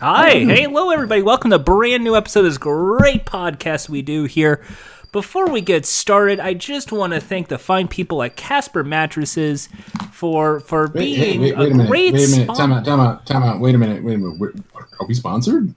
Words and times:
Hi, 0.00 0.30
hey, 0.30 0.62
hello, 0.62 0.90
everybody. 0.90 1.20
Welcome 1.22 1.50
to 1.50 1.56
a 1.56 1.58
brand 1.58 2.02
new 2.04 2.16
episode 2.16 2.40
of 2.40 2.46
this 2.46 2.58
great 2.58 3.26
podcast 3.26 3.88
we 3.88 4.00
do 4.02 4.24
here. 4.24 4.64
Before 5.12 5.48
we 5.50 5.60
get 5.60 5.84
started, 5.84 6.40
I 6.40 6.54
just 6.54 6.90
want 6.92 7.12
to 7.12 7.20
thank 7.20 7.48
the 7.48 7.58
fine 7.58 7.86
people 7.88 8.22
at 8.22 8.36
Casper 8.36 8.82
Mattresses 8.82 9.68
for 10.12 10.60
for 10.60 10.86
Wait, 10.86 10.94
being 10.94 11.18
hey, 11.18 11.38
wait, 11.38 11.58
wait 11.58 11.68
a 11.68 11.70
a 11.72 11.74
minute. 11.74 11.88
great 11.88 12.14
Wait 12.14 12.28
a 12.28 12.30
minute. 12.30 12.56
Time 12.56 12.72
out. 12.72 12.84
Time 12.84 13.00
out. 13.00 13.26
Time 13.26 13.42
out. 13.42 13.60
Wait 13.60 13.74
a 13.74 13.78
minute. 13.78 14.02
Wait 14.02 14.14
a 14.14 14.18
minute. 14.18 14.40
Wait, 14.40 14.54
are 15.00 15.06
we 15.06 15.14
sponsored? 15.14 15.74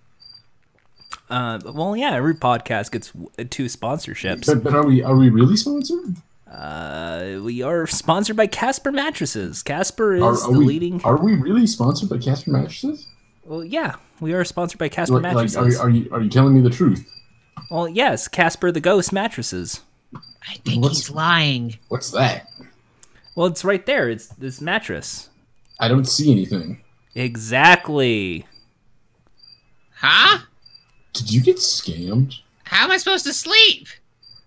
Uh, 1.29 1.59
well, 1.73 1.97
yeah, 1.97 2.11
every 2.13 2.35
podcast 2.35 2.91
gets 2.91 3.11
w- 3.11 3.29
two 3.49 3.65
sponsorships. 3.65 4.45
But, 4.45 4.63
but 4.63 4.73
are 4.75 4.85
we 4.85 5.03
are 5.03 5.15
we 5.17 5.29
really 5.31 5.57
sponsored? 5.57 6.15
Uh, 6.49 7.39
we 7.43 7.61
are 7.63 7.87
sponsored 7.87 8.37
by 8.37 8.45
Casper 8.47 8.91
Mattresses. 8.91 9.63
Casper 9.63 10.13
is 10.15 10.21
Are, 10.21 10.51
the 10.53 10.59
we 10.59 10.65
leading. 10.65 11.03
are 11.03 11.17
we 11.17 11.33
really 11.33 11.65
sponsored 11.65 12.09
by 12.09 12.19
Casper 12.19 12.51
mattresses? 12.51 13.07
Well, 13.45 13.63
yeah, 13.63 13.95
we 14.19 14.33
are 14.33 14.43
sponsored 14.43 14.79
by 14.79 14.89
Casper 14.89 15.15
Like, 15.15 15.23
like 15.23 15.33
Mattresses. 15.51 15.79
are, 15.79 15.83
are 15.83 15.89
you 15.89 16.09
are 16.11 16.21
you 16.21 16.29
telling 16.29 16.53
me 16.55 16.61
the 16.61 16.69
truth? 16.69 17.07
well, 17.69 17.87
yes, 17.87 18.27
Casper 18.27 18.71
the 18.71 18.79
Ghost 18.81 19.11
Mattresses. 19.13 19.81
I 20.15 20.55
think 20.65 20.83
What's- 20.83 20.97
he's 21.07 21.09
lying. 21.11 21.77
What's 21.89 22.11
that? 22.11 22.49
Well, 23.35 23.47
it's 23.47 23.63
right 23.65 23.85
there. 23.85 24.09
It's 24.09 24.27
this 24.27 24.61
mattress. 24.61 25.29
I 25.79 25.87
don't 25.87 26.05
see 26.05 26.31
anything. 26.31 26.81
Exactly. 27.15 28.45
Huh? 29.95 30.39
Did 31.13 31.31
you 31.31 31.41
get 31.41 31.57
scammed? 31.57 32.35
How 32.65 32.85
am 32.85 32.91
I 32.91 32.97
supposed 32.97 33.25
to 33.25 33.33
sleep? 33.33 33.87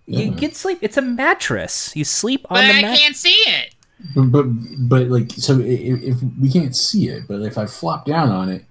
You 0.07 0.27
Yeah. 0.27 0.31
get 0.35 0.55
sleep. 0.57 0.79
It's 0.83 0.97
a 0.97 1.03
mattress. 1.03 1.93
You 1.97 2.05
sleep 2.05 2.47
on 2.51 2.57
But 2.57 2.63
the 2.63 2.69
I 2.79 2.83
mattress. 2.83 3.01
can't 3.01 3.17
see 3.17 3.31
it. 3.31 3.75
But, 4.15 4.27
but 4.31 4.45
but 4.89 5.09
like 5.09 5.33
so 5.33 5.55
i- 5.59 5.63
i- 5.65 6.03
if 6.03 6.17
we 6.41 6.51
can't 6.51 6.77
see 6.77 7.09
it, 7.09 7.27
but 7.27 7.41
if 7.43 7.57
I 7.59 7.67
flop 7.67 8.05
down 8.05 8.29
on 8.31 8.49
it, 8.51 8.65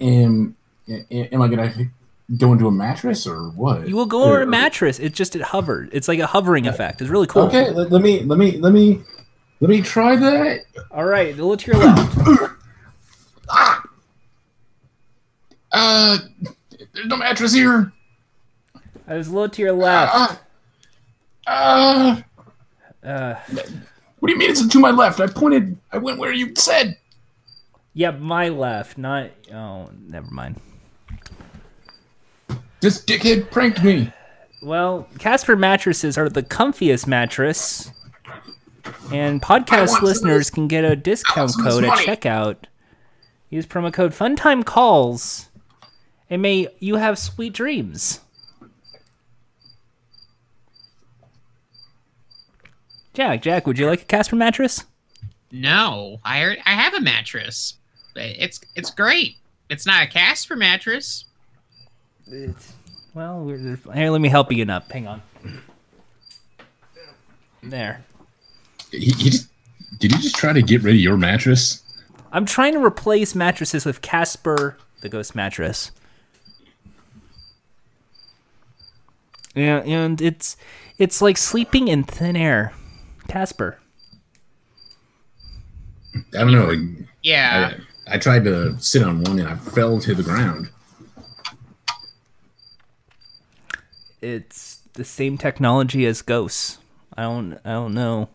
am 0.00 0.56
am 1.10 1.42
I 1.42 1.48
gonna 1.48 1.72
go 2.36 2.52
into 2.52 2.66
a 2.66 2.70
mattress 2.72 3.26
or 3.26 3.50
what? 3.50 3.88
You 3.88 3.96
will 3.96 4.06
go 4.06 4.24
over 4.24 4.42
a 4.42 4.46
mattress. 4.46 4.98
It 4.98 5.14
just 5.14 5.34
it 5.36 5.42
hovered. 5.42 5.90
It's 5.92 6.08
like 6.08 6.18
a 6.18 6.26
hovering 6.26 6.66
effect. 6.66 7.00
It's 7.00 7.10
really 7.10 7.26
cool. 7.26 7.42
Okay, 7.42 7.70
let, 7.70 7.90
let 7.90 8.02
me 8.02 8.22
let 8.22 8.38
me 8.38 8.58
let 8.58 8.72
me 8.72 9.02
let 9.60 9.70
me 9.70 9.82
try 9.82 10.16
that. 10.16 10.60
All 10.90 11.04
right. 11.04 11.36
Look 11.36 11.60
to 11.60 11.72
your 11.72 11.80
left. 11.80 12.52
Uh, 15.70 16.18
there's 16.94 17.06
no 17.06 17.16
mattress 17.16 17.52
here. 17.52 17.92
I 19.06 19.16
was 19.16 19.28
a 19.28 19.32
little 19.32 19.48
to 19.50 19.62
your 19.62 19.72
left. 19.72 20.14
Uh, 21.46 21.50
uh, 21.50 22.22
Uh, 23.02 23.34
what 24.18 24.26
do 24.28 24.32
you 24.32 24.38
mean 24.38 24.50
it's 24.50 24.66
to 24.66 24.78
my 24.80 24.90
left? 24.90 25.20
I 25.20 25.26
pointed. 25.26 25.76
I 25.92 25.98
went 25.98 26.18
where 26.18 26.32
you 26.32 26.54
said. 26.56 26.96
Yeah, 27.98 28.12
my 28.12 28.48
left. 28.48 28.96
Not. 28.96 29.30
Oh, 29.52 29.90
never 30.06 30.30
mind. 30.30 30.60
This 32.80 33.04
dickhead 33.04 33.50
pranked 33.50 33.82
me. 33.82 34.12
Well, 34.62 35.08
Casper 35.18 35.56
mattresses 35.56 36.16
are 36.16 36.28
the 36.28 36.44
comfiest 36.44 37.08
mattress, 37.08 37.90
and 39.12 39.42
podcast 39.42 40.00
listeners 40.00 40.48
some 40.50 40.54
can 40.54 40.68
get 40.68 40.84
a 40.84 40.94
discount 40.94 41.50
some 41.50 41.66
of 41.66 41.74
this 41.74 41.74
code 41.74 41.84
at 42.08 42.20
checkout. 42.20 42.56
Use 43.50 43.66
promo 43.66 43.92
code 43.92 44.12
Funtime 44.12 44.64
Calls, 44.64 45.48
and 46.30 46.40
may 46.40 46.68
you 46.78 46.96
have 46.96 47.18
sweet 47.18 47.52
dreams. 47.52 48.20
Jack, 53.12 53.42
Jack, 53.42 53.66
would 53.66 53.76
you 53.76 53.86
like 53.88 54.02
a 54.02 54.04
Casper 54.04 54.36
mattress? 54.36 54.84
No, 55.50 56.20
I 56.24 56.58
I 56.64 56.70
have 56.70 56.94
a 56.94 57.00
mattress. 57.00 57.74
It's 58.16 58.60
it's 58.74 58.90
great. 58.90 59.36
It's 59.68 59.86
not 59.86 60.02
a 60.02 60.06
Casper 60.06 60.56
mattress. 60.56 61.26
It's, 62.26 62.72
well, 63.14 63.40
we're, 63.44 63.76
here, 63.94 64.10
let 64.10 64.20
me 64.20 64.28
help 64.28 64.52
you 64.52 64.64
up. 64.64 64.90
Hang 64.90 65.06
on. 65.06 65.22
There. 67.62 68.04
He, 68.90 68.98
he 68.98 69.12
just, 69.30 69.48
did 69.98 70.12
you 70.12 70.18
just 70.18 70.36
try 70.36 70.52
to 70.52 70.62
get 70.62 70.82
rid 70.82 70.94
of 70.94 71.00
your 71.00 71.16
mattress? 71.16 71.82
I'm 72.32 72.44
trying 72.44 72.74
to 72.74 72.84
replace 72.84 73.34
mattresses 73.34 73.84
with 73.84 74.02
Casper, 74.02 74.76
the 75.00 75.08
ghost 75.08 75.34
mattress. 75.34 75.90
Yeah, 79.54 79.78
and 79.80 80.20
it's 80.20 80.56
it's 80.98 81.20
like 81.20 81.36
sleeping 81.36 81.88
in 81.88 82.04
thin 82.04 82.36
air. 82.36 82.72
Casper. 83.26 83.78
I 86.14 86.38
don't 86.38 86.52
know. 86.52 86.66
Like, 86.66 87.08
Yeah. 87.22 87.74
I, 88.10 88.18
tried 88.18 88.44
to 88.44 88.78
sit 88.80 89.02
on 89.02 89.22
one 89.22 89.38
and 89.38 89.48
I 89.48 89.54
fell 89.56 90.00
to 90.00 90.14
the 90.14 90.22
ground. 90.22 90.70
It's 94.20 94.78
the 94.94 95.04
same 95.04 95.38
technology 95.38 96.06
as 96.06 96.22
ghosts. 96.22 96.78
I 97.16 97.22
don't 97.22 97.54
I 97.64 97.70
don't 97.72 97.94
know. 97.94 98.28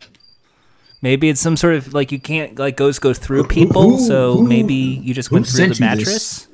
Maybe 1.01 1.27
it's 1.29 1.41
some 1.41 1.57
sort 1.57 1.75
of 1.75 1.93
like 1.93 2.11
you 2.11 2.19
can't 2.19 2.57
like 2.57 2.77
ghosts 2.77 2.99
go 2.99 3.13
through 3.13 3.45
people, 3.47 3.97
who- 3.97 4.07
so 4.07 4.37
who- 4.37 4.47
maybe 4.47 4.73
you 4.73 5.13
just 5.13 5.31
went 5.31 5.47
through 5.47 5.67
the 5.67 5.77
mattress. 5.79 6.47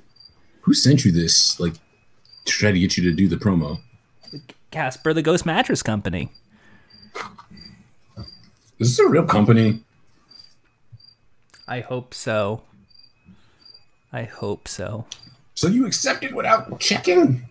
Who 0.61 0.73
sent 0.73 1.05
you 1.05 1.11
this? 1.11 1.59
Like, 1.59 1.73
to 1.73 2.51
try 2.51 2.71
to 2.71 2.79
get 2.79 2.97
you 2.97 3.03
to 3.03 3.15
do 3.15 3.27
the 3.27 3.37
promo? 3.37 3.79
Casper, 4.71 5.13
the 5.13 5.21
ghost 5.21 5.45
mattress 5.45 5.81
company. 5.81 6.29
Is 8.79 8.97
this 8.97 8.99
a 8.99 9.07
real 9.07 9.25
company? 9.25 9.83
I 11.67 11.81
hope 11.81 12.13
so. 12.13 12.63
I 14.11 14.23
hope 14.23 14.67
so. 14.67 15.05
So 15.53 15.67
you 15.67 15.85
accepted 15.85 16.33
without 16.33 16.79
checking? 16.79 17.43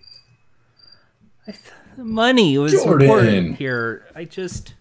money 1.96 2.56
was 2.58 2.72
Jordan. 2.72 3.08
important 3.08 3.56
here. 3.56 4.06
I 4.14 4.24
just, 4.24 4.74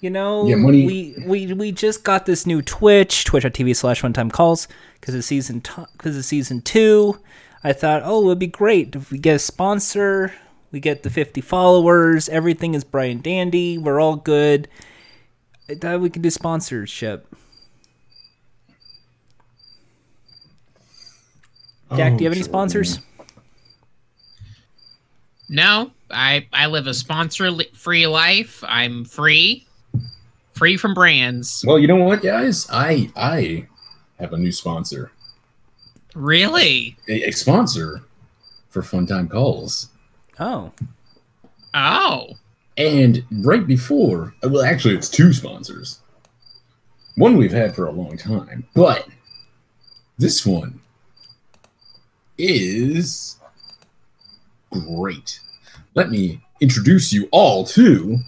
you 0.00 0.10
know, 0.10 0.46
Yeah, 0.46 0.56
money- 0.56 0.86
we 0.86 1.24
we 1.26 1.52
we 1.52 1.72
just 1.72 2.04
got 2.04 2.26
this 2.26 2.46
new 2.46 2.62
Twitch, 2.62 3.24
twitch.tv 3.24 3.74
slash 3.76 4.02
one 4.02 4.12
time 4.12 4.30
calls, 4.30 4.68
because 5.00 5.14
of 5.14 5.24
season 5.24 5.62
because 5.96 6.16
of 6.16 6.24
season 6.24 6.60
two. 6.62 7.18
I 7.62 7.72
thought, 7.72 8.02
oh, 8.04 8.26
it'd 8.26 8.38
be 8.38 8.46
great 8.46 8.94
if 8.94 9.10
we 9.10 9.18
get 9.18 9.36
a 9.36 9.38
sponsor, 9.38 10.32
we 10.70 10.80
get 10.80 11.02
the 11.02 11.10
fifty 11.10 11.40
followers, 11.40 12.28
everything 12.28 12.74
is 12.74 12.84
bright 12.84 13.10
and 13.12 13.22
dandy, 13.22 13.78
we're 13.78 14.00
all 14.00 14.16
good. 14.16 14.68
I 15.68 15.74
thought 15.74 16.00
we 16.00 16.10
could 16.10 16.22
do 16.22 16.30
sponsorship. 16.30 17.26
Jack, 21.96 22.12
Oh, 22.14 22.16
do 22.16 22.24
you 22.24 22.28
oh, 22.28 22.30
have 22.30 22.36
any 22.36 22.42
Jordan. 22.42 22.42
sponsors? 22.44 22.98
No, 25.48 25.90
I 26.10 26.46
I 26.52 26.66
live 26.66 26.86
a 26.86 26.94
sponsor 26.94 27.50
li- 27.50 27.70
free 27.74 28.06
life. 28.06 28.64
I'm 28.66 29.04
free, 29.04 29.66
free 30.52 30.76
from 30.76 30.94
brands. 30.94 31.64
Well, 31.66 31.78
you 31.78 31.86
know 31.86 31.96
what, 31.96 32.22
guys? 32.22 32.66
I 32.70 33.10
I 33.14 33.66
have 34.18 34.32
a 34.32 34.38
new 34.38 34.52
sponsor. 34.52 35.12
Really? 36.14 36.96
A, 37.08 37.28
a 37.28 37.30
sponsor 37.32 38.02
for 38.70 38.82
Fun 38.82 39.06
Time 39.06 39.28
Calls. 39.28 39.88
Oh, 40.40 40.72
Oh, 41.74 42.34
And 42.76 43.24
right 43.30 43.66
before, 43.66 44.32
well, 44.44 44.62
actually, 44.64 44.94
it's 44.94 45.08
two 45.08 45.32
sponsors. 45.32 45.98
One 47.16 47.36
we've 47.36 47.52
had 47.52 47.74
for 47.74 47.86
a 47.86 47.90
long 47.92 48.16
time, 48.16 48.64
but 48.74 49.06
this 50.18 50.46
one 50.46 50.80
is 52.38 53.36
great. 54.70 55.40
Let 55.94 56.10
me 56.10 56.42
introduce 56.60 57.12
you 57.12 57.28
all 57.30 57.64
to 57.66 58.18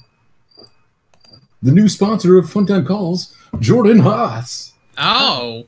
the 1.63 1.73
new 1.73 1.89
sponsor 1.89 2.39
of 2.39 2.47
Funtime 2.47 2.87
Calls, 2.87 3.35
Jordan 3.59 4.01
Haas. 4.01 4.73
oh, 4.99 5.67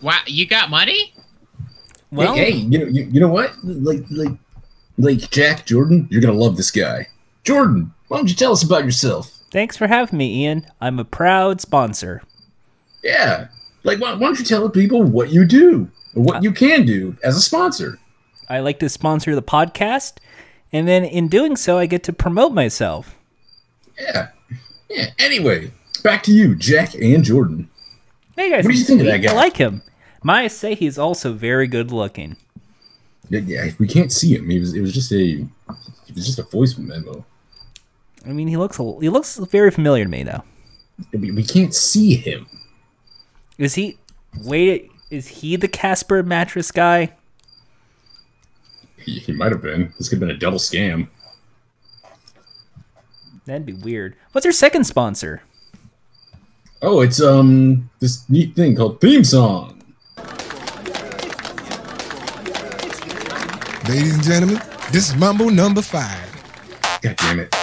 wow! 0.00 0.20
You 0.26 0.46
got 0.46 0.70
money? 0.70 1.12
well, 2.10 2.34
hey, 2.34 2.52
hey, 2.52 2.56
you 2.58 2.78
know, 2.78 2.86
you, 2.86 3.04
you 3.04 3.20
know 3.20 3.28
what? 3.28 3.52
Like, 3.64 4.04
like, 4.10 4.32
like 4.98 5.30
Jack 5.30 5.66
Jordan, 5.66 6.08
you're 6.10 6.20
gonna 6.20 6.38
love 6.38 6.56
this 6.56 6.70
guy. 6.70 7.08
Jordan, 7.44 7.92
why 8.08 8.18
don't 8.18 8.28
you 8.28 8.34
tell 8.34 8.52
us 8.52 8.62
about 8.62 8.84
yourself? 8.84 9.38
Thanks 9.50 9.76
for 9.76 9.86
having 9.86 10.18
me, 10.18 10.44
Ian. 10.44 10.66
I'm 10.80 10.98
a 10.98 11.04
proud 11.04 11.60
sponsor. 11.60 12.22
Yeah. 13.02 13.48
Like, 13.84 14.00
why, 14.00 14.12
why 14.12 14.20
don't 14.20 14.38
you 14.38 14.44
tell 14.44 14.68
people 14.70 15.02
what 15.02 15.30
you 15.30 15.44
do 15.44 15.82
or 15.82 15.88
what 16.14 16.36
uh, 16.36 16.40
you 16.40 16.52
can 16.52 16.84
do 16.86 17.16
as 17.22 17.36
a 17.36 17.40
sponsor? 17.40 17.98
I 18.48 18.60
like 18.60 18.78
to 18.80 18.88
sponsor 18.88 19.34
the 19.34 19.42
podcast, 19.42 20.14
and 20.72 20.86
then 20.86 21.04
in 21.04 21.28
doing 21.28 21.56
so, 21.56 21.78
I 21.78 21.86
get 21.86 22.02
to 22.04 22.12
promote 22.12 22.52
myself. 22.52 23.16
Yeah. 23.98 24.28
Yeah. 24.90 25.10
Anyway, 25.18 25.70
back 26.02 26.22
to 26.24 26.32
you, 26.32 26.54
Jack 26.54 26.94
and 26.94 27.24
Jordan. 27.24 27.68
Hey 28.36 28.50
guys, 28.50 28.64
What 28.64 28.72
do 28.72 28.78
you 28.78 28.84
think 28.84 29.00
of 29.00 29.06
that 29.06 29.18
guy? 29.18 29.32
I 29.32 29.34
like 29.34 29.56
him. 29.56 29.82
Maya 30.22 30.48
say 30.50 30.74
he's 30.74 30.98
also 30.98 31.32
very 31.32 31.66
good 31.66 31.90
looking. 31.92 32.36
Yeah, 33.28 33.40
yeah, 33.40 33.70
we 33.78 33.86
can't 33.86 34.12
see 34.12 34.34
him. 34.36 34.50
It 34.50 34.60
was, 34.60 34.74
it 34.74 34.80
was 34.80 34.92
just 34.92 35.10
a, 35.12 35.16
it 35.40 36.14
was 36.14 36.26
just 36.26 36.38
a 36.38 36.42
voice 36.44 36.76
memo. 36.76 37.24
I 38.26 38.30
mean, 38.30 38.46
he 38.48 38.56
looks 38.56 38.78
a- 38.78 39.00
he 39.00 39.08
looks 39.08 39.36
very 39.38 39.70
familiar 39.70 40.04
to 40.04 40.10
me 40.10 40.22
though. 40.22 40.42
We, 41.12 41.30
we 41.32 41.42
can't 41.42 41.74
see 41.74 42.14
him. 42.14 42.46
Is 43.58 43.74
he? 43.74 43.98
Wait, 44.44 44.90
is 45.12 45.28
he 45.28 45.56
the 45.56 45.68
Casper 45.68 46.22
mattress 46.22 46.72
guy? 46.72 47.12
He, 48.96 49.18
he 49.18 49.32
might 49.32 49.52
have 49.52 49.60
been. 49.60 49.92
This 49.98 50.08
could 50.08 50.16
have 50.16 50.20
been 50.26 50.34
a 50.34 50.38
double 50.38 50.58
scam. 50.58 51.08
That'd 53.44 53.66
be 53.66 53.74
weird. 53.74 54.16
What's 54.32 54.46
your 54.46 54.52
second 54.52 54.84
sponsor? 54.84 55.42
Oh, 56.80 57.00
it's 57.00 57.20
um 57.20 57.90
this 58.00 58.28
neat 58.30 58.56
thing 58.56 58.74
called 58.74 59.00
theme 59.00 59.22
song. 59.22 59.82
Ladies 63.88 64.14
and 64.14 64.22
gentlemen, 64.22 64.62
this 64.92 65.10
is 65.10 65.16
Mumble 65.16 65.50
number 65.50 65.82
five. 65.82 66.30
God 67.02 67.16
damn 67.16 67.40
it. 67.40 67.61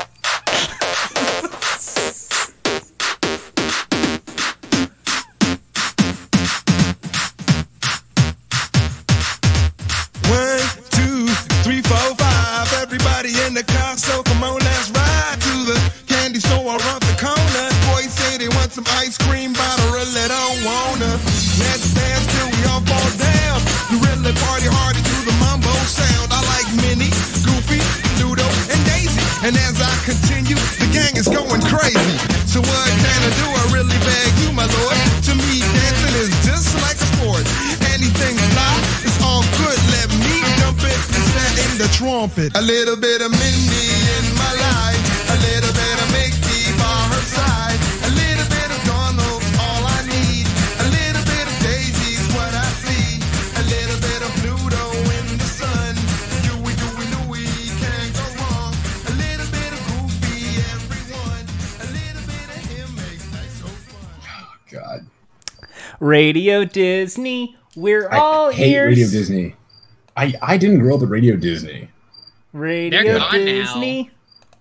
Radio 66.10 66.66
Disney. 66.66 67.56
We're 67.76 68.10
I 68.12 68.18
all 68.18 68.50
hate 68.50 68.72
ears. 68.74 68.98
Radio 68.98 69.10
Disney. 69.12 69.56
I, 70.18 70.34
I 70.42 70.58
didn't 70.58 70.80
grow 70.80 70.96
up 70.96 71.04
at 71.04 71.10
Radio 71.10 71.36
Disney. 71.36 71.88
Radio 72.52 73.04
They're 73.04 73.20
now. 73.20 73.32
Disney. 73.32 74.10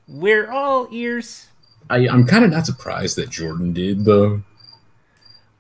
We're 0.07 0.51
all 0.51 0.89
ears. 0.93 1.47
I, 1.89 2.07
I'm 2.07 2.27
kind 2.27 2.45
of 2.45 2.51
not 2.51 2.67
surprised 2.67 3.17
that 3.17 3.31
Jordan 3.31 3.73
did, 3.73 4.05
though. 4.05 4.43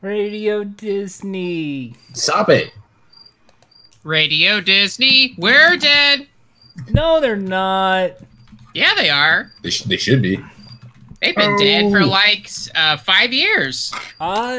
Radio 0.03 0.63
Disney. 0.63 1.95
Stop 2.13 2.51
it. 2.51 2.71
Radio 4.05 4.61
Disney, 4.61 5.35
we're 5.39 5.77
dead. 5.79 6.29
No, 6.91 7.21
they're 7.21 7.35
not. 7.35 8.13
Yeah, 8.75 8.95
they 8.95 9.09
are. 9.11 9.51
They, 9.63 9.71
sh- 9.71 9.83
they 9.85 9.97
should 9.97 10.21
be. 10.23 10.39
They've 11.21 11.35
been 11.35 11.57
dead 11.59 11.91
for 11.91 12.01
Oh. 12.03 12.07
like 12.07 12.49
uh, 12.77 12.97
five 12.97 13.33
years, 13.33 13.93
Uh, 14.21 14.57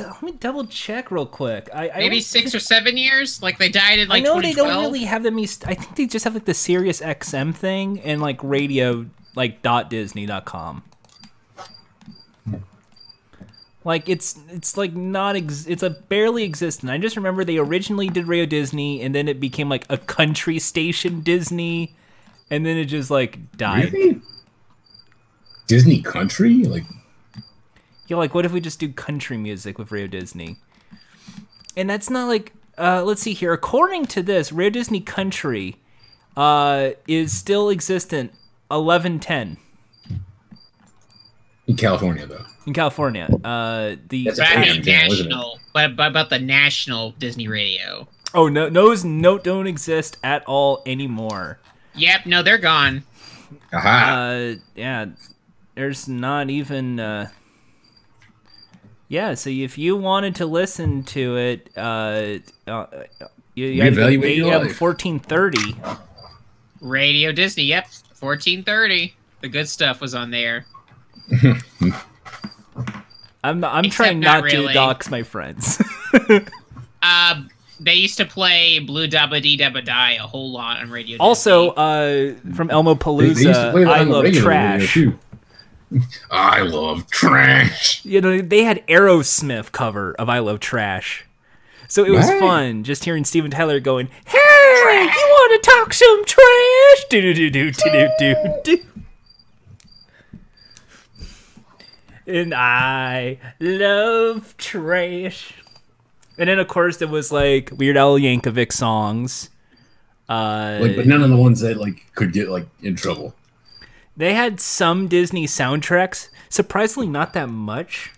let 0.00 0.22
me 0.22 0.32
double 0.32 0.64
check 0.66 1.10
real 1.10 1.26
quick. 1.26 1.68
I, 1.74 1.90
I 1.90 1.98
maybe 1.98 2.16
don't- 2.16 2.24
six 2.24 2.54
or 2.54 2.60
seven 2.60 2.96
years. 2.96 3.42
Like 3.42 3.58
they 3.58 3.68
died 3.68 3.98
in 3.98 4.08
like 4.08 4.22
I 4.22 4.24
know 4.24 4.40
they 4.40 4.54
don't 4.54 4.82
really 4.84 5.04
have 5.04 5.22
them. 5.22 5.38
used- 5.38 5.64
I 5.66 5.74
think 5.74 5.96
they 5.96 6.06
just 6.06 6.24
have 6.24 6.32
like 6.34 6.46
the 6.46 6.54
Sirius 6.54 7.00
XM 7.02 7.54
thing 7.54 8.00
and 8.00 8.20
like 8.22 8.42
radio 8.42 9.06
like 9.34 9.60
dot 9.62 9.90
Disney 9.90 10.24
dot 10.24 10.46
com. 10.46 10.82
Like 13.82 14.08
it's 14.10 14.38
it's 14.50 14.76
like 14.76 14.92
not 14.94 15.36
ex- 15.36 15.66
it's 15.66 15.82
a 15.82 15.90
barely 15.90 16.44
existent. 16.44 16.90
I 16.92 16.98
just 16.98 17.16
remember 17.16 17.44
they 17.44 17.56
originally 17.56 18.08
did 18.08 18.26
Radio 18.28 18.44
Disney 18.44 19.00
and 19.00 19.14
then 19.14 19.26
it 19.26 19.40
became 19.40 19.68
like 19.70 19.86
a 19.88 19.96
country 19.96 20.58
station 20.58 21.20
Disney, 21.22 21.94
and 22.50 22.64
then 22.66 22.76
it 22.76 22.86
just 22.86 23.10
like 23.10 23.56
died. 23.56 23.92
Really? 23.92 24.20
Disney 25.70 26.02
Country? 26.02 26.64
Like, 26.64 26.84
Yeah, 28.08 28.16
like 28.16 28.34
what 28.34 28.44
if 28.44 28.50
we 28.52 28.60
just 28.60 28.80
do 28.80 28.92
country 28.92 29.36
music 29.36 29.78
with 29.78 29.92
Radio 29.92 30.08
Disney? 30.08 30.56
And 31.76 31.88
that's 31.88 32.10
not 32.10 32.26
like 32.26 32.52
uh 32.76 33.04
let's 33.04 33.22
see 33.22 33.32
here. 33.34 33.52
According 33.52 34.06
to 34.06 34.22
this, 34.22 34.50
Radio 34.52 34.80
Disney 34.80 35.00
Country 35.00 35.76
uh 36.36 36.90
is 37.06 37.32
still 37.32 37.70
existent 37.70 38.32
1110 38.68 39.56
in 41.66 41.76
California, 41.76 42.26
though. 42.26 42.44
in 42.66 42.74
California. 42.74 43.28
Uh 43.44 43.94
the 44.08 44.24
That's 44.24 44.38
a 44.38 44.42
But 44.42 44.48
I 44.50 44.54
Damn, 44.64 44.72
mean 44.76 44.82
damn, 44.82 45.08
wasn't 45.08 45.26
it? 45.26 45.30
national, 45.30 45.58
but, 45.72 45.96
but 45.96 46.08
about 46.08 46.30
the 46.30 46.38
national 46.40 47.12
Disney 47.12 47.46
radio. 47.48 48.08
Oh 48.34 48.48
no 48.48 48.68
those 48.68 49.04
no 49.04 49.38
don't 49.38 49.66
exist 49.68 50.16
at 50.24 50.44
all 50.46 50.82
anymore. 50.86 51.58
Yep, 51.94 52.26
no, 52.26 52.42
they're 52.42 52.58
gone. 52.58 53.04
Aha. 53.72 54.10
Uh 54.12 54.54
yeah, 54.74 55.06
there's 55.80 56.06
not 56.08 56.50
even 56.50 57.00
uh 57.00 57.26
yeah, 59.08 59.32
so 59.34 59.48
if 59.50 59.76
you 59.78 59.96
wanted 59.96 60.36
to 60.36 60.46
listen 60.46 61.02
to 61.04 61.36
it, 61.36 61.68
uh, 61.76 62.38
uh 62.68 62.86
you, 63.56 63.66
you 63.66 63.82
had 63.82 63.94
to 63.94 64.12
your 64.14 64.58
life. 64.60 64.80
1430. 64.80 65.74
Radio 66.80 67.32
Disney, 67.32 67.64
yep, 67.64 67.86
1430. 68.20 69.12
The 69.40 69.48
good 69.48 69.68
stuff 69.68 70.00
was 70.00 70.14
on 70.14 70.30
there. 70.30 70.64
I'm 73.42 73.64
I'm 73.64 73.84
Except 73.86 73.96
trying 73.96 74.20
not 74.20 74.42
not, 74.44 74.50
to 74.50 74.56
really. 74.58 74.74
dox 74.74 75.10
my 75.10 75.22
friends. 75.22 75.82
Uh, 77.02 77.44
they 77.80 77.94
used 77.94 78.18
to 78.18 78.26
play 78.26 78.78
Blue 78.78 79.08
Dabba 79.08 79.40
Dee 79.40 79.56
Dabba 79.56 79.82
Die 79.82 80.12
a 80.12 80.18
whole 80.26 80.52
lot 80.52 80.80
on 80.82 80.90
Radio 80.90 81.16
also, 81.18 81.70
Disney. 81.70 82.52
uh, 82.52 82.54
from 82.54 82.68
Elmo 82.70 82.92
They- 82.92 83.00
they 83.20 83.24
used 83.28 83.42
to 83.42 83.48
Palooza, 83.48 83.70
play 83.72 83.84
that 83.84 83.90
I 83.90 84.00
on 84.00 84.10
love 84.10 84.24
regular 84.24 84.44
trash. 84.44 84.96
radio, 84.96 85.12
too. 85.12 85.18
I 86.30 86.60
love 86.62 87.10
trash. 87.10 88.04
You 88.04 88.20
know, 88.20 88.40
they 88.40 88.62
had 88.64 88.86
Aerosmith 88.86 89.72
cover 89.72 90.14
of 90.18 90.28
I 90.28 90.38
Love 90.38 90.60
Trash. 90.60 91.24
So 91.88 92.04
it 92.04 92.10
was 92.10 92.28
Right. 92.28 92.38
fun 92.38 92.84
just 92.84 93.02
hearing 93.04 93.24
Steven 93.24 93.50
Tyler 93.50 93.80
going, 93.80 94.08
"Hey, 94.26 94.38
you 94.38 95.08
want 95.10 95.62
to 95.64 95.70
talk 95.70 95.92
some 95.92 96.24
trash?" 96.24 97.04
Do 97.10 97.20
do 97.20 97.34
do 97.34 97.50
do 97.50 97.72
do 97.72 98.08
do 98.18 98.34
do. 98.62 98.78
And 102.26 102.54
I 102.54 103.38
love 103.58 104.54
trash. 104.56 105.54
And 106.38 106.48
then 106.48 106.58
of 106.58 106.68
course 106.68 106.98
there 106.98 107.08
was 107.08 107.32
like 107.32 107.72
Weird 107.76 107.96
Al 107.96 108.18
Yankovic 108.18 108.72
songs. 108.72 109.50
Uh, 110.28 110.78
Like, 110.80 110.94
but 110.96 111.06
none 111.06 111.22
of 111.22 111.30
the 111.30 111.36
ones 111.36 111.60
that 111.60 111.76
like 111.76 112.06
could 112.14 112.32
get 112.32 112.48
like 112.48 112.68
in 112.82 112.94
trouble. 112.94 113.34
They 114.20 114.34
had 114.34 114.60
some 114.60 115.08
Disney 115.08 115.46
soundtracks, 115.46 116.28
surprisingly 116.50 117.08
not 117.08 117.32
that 117.32 117.48
much. 117.48 118.12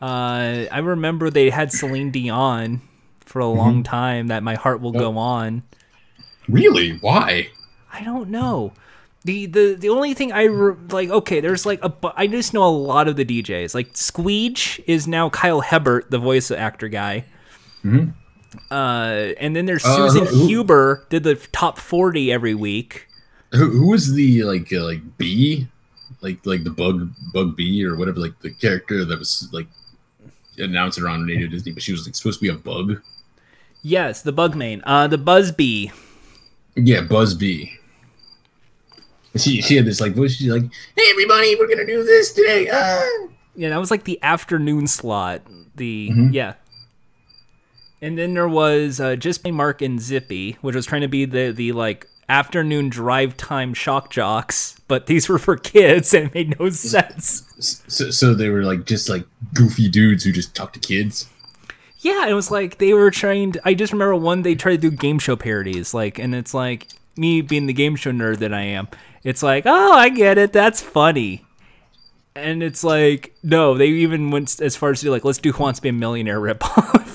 Uh, 0.00 0.64
I 0.72 0.78
remember 0.78 1.28
they 1.28 1.50
had 1.50 1.72
Celine 1.72 2.10
Dion 2.10 2.80
for 3.20 3.40
a 3.40 3.46
long 3.46 3.82
time. 3.82 4.28
That 4.28 4.42
my 4.42 4.54
heart 4.54 4.80
will 4.80 4.92
go 4.92 5.18
on. 5.18 5.62
Really? 6.48 6.96
Why? 6.98 7.48
I 7.92 8.02
don't 8.02 8.30
know. 8.30 8.72
The, 9.24 9.44
the 9.44 9.76
the 9.78 9.90
only 9.90 10.14
thing 10.14 10.32
I 10.32 10.44
re- 10.44 10.74
like 10.90 11.10
okay 11.10 11.40
there's 11.40 11.66
like 11.66 11.84
a 11.84 11.92
I 12.16 12.26
just 12.26 12.54
know 12.54 12.64
a 12.64 12.72
lot 12.72 13.06
of 13.06 13.16
the 13.16 13.24
DJs 13.26 13.74
like 13.74 13.92
Squeege 13.92 14.82
is 14.86 15.06
now 15.06 15.28
Kyle 15.28 15.60
Hebert 15.60 16.10
the 16.10 16.16
voice 16.18 16.50
actor 16.50 16.88
guy 16.88 17.26
Hmm. 17.82 18.08
uh 18.70 19.28
and 19.38 19.54
then 19.54 19.66
there's 19.66 19.84
Uh, 19.84 19.94
Susan 19.94 20.24
who- 20.24 20.46
Huber 20.46 21.04
did 21.10 21.24
the 21.24 21.34
top 21.34 21.76
40 21.78 22.32
every 22.32 22.54
week 22.54 23.08
Who, 23.52 23.70
who 23.70 23.86
was 23.88 24.12
the 24.12 24.44
like 24.44 24.72
uh, 24.72 24.84
like 24.84 25.00
bee, 25.18 25.66
like 26.20 26.44
like 26.46 26.62
the 26.64 26.70
bug 26.70 27.10
bug 27.34 27.56
bee 27.56 27.84
or 27.84 27.96
whatever 27.96 28.20
like 28.20 28.38
the 28.40 28.50
character 28.50 29.04
that 29.04 29.18
was 29.18 29.48
like 29.52 29.66
announced 30.58 30.98
around 31.00 31.26
Radio 31.26 31.48
Disney, 31.48 31.72
but 31.72 31.82
she 31.82 31.92
was 31.92 32.06
like 32.06 32.14
supposed 32.14 32.38
to 32.40 32.42
be 32.44 32.48
a 32.48 32.54
bug. 32.54 33.00
yes 33.82 34.22
the 34.22 34.32
Bugman 34.32 34.82
uh 34.84 35.06
the 35.08 35.16
Buzzbee 35.18 35.90
Yeah, 36.76 37.00
Buzz 37.00 37.34
Bee. 37.34 37.72
She 39.36 39.62
she 39.62 39.76
had 39.76 39.84
this 39.86 40.00
like 40.00 40.14
voice. 40.14 40.34
She's 40.34 40.50
like, 40.50 40.64
"Hey 40.96 41.04
everybody, 41.10 41.54
we're 41.56 41.68
gonna 41.68 41.86
do 41.86 42.02
this 42.04 42.32
today." 42.32 42.68
Ah. 42.72 43.26
Yeah, 43.54 43.68
that 43.70 43.78
was 43.78 43.90
like 43.90 44.04
the 44.04 44.18
afternoon 44.22 44.86
slot. 44.86 45.42
The 45.76 46.10
Mhm. 46.12 46.32
yeah. 46.34 46.54
And 48.02 48.16
then 48.18 48.34
there 48.34 48.48
was 48.48 48.98
uh, 49.00 49.14
just 49.16 49.46
Mark 49.46 49.82
and 49.82 50.00
Zippy, 50.00 50.56
which 50.62 50.74
was 50.74 50.84
trying 50.86 51.02
to 51.02 51.08
be 51.08 51.24
the 51.26 51.52
the 51.52 51.72
like 51.72 52.06
afternoon 52.30 52.88
drive 52.88 53.36
time 53.36 53.74
shock 53.74 54.10
jocks, 54.10 54.80
but 54.88 55.06
these 55.06 55.28
were 55.28 55.38
for 55.38 55.56
kids 55.56 56.14
and 56.14 56.26
it 56.28 56.34
made 56.34 56.58
no 56.58 56.70
sense. 56.70 57.44
So, 57.88 58.10
so 58.10 58.34
they 58.34 58.48
were 58.48 58.62
like 58.62 58.86
just 58.86 59.08
like 59.08 59.26
goofy 59.52 59.88
dudes 59.88 60.24
who 60.24 60.32
just 60.32 60.54
talk 60.54 60.72
to 60.74 60.78
kids. 60.78 61.28
Yeah, 61.98 62.28
it 62.28 62.32
was 62.32 62.50
like 62.50 62.78
they 62.78 62.94
were 62.94 63.10
trying 63.10 63.52
to. 63.52 63.60
I 63.64 63.74
just 63.74 63.92
remember 63.92 64.16
one 64.16 64.42
they 64.42 64.54
tried 64.54 64.80
to 64.80 64.90
do 64.90 64.96
game 64.96 65.18
show 65.18 65.36
parodies, 65.36 65.92
like, 65.92 66.18
and 66.18 66.34
it's 66.34 66.54
like 66.54 66.88
me 67.16 67.42
being 67.42 67.66
the 67.66 67.74
game 67.74 67.96
show 67.96 68.12
nerd 68.12 68.38
that 68.38 68.54
I 68.54 68.62
am. 68.62 68.88
It's 69.22 69.42
like, 69.42 69.64
oh, 69.66 69.92
I 69.92 70.08
get 70.08 70.38
it. 70.38 70.52
That's 70.52 70.80
funny. 70.80 71.44
And 72.34 72.62
it's 72.62 72.82
like, 72.82 73.34
no, 73.42 73.76
they 73.76 73.88
even 73.88 74.30
went 74.30 74.60
as 74.60 74.76
far 74.76 74.92
as 74.92 75.00
to 75.00 75.06
do 75.06 75.10
like, 75.10 75.24
let's 75.24 75.38
do 75.38 75.52
Who 75.52 75.62
Wants 75.62 75.80
to 75.80 75.82
Be 75.82 75.88
a 75.90 75.92
Millionaire 75.92 76.40
ripoff. 76.40 77.09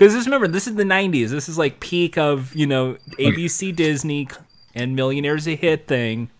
Because 0.00 0.14
just 0.14 0.26
remember, 0.26 0.48
this 0.48 0.66
is 0.66 0.76
the 0.76 0.82
'90s. 0.82 1.28
This 1.28 1.46
is 1.46 1.58
like 1.58 1.78
peak 1.78 2.16
of 2.16 2.56
you 2.56 2.66
know 2.66 2.96
ABC, 3.18 3.76
Disney, 3.76 4.28
and 4.74 4.96
Millionaire's 4.96 5.46
a 5.46 5.54
hit 5.54 5.86
thing. 5.86 6.30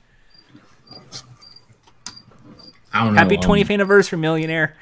I 2.95 3.05
don't 3.05 3.13
know. 3.13 3.21
Happy 3.21 3.37
um, 3.37 3.43
20th 3.43 3.71
anniversary, 3.71 4.19
Millionaire. 4.19 4.79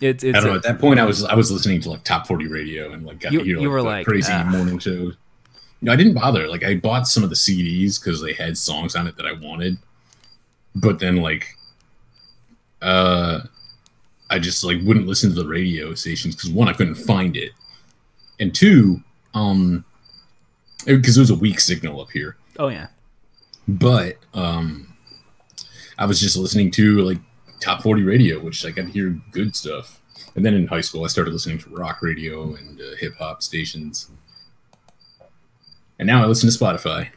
It's 0.00 0.24
it's 0.24 0.36
I 0.36 0.40
don't 0.40 0.50
know. 0.50 0.56
At 0.56 0.64
that 0.64 0.80
point, 0.80 0.98
I 0.98 1.04
was 1.04 1.22
I 1.22 1.36
was 1.36 1.52
listening 1.52 1.80
to 1.82 1.90
like 1.90 2.02
top 2.02 2.26
forty 2.26 2.48
radio 2.48 2.92
and 2.92 3.06
like 3.06 3.20
got 3.20 3.30
You- 3.30 3.38
to 3.38 3.44
hear 3.44 3.54
you 3.60 3.68
like, 3.68 3.70
were 3.70 3.82
like, 3.82 4.04
crazy 4.04 4.32
"Ah." 4.32 4.42
morning 4.42 4.80
shows. 4.80 5.14
No, 5.80 5.92
I 5.92 5.96
didn't 5.96 6.14
bother. 6.14 6.48
Like 6.48 6.64
I 6.64 6.74
bought 6.74 7.06
some 7.06 7.22
of 7.22 7.30
the 7.30 7.36
CDs 7.36 8.02
because 8.02 8.20
they 8.20 8.32
had 8.32 8.58
songs 8.58 8.96
on 8.96 9.06
it 9.06 9.16
that 9.16 9.26
I 9.26 9.32
wanted, 9.34 9.78
but 10.74 10.98
then 10.98 11.18
like, 11.18 11.56
uh, 12.80 13.42
I 14.32 14.38
just 14.38 14.64
like 14.64 14.78
wouldn't 14.82 15.06
listen 15.06 15.28
to 15.28 15.42
the 15.42 15.46
radio 15.46 15.92
stations 15.94 16.34
because 16.34 16.48
one, 16.48 16.66
I 16.66 16.72
couldn't 16.72 16.94
find 16.94 17.36
it, 17.36 17.52
and 18.40 18.54
two, 18.54 19.02
um, 19.34 19.84
because 20.86 21.16
there 21.16 21.22
was 21.22 21.28
a 21.28 21.34
weak 21.34 21.60
signal 21.60 22.00
up 22.00 22.10
here. 22.10 22.38
oh 22.58 22.68
yeah. 22.68 22.86
But 23.68 24.16
um, 24.32 24.96
I 25.98 26.06
was 26.06 26.18
just 26.18 26.38
listening 26.38 26.70
to 26.72 27.02
like 27.02 27.18
top 27.60 27.82
40 27.82 28.04
radio, 28.04 28.40
which 28.40 28.64
I 28.64 28.70
got 28.70 28.86
to 28.86 28.90
hear 28.90 29.10
good 29.32 29.54
stuff. 29.54 30.00
And 30.34 30.46
then 30.46 30.54
in 30.54 30.66
high 30.66 30.80
school, 30.80 31.04
I 31.04 31.08
started 31.08 31.32
listening 31.32 31.58
to 31.58 31.70
rock 31.70 32.00
radio 32.00 32.54
and 32.54 32.80
uh, 32.80 32.96
hip 32.98 33.14
hop 33.18 33.42
stations. 33.42 34.08
And 35.98 36.06
now 36.06 36.22
I 36.22 36.26
listen 36.26 36.50
to 36.50 36.58
Spotify. 36.58 37.10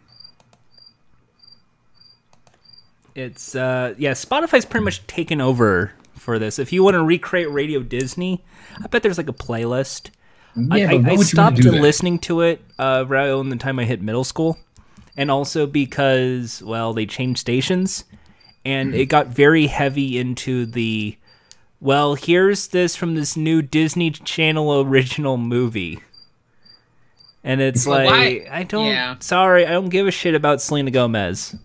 It's 3.15 3.55
uh 3.55 3.93
yeah, 3.97 4.11
Spotify's 4.11 4.65
pretty 4.65 4.83
much 4.83 5.07
taken 5.07 5.39
over 5.39 5.93
for 6.15 6.39
this. 6.39 6.57
If 6.59 6.71
you 6.73 6.83
want 6.83 6.95
to 6.95 7.03
recreate 7.03 7.49
Radio 7.51 7.81
Disney, 7.81 8.43
I 8.83 8.87
bet 8.87 9.03
there's 9.03 9.17
like 9.17 9.29
a 9.29 9.33
playlist. 9.33 10.09
I, 10.71 10.77
Yeah, 10.77 10.89
I, 10.89 10.97
but 10.97 11.03
why 11.03 11.09
I 11.13 11.17
would 11.17 11.31
you 11.33 11.37
wanna 11.39 11.57
stopped 11.57 11.57
listening 11.63 12.19
to 12.19 12.41
it 12.41 12.61
uh, 12.79 13.03
around 13.07 13.49
the 13.49 13.57
time 13.57 13.77
I 13.79 13.85
hit 13.85 14.01
middle 14.01 14.23
school, 14.23 14.57
and 15.17 15.29
also 15.29 15.67
because 15.67 16.63
well 16.63 16.93
they 16.93 17.05
changed 17.05 17.39
stations, 17.39 18.05
and 18.63 18.89
Hmm. 18.93 18.99
it 18.99 19.05
got 19.09 19.27
very 19.27 19.67
heavy 19.67 20.17
into 20.17 20.65
the 20.65 21.17
well 21.81 22.15
here's 22.15 22.67
this 22.69 22.95
from 22.95 23.15
this 23.15 23.35
new 23.35 23.61
Disney 23.61 24.11
Channel 24.11 24.81
original 24.81 25.37
movie. 25.37 25.99
And 27.43 27.61
it's 27.61 27.85
Well, 27.85 27.99
like 27.99 28.09
why- 28.09 28.47
I 28.49 28.63
don't. 28.63 28.87
yeah. 28.87 29.15
Sorry, 29.19 29.65
I 29.67 29.71
don't 29.71 29.89
give 29.89 30.07
a 30.07 30.11
shit 30.11 30.33
about 30.35 30.61
Selena 30.61 30.89
Gomez. 30.89 31.55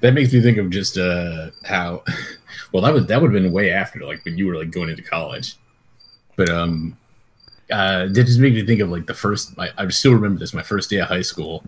That 0.00 0.14
makes 0.14 0.32
me 0.32 0.40
think 0.40 0.56
of 0.58 0.70
just 0.70 0.96
uh, 0.98 1.50
how, 1.64 2.02
well, 2.72 2.82
that 2.82 2.92
would 2.92 3.08
that 3.08 3.20
would 3.20 3.32
have 3.32 3.42
been 3.42 3.52
way 3.52 3.70
after, 3.70 4.00
like 4.00 4.24
when 4.24 4.38
you 4.38 4.46
were 4.46 4.56
like 4.56 4.70
going 4.70 4.90
into 4.90 5.02
college. 5.02 5.56
But 6.36 6.50
um, 6.50 6.96
uh, 7.70 8.06
that 8.06 8.24
just 8.24 8.38
made 8.38 8.54
me 8.54 8.64
think 8.64 8.80
of 8.80 8.90
like 8.90 9.06
the 9.06 9.14
first. 9.14 9.58
I, 9.58 9.70
I 9.78 9.88
still 9.88 10.12
remember 10.12 10.38
this. 10.38 10.54
My 10.54 10.62
first 10.62 10.90
day 10.90 10.98
of 10.98 11.08
high 11.08 11.22
school, 11.22 11.64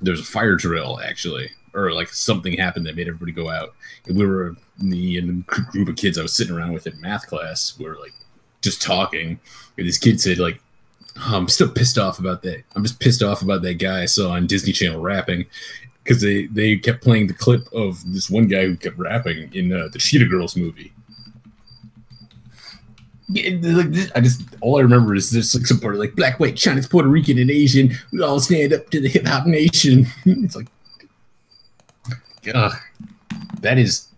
there 0.00 0.12
was 0.12 0.20
a 0.20 0.24
fire 0.24 0.56
drill 0.56 1.00
actually, 1.00 1.50
or 1.74 1.92
like 1.92 2.08
something 2.08 2.56
happened 2.56 2.86
that 2.86 2.96
made 2.96 3.08
everybody 3.08 3.32
go 3.32 3.50
out. 3.50 3.74
And 4.06 4.16
we 4.16 4.26
were 4.26 4.56
me 4.78 5.18
and 5.18 5.28
the 5.28 5.42
group 5.72 5.88
of 5.88 5.96
kids 5.96 6.18
I 6.18 6.22
was 6.22 6.34
sitting 6.34 6.54
around 6.54 6.72
with 6.72 6.86
in 6.86 7.00
math 7.00 7.26
class. 7.26 7.76
We 7.78 7.86
were 7.86 7.98
like 7.98 8.14
just 8.60 8.82
talking, 8.82 9.40
and 9.78 9.88
this 9.88 9.98
kid 9.98 10.20
said 10.20 10.38
like. 10.38 10.60
"Oh, 11.14 11.36
I'm 11.36 11.48
still 11.48 11.68
pissed 11.68 11.98
off 11.98 12.18
about 12.18 12.40
that. 12.44 12.62
I'm 12.74 12.82
just 12.82 12.98
pissed 12.98 13.22
off 13.22 13.42
about 13.42 13.60
that 13.62 13.74
guy 13.74 14.00
I 14.00 14.06
saw 14.06 14.30
on 14.30 14.46
Disney 14.46 14.72
Channel 14.72 15.02
rapping 15.02 15.44
because 16.02 16.20
they 16.20 16.46
they 16.46 16.76
kept 16.76 17.02
playing 17.02 17.26
the 17.26 17.34
clip 17.34 17.70
of 17.72 18.02
this 18.12 18.30
one 18.30 18.46
guy 18.46 18.66
who 18.66 18.76
kept 18.76 18.98
rapping 18.98 19.52
in 19.54 19.72
uh, 19.72 19.88
the 19.92 19.98
Cheetah 19.98 20.26
Girls 20.26 20.56
movie. 20.56 20.92
Yeah, 23.28 23.90
I 24.14 24.20
just 24.20 24.42
all 24.60 24.78
I 24.78 24.82
remember 24.82 25.14
is 25.14 25.30
this 25.30 25.54
like 25.54 25.66
some 25.66 25.80
part 25.80 25.94
of 25.94 26.00
like 26.00 26.14
black, 26.14 26.38
white, 26.38 26.56
Chinese, 26.56 26.88
Puerto 26.88 27.08
Rican, 27.08 27.38
and 27.38 27.50
Asian. 27.50 27.94
We 28.12 28.20
all 28.20 28.40
stand 28.40 28.72
up 28.72 28.90
to 28.90 29.00
the 29.00 29.08
hip 29.08 29.26
hop 29.26 29.46
nation. 29.46 30.06
it's 30.24 30.56
like, 30.56 30.66
ugh, 32.54 32.74
that 33.60 33.78
is 33.78 34.08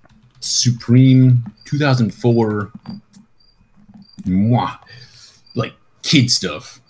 supreme 0.41 1.45
2004, 1.65 2.73
mwah, 4.23 4.79
like 5.55 5.75
kid 6.03 6.31
stuff. 6.31 6.81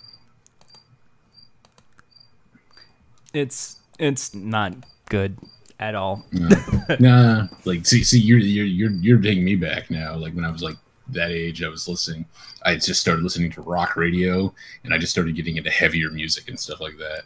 It's 3.33 3.74
it's 3.99 4.33
not 4.33 4.73
good 5.09 5.37
at 5.79 5.95
all. 5.95 6.25
nah, 6.99 7.47
like 7.65 7.85
see, 7.85 8.03
see, 8.03 8.19
you're 8.19 8.39
you're 8.39 8.65
you're 8.65 8.91
you're 8.91 9.21
taking 9.21 9.43
me 9.43 9.55
back 9.55 9.89
now. 9.89 10.15
Like 10.15 10.33
when 10.33 10.45
I 10.45 10.51
was 10.51 10.63
like 10.63 10.77
that 11.09 11.31
age, 11.31 11.63
I 11.63 11.69
was 11.69 11.87
listening. 11.87 12.25
I 12.63 12.75
just 12.75 12.99
started 12.99 13.23
listening 13.23 13.51
to 13.51 13.61
rock 13.61 13.95
radio, 13.95 14.53
and 14.83 14.93
I 14.93 14.97
just 14.97 15.11
started 15.11 15.35
getting 15.35 15.57
into 15.57 15.69
heavier 15.69 16.09
music 16.11 16.49
and 16.49 16.59
stuff 16.59 16.81
like 16.81 16.97
that. 16.97 17.23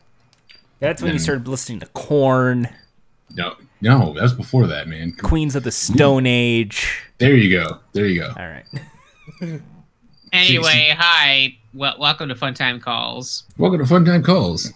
That's 0.79 1.01
when 1.01 1.11
you 1.13 1.19
started 1.19 1.47
listening 1.47 1.81
to 1.81 1.87
Korn, 1.87 2.69
No, 3.35 3.55
no, 3.81 4.13
that 4.13 4.21
was 4.21 4.33
before 4.33 4.65
that, 4.67 4.87
man. 4.87 5.11
Queens 5.11 5.55
of 5.55 5.63
the 5.63 5.71
Stone 5.71 6.25
Age. 6.25 7.03
There 7.17 7.35
you 7.35 7.51
go. 7.59 7.79
There 7.91 8.05
you 8.05 8.21
go. 8.21 8.33
All 8.37 8.47
right. 8.47 8.65
Anyway, 10.31 10.93
hi. 10.95 11.57
Well, 11.73 11.95
welcome 11.99 12.29
to 12.29 12.35
Fun 12.35 12.53
Time 12.53 12.79
Calls. 12.79 13.45
Welcome 13.57 13.79
to 13.79 13.85
Fun 13.87 14.05
Time 14.05 14.21
Calls. 14.21 14.71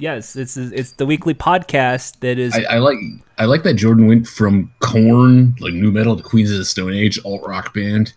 Yes, 0.00 0.34
it's 0.34 0.56
it's 0.56 0.92
the 0.92 1.04
weekly 1.04 1.34
podcast 1.34 2.20
that 2.20 2.38
is 2.38 2.54
I, 2.54 2.62
I 2.62 2.78
like 2.78 2.96
I 3.36 3.44
like 3.44 3.64
that 3.64 3.74
Jordan 3.74 4.06
went 4.06 4.26
from 4.26 4.72
Korn, 4.78 5.54
like 5.60 5.74
nu 5.74 5.92
metal, 5.92 6.16
to 6.16 6.22
Queens 6.22 6.50
of 6.50 6.56
the 6.56 6.64
Stone 6.64 6.94
Age 6.94 7.20
alt 7.22 7.46
rock 7.46 7.74
band. 7.74 8.14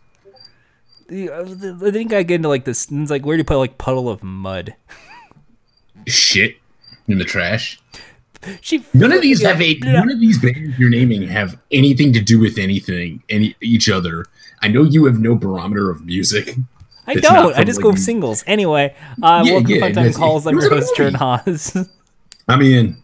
Uh, 1.11 1.43
I 1.85 1.91
think 1.91 2.13
I 2.13 2.23
get 2.23 2.35
into 2.35 2.47
like 2.47 2.63
this. 2.63 2.87
It's 2.89 3.11
like 3.11 3.25
where 3.25 3.35
do 3.35 3.41
you 3.41 3.43
put 3.43 3.57
like 3.57 3.77
Puddle 3.77 4.07
of 4.07 4.23
Mudd? 4.23 4.75
Shit 6.07 6.55
in 7.09 7.17
the 7.17 7.25
trash. 7.25 7.81
She 8.61 8.85
None 8.93 9.11
of 9.11 9.21
these 9.21 9.41
have 9.41 9.61
a 9.61 9.77
none 9.79 10.09
of 10.09 10.21
these 10.21 10.41
bands 10.41 10.79
you're 10.79 10.89
naming 10.89 11.27
have 11.27 11.59
anything 11.71 12.13
to 12.13 12.21
do 12.21 12.39
with 12.39 12.57
anything, 12.57 13.21
any 13.27 13.57
each 13.61 13.89
other. 13.89 14.25
I 14.61 14.69
know 14.69 14.83
you 14.83 15.03
have 15.05 15.19
no 15.19 15.35
barometer 15.35 15.89
of 15.89 16.05
music. 16.05 16.55
I 17.05 17.13
it's 17.13 17.22
don't. 17.22 17.53
I 17.55 17.63
just 17.63 17.83
like, 17.83 17.95
go 17.95 17.95
singles. 17.95 18.43
Anyway, 18.48 18.95
uh, 19.22 19.43
Yeah, 19.45 19.51
welcome 19.53 19.67
to 19.67 19.74
yeah, 19.74 19.79
Fun 19.81 19.93
Time 19.93 20.03
that's- 20.05 20.17
Calls. 20.17 20.48
I'm 20.48 20.53
it 20.53 20.55
was 20.55 20.65
your 20.65 20.74
a 20.74 20.75
host, 20.77 20.95
Jordan 20.95 21.15
Haas. 21.15 21.77
I 22.48 22.55
mean, 22.55 22.98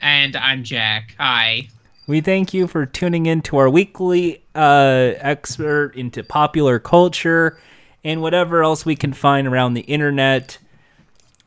And 0.00 0.36
I'm 0.36 0.62
Jack. 0.64 1.14
Hi. 1.18 1.68
We 2.06 2.20
thank 2.20 2.52
you 2.52 2.66
for 2.66 2.84
tuning 2.86 3.26
in 3.26 3.42
to 3.42 3.56
our 3.58 3.68
weekly 3.70 4.42
uh, 4.54 5.12
expert 5.18 5.94
into 5.96 6.22
popular 6.24 6.78
culture 6.78 7.58
and 8.04 8.20
whatever 8.22 8.62
else 8.62 8.84
we 8.84 8.96
can 8.96 9.12
find 9.12 9.46
around 9.46 9.74
the 9.74 9.82
internet. 9.82 10.58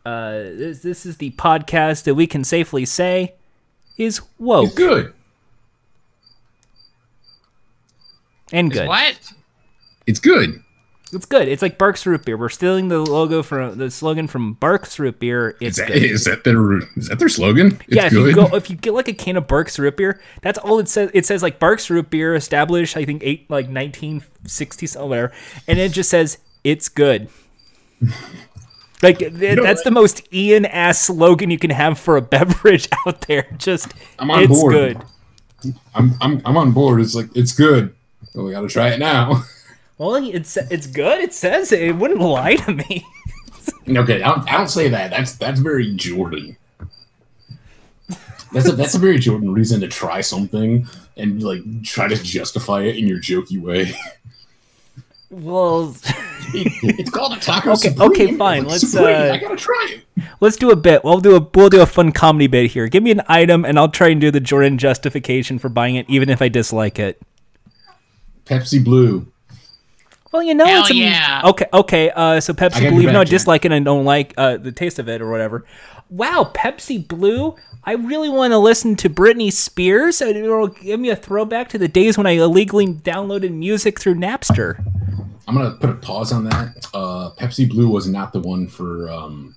Uh, 0.06 0.34
this, 0.34 0.80
this 0.80 1.06
is 1.06 1.18
the 1.18 1.32
podcast 1.32 2.04
that 2.04 2.16
we 2.16 2.25
can 2.28 2.44
safely 2.44 2.86
say 2.86 3.34
is 3.98 4.22
woke. 4.40 4.68
it's 4.68 4.75
good. 4.75 5.14
and 8.54 8.72
Is 8.72 8.80
good. 8.80 8.88
What? 8.88 9.34
It's 10.08 10.20
good. 10.20 10.62
It's 11.15 11.25
good. 11.25 11.48
It's 11.48 11.62
like 11.62 11.77
Barq's 11.77 12.05
Root 12.05 12.25
Beer. 12.25 12.38
We're 12.38 12.50
stealing 12.50 12.89
the 12.89 13.00
logo 13.00 13.41
from 13.41 13.77
the 13.77 13.89
slogan 13.89 14.27
from 14.27 14.55
Barq's 14.55 15.00
Root 15.00 15.19
Beer. 15.19 15.55
It's 15.62 15.77
Is 15.79 15.86
that, 15.86 15.88
good. 15.88 16.03
is 16.03 16.25
that 16.25 16.43
their 16.43 16.77
is 16.98 17.07
that 17.07 17.19
their 17.19 17.29
slogan? 17.29 17.79
It's 17.88 17.95
yeah, 17.95 18.05
if 18.07 18.12
good. 18.12 18.27
you 18.27 18.36
go 18.36 18.55
if 18.55 18.69
you 18.69 18.75
get 18.75 18.93
like 18.93 19.07
a 19.07 19.13
can 19.13 19.38
of 19.38 19.48
Barq's 19.48 19.79
root 19.79 19.98
beer, 19.98 20.19
that's 20.41 20.57
all 20.60 20.79
it 20.79 20.89
says. 20.89 21.10
It 21.13 21.25
says 21.25 21.41
like 21.41 21.60
Barq's 21.60 21.89
root 21.89 22.10
beer 22.10 22.36
established, 22.36 22.98
I 22.98 23.05
think 23.05 23.24
eight 23.24 23.50
like 23.50 23.69
nineteen 23.69 24.24
sixty 24.45 24.86
somewhere, 24.88 25.31
and 25.67 25.79
it 25.79 25.91
just 25.93 26.10
says 26.10 26.38
it's 26.63 26.89
good. 26.89 27.29
Like 29.03 29.19
th- 29.19 29.34
know 29.34 29.62
that's 29.62 29.84
the 29.84 29.91
most 29.91 30.34
Ian 30.34 30.65
ass 30.65 31.00
slogan 31.00 31.51
you 31.51 31.60
can 31.60 31.69
have 31.69 32.00
for 32.00 32.15
a 32.17 32.22
beverage 32.36 32.88
out 33.05 33.22
there. 33.22 33.45
Just 33.57 33.93
I'm 34.17 34.31
on 34.31 34.43
it's 34.43 34.50
board. 34.62 34.74
good. 35.63 35.74
I'm 35.93 36.13
I'm 36.22 36.41
I'm 36.45 36.57
on 36.57 36.72
board. 36.72 37.01
It's 37.01 37.13
like 37.13 37.27
it's 37.36 37.51
good. 37.51 37.93
We 38.34 38.51
got 38.51 38.62
to 38.62 38.67
try 38.67 38.89
it 38.89 39.00
now. 39.00 39.43
Well, 39.98 40.16
it's 40.16 40.58
it's 40.58 40.88
good. 40.88 41.22
It 41.22 41.34
says 41.34 41.72
it. 41.72 41.82
It 41.82 41.96
wouldn't 41.96 42.20
lie 42.20 42.56
to 42.56 42.74
me. 42.74 43.06
okay, 43.88 44.22
I 44.22 44.28
don't, 44.36 44.52
I 44.52 44.58
don't 44.58 44.68
say 44.68 44.90
that. 44.90 45.12
That's 45.12 45.36
that's 45.36 45.60
very 45.60 45.94
Jordan. 45.96 46.58
That's 48.52 48.68
a 48.70 48.74
that's 48.74 48.96
a 48.96 49.00
very 49.00 49.20
Jordan 49.20 49.54
reason 49.54 49.80
to 49.82 49.88
try 49.88 50.22
something 50.22 50.88
and 51.18 51.42
like 51.44 51.62
try 51.84 52.08
to 52.08 52.16
justify 52.22 52.82
it 52.84 52.98
in 52.98 53.08
your 53.08 53.20
jokey 53.20 53.62
way. 53.62 53.94
Well, 55.30 55.96
it's 56.54 57.10
called 57.10 57.34
a 57.34 57.40
taco. 57.40 57.72
Okay, 57.72 57.90
Supreme. 57.90 58.12
okay, 58.12 58.38
fine, 58.38 58.62
It's 58.64 58.72
let's, 58.72 58.92
Supreme. 58.92 59.16
uh, 59.16 59.34
I 59.34 59.38
gotta 59.38 59.56
try 59.56 59.88
it. 59.92 60.24
let's 60.40 60.56
do 60.56 60.72
a 60.72 60.75
bit. 60.75 61.04
We'll 61.04 61.20
do 61.20 61.36
a 61.36 61.50
we'll 61.54 61.70
do 61.70 61.82
a 61.82 61.86
fun 61.86 62.12
comedy 62.12 62.48
bit 62.48 62.72
here. 62.72 62.88
Give 62.88 63.02
me 63.04 63.12
an 63.12 63.22
item, 63.28 63.66
and 63.66 63.78
I'll 63.80 63.90
try 63.90 64.10
and 64.10 64.22
do 64.22 64.30
the 64.32 64.40
Jordan 64.40 64.78
justification 64.78 65.58
for 65.60 65.68
buying 65.70 65.96
it, 65.96 66.06
even 66.10 66.30
if 66.30 66.42
I 66.42 66.48
dislike 66.50 67.00
it. 67.00 67.22
Pepsi 68.46 68.82
Blue. 68.84 69.28
Well, 70.36 70.44
you 70.44 70.54
know 70.54 70.65
Hell 70.65 70.82
it's 70.82 70.92
a 70.92 70.96
yeah. 70.96 71.42
okay. 71.46 71.65
Okay, 71.72 72.12
uh, 72.12 72.42
so 72.42 72.51
Pepsi 72.51 72.75
I 72.75 72.82
got 72.82 72.89
Blue, 72.89 72.96
your 72.96 73.01
even 73.04 73.13
though 73.13 73.22
I 73.22 73.24
dislike 73.24 73.63
it 73.63 73.72
and 73.72 73.86
don't 73.86 74.04
like 74.04 74.34
uh, 74.36 74.58
the 74.58 74.74
taste 74.74 75.00
of 75.00 75.08
it 75.08 75.22
or 75.22 75.32
whatever. 75.32 75.65
Wow, 76.10 76.51
Pepsi 76.54 77.08
Blue. 77.08 77.56
I 77.86 77.94
really 77.94 78.27
want 78.27 78.51
to 78.51 78.58
listen 78.58 78.98
to 78.98 79.10
Britney 79.10 79.50
Spears. 79.50 80.20
It'll 80.20 80.68
give 80.68 81.00
me 81.00 81.10
a 81.10 81.15
throwback 81.15 81.70
to 81.70 81.77
the 81.77 81.88
days 81.88 82.18
when 82.18 82.27
I 82.27 82.32
illegally 82.32 82.86
downloaded 82.86 83.54
music 83.54 83.98
through 83.98 84.15
Napster. 84.15 84.84
I'm 85.48 85.56
gonna 85.56 85.72
put 85.72 85.89
a 85.89 85.94
pause 85.94 86.34
on 86.34 86.44
that. 86.46 86.86
Uh, 86.94 87.30
Pepsi 87.38 87.70
Blue 87.70 87.88
was 87.88 88.06
not 88.06 88.34
the 88.34 88.42
one 88.42 88.68
for 88.68 89.10
um, 89.10 89.56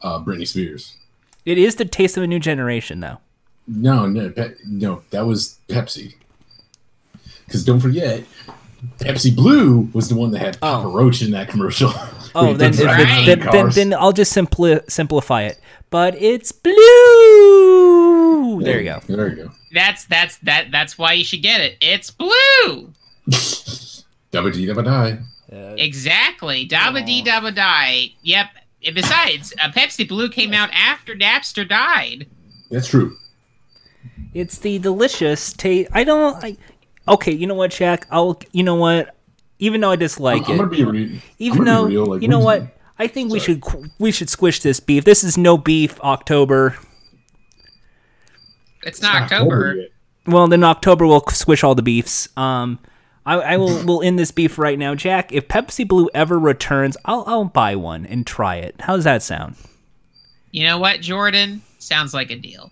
uh, 0.00 0.18
Britney 0.20 0.48
Spears. 0.48 0.96
It 1.44 1.58
is 1.58 1.74
the 1.74 1.84
taste 1.84 2.16
of 2.16 2.22
a 2.22 2.26
new 2.26 2.40
generation, 2.40 3.00
though. 3.00 3.18
No, 3.66 4.06
no, 4.06 4.30
Pe- 4.30 4.54
no. 4.66 5.02
That 5.10 5.26
was 5.26 5.58
Pepsi. 5.68 6.14
Because 7.44 7.64
don't 7.64 7.80
forget, 7.80 8.24
Pepsi 8.98 9.34
Blue 9.34 9.88
was 9.92 10.08
the 10.08 10.14
one 10.14 10.30
that 10.32 10.40
had 10.40 10.60
Papa 10.60 10.88
Roach 10.88 11.22
in 11.22 11.30
that 11.32 11.48
commercial. 11.48 11.92
Oh, 12.34 12.48
Wait, 12.48 12.58
then, 12.58 12.72
that's 12.72 12.78
then, 12.78 12.86
right. 12.86 13.26
then, 13.26 13.40
then, 13.50 13.70
then 13.70 13.94
I'll 13.94 14.12
just 14.12 14.36
simpli- 14.36 14.88
simplify 14.88 15.44
it. 15.44 15.58
But 15.88 16.14
it's 16.14 16.52
blue. 16.52 18.60
There 18.62 18.78
you 18.80 18.84
go. 18.84 19.00
There 19.06 19.28
you 19.28 19.36
go. 19.44 19.50
That's 19.72 20.04
that's 20.04 20.36
that 20.38 20.70
that's 20.70 20.98
why 20.98 21.14
you 21.14 21.24
should 21.24 21.42
get 21.42 21.62
it. 21.62 21.78
It's 21.80 22.10
blue. 22.10 22.92
Dabba 23.28 24.52
dee 24.52 24.66
dabba 24.66 24.84
die. 24.84 25.18
Exactly. 25.78 26.68
Dabba 26.68 27.04
dee 27.04 27.24
dabba 27.24 27.54
die. 27.54 28.12
Yep. 28.22 28.46
And 28.84 28.94
besides, 28.94 29.52
uh, 29.60 29.70
Pepsi 29.70 30.06
Blue 30.06 30.28
came 30.28 30.52
out 30.52 30.70
after 30.72 31.14
Napster 31.14 31.68
died. 31.68 32.26
That's 32.70 32.88
true. 32.88 33.16
It's 34.34 34.58
the 34.58 34.78
delicious 34.78 35.52
taste. 35.52 35.90
I 35.92 36.04
don't. 36.04 36.42
I, 36.44 36.56
okay, 37.08 37.32
you 37.32 37.46
know 37.46 37.54
what, 37.54 37.70
Shaq? 37.70 38.04
I'll. 38.10 38.40
You 38.52 38.62
know 38.62 38.76
what? 38.76 39.14
Even 39.58 39.80
though 39.80 39.90
I 39.90 39.96
dislike 39.96 40.48
I'm, 40.48 40.60
I'm 40.60 40.72
it, 40.72 40.76
gonna 40.76 40.92
be 40.92 41.00
re- 41.08 41.22
even 41.38 41.58
I'm 41.60 41.64
though 41.64 41.86
be 41.88 41.94
real, 41.96 42.06
like, 42.06 42.22
you 42.22 42.28
know 42.28 42.38
when's- 42.38 42.62
what, 42.68 42.78
I 42.98 43.06
think 43.08 43.32
we 43.32 43.40
should 43.40 43.62
we 43.98 44.12
should 44.12 44.28
squish 44.30 44.60
this 44.60 44.78
beef. 44.80 45.04
This 45.04 45.24
is 45.24 45.36
no 45.36 45.58
beef 45.58 46.00
October. 46.00 46.76
It's 48.82 49.02
not 49.02 49.22
October. 49.22 49.74
yet. 49.74 49.88
Well, 50.26 50.46
then 50.46 50.62
October 50.64 51.06
we'll 51.06 51.24
squish 51.28 51.64
all 51.64 51.74
the 51.74 51.82
beefs. 51.82 52.28
Um, 52.36 52.78
I, 53.26 53.34
I 53.34 53.56
will 53.56 53.84
will 53.86 54.02
end 54.02 54.18
this 54.18 54.30
beef 54.30 54.58
right 54.58 54.78
now, 54.78 54.94
Jack. 54.94 55.32
If 55.32 55.48
Pepsi 55.48 55.86
Blue 55.86 56.08
ever 56.14 56.38
returns, 56.38 56.96
I'll 57.04 57.24
I'll 57.26 57.44
buy 57.44 57.76
one 57.76 58.06
and 58.06 58.26
try 58.26 58.56
it. 58.56 58.76
How 58.80 58.94
does 58.96 59.04
that 59.04 59.22
sound? 59.22 59.56
You 60.50 60.64
know 60.64 60.78
what, 60.78 61.00
Jordan? 61.00 61.62
Sounds 61.78 62.14
like 62.14 62.30
a 62.30 62.36
deal. 62.36 62.70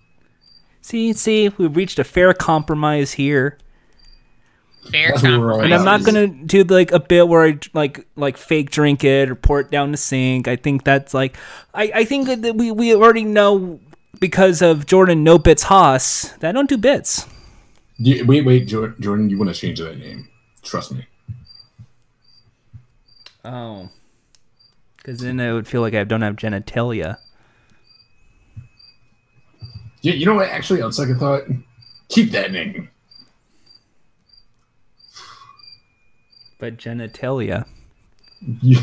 See, 0.80 1.12
see, 1.12 1.48
we've 1.58 1.74
reached 1.76 1.98
a 1.98 2.04
fair 2.04 2.32
compromise 2.32 3.12
here. 3.12 3.58
Fair 4.90 5.10
That's 5.10 5.22
what 5.22 5.30
we're 5.40 5.52
all 5.52 5.58
compromise. 5.60 5.64
And 5.64 5.74
I'm 5.74 5.84
not 5.84 6.04
gonna 6.04 6.26
do 6.26 6.64
like 6.64 6.92
a 6.92 7.00
bit 7.00 7.28
where 7.28 7.44
I 7.46 7.58
like 7.74 8.06
like 8.16 8.36
fake 8.36 8.70
drink 8.70 9.04
it 9.04 9.30
or 9.30 9.34
pour 9.34 9.60
it 9.60 9.70
down 9.70 9.90
the 9.90 9.96
sink. 9.96 10.48
I 10.48 10.56
think 10.56 10.84
that's 10.84 11.12
like 11.14 11.36
I, 11.74 11.90
I 11.94 12.04
think 12.04 12.28
that 12.28 12.56
we 12.56 12.70
we 12.70 12.94
already 12.94 13.24
know 13.24 13.80
because 14.20 14.62
of 14.62 14.86
Jordan 14.86 15.22
No 15.24 15.38
Bits 15.38 15.64
Haas 15.64 16.30
that 16.40 16.48
I 16.48 16.52
don't 16.52 16.68
do 16.68 16.78
bits. 16.78 17.26
You- 17.98 18.24
wait, 18.26 18.44
wait, 18.44 18.66
Jordan, 18.66 19.30
you 19.30 19.38
want 19.38 19.54
to 19.54 19.58
change 19.58 19.78
that 19.80 19.98
name? 19.98 20.28
Trust 20.62 20.92
me. 20.92 21.06
Oh, 23.44 23.88
because 24.96 25.20
then 25.20 25.40
I 25.40 25.52
would 25.52 25.68
feel 25.68 25.80
like 25.80 25.94
I 25.94 26.04
don't 26.04 26.22
have 26.22 26.36
genitalia. 26.36 27.18
Yeah, 30.02 30.14
you 30.14 30.26
know 30.26 30.34
what? 30.34 30.48
Actually, 30.48 30.82
on 30.82 30.92
second 30.92 31.18
thought, 31.18 31.42
keep 32.08 32.30
that 32.32 32.52
name. 32.52 32.90
But 36.58 36.76
genitalia. 36.78 37.66
You, 38.62 38.78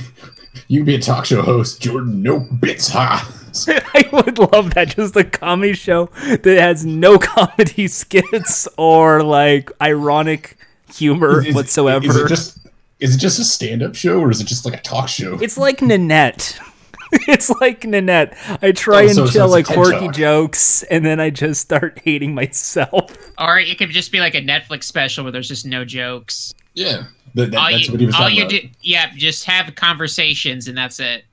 you 0.67 0.79
can 0.79 0.85
be 0.85 0.95
a 0.95 0.99
talk 0.99 1.25
show 1.25 1.41
host, 1.41 1.81
Jordan. 1.81 2.21
No 2.23 2.39
bits, 2.39 2.89
ha. 2.89 3.31
I 3.67 4.09
would 4.11 4.37
love 4.39 4.73
that. 4.73 4.95
Just 4.95 5.15
a 5.15 5.23
comedy 5.23 5.73
show 5.73 6.07
that 6.25 6.45
has 6.59 6.85
no 6.85 7.17
comedy 7.19 7.87
skits 7.87 8.67
or 8.77 9.21
like 9.23 9.71
ironic 9.81 10.57
humor 10.93 11.39
Is- 11.41 11.47
is- 11.47 11.55
whatsoever. 11.55 12.05
Is 12.05 12.15
it 12.15 12.27
just 12.27 12.59
is 12.99 13.15
it 13.15 13.19
just 13.19 13.37
a 13.39 13.43
stand 13.43 13.83
up 13.83 13.95
show 13.95 14.19
or 14.19 14.31
is 14.31 14.39
it 14.41 14.45
just 14.45 14.65
like 14.65 14.75
a 14.75 14.81
talk 14.81 15.07
show? 15.07 15.37
It's 15.39 15.57
like 15.57 15.81
Nanette. 15.81 16.57
it's 17.11 17.49
like 17.61 17.83
Nanette. 17.85 18.35
I 18.61 18.71
try 18.71 19.03
Oh, 19.03 19.05
and 19.07 19.15
so- 19.15 19.25
so 19.27 19.31
tell 19.33 19.53
it's 19.55 19.69
a 19.69 19.73
like 19.73 19.83
quirky 19.85 20.05
Talk. 20.07 20.15
jokes, 20.15 20.83
and 20.83 21.05
then 21.05 21.19
I 21.19 21.29
just 21.29 21.61
start 21.61 22.01
hating 22.03 22.33
myself. 22.33 23.15
Or 23.37 23.59
it 23.59 23.77
could 23.77 23.89
just 23.91 24.11
be 24.11 24.19
like 24.19 24.33
a 24.35 24.41
Netflix 24.41 24.85
special 24.85 25.23
where 25.23 25.31
there's 25.31 25.47
just 25.47 25.65
no 25.65 25.85
jokes. 25.85 26.53
yeah, 26.73 27.03
that, 27.35 27.51
that- 27.51 27.57
all 27.59 27.71
that's 27.71 27.85
you, 27.87 27.91
what 27.91 27.99
he 27.99 28.05
was 28.05 28.15
all 28.15 28.21
talking 28.21 28.35
you 28.37 28.43
about. 28.43 28.51
do, 28.51 28.69
yeah, 28.81 29.11
just 29.15 29.45
have 29.45 29.73
conversations 29.75 30.67
and 30.67 30.77
that's 30.77 30.99
it. 30.99 31.25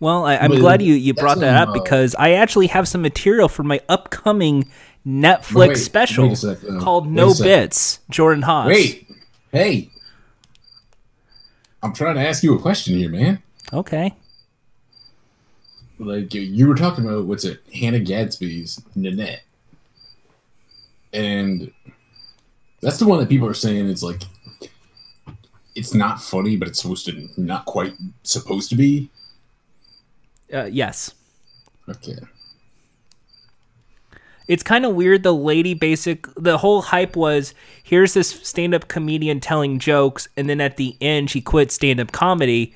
Well, 0.00 0.24
I, 0.26 0.36
I'm 0.36 0.50
But 0.50 0.58
glad 0.58 0.82
you, 0.82 0.94
you 0.94 1.14
brought 1.14 1.38
that 1.40 1.56
up 1.56 1.70
uh, 1.70 1.72
because 1.80 2.14
I 2.16 2.32
actually 2.32 2.66
have 2.66 2.86
some 2.88 3.00
material 3.00 3.48
for 3.48 3.62
my 3.62 3.80
upcoming 3.88 4.64
Netflix 5.06 5.68
wait, 5.68 5.76
special 5.76 6.28
wait 6.28 6.36
sec, 6.38 6.58
uh, 6.68 6.78
called 6.80 7.10
No. 7.10 7.32
Bits. 7.34 8.00
Jordan 8.10 8.42
Haas. 8.42 8.68
Wait, 8.68 9.08
hey, 9.52 9.90
I'm 11.82 11.92
trying 11.94 12.16
to 12.16 12.26
ask 12.26 12.42
you 12.42 12.54
a 12.54 12.60
question 12.60 12.96
here, 12.98 13.08
man. 13.10 13.42
Okay. 13.72 14.12
Like 15.98 16.34
you- 16.34 16.40
you 16.42 16.66
were 16.66 16.74
talking 16.74 17.04
about 17.06 17.24
what's 17.26 17.44
it, 17.44 17.60
Hannah 17.72 18.00
Gadsby's 18.00 18.82
Nanette, 18.96 19.42
and 21.12 21.70
that's 22.80 22.98
the 22.98 23.06
one 23.06 23.20
that 23.20 23.28
people 23.28 23.46
are 23.48 23.54
saying 23.54 23.86
is 23.86 24.02
like 24.02 24.22
it's 25.74 25.94
not 25.94 26.20
funny, 26.22 26.56
but 26.56 26.68
it's 26.68 26.80
supposed 26.80 27.06
to 27.06 27.28
not 27.36 27.64
quite 27.66 27.94
supposed 28.22 28.70
to 28.70 28.76
be. 28.76 29.10
Uh, 30.52 30.64
yes. 30.64 31.12
Okay. 31.88 32.16
it's 34.48 34.62
kind 34.62 34.84
of 34.84 34.94
weird 34.94 35.22
the 35.22 35.34
lady 35.34 35.74
basic 35.74 36.26
the 36.34 36.58
whole 36.58 36.82
hype 36.82 37.16
was 37.16 37.54
here's 37.82 38.14
this 38.14 38.28
stand-up 38.42 38.88
comedian 38.88 39.40
telling 39.40 39.78
jokes 39.78 40.28
and 40.36 40.48
then 40.48 40.60
at 40.60 40.76
the 40.76 40.96
end 41.00 41.30
she 41.30 41.40
quit 41.40 41.70
stand-up 41.70 42.12
comedy 42.12 42.74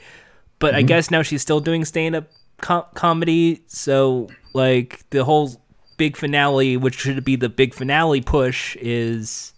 but 0.59 0.75
i 0.75 0.83
guess 0.83 1.11
now 1.11 1.23
she's 1.23 1.41
still 1.43 1.61
doing 1.61 1.85
stand-up 1.85 2.27
com- 2.61 2.85
comedy 2.95 3.63
so 3.67 4.29
like 4.55 5.09
the 5.11 5.25
whole 5.25 5.51
big 5.97 6.17
finale 6.17 6.77
which 6.77 6.95
should 6.99 7.23
be 7.25 7.37
the 7.37 7.49
big 7.49 7.73
finale 7.75 8.21
push 8.21 8.77
is 8.77 9.53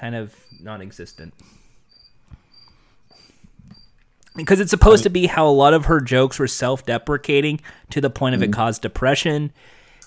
kind 0.00 0.14
of 0.16 0.34
non-existent 0.60 1.32
because 4.36 4.60
it's 4.60 4.70
supposed 4.70 5.02
to 5.04 5.10
be 5.10 5.26
how 5.26 5.46
a 5.46 5.50
lot 5.50 5.74
of 5.74 5.84
her 5.86 6.00
jokes 6.00 6.38
were 6.38 6.48
self-deprecating 6.48 7.60
to 7.90 8.00
the 8.00 8.10
point 8.10 8.34
of 8.34 8.42
it 8.42 8.52
caused 8.52 8.82
depression 8.82 9.52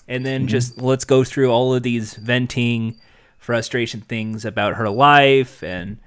and 0.06 0.24
then 0.24 0.46
just 0.46 0.80
let's 0.80 1.04
go 1.04 1.24
through 1.24 1.50
all 1.50 1.74
of 1.74 1.82
these 1.82 2.14
venting 2.14 2.96
frustration 3.38 4.00
things 4.00 4.44
about 4.44 4.74
her 4.74 4.88
life 4.90 5.62
and 5.62 5.98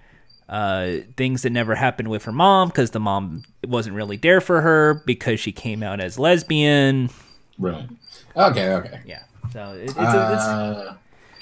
uh, 0.50 0.98
things 1.18 1.44
that 1.44 1.50
never 1.52 1.76
happened 1.76 2.10
with 2.10 2.26
her 2.26 2.32
mom 2.32 2.68
because 2.68 2.92
the 2.92 3.00
mom 3.00 3.44
wasn't 3.66 3.96
really 3.96 4.18
there 4.18 4.42
for 4.42 4.62
her 4.62 5.02
because 5.06 5.40
she 5.40 5.52
came 5.52 5.82
out 5.82 6.00
as 6.02 6.20
lesbian. 6.20 7.10
Right. 7.58 7.88
Okay. 8.36 8.70
Okay. 8.74 9.00
Yeah, 9.06 9.24
so 9.54 9.72
it, 9.74 9.84
it's, 9.84 9.92
it's 9.92 9.98
Uh, 9.98 10.96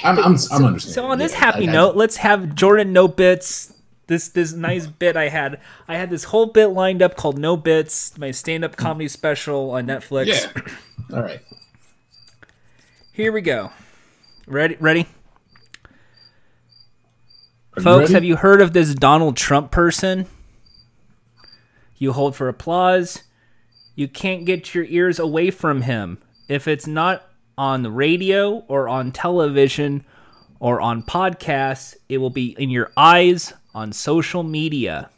I'm, 0.04 0.18
I'm, 0.20 0.26
I'm 0.52 0.65
understanding. 0.65 0.80
so 0.80 1.06
on 1.06 1.18
this 1.18 1.32
Yeah, 1.34 1.39
happy 1.39 1.68
I- 1.68 1.72
note, 1.72 1.96
let's 1.96 2.18
have 2.18 2.54
Jordan 2.56 2.94
no 2.94 3.08
bits. 3.08 3.74
This 4.10 4.28
this 4.28 4.54
nice 4.54 4.88
bit 4.88 5.15
I 5.15 5.30
had. 5.30 5.62
I 5.88 5.95
had 5.95 6.10
this 6.10 6.24
whole 6.26 6.48
bit 6.48 6.69
lined 6.69 7.04
up 7.04 7.15
called 7.15 7.38
No 7.38 7.56
Bits, 7.56 8.17
my 8.17 8.32
stand 8.32 8.65
up 8.65 8.74
hmm. 8.74 8.82
comedy 8.82 9.08
special 9.08 9.69
on 9.69 9.86
Netflix. 9.86 10.26
Yeah. 10.26 10.63
All 11.15 11.22
right. 11.22 11.41
Here 13.13 13.32
we 13.32 13.41
go. 13.41 13.72
Ready? 14.48 14.78
Ready? 14.80 15.06
Folks, 17.76 17.86
ready? 17.86 18.13
have 18.13 18.24
you 18.24 18.38
heard 18.38 18.62
of 18.62 18.74
this 18.74 18.95
Donald 18.95 19.38
Trump 19.38 19.69
person? 19.69 20.26
You 22.00 22.12
hold 22.13 22.36
for 22.36 22.48
applause. 22.48 23.22
You 23.93 24.08
can't 24.08 24.43
get 24.43 24.74
your 24.74 24.86
ears 24.86 25.19
away 25.19 25.52
from 25.52 25.84
him. 25.84 26.17
If 26.48 26.67
it's 26.67 26.88
not 26.88 27.30
on 27.60 27.84
the 27.84 27.91
radio 27.91 28.63
or 28.67 28.89
on 28.89 29.12
television 29.12 30.04
or 30.60 30.82
on 30.82 31.04
podcasts, 31.04 31.95
it 32.08 32.17
will 32.17 32.32
be 32.32 32.56
in 32.58 32.72
your 32.72 32.91
eyes 32.98 33.54
on 33.73 33.91
social 33.93 34.43
media. 34.43 35.10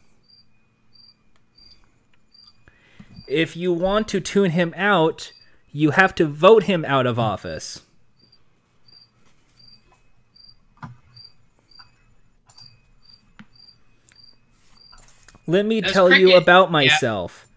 If 3.27 3.55
you 3.55 3.71
want 3.71 4.07
to 4.09 4.19
tune 4.19 4.51
him 4.51 4.73
out, 4.75 5.31
you 5.71 5.91
have 5.91 6.13
to 6.15 6.25
vote 6.25 6.63
him 6.63 6.83
out 6.85 7.05
of 7.05 7.17
office. 7.17 7.81
Let 15.47 15.65
me 15.65 15.81
That's 15.81 15.93
tell 15.93 16.11
you 16.11 16.27
cricket. 16.27 16.43
about 16.43 16.67
Yeah. 16.67 16.71
myself. 16.71 17.47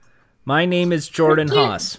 My 0.45 0.65
name 0.67 0.93
is 0.93 1.09
Jordan 1.09 1.49
Haas. 1.49 1.99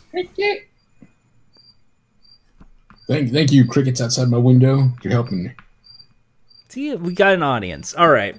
Thank, 3.07 3.31
thank 3.31 3.51
you, 3.51 3.65
crickets 3.65 4.01
outside 4.01 4.29
my 4.29 4.37
window. 4.37 4.91
You're 5.03 5.13
helping 5.13 5.43
me. 5.43 5.51
See, 6.69 6.95
we 6.95 7.13
got 7.13 7.33
an 7.33 7.43
audience. 7.43 7.93
All 7.93 8.09
right. 8.09 8.35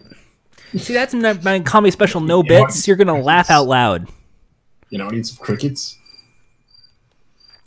See, 0.75 0.93
that's 0.95 1.15
my, 1.15 1.33
my 1.35 1.61
comedy 1.61 1.91
special. 1.91 2.21
No 2.21 2.43
You 2.43 2.49
bits. 2.49 2.87
You're 2.87 2.97
gonna 2.97 3.21
laugh 3.21 3.51
out 3.51 3.67
loud. 3.67 4.09
You 4.91 4.99
know, 4.99 5.09
need 5.09 5.27
some 5.27 5.45
crickets. 5.45 5.99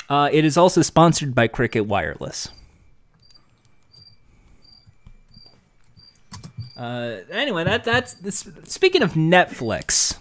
Uh, 0.09 0.29
it 0.31 0.43
is 0.43 0.57
also 0.57 0.81
sponsored 0.81 1.35
by 1.35 1.47
Cricket 1.47 1.85
Wireless. 1.85 2.49
Uh, 6.75 7.17
anyway, 7.29 7.63
that 7.65 7.83
that's 7.83 8.13
this, 8.13 8.47
speaking 8.63 9.01
of 9.01 9.13
Netflix. 9.13 10.17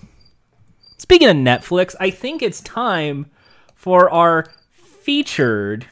Speaking 0.99 1.29
of 1.29 1.37
Netflix, 1.37 1.95
I 2.01 2.11
think 2.11 2.43
it's 2.43 2.61
time 2.61 3.31
for 3.75 4.11
our 4.11 4.47
featured 4.73 5.87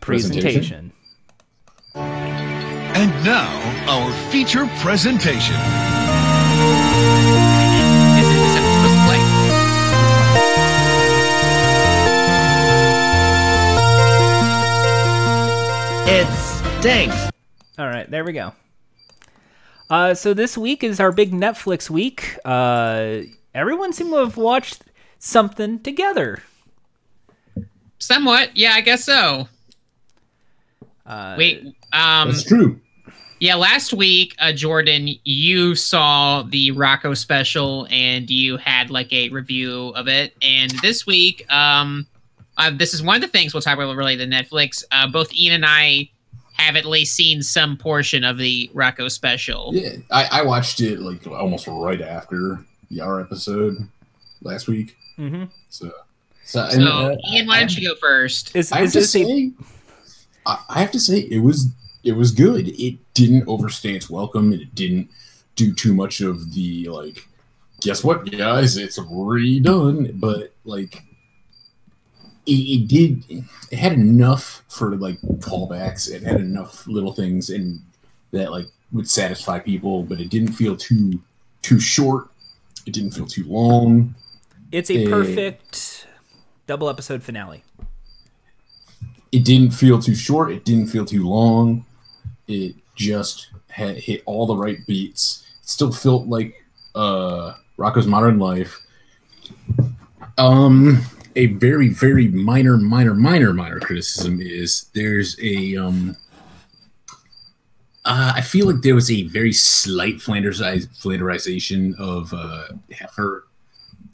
presentation. 0.00 0.42
Presentation? 0.42 0.92
And 2.96 3.10
now, 3.24 3.50
our 3.88 4.12
feature 4.30 4.66
presentation. 4.78 5.56
Is 8.20 8.28
it 8.30 8.36
is 8.38 8.54
it 8.54 8.62
supposed 8.62 8.94
to 8.94 9.04
play? 9.04 9.20
It 16.06 16.28
stinks. 16.80 17.30
All 17.78 17.86
right, 17.86 18.08
there 18.08 18.24
we 18.24 18.32
go. 18.32 18.52
Uh, 19.90 20.14
so 20.14 20.32
this 20.32 20.56
week 20.56 20.84
is 20.84 21.00
our 21.00 21.10
big 21.10 21.32
Netflix 21.32 21.90
week. 21.90 22.38
Uh, 22.44 23.22
everyone 23.54 23.92
seemed 23.92 24.10
to 24.12 24.18
have 24.18 24.36
watched 24.36 24.84
something 25.18 25.80
together. 25.80 26.44
Somewhat, 27.98 28.56
yeah, 28.56 28.74
I 28.74 28.82
guess 28.82 29.04
so. 29.04 29.48
Uh, 31.04 31.34
Wait, 31.36 31.74
um, 31.92 32.28
That's 32.30 32.44
true. 32.44 32.80
Yeah, 33.40 33.56
last 33.56 33.92
week, 33.92 34.34
uh, 34.38 34.52
Jordan, 34.52 35.08
you 35.24 35.74
saw 35.74 36.42
the 36.42 36.70
Rocko 36.72 37.16
special 37.16 37.86
and 37.90 38.30
you 38.30 38.56
had 38.56 38.90
like 38.90 39.12
a 39.12 39.28
review 39.30 39.88
of 39.96 40.08
it. 40.08 40.34
And 40.40 40.70
this 40.80 41.06
week, 41.06 41.44
um, 41.52 42.06
uh, 42.56 42.70
this 42.74 42.94
is 42.94 43.02
one 43.02 43.16
of 43.16 43.22
the 43.22 43.28
things 43.28 43.52
we'll 43.52 43.60
talk 43.60 43.74
about 43.74 43.94
related 43.96 44.30
to 44.30 44.36
Netflix. 44.36 44.84
Uh, 44.92 45.08
both 45.08 45.34
Ian 45.34 45.54
and 45.54 45.64
I 45.66 46.08
have 46.54 46.76
at 46.76 46.84
least 46.84 47.16
seen 47.16 47.42
some 47.42 47.76
portion 47.76 48.22
of 48.22 48.38
the 48.38 48.70
Rocko 48.72 49.10
special. 49.10 49.72
Yeah, 49.74 49.96
I, 50.10 50.28
I 50.30 50.42
watched 50.42 50.80
it 50.80 51.00
like 51.00 51.26
almost 51.26 51.66
right 51.66 52.00
after 52.00 52.64
the 52.90 53.00
our 53.00 53.20
episode 53.20 53.76
last 54.42 54.68
week. 54.68 54.96
mhm. 55.18 55.50
So, 55.68 55.90
so, 56.44 56.68
So, 56.68 56.76
and, 56.76 56.88
uh, 56.88 57.16
Ian, 57.32 57.48
why 57.48 57.58
don't 57.58 57.76
you 57.76 57.88
go 57.88 57.96
first? 57.96 58.54
Is, 58.54 58.70
I 58.70 58.82
have 58.82 58.92
to 58.92 59.02
say, 59.02 59.50
I 60.46 60.58
I 60.68 60.80
have 60.80 60.92
to 60.92 61.00
say, 61.00 61.18
it 61.18 61.40
was 61.40 61.68
it 62.04 62.12
was 62.12 62.30
good. 62.30 62.68
It 62.68 62.98
didn't 63.14 63.48
overstay 63.48 63.94
its 63.94 64.10
welcome, 64.10 64.52
and 64.52 64.60
it 64.60 64.74
didn't 64.74 65.10
do 65.56 65.72
too 65.74 65.94
much 65.94 66.20
of 66.20 66.52
the 66.54 66.88
like. 66.88 67.26
Guess 67.80 68.04
what, 68.04 68.30
guys? 68.30 68.76
It's 68.76 68.98
redone, 68.98 70.18
but 70.20 70.52
like, 70.64 71.02
it, 72.46 72.52
it 72.52 72.88
did. 72.88 73.24
It 73.70 73.78
had 73.78 73.92
enough 73.92 74.62
for 74.68 74.96
like 74.96 75.20
callbacks. 75.40 76.10
It 76.10 76.22
had 76.22 76.40
enough 76.40 76.86
little 76.86 77.12
things, 77.12 77.50
and 77.50 77.80
that 78.32 78.50
like 78.50 78.66
would 78.92 79.08
satisfy 79.08 79.58
people. 79.58 80.02
But 80.02 80.20
it 80.20 80.28
didn't 80.28 80.52
feel 80.52 80.76
too 80.76 81.20
too 81.62 81.80
short. 81.80 82.28
It 82.86 82.92
didn't 82.92 83.12
feel 83.12 83.26
too 83.26 83.44
long. 83.44 84.14
it's 84.70 84.90
a 84.90 85.04
eh. 85.04 85.08
perfect 85.08 86.06
double 86.66 86.90
episode 86.90 87.22
finale. 87.22 87.64
it 89.32 89.44
didn't 89.44 89.70
feel 89.70 90.00
too 90.00 90.14
short. 90.14 90.52
It 90.52 90.66
didn't 90.66 90.88
feel 90.88 91.06
too 91.06 91.26
long. 91.26 91.86
It 92.46 92.76
just 92.94 93.48
had 93.68 93.96
hit 93.96 94.22
all 94.26 94.46
the 94.46 94.56
right 94.56 94.78
beats. 94.86 95.44
It 95.62 95.68
still 95.68 95.92
felt 95.92 96.26
like 96.26 96.54
uh, 96.94 97.54
Rocko's 97.78 98.06
Modern 98.06 98.38
Life. 98.38 98.80
Um, 100.38 101.04
a 101.36 101.46
very, 101.46 101.88
very 101.88 102.28
minor, 102.28 102.76
minor, 102.76 103.14
minor, 103.14 103.52
minor 103.52 103.80
criticism 103.80 104.40
is 104.40 104.86
there's 104.94 105.36
a 105.42 105.76
um. 105.76 106.16
Uh, 108.06 108.34
I 108.36 108.42
feel 108.42 108.66
like 108.66 108.82
there 108.82 108.94
was 108.94 109.10
a 109.10 109.22
very 109.28 109.52
slight 109.52 110.16
Flanderization 110.16 111.98
of 111.98 112.32
uh, 112.34 112.64
Heifer. 112.92 113.46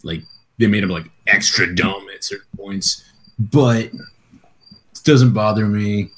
Like 0.04 0.22
they 0.58 0.68
made 0.68 0.84
him 0.84 0.90
like 0.90 1.10
extra 1.26 1.74
dumb 1.74 2.06
at 2.14 2.22
certain 2.22 2.46
points, 2.56 3.04
but 3.38 3.86
it 3.86 5.04
doesn't 5.04 5.32
bother 5.32 5.66
me. 5.66 6.10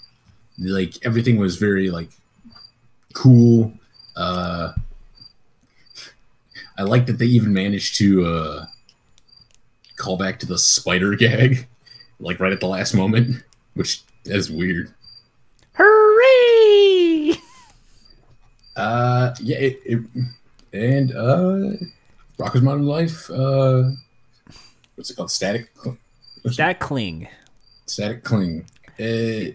Like 0.59 0.95
everything 1.05 1.37
was 1.37 1.57
very 1.57 1.91
like 1.91 2.11
cool. 3.15 3.73
Uh, 4.17 4.73
I 6.79 6.83
like 6.83 7.07
that 7.07 7.19
they 7.19 7.27
even 7.27 7.53
managed 7.53 7.97
to 7.99 8.25
uh, 8.27 8.67
call 9.97 10.17
back 10.17 10.39
to 10.41 10.47
the 10.47 10.59
spider 10.59 11.15
gag, 11.15 11.67
like 12.21 12.41
right 12.41 12.53
at 12.53 12.61
the 12.61 12.69
last 12.69 12.95
moment, 12.95 13.43
which 13.75 14.03
is 14.25 14.51
weird. 14.51 14.93
Hooray! 15.75 17.39
Uh, 18.77 19.35
yeah, 19.41 19.59
it, 19.59 19.81
it 19.85 20.01
and 20.73 21.13
uh, 21.13 21.77
Rocko's 22.39 22.63
Modern 22.63 22.87
Life. 22.87 23.31
Uh, 23.31 23.91
what's 24.95 25.11
it 25.11 25.17
called? 25.17 25.31
Static. 25.31 25.71
That 26.57 26.81
cling. 26.81 27.29
Static 27.87 28.25
Cling. 28.25 28.65
Uh, 29.01 29.05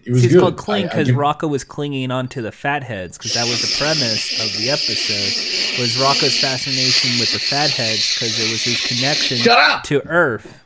it 0.04 0.10
was 0.10 0.24
It's 0.24 0.34
good. 0.34 0.40
called 0.40 0.56
cling 0.56 0.84
I- 0.84 0.86
I 0.86 0.90
because 0.90 1.06
give- 1.08 1.16
Rocko 1.16 1.48
was 1.48 1.64
clinging 1.64 2.10
onto 2.10 2.42
the 2.42 2.50
fatheads 2.52 3.16
because 3.16 3.34
that 3.34 3.46
was 3.48 3.60
the 3.62 3.72
premise 3.82 4.32
of 4.44 4.52
the 4.60 4.68
episode 4.70 5.80
was 5.80 5.96
Rocko's 5.96 6.38
fascination 6.40 7.18
with 7.20 7.32
the 7.32 7.38
fatheads 7.38 8.14
because 8.14 8.38
it 8.38 8.50
was 8.50 8.62
his 8.64 8.80
connection 8.84 9.38
Shut 9.38 9.56
up! 9.58 9.84
to 9.84 10.04
Earth. 10.06 10.60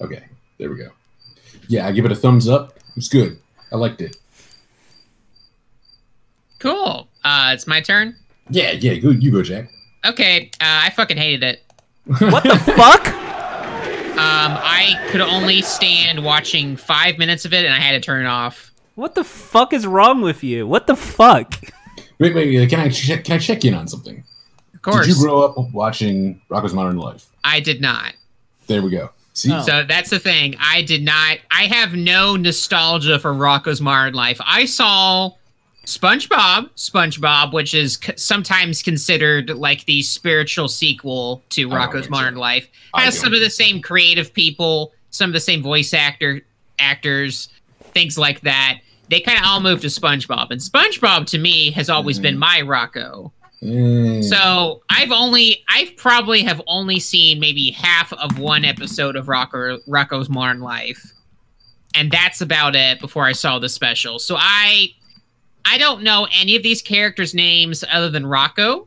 Okay, 0.00 0.24
there 0.58 0.70
we 0.70 0.76
go. 0.76 0.88
Yeah, 1.68 1.86
I 1.86 1.92
give 1.92 2.04
it 2.04 2.12
a 2.12 2.16
thumbs 2.16 2.48
up. 2.48 2.76
It 2.76 2.96
was 2.96 3.08
good. 3.08 3.38
I 3.70 3.76
liked 3.76 4.00
it. 4.00 4.16
Cool. 6.58 7.06
Uh, 7.22 7.50
it's 7.54 7.66
my 7.66 7.80
turn. 7.80 8.16
Yeah, 8.50 8.72
yeah. 8.72 8.94
Go, 8.96 9.10
you 9.10 9.30
go, 9.30 9.42
Jack. 9.42 9.70
Okay, 10.04 10.50
uh, 10.60 10.84
I 10.84 10.90
fucking 10.90 11.16
hated 11.16 11.42
it. 11.44 11.62
What 12.18 12.42
the 12.42 12.58
fuck? 12.76 13.14
Um, 14.20 14.52
I 14.60 15.08
could 15.10 15.22
only 15.22 15.62
stand 15.62 16.22
watching 16.22 16.76
five 16.76 17.16
minutes 17.16 17.46
of 17.46 17.54
it, 17.54 17.64
and 17.64 17.72
I 17.72 17.78
had 17.78 17.92
to 17.92 18.00
turn 18.00 18.24
it 18.24 18.28
off. 18.28 18.70
What 18.94 19.14
the 19.14 19.24
fuck 19.24 19.72
is 19.72 19.86
wrong 19.86 20.20
with 20.20 20.44
you? 20.44 20.66
What 20.66 20.86
the 20.86 20.94
fuck? 20.96 21.54
Wait, 22.18 22.34
wait, 22.34 22.54
wait. 22.54 22.68
Can 22.68 22.80
I 22.80 22.90
check? 22.90 23.24
Can 23.24 23.36
I 23.36 23.38
check 23.38 23.64
in 23.64 23.72
on 23.72 23.88
something? 23.88 24.22
Of 24.74 24.82
course, 24.82 25.06
Did 25.06 25.16
you 25.16 25.22
grow 25.22 25.42
up 25.42 25.56
watching 25.72 26.40
Rocko's 26.50 26.74
Modern 26.74 26.98
Life? 26.98 27.28
I 27.44 27.60
did 27.60 27.80
not. 27.80 28.12
There 28.66 28.82
we 28.82 28.90
go. 28.90 29.08
See, 29.32 29.50
Oh. 29.52 29.62
So 29.62 29.84
that's 29.88 30.10
the 30.10 30.18
thing. 30.18 30.54
I 30.60 30.82
did 30.82 31.02
not. 31.02 31.38
I 31.50 31.62
have 31.64 31.94
no 31.94 32.36
nostalgia 32.36 33.18
for 33.18 33.32
Rocko's 33.32 33.80
Modern 33.80 34.12
Life. 34.12 34.38
I 34.44 34.66
saw 34.66 35.30
SpongeBob, 35.90 36.70
SpongeBob, 36.76 37.52
which 37.52 37.74
is 37.74 37.98
c- 38.02 38.12
sometimes 38.16 38.80
considered 38.82 39.50
like 39.50 39.84
the 39.86 40.02
spiritual 40.02 40.68
sequel 40.68 41.42
to 41.50 41.70
I 41.72 41.74
Rocko's 41.74 42.08
Modern 42.08 42.34
so. 42.34 42.40
Life. 42.40 42.68
Has 42.94 43.18
some 43.18 43.34
of 43.34 43.40
the 43.40 43.50
same 43.50 43.82
creative 43.82 44.32
people, 44.32 44.92
some 45.10 45.30
of 45.30 45.34
the 45.34 45.40
same 45.40 45.62
voice 45.62 45.92
actor 45.92 46.42
actors, 46.78 47.48
things 47.92 48.16
like 48.16 48.40
that. 48.42 48.78
They 49.08 49.20
kind 49.20 49.38
of 49.38 49.44
all 49.44 49.60
moved 49.60 49.82
to 49.82 49.88
SpongeBob, 49.88 50.50
and 50.50 50.60
SpongeBob 50.60 51.26
to 51.30 51.38
me 51.38 51.72
has 51.72 51.90
always 51.90 52.20
been 52.20 52.38
my 52.38 52.60
Rocko. 52.62 53.32
Mm, 53.60 54.22
So 54.22 54.82
I've 54.88 55.10
only, 55.10 55.64
I've 55.68 55.96
probably 55.96 56.42
have 56.44 56.62
only 56.68 57.00
seen 57.00 57.40
maybe 57.40 57.72
half 57.72 58.12
of 58.12 58.38
one 58.38 58.64
episode 58.64 59.16
of 59.16 59.26
Rocko, 59.26 59.78
Rocko's 59.88 60.28
Modern 60.30 60.60
Life, 60.60 61.12
and 61.96 62.10
that's 62.12 62.40
about 62.40 62.76
it 62.76 63.00
before 63.00 63.24
I 63.24 63.32
saw 63.32 63.58
the 63.58 63.68
special. 63.68 64.20
So 64.20 64.36
I, 64.38 64.90
I 65.70 65.78
don't 65.78 66.02
know 66.02 66.26
any 66.34 66.56
of 66.56 66.62
these 66.62 66.82
characters' 66.82 67.34
names 67.34 67.84
other 67.92 68.10
than 68.10 68.24
Rocko. 68.24 68.86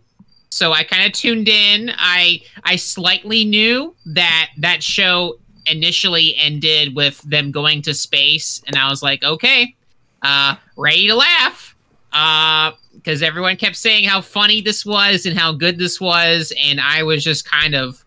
So 0.50 0.72
I 0.72 0.84
kind 0.84 1.06
of 1.06 1.14
tuned 1.14 1.50
in. 1.50 1.92
I 1.98 2.42
I 2.64 2.76
slightly 2.76 3.46
knew 3.46 3.96
that 4.06 4.50
that 4.60 4.84
show 4.84 5.40
initially 5.66 6.36
ended 6.36 6.96
with 6.96 7.22
them 7.22 7.52
going 7.52 7.82
to 7.84 7.94
space, 7.94 8.62
and 8.68 8.76
I 8.76 8.90
was 8.90 9.02
like, 9.02 9.24
okay, 9.24 9.76
uh, 10.22 10.56
ready 10.78 11.08
to 11.08 11.16
laugh. 11.16 11.76
Uh, 12.12 12.74
because 12.94 13.24
everyone 13.24 13.58
kept 13.58 13.76
saying 13.76 14.04
how 14.04 14.22
funny 14.22 14.62
this 14.62 14.86
was 14.86 15.26
and 15.26 15.38
how 15.38 15.52
good 15.52 15.80
this 15.80 16.00
was, 16.00 16.54
and 16.62 16.80
I 16.80 17.04
was 17.04 17.24
just 17.24 17.50
kind 17.50 17.74
of 17.74 18.04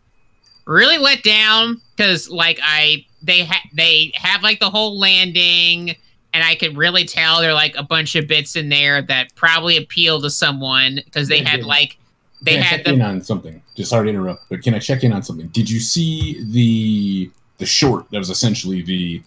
really 0.66 0.98
let 0.98 1.22
down 1.22 1.80
because 1.96 2.28
like 2.28 2.58
I 2.62 3.06
they 3.22 3.44
ha- 3.44 3.68
they 3.74 4.12
have 4.14 4.42
like 4.42 4.60
the 4.60 4.70
whole 4.70 4.98
landing, 4.98 5.96
and 6.36 6.44
I 6.44 6.54
could 6.54 6.76
really 6.76 7.04
tell 7.04 7.40
there 7.40 7.50
are 7.50 7.54
like 7.54 7.74
a 7.76 7.82
bunch 7.82 8.14
of 8.16 8.28
bits 8.28 8.56
in 8.56 8.68
there 8.68 9.02
that 9.02 9.34
probably 9.34 9.76
appeal 9.78 10.20
to 10.22 10.30
someone 10.30 11.00
because 11.04 11.28
they 11.28 11.40
Yeah, 11.40 11.48
had 11.50 11.60
yeah. 11.60 11.66
like 11.66 11.98
they 12.42 12.56
can 12.56 12.60
I 12.62 12.64
had 12.64 12.76
check 12.78 12.84
the 12.84 12.92
in 12.92 13.02
on 13.02 13.22
something? 13.22 13.62
Just 13.76 13.90
sorry 13.90 14.06
to 14.06 14.10
interrupt, 14.10 14.48
but 14.50 14.62
can 14.62 14.74
I 14.74 14.78
check 14.78 15.04
in 15.04 15.12
on 15.12 15.22
something? 15.22 15.48
Did 15.48 15.70
you 15.70 15.80
see 15.80 16.42
the 16.52 17.30
the 17.58 17.66
short 17.66 18.10
that 18.10 18.18
was 18.18 18.30
essentially 18.30 18.82
the 18.82 19.22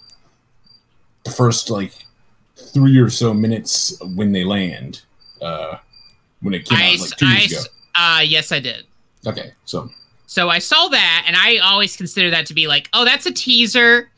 the 1.26 1.32
first 1.32 1.69
like 1.69 1.93
three 2.74 2.98
or 3.00 3.10
so 3.10 3.34
minutes 3.34 3.98
when 4.15 4.32
they 4.32 4.43
land. 4.43 5.02
Uh, 5.41 5.78
when 6.41 6.54
it 6.54 6.65
came 6.65 6.78
I, 6.78 6.93
out 6.93 7.00
like 7.00 7.15
two 7.17 7.26
I, 7.26 7.38
years 7.38 7.52
ago. 7.54 7.63
uh, 7.95 8.22
yes, 8.26 8.52
I 8.52 8.60
did. 8.60 8.86
Okay, 9.26 9.54
so 9.65 9.89
So 10.28 10.50
I 10.50 10.60
saw 10.60 10.88
that, 10.89 11.24
and 11.28 11.36
I 11.38 11.58
always 11.58 11.95
consider 11.98 12.30
that 12.32 12.45
to 12.48 12.54
be 12.54 12.67
like, 12.67 12.89
oh, 12.93 13.06
that's 13.06 13.26
a 13.26 13.32
teaser, 13.34 14.10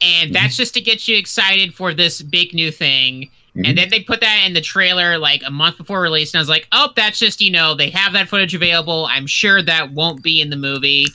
and 0.00 0.34
that's 0.34 0.56
just 0.56 0.74
to 0.74 0.80
get 0.80 1.06
you 1.08 1.16
excited 1.16 1.74
for 1.74 1.92
this 1.94 2.22
big 2.22 2.54
new 2.54 2.70
thing. 2.70 3.30
Mhm. 3.56 3.68
And 3.68 3.78
then 3.78 3.88
they 3.90 4.00
put 4.00 4.20
that 4.20 4.44
in 4.46 4.52
the 4.52 4.60
trailer 4.60 5.18
like 5.18 5.42
a 5.44 5.50
month 5.50 5.78
before 5.78 6.00
release, 6.00 6.32
and 6.32 6.38
I 6.38 6.42
was 6.42 6.48
like, 6.48 6.68
oh, 6.72 6.90
that's 6.94 7.18
just 7.18 7.40
you 7.40 7.50
know 7.50 7.74
they 7.74 7.90
have 7.90 8.12
that 8.12 8.28
footage 8.28 8.54
available. 8.54 9.06
I'm 9.10 9.26
sure 9.26 9.62
that 9.62 9.92
won't 9.92 10.22
be 10.22 10.40
in 10.40 10.50
the 10.50 10.56
movie. 10.56 11.06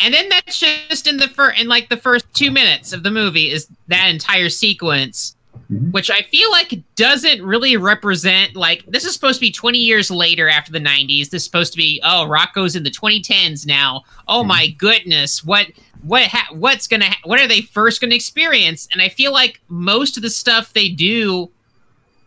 And 0.00 0.14
then 0.14 0.28
that's 0.28 0.60
just 0.60 1.08
in 1.08 1.16
the 1.16 1.26
first 1.28 1.60
in 1.60 1.66
like 1.66 1.88
the 1.88 1.96
first 1.96 2.24
two 2.34 2.50
minutes 2.52 2.92
of 2.92 3.02
the 3.02 3.10
movie 3.10 3.50
is 3.50 3.66
that 3.88 4.06
entire 4.08 4.48
sequence, 4.48 5.34
Mhm. 5.72 5.90
which 5.90 6.08
I 6.08 6.22
feel 6.22 6.48
like 6.52 6.78
doesn't 6.94 7.42
really 7.42 7.76
represent 7.76 8.54
like 8.54 8.84
this 8.86 9.04
is 9.04 9.12
supposed 9.12 9.40
to 9.40 9.46
be 9.46 9.50
20 9.50 9.78
years 9.80 10.08
later 10.08 10.48
after 10.48 10.70
the 10.70 10.78
90s. 10.78 11.30
This 11.30 11.40
is 11.42 11.44
supposed 11.44 11.72
to 11.72 11.76
be 11.78 12.00
oh 12.04 12.26
Rocko's 12.28 12.76
in 12.76 12.84
the 12.84 12.90
2010s 12.92 13.66
now. 13.66 14.04
Oh 14.28 14.44
my 14.44 14.68
goodness, 14.68 15.42
what 15.44 15.66
what 16.02 16.26
ha- 16.28 16.48
what's 16.54 16.86
gonna 16.86 17.06
ha- 17.06 17.20
what 17.24 17.40
are 17.40 17.48
they 17.48 17.60
first 17.60 18.00
gonna 18.00 18.14
experience? 18.14 18.88
And 18.92 19.02
I 19.02 19.08
feel 19.08 19.32
like 19.32 19.60
most 19.68 20.16
of 20.16 20.22
the 20.22 20.30
stuff 20.30 20.72
they 20.72 20.88
do 20.88 21.50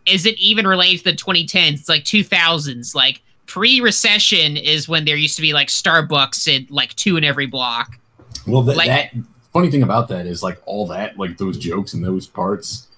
isn't 0.06 0.36
even 0.38 0.66
related 0.66 0.98
to 0.98 1.04
the 1.04 1.16
2010s. 1.16 1.72
It's 1.74 1.88
like 1.88 2.04
2000s, 2.04 2.94
like 2.94 3.22
pre-recession 3.46 4.56
is 4.56 4.88
when 4.88 5.04
there 5.04 5.16
used 5.16 5.36
to 5.36 5.42
be 5.42 5.52
like 5.52 5.68
Starbucks 5.68 6.48
in 6.48 6.66
like 6.70 6.94
two 6.96 7.16
in 7.16 7.24
every 7.24 7.46
block. 7.46 7.98
well, 8.46 8.64
th- 8.64 8.76
Like- 8.76 8.88
that 8.88 9.12
funny 9.52 9.70
thing 9.70 9.82
about 9.82 10.08
that 10.08 10.26
is 10.26 10.42
like 10.42 10.60
all 10.66 10.86
that, 10.88 11.18
like 11.18 11.38
those 11.38 11.58
jokes 11.58 11.94
and 11.94 12.04
those 12.04 12.26
parts 12.26 12.88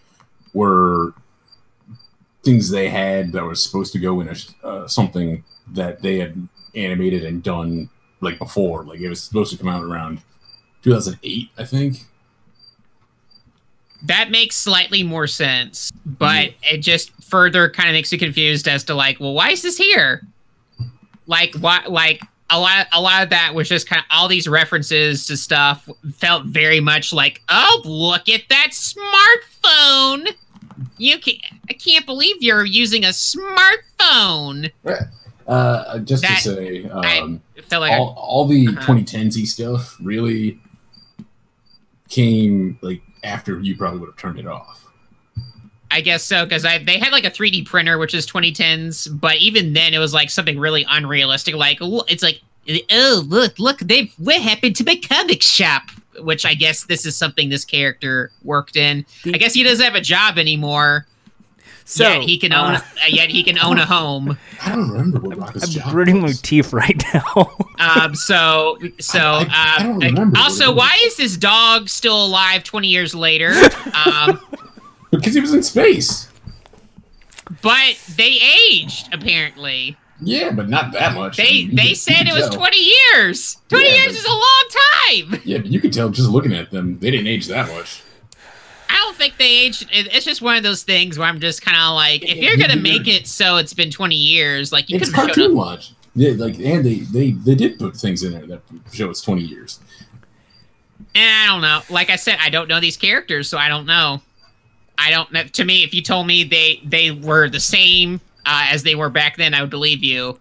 were 0.54 1.12
things 2.44 2.70
they 2.70 2.88
had 2.88 3.32
that 3.32 3.44
was 3.44 3.62
supposed 3.62 3.92
to 3.92 3.98
go 3.98 4.20
in 4.20 4.28
a, 4.28 4.66
uh, 4.66 4.86
something 4.86 5.42
that 5.72 6.00
they 6.02 6.18
had 6.18 6.48
animated 6.74 7.24
and 7.24 7.42
done 7.42 7.88
like 8.20 8.38
before. 8.38 8.84
Like 8.84 9.00
it 9.00 9.08
was 9.08 9.22
supposed 9.22 9.50
to 9.52 9.58
come 9.58 9.68
out 9.68 9.82
around 9.82 10.20
2008, 10.84 11.50
I 11.58 11.64
think. 11.64 11.96
That 14.04 14.30
makes 14.30 14.56
slightly 14.56 15.02
more 15.02 15.26
sense, 15.26 15.90
but 16.04 16.50
it 16.62 16.78
just 16.78 17.10
further 17.24 17.70
kind 17.70 17.88
of 17.88 17.94
makes 17.94 18.12
you 18.12 18.18
confused 18.18 18.68
as 18.68 18.84
to 18.84 18.94
like, 18.94 19.18
well, 19.18 19.32
why 19.32 19.50
is 19.50 19.62
this 19.62 19.78
here? 19.78 20.22
Like, 21.26 21.54
why? 21.54 21.82
Like 21.88 22.20
a 22.50 22.60
lot, 22.60 22.86
a 22.92 23.00
lot 23.00 23.22
of 23.22 23.30
that 23.30 23.54
was 23.54 23.66
just 23.66 23.88
kind 23.88 24.00
of 24.00 24.04
all 24.10 24.28
these 24.28 24.46
references 24.46 25.26
to 25.28 25.38
stuff 25.38 25.88
felt 26.16 26.44
very 26.44 26.80
much 26.80 27.14
like, 27.14 27.40
oh, 27.48 27.80
look 27.86 28.28
at 28.28 28.42
that 28.50 28.72
smartphone. 28.72 30.28
You 30.98 31.18
can't, 31.18 31.38
I 31.70 31.72
can't 31.72 32.04
believe 32.04 32.36
you're 32.40 32.66
using 32.66 33.04
a 33.04 33.08
smartphone. 33.08 34.70
Uh, 35.48 35.98
just 36.00 36.22
That- 36.22 36.40
to 36.42 36.54
say, 36.56 36.90
I 36.92 37.20
um, 37.20 37.40
felt 37.68 37.80
like 37.80 37.92
I- 37.92 37.96
all, 37.98 38.14
all 38.18 38.44
the 38.46 38.68
Uh-huh. 38.68 38.80
2010s 38.92 39.46
stuff 39.46 39.96
really 40.02 40.58
came 42.08 42.78
like 42.82 43.02
after 43.22 43.60
you 43.60 43.76
probably 43.76 44.00
would 44.00 44.08
have 44.08 44.16
turned 44.16 44.38
it 44.38 44.46
off. 44.46 44.80
I 45.90 46.00
guess 46.00 46.24
so 46.24 46.44
because 46.44 46.64
I 46.64 46.78
they 46.78 46.98
had 46.98 47.12
like 47.12 47.24
a 47.24 47.30
3D 47.30 47.66
printer, 47.66 47.98
which 47.98 48.14
is 48.14 48.26
2010s, 48.26 49.20
but 49.20 49.36
even 49.36 49.74
then 49.74 49.94
it 49.94 49.98
was 49.98 50.12
like 50.12 50.28
something 50.28 50.58
really 50.58 50.84
unrealistic. 50.88 51.54
Like 51.54 51.78
it's 51.80 52.22
like, 52.22 52.40
oh 52.90 53.22
look, 53.26 53.58
look, 53.58 53.78
they 53.78 54.10
what 54.18 54.40
happened 54.40 54.74
to 54.76 54.84
my 54.84 54.96
comic 54.96 55.42
shop? 55.42 55.82
Which 56.20 56.44
I 56.46 56.54
guess 56.54 56.84
this 56.84 57.06
is 57.06 57.16
something 57.16 57.48
this 57.48 57.64
character 57.64 58.30
worked 58.42 58.76
in. 58.76 59.04
I 59.26 59.38
guess 59.38 59.54
he 59.54 59.62
doesn't 59.62 59.84
have 59.84 59.94
a 59.94 60.00
job 60.00 60.38
anymore. 60.38 61.06
So 61.86 62.08
yet 62.08 62.22
he 62.22 62.38
can 62.38 62.52
own. 62.54 62.76
uh, 62.76 62.80
Uh, 63.04 63.08
yet 63.08 63.28
he 63.30 63.42
can 63.42 63.58
own 63.58 63.78
a 63.78 63.84
home. 63.84 64.38
I 64.64 64.70
don't 64.70 64.88
remember 64.90 65.20
what 65.20 65.36
Rocko's 65.36 65.64
I'm 65.64 65.70
job 65.70 65.90
gritting 65.90 66.20
my 66.20 66.28
was. 66.28 66.40
teeth 66.40 66.72
right 66.72 67.02
now. 67.12 67.50
Um. 67.78 68.14
So 68.14 68.78
so. 69.00 69.18
I- 69.20 69.46
I- 69.50 69.76
I 69.78 69.80
uh, 69.80 69.82
don't 69.82 69.98
remember 70.00 70.38
also, 70.38 70.72
why 70.74 70.96
is 71.02 71.16
this 71.16 71.36
dog 71.36 71.88
still 71.90 72.24
alive 72.24 72.64
20 72.64 72.88
years 72.88 73.14
later? 73.14 73.52
Um. 74.06 74.40
Because 75.10 75.34
he 75.34 75.40
was 75.40 75.54
in 75.54 75.62
space. 75.62 76.28
but 77.62 78.00
they 78.16 78.38
aged 78.70 79.12
apparently. 79.14 79.96
Yeah, 80.20 80.50
but 80.52 80.68
not 80.68 80.92
that 80.92 81.14
much. 81.14 81.36
They 81.36 81.50
You 81.50 81.72
they 81.76 81.88
could- 81.90 81.96
said 81.98 82.26
you 82.26 82.32
it 82.32 82.34
was 82.34 82.48
tell. 82.48 82.58
20 82.58 82.76
years. 82.78 83.58
20 83.68 83.84
Yeah, 83.86 83.94
years 83.94 84.06
but- 84.06 84.14
is 84.16 84.24
a 84.24 84.30
long 84.30 84.64
time. 84.70 85.40
Yeah, 85.44 85.58
but 85.58 85.66
you 85.66 85.80
could 85.80 85.92
tell 85.92 86.08
just 86.08 86.28
looking 86.30 86.52
at 86.54 86.70
them, 86.72 86.98
they 86.98 87.10
didn't 87.12 87.26
age 87.28 87.46
that 87.46 87.68
much. 87.68 88.02
I 88.94 88.98
don't 88.98 89.16
think 89.16 89.36
they 89.38 89.50
aged. 89.50 89.88
It's 89.92 90.24
just 90.24 90.40
one 90.40 90.56
of 90.56 90.62
those 90.62 90.84
things 90.84 91.18
where 91.18 91.26
I'm 91.26 91.40
just 91.40 91.62
kind 91.62 91.76
of 91.76 91.94
like, 91.94 92.22
if 92.22 92.36
you're 92.36 92.56
gonna 92.56 92.80
make 92.80 93.08
it 93.08 93.26
so 93.26 93.56
it's 93.56 93.74
been 93.74 93.90
20 93.90 94.14
years, 94.14 94.70
like 94.70 94.88
you 94.88 94.98
it's 94.98 95.10
could 95.10 95.16
have 95.16 95.26
showed 95.26 95.34
cartoon 95.34 95.50
up. 95.50 95.56
watch. 95.56 95.92
Yeah, 96.14 96.30
like 96.36 96.60
and 96.60 96.84
they 96.84 97.00
they 97.00 97.32
they 97.32 97.56
did 97.56 97.76
put 97.76 97.96
things 97.96 98.22
in 98.22 98.32
there 98.32 98.46
that 98.46 98.62
show 98.92 99.10
it's 99.10 99.20
20 99.20 99.42
years. 99.42 99.80
And 101.16 101.42
I 101.42 101.46
don't 101.52 101.60
know. 101.60 101.80
Like 101.92 102.08
I 102.10 102.16
said, 102.16 102.38
I 102.40 102.50
don't 102.50 102.68
know 102.68 102.78
these 102.78 102.96
characters, 102.96 103.48
so 103.48 103.58
I 103.58 103.68
don't 103.68 103.86
know. 103.86 104.22
I 104.96 105.10
don't 105.10 105.32
know. 105.32 105.42
To 105.42 105.64
me, 105.64 105.82
if 105.82 105.92
you 105.92 106.02
told 106.02 106.28
me 106.28 106.44
they 106.44 106.80
they 106.84 107.10
were 107.10 107.48
the 107.48 107.58
same 107.58 108.20
uh, 108.46 108.68
as 108.70 108.84
they 108.84 108.94
were 108.94 109.10
back 109.10 109.36
then, 109.36 109.54
I 109.54 109.60
would 109.60 109.70
believe 109.70 110.04
you. 110.04 110.38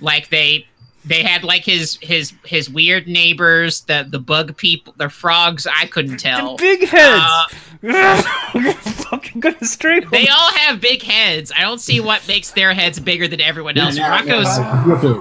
Like 0.00 0.30
they 0.30 0.66
they 1.04 1.22
had 1.22 1.44
like 1.44 1.64
his 1.64 1.98
his 2.02 2.32
his 2.44 2.68
weird 2.68 3.06
neighbors, 3.06 3.82
the 3.82 4.06
the 4.08 4.18
bug 4.18 4.56
people, 4.56 4.94
the 4.96 5.08
frogs. 5.08 5.66
I 5.66 5.86
couldn't 5.86 6.18
tell. 6.18 6.56
Big 6.56 6.86
heads. 6.88 7.54
Uh, 7.82 8.72
fucking 8.72 9.40
gonna 9.40 9.64
straight. 9.64 10.10
They 10.10 10.28
all 10.28 10.52
have 10.52 10.80
big 10.80 11.02
heads. 11.02 11.50
I 11.56 11.62
don't 11.62 11.80
see 11.80 12.00
what 12.00 12.26
makes 12.28 12.50
their 12.50 12.74
heads 12.74 13.00
bigger 13.00 13.26
than 13.28 13.40
everyone 13.40 13.78
else. 13.78 13.96
Now- 13.96 14.18
Rocko's. 14.18 14.58
now, 14.58 14.84
you 14.84 14.90
have 14.90 15.00
to- 15.02 15.14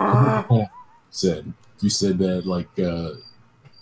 hold 0.48 0.62
on. 0.62 0.70
said 1.12 1.54
you 1.82 1.89
said 1.89 2.18
that 2.20 2.46
like 2.46 2.68
uh, 2.78 3.12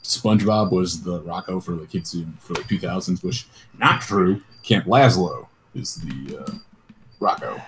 SpongeBob 0.03 0.71
was 0.71 1.01
the 1.03 1.21
Rocko 1.21 1.63
for 1.63 1.75
the 1.75 1.87
kids 1.87 2.13
in, 2.13 2.33
for 2.39 2.53
like 2.53 2.67
2000s, 2.67 3.23
which 3.23 3.47
not 3.77 4.01
true. 4.01 4.41
Camp 4.63 4.85
Lazlo 4.85 5.47
is 5.73 5.95
the 5.95 6.37
uh, 6.39 6.51
Rocko. 7.19 7.61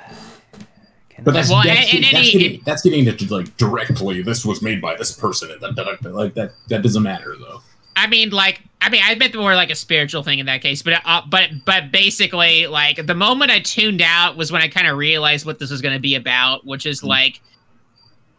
But 1.24 1.34
that's, 1.34 1.50
Well, 1.50 1.62
that's, 1.64 1.94
and- 1.94 2.04
and 2.06 2.16
that's, 2.18 2.32
getting, 2.32 2.62
that's 2.66 2.82
getting 2.82 3.06
into 3.06 3.34
like 3.34 3.56
directly. 3.58 4.22
This 4.22 4.46
was 4.46 4.62
made 4.62 4.82
by 4.82 4.96
this 4.96 5.12
person. 5.12 5.50
and 5.52 5.76
da- 5.76 6.10
Like 6.10 6.34
that. 6.36 6.54
That 6.68 6.82
doesn't 6.82 7.04
matter 7.04 7.36
though. 7.40 7.62
I 7.96 8.08
mean, 8.08 8.30
like, 8.30 8.62
I 8.82 8.90
mean, 8.90 9.02
I 9.04 9.16
meant 9.16 9.36
more 9.36 9.56
like 9.56 9.70
a 9.72 9.76
spiritual 9.76 10.24
thing 10.24 10.40
in 10.40 10.46
that 10.46 10.62
case, 10.62 10.82
but 10.82 11.02
uh, 11.04 11.22
but 11.30 11.50
but 11.66 11.92
basically, 11.92 12.66
like, 12.68 13.06
the 13.06 13.16
moment 13.16 13.52
I 13.52 13.60
tuned 13.60 14.02
out 14.02 14.38
was 14.38 14.52
when 14.54 14.62
I 14.62 14.70
kind 14.70 14.88
of 14.88 14.98
realized 14.98 15.46
what 15.46 15.60
this 15.60 15.70
was 15.70 15.82
going 15.82 15.94
to 15.96 16.00
be 16.00 16.16
about, 16.16 16.66
which 16.66 16.86
is 16.86 17.04
like, 17.04 17.42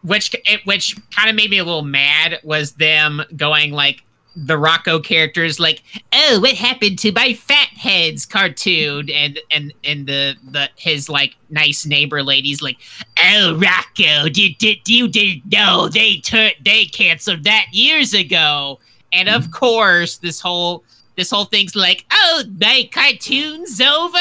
which 0.03 0.33
it, 0.45 0.61
which 0.65 0.95
kind 1.15 1.29
of 1.29 1.35
made 1.35 1.51
me 1.51 1.59
a 1.59 1.63
little 1.63 1.83
mad 1.83 2.39
was 2.43 2.71
them 2.73 3.21
going 3.35 3.71
like 3.71 4.01
the 4.35 4.55
Rocko 4.55 5.03
characters 5.03 5.59
like, 5.59 5.83
oh, 6.13 6.39
what 6.39 6.53
happened 6.53 6.99
to 6.99 7.11
my 7.11 7.33
fat 7.33 7.69
heads 7.69 8.25
cartoon, 8.25 9.09
and 9.09 9.39
and 9.51 9.73
and 9.83 10.07
the 10.07 10.35
the 10.51 10.69
his 10.77 11.09
like 11.09 11.35
nice 11.49 11.85
neighbor 11.85 12.23
ladies 12.23 12.61
like, 12.61 12.77
oh, 13.19 13.59
Rocko, 13.59 14.31
did 14.31 14.57
did 14.57 14.87
you 14.87 15.07
didn't 15.07 15.51
know 15.51 15.89
they 15.89 16.17
turned 16.17 16.55
they 16.63 16.85
canceled 16.85 17.43
that 17.43 17.67
years 17.71 18.13
ago. 18.13 18.79
And 19.13 19.27
of 19.27 19.43
mm-hmm. 19.43 19.51
course, 19.51 20.17
this 20.17 20.39
whole 20.39 20.83
this 21.17 21.29
whole 21.29 21.45
thing's 21.45 21.75
like, 21.75 22.05
oh, 22.11 22.43
my 22.59 22.89
cartoon's 22.91 23.81
over. 23.81 24.17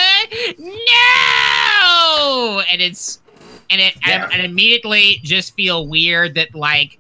No, 0.59 2.63
and 2.71 2.83
it's 2.83 3.21
and 3.71 3.81
it 3.81 3.95
Yeah. 4.07 4.29
I, 4.31 4.37
I 4.37 4.39
immediately 4.41 5.21
just 5.23 5.55
feel 5.55 5.87
weird 5.87 6.35
that 6.35 6.55
like 6.55 6.99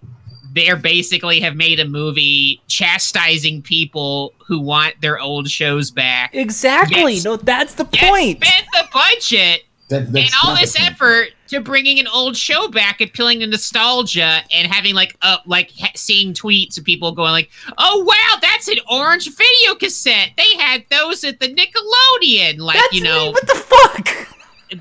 they're 0.52 0.76
basically 0.76 1.40
have 1.40 1.56
made 1.56 1.80
a 1.80 1.84
movie 1.84 2.60
chastising 2.68 3.62
people 3.62 4.34
who 4.46 4.60
want 4.60 4.94
their 5.00 5.18
old 5.18 5.48
shows 5.48 5.90
back. 5.90 6.34
Exactly. 6.34 7.14
Yes. 7.14 7.24
No, 7.24 7.36
that's 7.36 7.74
the 7.74 7.86
Yet 7.92 8.10
point. 8.10 8.44
spent 8.44 8.66
the 8.72 8.88
budget 8.92 9.62
That, 9.88 10.06
and 10.06 10.30
all 10.44 10.56
this 10.56 10.78
effort 10.80 11.28
to 11.48 11.60
bringing 11.60 11.98
an 11.98 12.06
old 12.08 12.36
show 12.36 12.68
back, 12.68 13.00
appealing 13.00 13.40
to 13.40 13.46
nostalgia, 13.46 14.42
and 14.54 14.72
having 14.72 14.94
like 14.94 15.16
uh 15.22 15.38
like 15.46 15.72
ha- 15.78 15.92
seeing 15.96 16.32
tweets 16.32 16.78
of 16.78 16.84
people 16.84 17.12
going 17.12 17.32
like, 17.32 17.50
"Oh 17.76 18.04
wow, 18.04 18.38
that's 18.40 18.68
an 18.68 18.78
orange 18.90 19.28
video 19.34 19.74
cassette. 19.74 20.30
They 20.36 20.56
had 20.58 20.84
those 20.90 21.24
at 21.24 21.40
the 21.40 21.48
Nickelodeon." 21.48 22.58
Like 22.58 22.76
That's 22.76 22.92
you 22.92 23.02
know, 23.02 23.30
what 23.30 23.46
the 23.46 23.54
fuck. 23.54 24.29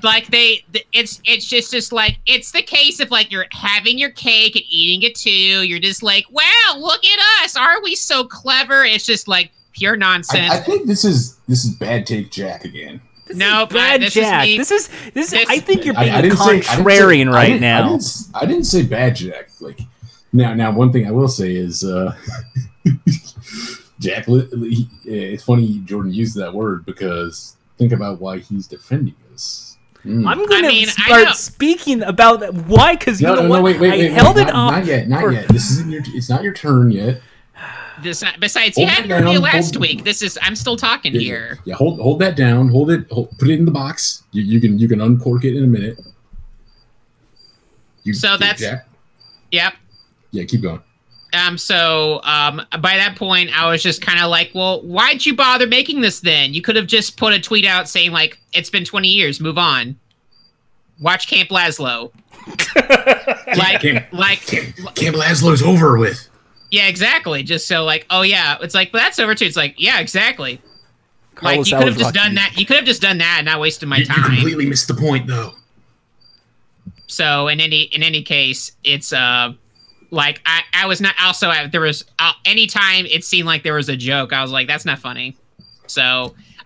Like 0.02 0.26
they 0.28 0.64
it's 0.92 1.20
it's 1.24 1.46
just 1.46 1.70
just 1.70 1.92
like 1.92 2.18
it's 2.26 2.52
the 2.52 2.62
case 2.62 3.00
of 3.00 3.10
like 3.10 3.30
you're 3.32 3.46
having 3.52 3.98
your 3.98 4.10
cake 4.10 4.54
and 4.56 4.64
eating 4.68 5.08
it 5.08 5.14
too. 5.14 5.30
You're 5.30 5.78
just 5.80 6.02
like, 6.02 6.24
"Wow, 6.30 6.76
look 6.78 7.04
at 7.04 7.44
us! 7.44 7.56
Aren't 7.56 7.82
we 7.84 7.94
so 7.94 8.24
clever?" 8.24 8.84
It's 8.84 9.04
just 9.06 9.26
like 9.28 9.50
pure 9.72 9.96
nonsense. 9.96 10.50
I, 10.52 10.56
I 10.58 10.60
think 10.60 10.86
this 10.86 11.04
is 11.04 11.36
this 11.48 11.64
is 11.64 11.74
bad 11.76 12.06
take 12.06 12.30
Jack 12.30 12.64
again. 12.64 13.00
no, 13.34 13.64
but 13.68 13.74
Bad 13.74 14.02
this 14.02 14.14
Jack. 14.14 14.42
me. 14.46 14.58
This 14.58 14.70
is 14.70 14.88
this. 15.14 15.30
This- 15.30 15.48
I 15.48 15.58
think 15.60 15.84
you're 15.84 15.96
I- 15.96 16.04
being 16.04 16.14
I 16.16 16.20
didn't 16.22 16.38
say- 16.38 16.44
I 16.44 16.52
didn't 16.52 16.64
say- 16.64 16.76
contrarian 16.82 17.28
I 17.28 17.32
right 17.34 17.46
didn't- 17.48 17.64
I 17.64 17.82
didn't, 17.82 17.94
s- 17.96 18.30
I 18.34 18.46
didn't 18.46 18.64
say 18.64 18.82
bad 18.82 19.14
Jack. 19.16 19.50
Like 19.60 19.80
now, 20.32 20.52
now 20.54 20.70
one 20.72 20.90
thing 20.92 21.06
I 21.06 21.10
will 21.12 21.28
say 21.28 21.54
is 21.54 21.84
uh, 21.84 22.14
Jack. 24.00 24.28
li- 24.28 24.48
li- 24.52 24.74
he- 25.04 25.10
It's 25.10 25.44
funny 25.44 25.80
Jordan 25.84 26.12
used 26.12 26.36
that 26.36 26.52
word 26.54 26.84
because 26.86 27.56
think 27.78 27.92
about 27.92 28.20
why 28.20 28.38
he's 28.38 28.66
defending 28.66 29.14
this. 29.30 29.69
Hmm. 30.02 30.26
I'm 30.26 30.46
going 30.46 30.62
to 30.62 30.68
mean, 30.68 30.88
I 30.98 31.10
know. 31.10 31.22
start 31.22 31.36
speaking 31.36 32.02
about 32.02 32.40
that. 32.40 32.54
Why? 32.54 32.96
Because 32.96 33.20
you 33.20 33.26
no, 33.26 33.34
know 33.34 33.42
no, 33.42 33.48
what? 33.48 33.56
no, 33.58 33.62
wait, 33.62 33.80
wait, 33.80 33.92
I 33.92 33.96
wait, 33.96 34.12
held 34.12 34.36
wait, 34.36 34.42
it 34.42 34.46
not, 34.46 34.54
off. 34.54 34.72
Not 34.72 34.84
yet, 34.86 35.08
not 35.08 35.20
for- 35.22 35.32
yet. 35.32 35.48
This 35.48 35.70
isn't 35.72 35.90
your. 35.90 36.02
It's 36.06 36.30
not 36.30 36.42
your 36.42 36.54
turn 36.54 36.90
yet. 36.90 37.20
This, 38.02 38.24
besides, 38.38 38.78
you 38.78 38.86
had 38.86 39.04
it 39.04 39.08
your 39.08 39.18
review 39.18 39.34
down, 39.34 39.42
last 39.42 39.74
hold- 39.74 39.82
week. 39.82 40.04
This 40.04 40.22
is 40.22 40.38
I'm 40.40 40.56
still 40.56 40.76
talking 40.76 41.12
Yeah, 41.12 41.20
here. 41.20 41.58
Yeah, 41.66 41.74
hold 41.74 42.00
hold 42.00 42.18
that 42.20 42.34
down. 42.34 42.68
Hold 42.70 42.90
it. 42.90 43.06
Hold, 43.10 43.30
put 43.38 43.50
it 43.50 43.58
in 43.58 43.66
the 43.66 43.70
box. 43.70 44.22
You, 44.32 44.42
you 44.42 44.58
can 44.58 44.78
you 44.78 44.88
can 44.88 45.02
uncork 45.02 45.44
it 45.44 45.54
in 45.54 45.64
a 45.64 45.66
minute. 45.66 45.98
You, 48.04 48.14
So 48.14 48.38
that's- 48.38 48.60
Jack? 48.60 48.88
Yep. 49.50 49.74
yeah. 50.30 50.44
Keep 50.44 50.62
going. 50.62 50.80
Um. 51.32 51.56
So, 51.58 52.20
um, 52.24 52.62
by 52.80 52.96
that 52.96 53.16
point, 53.16 53.50
I 53.58 53.70
was 53.70 53.82
just 53.82 54.02
kind 54.02 54.18
of 54.20 54.30
like, 54.30 54.50
well, 54.54 54.80
why'd 54.82 55.24
you 55.24 55.34
bother 55.34 55.66
making 55.66 56.00
this 56.00 56.20
then? 56.20 56.52
You 56.54 56.62
could 56.62 56.76
have 56.76 56.86
just 56.86 57.16
put 57.16 57.32
a 57.32 57.40
tweet 57.40 57.64
out 57.64 57.88
saying 57.88 58.12
like, 58.12 58.38
it's 58.52 58.70
been 58.70 58.84
20 58.84 59.08
years, 59.08 59.40
move 59.40 59.58
on. 59.58 59.96
Watch 61.00 61.28
Camp 61.28 61.48
Lazlo. 61.50 62.12
like, 63.56 63.80
Camp- 63.80 64.06
like, 64.12 64.40
Camp, 64.46 64.74
Camp 64.94 65.16
Lazlo's 65.16 65.62
over 65.62 65.96
with. 65.98 66.28
yeah, 66.70 66.88
exactly. 66.88 67.42
Just 67.42 67.66
so 67.68 67.84
like, 67.84 68.06
oh 68.10 68.22
yeah, 68.22 68.58
it's 68.60 68.74
like, 68.74 68.92
but 68.92 68.98
that's 68.98 69.18
over 69.18 69.34
too. 69.34 69.44
It's 69.46 69.56
like, 69.56 69.74
yeah, 69.78 70.00
exactly. 70.00 70.60
Like 71.42 71.66
you 71.66 71.76
could 71.76 71.88
have 71.88 71.96
just 71.96 72.12
done 72.14 72.34
Rocky. 72.34 72.34
that. 72.36 72.58
You 72.58 72.66
could 72.66 72.76
have 72.76 72.84
just 72.84 73.00
done 73.00 73.18
that 73.18 73.36
and 73.38 73.46
not 73.46 73.60
wasted 73.60 73.88
my 73.88 73.96
You, 73.98 74.04
you 74.04 74.22
completely 74.24 74.66
missed 74.66 74.88
the 74.88 74.94
point, 74.94 75.26
though. 75.26 75.52
so 77.06 77.48
in 77.48 77.60
any 77.60 77.82
in 77.82 78.02
any 78.02 78.22
case 78.22 78.72
it's 78.84 79.12
uh 79.12 79.52
like 80.10 80.40
i 80.46 80.62
i 80.74 80.86
was 80.86 81.00
not 81.00 81.14
also 81.22 81.48
I, 81.48 81.66
there 81.66 81.80
was 81.82 82.04
uh, 82.18 82.32
anytime 82.44 83.06
it 83.06 83.24
seemed 83.24 83.46
like 83.46 83.62
there 83.62 83.74
was 83.74 83.88
a 83.88 83.96
joke 83.96 84.32
i 84.32 84.42
was 84.42 84.50
like 84.50 84.66
that's 84.66 84.84
not 84.84 84.98
funny 84.98 85.36
so 85.86 86.02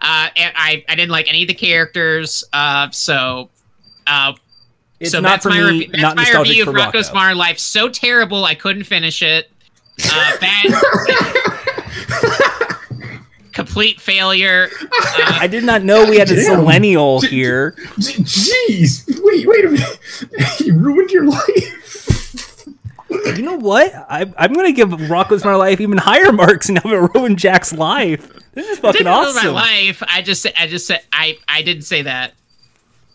uh 0.00 0.28
i 0.36 0.82
i 0.88 0.94
didn't 0.94 1.10
like 1.10 1.28
any 1.28 1.42
of 1.42 1.48
the 1.48 1.54
characters 1.54 2.42
uh 2.52 2.90
so 2.90 3.50
uh 4.06 4.32
It's 5.00 5.10
so 5.10 5.20
not 5.20 5.28
that's 5.28 5.42
for 5.44 5.48
my, 5.50 5.70
me. 5.72 5.80
rev- 5.84 5.90
that's 5.92 6.02
not 6.02 6.16
my 6.16 6.22
nostalgic 6.22 6.48
review 6.50 6.64
for 6.64 6.70
of 6.70 6.76
Rocko's 6.76 7.10
Rocko. 7.10 7.14
Modern 7.14 7.36
Life. 7.38 7.58
So 7.58 7.88
terrible, 7.88 8.44
I 8.44 8.54
couldn't 8.54 8.84
finish 8.84 9.22
it. 9.22 9.50
Uh, 10.04 10.36
bad, 10.40 10.72
complete 13.52 14.00
failure. 14.00 14.68
Uh, 14.82 15.38
I 15.40 15.46
did 15.46 15.64
not 15.64 15.82
know 15.84 16.08
we 16.08 16.18
had 16.18 16.30
a 16.30 16.34
millennial 16.34 17.20
here. 17.20 17.74
Jeez, 17.98 19.04
wait, 19.22 19.46
wait 19.46 19.64
a 19.64 19.70
minute. 19.70 19.98
you 20.60 20.74
ruined 20.76 21.10
your 21.10 21.24
life. 21.26 21.83
You 23.36 23.42
know 23.42 23.56
what? 23.56 23.92
I, 24.08 24.30
I'm 24.36 24.52
going 24.52 24.66
to 24.66 24.72
give 24.72 24.88
Rocko's 24.90 25.44
My 25.44 25.54
Life 25.54 25.80
even 25.80 25.98
higher 25.98 26.32
marks 26.32 26.68
and 26.68 26.78
have 26.78 26.92
it 26.92 27.10
ruin 27.14 27.36
Jack's 27.36 27.72
life. 27.72 28.30
This 28.52 28.68
is 28.68 28.78
fucking 28.78 29.04
didn't 29.04 29.12
ruin 29.22 29.34
my 29.34 29.48
life. 29.48 30.02
I 30.06 30.22
just, 30.22 30.42
said- 30.42 30.54
I 30.58 30.66
just 30.66 30.86
said, 30.86 31.02
I, 31.12 31.38
I 31.48 31.62
didn't 31.62 31.82
say 31.82 32.02
that. 32.02 32.32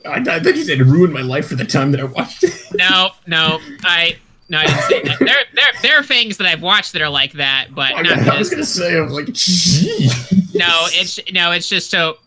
I, 0.05 0.11
I 0.15 0.23
thought 0.23 0.55
you 0.55 0.63
said 0.63 0.79
it 0.79 0.85
ruined 0.85 1.13
my 1.13 1.21
life 1.21 1.47
for 1.47 1.55
the 1.55 1.65
time 1.65 1.91
that 1.91 1.99
I 2.01 2.05
watched 2.05 2.43
it. 2.43 2.53
No, 2.73 3.09
no, 3.27 3.59
I, 3.83 4.15
no, 4.47 4.59
I 4.59 4.65
didn't 4.65 4.81
say 4.83 5.03
that. 5.03 5.19
There, 5.19 5.27
there, 5.53 5.65
there 5.81 5.99
are 5.99 6.03
things 6.03 6.37
that 6.37 6.47
I've 6.47 6.61
watched 6.61 6.93
that 6.93 7.01
are 7.01 7.09
like 7.09 7.33
that, 7.33 7.67
but 7.75 7.93
I, 7.93 8.01
not 8.03 8.19
I 8.19 8.37
was 8.39 8.49
this. 8.49 8.51
gonna 8.51 8.65
say, 8.65 8.97
I 8.97 9.01
was 9.01 9.11
like, 9.11 9.25
jeez. 9.25 10.55
No, 10.55 10.67
it's 10.91 11.19
no, 11.33 11.51
it's 11.51 11.67
just 11.67 11.89
so, 11.91 12.17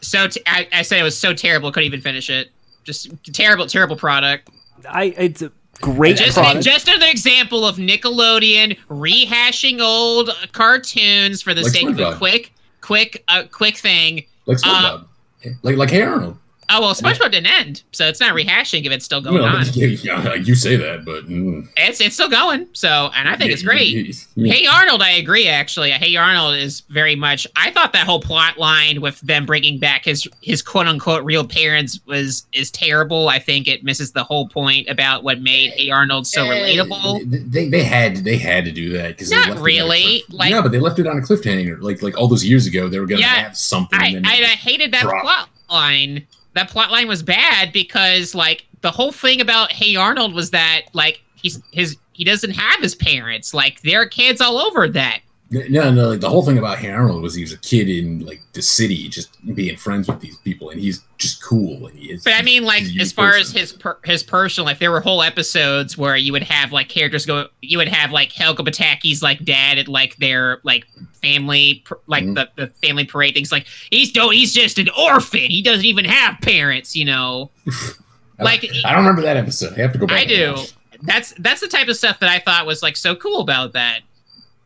so. 0.00 0.26
T- 0.28 0.42
I, 0.46 0.68
I 0.72 0.82
said 0.82 0.98
it 0.98 1.02
was 1.04 1.16
so 1.16 1.32
terrible, 1.32 1.70
couldn't 1.70 1.86
even 1.86 2.00
finish 2.00 2.28
it. 2.30 2.50
Just 2.84 3.10
terrible, 3.32 3.66
terrible 3.66 3.96
product. 3.96 4.50
I, 4.88 5.04
it's 5.16 5.42
a 5.42 5.52
great 5.80 6.16
Just, 6.16 6.36
product. 6.36 6.64
just 6.64 6.88
another 6.88 7.06
example 7.08 7.64
of 7.66 7.76
Nickelodeon 7.76 8.76
rehashing 8.88 9.80
old 9.80 10.30
cartoons 10.52 11.42
for 11.42 11.54
the 11.54 11.62
Like 11.62 11.72
sake 11.72 11.88
of 11.88 11.98
a 11.98 12.16
quick, 12.16 12.52
quick, 12.80 13.24
uh, 13.28 13.44
quick 13.50 13.76
thing. 13.76 14.24
like 14.46 14.58
Uh, 14.64 14.98
SpongeBob, 15.44 15.56
like 15.62 15.76
like 15.76 15.90
Hey 15.90 16.02
Arnold. 16.02 16.36
Oh 16.72 16.80
well, 16.80 16.94
SpongeBob 16.94 17.32
didn't 17.32 17.48
end, 17.48 17.82
so 17.90 18.06
it's 18.06 18.20
not 18.20 18.34
rehashing 18.34 18.84
if 18.86 18.92
it's 18.92 19.04
still 19.04 19.20
going 19.20 19.36
No, 19.38 19.44
on. 19.44 19.64
yeah, 19.72 19.86
yeah, 19.88 20.34
you 20.34 20.54
say 20.54 20.76
that, 20.76 21.04
but 21.04 21.26
mm. 21.28 21.66
It's 21.76 22.00
it's 22.00 22.14
still 22.14 22.28
going. 22.30 22.68
So, 22.74 23.10
and 23.16 23.28
I 23.28 23.34
think 23.36 23.50
it's 23.50 23.62
great. 23.64 23.92
yeah, 24.06 24.12
yeah. 24.36 24.52
Hey 24.52 24.66
Arnold, 24.66 25.02
I 25.02 25.10
agree. 25.10 25.48
Actually, 25.48 25.90
Hey 25.90 26.14
Arnold 26.14 26.54
is 26.54 26.80
very 26.82 27.16
much. 27.16 27.44
I 27.56 27.72
thought 27.72 27.92
that 27.94 28.06
whole 28.06 28.20
plot 28.20 28.56
line 28.56 29.00
with 29.00 29.20
them 29.22 29.46
bringing 29.46 29.80
back 29.80 30.04
his 30.04 30.28
his 30.42 30.62
quote 30.62 30.86
unquote 30.86 31.24
real 31.24 31.44
parents 31.46 31.98
was 32.06 32.46
is 32.52 32.70
terrible. 32.70 33.28
I 33.28 33.40
think 33.40 33.66
it 33.66 33.82
misses 33.82 34.12
the 34.12 34.22
whole 34.22 34.48
point 34.48 34.88
about 34.88 35.24
what 35.24 35.40
made 35.40 35.72
Hey 35.72 35.90
Arnold 35.90 36.26
so 36.28 36.44
relatable. 36.46 37.50
They, 37.50 37.68
they 37.68 37.82
had 37.82 38.18
they 38.18 38.36
had 38.38 38.64
to 38.64 38.70
do 38.72 38.90
that 38.92 39.08
because 39.08 39.32
Not 39.32 39.58
really, 39.58 40.22
like- 40.30 40.52
no, 40.52 40.62
but 40.62 40.70
they 40.70 40.78
left 40.78 41.00
it 41.00 41.06
on 41.08 41.18
a 41.18 41.20
cliffhanger. 41.20 41.80
Like 41.82 42.00
like 42.00 42.16
all 42.16 42.28
those 42.28 42.44
years 42.44 42.66
ago, 42.66 42.88
they 42.88 43.00
were 43.00 43.06
gonna 43.06 43.22
Yeah, 43.22 43.26
have 43.46 43.56
something. 43.58 43.98
I, 44.00 44.06
and 44.10 44.26
I, 44.26 44.34
I 44.34 44.44
hated 44.56 44.92
that 44.92 45.02
drop. 45.02 45.22
plot 45.22 45.48
line. 45.68 46.26
That 46.54 46.68
plot 46.68 46.90
line 46.90 47.08
was 47.08 47.22
bad 47.22 47.72
because 47.72 48.34
like 48.34 48.66
the 48.80 48.90
whole 48.90 49.12
thing 49.12 49.40
about 49.40 49.72
Hey 49.72 49.96
Arnold 49.96 50.34
was 50.34 50.50
that 50.50 50.82
like 50.92 51.22
he's 51.34 51.62
his 51.72 51.96
he 52.12 52.24
doesn't 52.24 52.52
have 52.52 52.80
his 52.80 52.94
parents. 52.94 53.54
Like 53.54 53.80
there 53.82 54.02
are 54.02 54.06
kids 54.06 54.40
all 54.40 54.58
over 54.58 54.88
that. 54.88 55.20
No, 55.52 55.90
no, 55.90 56.10
like 56.10 56.20
the 56.20 56.28
whole 56.28 56.44
thing 56.44 56.58
about 56.58 56.78
Hey 56.78 56.90
Arnold 56.90 57.22
was 57.22 57.34
he 57.34 57.42
was 57.42 57.52
a 57.52 57.58
kid 57.58 57.88
in 57.88 58.24
like 58.24 58.40
the 58.52 58.62
city, 58.62 59.08
just 59.08 59.30
being 59.56 59.76
friends 59.76 60.06
with 60.06 60.20
these 60.20 60.36
people, 60.38 60.70
and 60.70 60.80
he's 60.80 61.02
just 61.18 61.42
cool. 61.42 61.88
And 61.88 61.98
he 61.98 62.12
is. 62.12 62.22
But 62.22 62.34
I 62.34 62.42
mean, 62.42 62.62
like, 62.62 62.80
he's 62.80 62.90
a 62.90 62.92
unique 62.92 63.02
as 63.02 63.12
far 63.12 63.34
as 63.34 63.50
his 63.50 63.72
per- 63.72 63.98
his 64.04 64.22
personal 64.22 64.66
life, 64.66 64.78
there 64.78 64.92
were 64.92 65.00
whole 65.00 65.22
episodes 65.22 65.98
where 65.98 66.16
you 66.16 66.30
would 66.32 66.44
have 66.44 66.70
like 66.70 66.88
characters 66.88 67.26
go. 67.26 67.48
You 67.62 67.78
would 67.78 67.88
have 67.88 68.12
like 68.12 68.30
Helga 68.30 68.62
Pataki's 68.62 69.24
like 69.24 69.44
dad 69.44 69.78
at 69.78 69.88
like 69.88 70.14
their 70.18 70.60
like 70.62 70.86
family, 71.22 71.82
pr- 71.84 71.94
like 72.06 72.24
Mhm. 72.24 72.34
the, 72.34 72.48
the 72.56 72.66
family 72.86 73.04
parade 73.04 73.34
things. 73.34 73.50
Like 73.52 73.66
he's 73.90 74.12
do 74.12 74.28
he's 74.30 74.52
just 74.52 74.78
an 74.78 74.88
orphan. 74.98 75.40
He 75.40 75.62
doesn't 75.62 75.84
even 75.84 76.04
have 76.04 76.40
parents. 76.40 76.94
You 76.96 77.04
know, 77.06 77.50
like 78.38 78.64
I 78.84 78.90
don't 78.92 79.00
remember 79.00 79.22
that 79.22 79.36
episode. 79.36 79.78
I 79.78 79.82
have 79.82 79.92
to 79.92 79.98
go 79.98 80.06
back. 80.06 80.20
I 80.20 80.24
do. 80.24 80.52
watch. 80.56 80.72
That's 81.02 81.32
that's 81.38 81.60
the 81.60 81.68
type 81.68 81.88
of 81.88 81.96
stuff 81.96 82.20
that 82.20 82.28
I 82.28 82.38
thought 82.40 82.66
was 82.66 82.82
like 82.82 82.96
so 82.96 83.14
cool 83.16 83.40
about 83.40 83.72
that. 83.72 84.00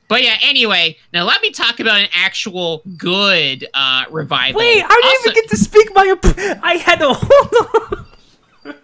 But 0.09 0.23
yeah, 0.23 0.37
anyway, 0.43 0.99
now 1.13 1.25
let 1.25 1.41
me 1.41 1.51
talk 1.51 1.81
about 1.81 1.99
an 2.01 2.09
actual 2.13 2.83
good 2.99 3.67
uh 3.73 4.05
revival. 4.11 4.59
Wait, 4.59 4.83
I 4.85 4.89
didn't 4.89 5.05
Also- 5.05 5.31
even 5.31 5.35
get 5.35 5.51
to 5.51 5.57
speak 5.57 5.89
my. 5.95 6.11
Op- 6.11 6.61
I 6.65 6.75
had 6.75 6.99
to 6.99 7.13
hold 7.15 7.95
on. 7.95 8.75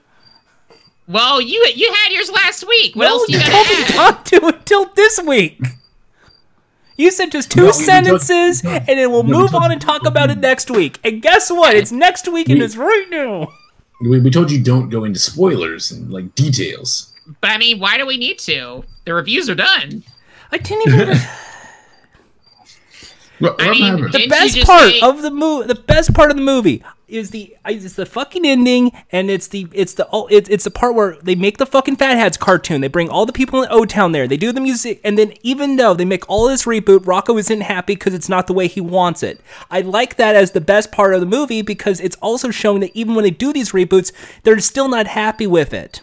Well, 1.09 1.40
you 1.40 1.66
you 1.74 1.92
had 1.92 2.12
yours 2.12 2.30
last 2.30 2.66
week. 2.66 2.94
What 2.94 3.04
No, 3.06 3.11
else 3.11 3.26
do 3.26 3.33
you 3.33 3.38
you 3.38 3.44
gotta 3.44 3.52
told 3.52 3.68
me 3.78 3.85
add? 3.85 3.96
not 3.96 4.26
to 4.26 4.46
until 4.46 4.85
this 4.94 5.20
week. 5.26 5.61
You 7.00 7.10
said 7.10 7.32
just 7.32 7.50
two 7.50 7.60
No, 7.60 7.66
we- 7.66 7.68
we 7.78 7.84
sentences, 7.84 8.62
and 8.62 8.86
then 8.86 9.10
we'll 9.10 9.22
No, 9.22 9.36
we 9.36 9.42
move 9.42 9.50
told- 9.52 9.62
on 9.64 9.72
and 9.72 9.80
talk 9.80 10.04
about 10.04 10.28
it 10.30 10.38
next 10.38 10.70
week. 10.70 10.98
And 11.02 11.22
guess 11.22 11.50
what? 11.50 11.74
It's 11.74 11.90
next 11.90 12.28
week, 12.28 12.48
and 12.50 12.60
it's 12.62 12.76
right 12.76 13.06
now. 13.10 13.48
We, 14.02 14.20
we 14.20 14.30
told 14.30 14.50
you 14.50 14.62
don't 14.62 14.90
go 14.90 15.04
into 15.04 15.18
spoilers 15.18 15.90
and 15.90 16.10
like 16.12 16.34
details. 16.34 17.12
But 17.40 17.50
I 17.52 17.58
mean, 17.58 17.78
why 17.80 17.96
do 17.96 18.06
we 18.06 18.16
need 18.18 18.38
to? 18.40 18.84
The 19.06 19.14
reviews 19.14 19.48
are 19.48 19.54
done. 19.54 20.02
I 20.52 20.58
didn't 20.58 20.88
even. 20.88 21.18
Ro- 23.40 23.56
I 23.58 23.70
mean, 23.70 24.10
the 24.10 24.26
best 24.28 24.60
part 24.66 24.90
say- 24.90 25.00
of 25.00 25.22
the 25.22 25.30
movie 25.30 25.66
the 25.68 25.74
best 25.74 26.12
part 26.12 26.30
of 26.30 26.36
the 26.36 26.42
movie 26.42 26.82
is 27.11 27.31
the 27.31 27.57
it's 27.66 27.94
the 27.94 28.07
fucking 28.07 28.44
ending 28.46 28.92
and 29.12 29.31
it's 29.31 29.49
the 29.49 29.66
it's 29.73 29.94
the 29.94 30.09
oh 30.12 30.27
it's, 30.31 30.49
it's 30.49 30.64
the 30.64 30.70
part 30.70 30.94
where 30.94 31.16
they 31.23 31.35
make 31.35 31.59
the 31.59 31.66
fucking 31.66 31.96
Fatheads 31.96 32.37
cartoon. 32.37 32.81
They 32.81 32.88
bring 32.88 33.09
all 33.09 33.27
the 33.27 33.33
people 33.33 33.62
in 33.62 33.68
o-town 33.70 34.12
there. 34.12 34.27
They 34.29 34.37
do 34.37 34.53
the 34.53 34.61
music 34.61 35.01
and 35.05 35.18
then 35.18 35.33
even 35.42 35.77
though 35.77 35.94
they 35.94 36.05
make 36.05 36.29
all 36.29 36.49
this 36.49 36.64
reboot 36.64 37.01
rocko 37.01 37.38
isn't 37.38 37.61
happy 37.62 37.94
because 37.94 38.14
it's 38.14 38.29
not 38.29 38.46
the 38.46 38.53
way 38.53 38.66
he 38.68 38.81
wants 38.81 39.23
it. 39.23 39.40
I 39.70 39.81
like 39.81 40.16
that 40.16 40.35
as 40.37 40.53
the 40.53 40.61
best 40.61 40.92
part 40.92 41.14
of 41.14 41.20
the 41.20 41.27
movie 41.27 41.62
because 41.62 42.01
it's 42.01 42.16
also 42.16 42.51
showing 42.51 42.81
that 42.81 42.94
even 42.96 43.14
when 43.14 43.25
they 43.25 43.31
do 43.31 43.53
these 43.53 43.73
reboots 43.73 44.12
they're 44.42 44.59
still 44.61 44.88
not 44.88 45.07
happy 45.07 45.46
with 45.46 45.75
it. 45.75 46.03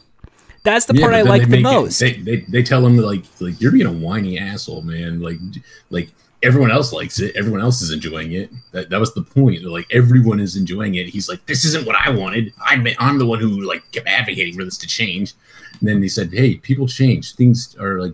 That's 0.63 0.85
the 0.85 0.95
Yeah, 0.95 1.01
part 1.05 1.13
i 1.13 1.21
like 1.21 1.43
the 1.43 1.47
make 1.47 1.59
it- 1.61 1.63
most. 1.63 1.99
they, 1.99 2.13
they 2.13 2.37
they 2.41 2.61
tell 2.63 2.85
him 2.85 2.97
like 2.97 3.23
like 3.39 3.61
you're 3.61 3.71
being 3.71 3.85
a 3.87 3.91
whiny 3.91 4.37
asshole, 4.37 4.81
man. 4.81 5.21
Like 5.21 5.37
like 5.89 6.09
everyone 6.43 6.71
else 6.71 6.93
likes 6.93 7.19
it. 7.19 7.35
Everyone 7.35 7.61
else 7.61 7.81
is 7.81 7.91
enjoying 7.91 8.31
it. 8.33 8.51
That 8.71 8.89
that 8.89 8.99
was 8.99 9.13
the 9.13 9.23
point. 9.23 9.63
Like 9.63 9.87
everyone 9.91 10.39
is 10.39 10.55
enjoying 10.55 10.95
it. 10.95 11.07
He's 11.07 11.29
like, 11.29 11.45
this 11.45 11.65
isn't 11.65 11.85
what 11.85 11.95
I 11.95 12.09
wanted. 12.09 12.53
I'm 12.63 12.87
I'm 12.99 13.17
the 13.17 13.25
one 13.25 13.39
who 13.39 13.61
like 13.61 13.91
kept 13.91 14.07
advocating 14.07 14.55
for 14.55 14.63
this 14.63 14.77
to 14.79 14.87
change. 14.87 15.33
And 15.79 15.89
then 15.89 16.01
he 16.01 16.09
said, 16.09 16.31
hey, 16.33 16.55
people 16.55 16.87
change. 16.87 17.35
Things 17.35 17.75
are 17.79 17.99
like 17.99 18.13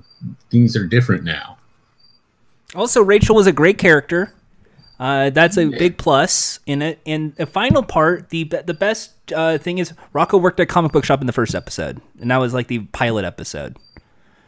things 0.50 0.76
are 0.76 0.86
different 0.88 1.24
now. 1.24 1.58
Also, 2.76 3.02
Rachel 3.02 3.36
was 3.36 3.48
a 3.48 3.52
great 3.52 3.78
character. 3.78 4.34
Uh, 5.00 5.30
that's 5.30 5.58
a 5.58 5.66
big 5.66 5.98
plus 5.98 6.60
in 6.66 6.82
it. 6.82 7.00
And 7.06 7.36
the 7.36 7.46
final 7.46 7.84
part, 7.84 8.30
the 8.30 8.46
the 8.46 8.74
best 8.74 9.12
uh, 9.34 9.58
thing 9.58 9.78
is 9.80 9.94
Rocko 10.14 10.42
worked 10.42 10.60
at 10.60 10.64
a 10.64 10.68
comic 10.68 10.92
book 10.92 11.04
shop 11.04 11.20
in 11.20 11.28
the 11.28 11.34
first 11.34 11.56
episode, 11.56 12.00
and 12.22 12.32
that 12.32 12.38
was 12.38 12.54
like 12.54 12.68
the 12.68 12.80
pilot 12.80 13.26
episode. 13.26 13.78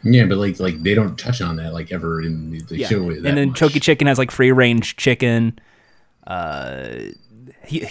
Yeah, 0.05 0.25
but 0.25 0.37
like 0.37 0.59
like 0.59 0.81
they 0.83 0.93
don't 0.93 1.17
touch 1.17 1.41
on 1.41 1.55
that 1.57 1.73
like 1.73 1.91
ever 1.91 2.21
in 2.21 2.51
the, 2.51 2.61
the 2.61 2.77
Yeah. 2.77 2.87
show. 2.87 3.09
that 3.09 3.25
and 3.25 3.37
then 3.37 3.49
much. 3.49 3.59
Chokey 3.59 3.81
Chicken 3.81 4.07
has 4.07 4.17
like 4.17 4.31
free 4.31 4.51
range 4.51 4.95
chicken. 4.97 5.57
Uh, 6.27 6.95
he, 7.65 7.87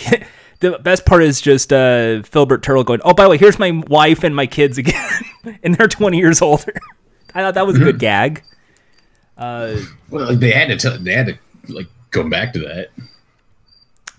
the 0.60 0.78
best 0.78 1.04
part 1.04 1.22
is 1.24 1.40
just 1.40 1.72
uh, 1.72 2.22
Filburt 2.22 2.62
Turtle 2.62 2.84
going, 2.84 3.00
"Oh, 3.04 3.12
by 3.14 3.24
the 3.24 3.30
way, 3.30 3.36
here's 3.38 3.58
my 3.58 3.82
wife 3.88 4.22
and 4.24 4.34
my 4.34 4.46
kids 4.46 4.78
again, 4.78 5.22
and 5.62 5.74
they're 5.74 5.88
20 5.88 6.16
years 6.16 6.40
older." 6.40 6.72
I 7.34 7.42
thought 7.42 7.54
that 7.54 7.66
was 7.66 7.76
a 7.76 7.80
good 7.80 7.98
gag. 7.98 8.44
Uh, 9.36 9.76
Well, 10.10 10.28
like 10.28 10.38
they 10.38 10.52
had 10.52 10.68
to 10.68 10.76
tell 10.76 10.96
they 10.98 11.12
had 11.14 11.26
to 11.26 11.38
like 11.68 11.88
go 12.12 12.28
back 12.28 12.52
to 12.52 12.60
that. 12.60 12.90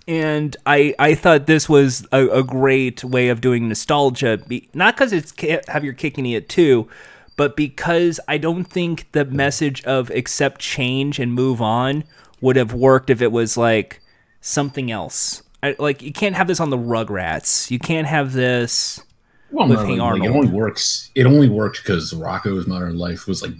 and 0.06 0.54
I 0.66 0.94
I 0.98 1.14
thought 1.14 1.46
this 1.46 1.68
was 1.68 2.06
a, 2.12 2.28
a 2.28 2.42
great 2.42 3.02
way 3.02 3.28
of 3.28 3.40
doing 3.40 3.68
nostalgia. 3.68 4.38
Be, 4.46 4.68
not 4.74 4.94
because 4.96 5.12
it's 5.14 5.32
have 5.68 5.84
your 5.84 5.94
kicking 5.94 6.26
it 6.26 6.48
too, 6.50 6.88
but 7.36 7.56
because 7.56 8.18
I 8.28 8.38
don't 8.38 8.64
think 8.64 9.10
the 9.12 9.24
message 9.24 9.84
of 9.84 10.10
accept 10.10 10.60
change 10.60 11.18
and 11.18 11.32
move 11.32 11.60
on 11.60 12.04
would 12.40 12.56
have 12.56 12.72
worked 12.72 13.10
if 13.10 13.20
it 13.22 13.32
was 13.32 13.56
like 13.56 14.00
something 14.40 14.90
else. 14.90 15.42
I, 15.62 15.76
like 15.78 16.02
you 16.02 16.12
can't 16.12 16.34
have 16.36 16.46
this 16.46 16.60
on 16.60 16.70
the 16.70 16.78
Rugrats. 16.78 17.70
You 17.70 17.78
can't 17.78 18.06
have 18.06 18.32
this. 18.32 19.02
Well, 19.50 19.68
with 19.68 19.78
no, 19.78 19.86
Hey 19.86 19.96
like, 20.00 20.22
it 20.22 20.28
only 20.28 20.48
works. 20.48 21.10
It 21.14 21.26
only 21.26 21.48
worked 21.48 21.82
because 21.82 22.12
Rocko's 22.12 22.66
Modern 22.66 22.98
Life 22.98 23.26
was 23.26 23.42
like 23.42 23.52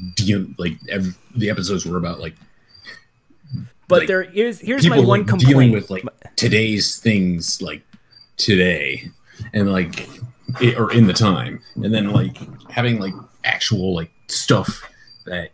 like 0.59 0.75
every, 0.89 1.13
the 1.35 1.49
episodes 1.51 1.87
were 1.87 1.97
about 1.97 2.19
like 2.19 2.35
But 3.89 4.01
Like, 4.01 4.09
there 4.09 4.23
is 4.23 4.61
here's 4.61 4.89
my 4.89 4.99
one 4.99 5.25
complaint. 5.25 5.49
dealing 5.49 5.73
with 5.73 5.91
like 5.91 6.05
today's 6.37 6.99
things 6.99 7.63
like 7.63 7.83
today 8.37 9.11
and 9.53 9.73
like 9.73 10.09
it, 10.61 10.79
or 10.79 10.93
in 10.93 11.07
the 11.07 11.13
time 11.13 11.63
and 11.77 11.95
then 11.95 12.11
like 12.11 12.37
having 12.71 12.99
like 12.99 13.15
actual 13.47 13.95
like 13.95 14.11
stuff 14.29 14.83
that 15.25 15.51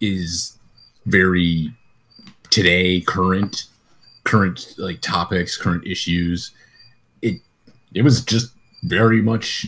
is 0.00 0.58
very 1.06 1.72
today 2.50 3.00
current 3.00 3.64
current 4.24 4.74
like 4.78 5.00
topics 5.00 5.56
current 5.56 5.86
issues 5.86 6.50
it 7.22 7.40
it 7.94 8.02
was 8.02 8.24
just 8.24 8.52
very 8.84 9.22
much 9.22 9.66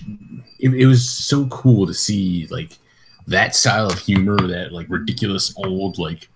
it, 0.59 0.73
it 0.75 0.87
was 0.87 1.09
so 1.09 1.47
cool 1.47 1.87
to 1.87 1.95
see 1.95 2.47
like 2.51 2.79
that 3.27 3.55
style 3.55 3.87
of 3.87 3.99
humor 3.99 4.37
that 4.49 4.73
like 4.73 4.87
ridiculous 4.89 5.55
old 5.57 5.99
like 5.99 6.29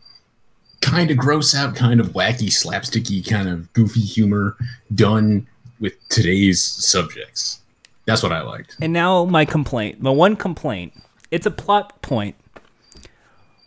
kind 0.82 1.10
of 1.10 1.16
gross 1.16 1.54
out, 1.54 1.74
kind 1.74 2.00
of 2.00 2.08
wacky, 2.08 2.48
slapsticky, 2.48 3.26
kind 3.26 3.48
of 3.48 3.72
goofy 3.72 4.00
humor 4.00 4.56
done 4.94 5.46
with 5.80 5.94
today's 6.10 6.62
subjects. 6.62 7.60
That's 8.04 8.22
what 8.22 8.32
I 8.32 8.42
liked. 8.42 8.76
And 8.82 8.92
now 8.92 9.24
my 9.24 9.44
complaint, 9.46 10.02
my 10.02 10.10
one 10.10 10.36
complaint. 10.36 10.92
It's 11.32 11.46
a 11.46 11.50
plot 11.50 12.00
point. 12.02 12.36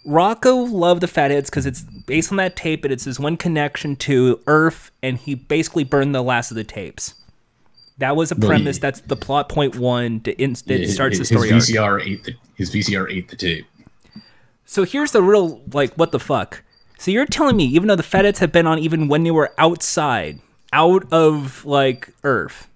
Rocko 0.07 0.71
loved 0.71 1.01
the 1.01 1.07
Fatheads 1.07 1.49
because 1.49 1.65
it's 1.65 1.81
based 1.81 2.31
on 2.31 2.37
that 2.37 2.55
tape, 2.55 2.85
and 2.85 2.93
it's 2.93 3.05
his 3.05 3.19
one 3.19 3.37
connection 3.37 3.95
to 3.97 4.39
Earth, 4.45 4.91
and 5.01 5.17
he 5.17 5.33
basically 5.33 5.83
burned 5.83 6.13
the 6.13 6.21
last 6.21 6.51
of 6.51 6.55
the 6.55 6.63
tapes. 6.63 7.15
That 7.97 8.15
was 8.15 8.31
a 8.31 8.35
premise. 8.35 8.77
That's 8.77 9.01
the 9.01 9.15
plot 9.15 9.49
point 9.49 9.77
one 9.77 10.19
to 10.21 10.31
in, 10.39 10.53
that 10.67 10.81
His- 10.81 10.93
starts 10.93 11.17
the 11.17 11.21
his 11.21 11.27
story 11.29 11.51
arc. 11.51 11.61
VCR 11.63 12.05
ate 12.05 12.23
the 12.23 12.33
his 12.55 12.69
VCR 12.69 13.11
ate 13.11 13.29
the 13.29 13.35
tape. 13.35 13.65
So 14.65 14.83
here's 14.83 15.11
the 15.11 15.23
real 15.23 15.61
like 15.73 15.95
what 15.95 16.11
the 16.11 16.19
fuck. 16.19 16.61
So 16.99 17.09
you're 17.09 17.25
telling 17.25 17.57
me 17.57 17.65
even 17.65 17.87
though 17.87 17.95
the 17.95 18.03
Fatheads 18.03 18.39
have 18.39 18.51
been 18.51 18.67
on 18.67 18.77
even 18.77 19.07
when 19.07 19.23
they 19.23 19.31
were 19.31 19.53
outside, 19.57 20.39
out 20.71 21.11
of 21.11 21.65
like 21.65 22.13
Earth, 22.23 22.67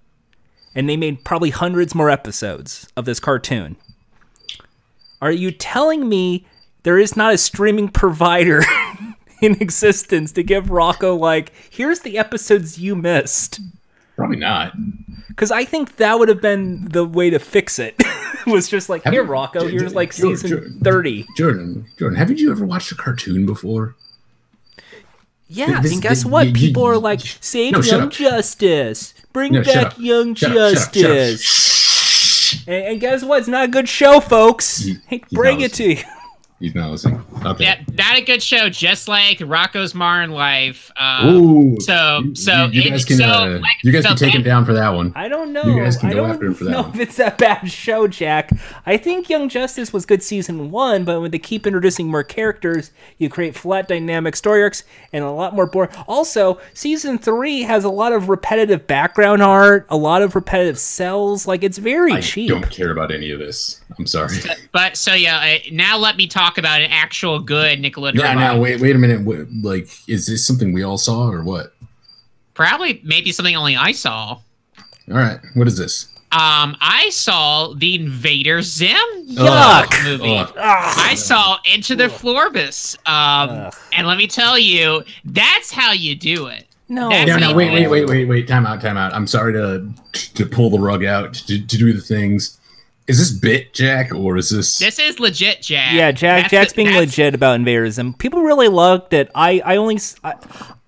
and 0.74 0.88
they 0.88 0.96
made 0.96 1.24
probably 1.24 1.50
hundreds 1.50 1.94
more 1.94 2.10
episodes 2.10 2.88
of 2.96 3.04
this 3.04 3.20
cartoon. 3.20 3.76
Are 5.20 5.32
you 5.32 5.50
telling 5.50 6.08
me 6.08 6.46
there 6.82 6.98
is 6.98 7.16
not 7.16 7.34
a 7.34 7.38
streaming 7.38 7.88
provider 7.88 8.62
in 9.42 9.52
existence 9.60 10.32
to 10.32 10.42
give 10.42 10.66
Rocko 10.66 11.18
like 11.18 11.52
here's 11.70 12.00
the 12.00 12.18
episodes 12.18 12.78
you 12.78 12.96
missed? 12.96 13.60
Probably 14.16 14.36
not. 14.38 14.72
Because 15.28 15.50
I 15.50 15.64
think 15.64 15.96
that 15.96 16.18
would 16.18 16.28
have 16.28 16.42
been 16.42 16.88
the 16.88 17.04
way 17.04 17.30
to 17.30 17.38
fix 17.38 17.78
it. 17.78 17.94
was 18.46 18.68
just 18.68 18.88
like 18.88 19.02
Have 19.04 19.12
here, 19.12 19.22
you- 19.24 19.28
Rocko, 19.30 19.62
J- 19.62 19.70
here's 19.70 19.94
like 19.94 20.12
season 20.12 20.80
thirty. 20.82 21.26
Jordan, 21.36 21.86
Jordan, 21.98 22.18
haven't 22.18 22.38
you 22.38 22.50
ever 22.50 22.64
watched 22.64 22.90
a 22.92 22.94
cartoon 22.94 23.46
before? 23.46 23.94
Yeah, 25.48 25.80
This- 25.80 25.92
and 25.92 26.02
guess 26.02 26.24
what? 26.24 26.48
you- 26.48 26.52
People 26.52 26.82
you- 26.84 26.88
are 26.90 26.98
like, 26.98 27.20
save 27.40 27.72
No, 27.72 27.80
Young. 27.80 28.10
Justice. 28.10 29.14
Bring 29.32 29.52
No, 29.52 29.62
back. 29.62 29.98
Young 29.98 30.34
Shut 30.34 30.56
up, 30.56 30.74
shut 30.74 30.86
up, 30.88 30.94
shut 30.94 31.10
up. 31.10 31.38
And, 32.66 32.84
and 32.86 33.00
guess 33.00 33.22
what? 33.22 33.38
It's 33.40 33.48
not 33.48 33.64
a 33.64 33.68
good 33.68 33.88
show, 33.88 34.20
folks. 34.20 34.78
He- 34.78 34.96
Hate 35.06 35.28
to 35.28 35.34
bring 35.34 35.60
it 35.60 35.72
to 35.74 35.94
you. 35.94 36.02
He's 36.60 36.74
not 36.74 36.90
listening. 36.90 37.24
Okay. 37.42 37.64
Yeah, 37.64 37.82
not 37.94 38.18
a 38.18 38.20
good 38.20 38.42
show, 38.42 38.68
just 38.68 39.08
like 39.08 39.38
Rocko's 39.38 39.94
Modern 39.94 40.30
Life. 40.30 40.90
Um, 40.94 41.28
Ooh. 41.28 41.80
so- 41.80 42.20
you, 42.22 42.34
so 42.34 42.66
you, 42.66 42.82
you 42.82 42.90
guys 42.90 43.04
can 43.06 43.16
so, 43.16 43.24
uh, 43.24 43.58
like, 43.62 43.76
you 43.82 43.90
guys 43.92 44.02
so 44.02 44.10
can 44.10 44.18
take 44.18 44.34
him 44.34 44.42
down 44.42 44.66
for 44.66 44.74
that 44.74 44.90
one. 44.90 45.10
I 45.16 45.28
don't 45.28 45.54
know. 45.54 45.62
You 45.62 45.82
guys 45.82 45.96
can 45.96 46.10
I 46.10 46.12
go 46.12 46.26
after 46.26 46.44
him 46.44 46.54
for 46.54 46.64
that 46.64 46.70
know 46.70 46.82
one. 46.82 46.90
if 46.94 47.00
it's 47.00 47.16
that 47.16 47.38
bad 47.38 47.70
show, 47.70 48.06
Jack. 48.06 48.50
I 48.84 48.98
think 48.98 49.30
Young 49.30 49.48
Justice 49.48 49.90
was 49.92 50.04
good 50.04 50.22
season 50.22 50.70
one, 50.70 51.04
but 51.04 51.22
when 51.22 51.30
they 51.30 51.38
keep 51.38 51.66
introducing 51.66 52.08
more 52.08 52.22
characters, 52.22 52.90
you 53.16 53.30
create 53.30 53.56
flat 53.56 53.88
dynamic 53.88 54.36
story 54.36 54.62
arcs 54.62 54.84
and 55.14 55.24
a 55.24 55.30
lot 55.30 55.54
more 55.54 55.66
boring. 55.66 55.90
Also, 56.06 56.60
season 56.74 57.16
three 57.16 57.62
has 57.62 57.84
a 57.84 57.90
lot 57.90 58.12
of 58.12 58.28
repetitive 58.28 58.86
background 58.86 59.42
art, 59.42 59.86
a 59.88 59.96
lot 59.96 60.20
of 60.20 60.34
repetitive 60.34 60.78
cells. 60.78 61.46
Like 61.46 61.64
it's 61.64 61.78
very 61.78 62.12
I 62.12 62.20
cheap. 62.20 62.50
don't 62.50 62.70
care 62.70 62.90
about 62.90 63.10
any 63.10 63.30
of 63.30 63.38
this. 63.38 63.80
I'm 63.98 64.06
sorry. 64.06 64.36
But 64.72 64.98
so 64.98 65.14
yeah, 65.14 65.38
uh, 65.38 65.58
now 65.72 65.96
let 65.96 66.16
me 66.16 66.26
talk 66.26 66.49
about 66.58 66.80
an 66.80 66.90
actual 66.90 67.40
good 67.40 67.80
Nickelodeon. 67.80 68.14
Yeah, 68.14 68.34
now, 68.34 68.58
wait, 68.58 68.80
wait 68.80 68.94
a 68.94 68.98
minute. 68.98 69.22
Wait, 69.22 69.46
like, 69.62 69.88
is 70.08 70.26
this 70.26 70.46
something 70.46 70.72
we 70.72 70.82
all 70.82 70.98
saw 70.98 71.28
or 71.28 71.42
what? 71.42 71.74
Probably 72.54 73.00
maybe 73.04 73.32
something 73.32 73.56
only 73.56 73.76
I 73.76 73.92
saw. 73.92 74.38
All 75.10 75.16
right, 75.16 75.38
what 75.54 75.66
is 75.66 75.76
this? 75.76 76.06
Um, 76.32 76.76
I 76.80 77.08
saw 77.10 77.74
the 77.74 77.96
Invader 77.96 78.62
Zim 78.62 78.96
Yuck. 79.26 80.04
movie. 80.04 80.36
Ugh. 80.36 80.54
I 80.56 81.16
saw 81.16 81.58
Into 81.74 81.96
the 81.96 82.04
Florpus. 82.04 82.96
Um, 83.08 83.50
Ugh. 83.50 83.74
and 83.92 84.06
let 84.06 84.16
me 84.16 84.28
tell 84.28 84.56
you, 84.56 85.02
that's 85.24 85.72
how 85.72 85.90
you 85.90 86.14
do 86.14 86.46
it. 86.46 86.66
No, 86.88 87.08
That's 87.08 87.28
No, 87.28 87.36
no, 87.38 87.54
wait, 87.54 87.72
wait, 87.72 87.88
wait, 87.88 88.08
wait, 88.08 88.24
wait. 88.26 88.48
Time 88.48 88.66
out, 88.66 88.80
time 88.80 88.96
out. 88.96 89.12
I'm 89.12 89.26
sorry 89.26 89.52
to 89.54 89.88
to 90.34 90.46
pull 90.46 90.70
the 90.70 90.78
rug 90.78 91.04
out 91.04 91.34
to, 91.34 91.64
to 91.66 91.78
do 91.78 91.92
the 91.92 92.00
things. 92.00 92.59
Is 93.10 93.18
this 93.18 93.32
bit, 93.32 93.74
Jack, 93.74 94.14
or 94.14 94.36
is 94.36 94.50
this? 94.50 94.78
This 94.78 94.98
is 94.98 95.18
legit, 95.20 95.62
Jack. 95.62 95.94
Yeah, 95.94 96.12
Jack. 96.12 96.42
That's 96.44 96.50
Jack's 96.52 96.72
it- 96.72 96.76
being 96.76 96.88
that's- 96.88 97.08
legit 97.08 97.34
about 97.34 97.56
Invader 97.56 97.90
Zim. 97.90 98.14
People 98.14 98.42
really 98.42 98.68
loved 98.68 99.12
it. 99.12 99.30
I, 99.34 99.60
I 99.64 99.76
only, 99.76 99.96
s- 99.96 100.14
I, 100.22 100.34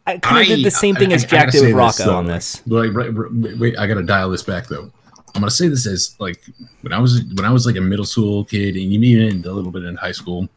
I 0.06 0.18
kind 0.18 0.42
of 0.42 0.46
did 0.56 0.64
the 0.64 0.70
same 0.70 0.94
thing 0.94 1.10
I- 1.12 1.16
as 1.16 1.24
I 1.24 1.26
Jack 1.26 1.46
gotta 1.46 1.58
did 1.60 1.74
with 1.74 1.82
Rocko 1.82 2.04
though, 2.06 2.16
on 2.16 2.26
this. 2.26 2.62
Like, 2.66 2.92
right, 2.94 3.12
right, 3.12 3.32
wait, 3.32 3.58
wait, 3.58 3.78
I 3.78 3.86
gotta 3.86 4.02
dial 4.04 4.30
this 4.30 4.42
back 4.42 4.68
though. 4.68 4.90
I'm 5.34 5.40
gonna 5.40 5.50
say 5.50 5.66
this 5.68 5.86
as 5.86 6.14
like 6.18 6.40
when 6.82 6.92
I 6.92 6.98
was 6.98 7.22
when 7.34 7.44
I 7.44 7.50
was 7.50 7.66
like 7.66 7.76
a 7.76 7.80
middle 7.80 8.04
school 8.04 8.44
kid, 8.44 8.74
and 8.76 8.92
even 8.92 9.44
a 9.44 9.50
little 9.52 9.72
bit 9.72 9.82
in 9.84 9.96
high 9.96 10.12
school, 10.12 10.48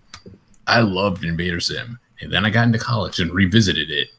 I 0.67 0.81
loved 0.81 1.23
Invader 1.23 1.59
Zim, 1.61 1.97
and 2.21 2.31
then 2.31 2.45
I 2.45 2.49
got 2.49 2.67
into 2.67 2.77
college 2.79 3.19
and 3.19 3.31
revisited 3.33 3.89
it. 3.89 4.09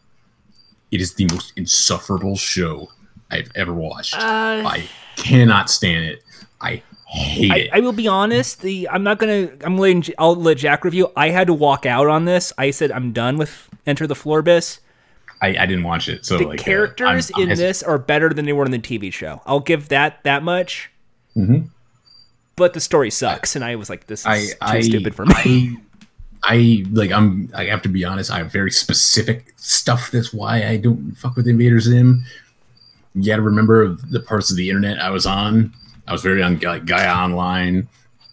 It 0.91 1.01
is 1.01 1.15
the 1.15 1.27
most 1.27 1.53
insufferable 1.57 2.37
show 2.37 2.89
I've 3.31 3.51
ever 3.55 3.75
watched. 3.75 4.15
Uh, 4.17 4.63
I 4.67 4.89
cannot 5.17 5.69
stand 5.71 6.07
it. 6.07 6.23
I 6.61 6.83
hate 7.17 7.51
I, 7.53 7.57
it. 7.59 7.71
I 7.73 7.81
will 7.81 7.93
be 7.93 8.07
honest. 8.09 8.61
The 8.63 8.89
I'm 8.89 9.03
not 9.03 9.19
gonna. 9.19 9.51
I'm 9.63 9.79
letting. 9.79 10.05
I'll 10.19 10.35
let 10.37 10.59
Jack 10.59 10.85
review. 10.85 11.11
I 11.17 11.31
had 11.31 11.47
to 11.49 11.55
walk 11.55 11.87
out 11.87 12.07
on 12.07 12.25
this. 12.25 12.53
I 12.59 12.71
said 12.71 12.91
I'm 12.93 13.13
done 13.13 13.37
with 13.37 13.69
Enter 13.87 14.07
the 14.07 14.15
Florpus. 14.15 14.81
I, 15.43 15.49
I 15.49 15.67
didn't 15.67 15.85
watch 15.85 16.09
it. 16.09 16.25
So 16.25 16.39
The 16.39 16.47
like, 16.47 16.61
uh, 16.61 16.65
characters 16.65 17.31
I'm- 17.35 17.43
I'm 17.45 17.51
in 17.51 17.59
this 17.59 17.83
are 17.83 17.99
better 17.99 18.31
than 18.31 18.47
they 18.47 18.55
were 18.55 18.65
in 18.65 18.71
the 18.71 18.79
TV 18.79 19.13
show. 19.13 19.43
I'll 19.45 19.61
give 19.61 19.89
that 19.89 20.23
that 20.25 20.43
much. 20.43 20.91
Mhm. 21.37 21.69
But 22.57 22.73
the 22.73 22.81
story 22.81 23.11
sucks, 23.11 23.55
and 23.55 23.63
I 23.63 23.77
was 23.77 23.91
like, 23.91 24.07
this 24.07 24.21
is 24.21 24.27
I, 24.27 24.39
too 24.47 24.55
I, 24.63 24.81
stupid 24.81 25.15
for 25.15 25.27
me. 25.27 25.35
I, 25.37 25.77
I 26.43 26.85
like. 26.91 27.13
I'm. 27.13 27.51
I 27.55 27.65
have 27.65 27.83
to 27.83 27.89
be 27.91 28.05
honest. 28.05 28.31
I 28.31 28.39
have 28.39 28.51
very 28.51 28.71
specific 28.71 29.53
stuff. 29.57 30.11
That's 30.11 30.33
why 30.33 30.67
I 30.67 30.77
don't 30.79 31.15
fuck 31.17 31.37
with 31.37 31.47
Invader 31.49 31.81
Zim. 31.81 32.25
You 33.15 33.25
got 33.25 33.37
to 33.37 33.43
remember 33.43 33.89
the 34.11 34.21
parts 34.21 34.51
of 34.51 34.57
the 34.57 34.69
internet 34.71 34.99
I 35.01 35.11
was 35.11 35.27
on. 35.27 35.73
I 36.09 36.13
was 36.13 36.23
very 36.23 36.43
on 36.43 36.59
like 36.61 36.87
Gaia 36.87 37.15
Online, 37.15 37.89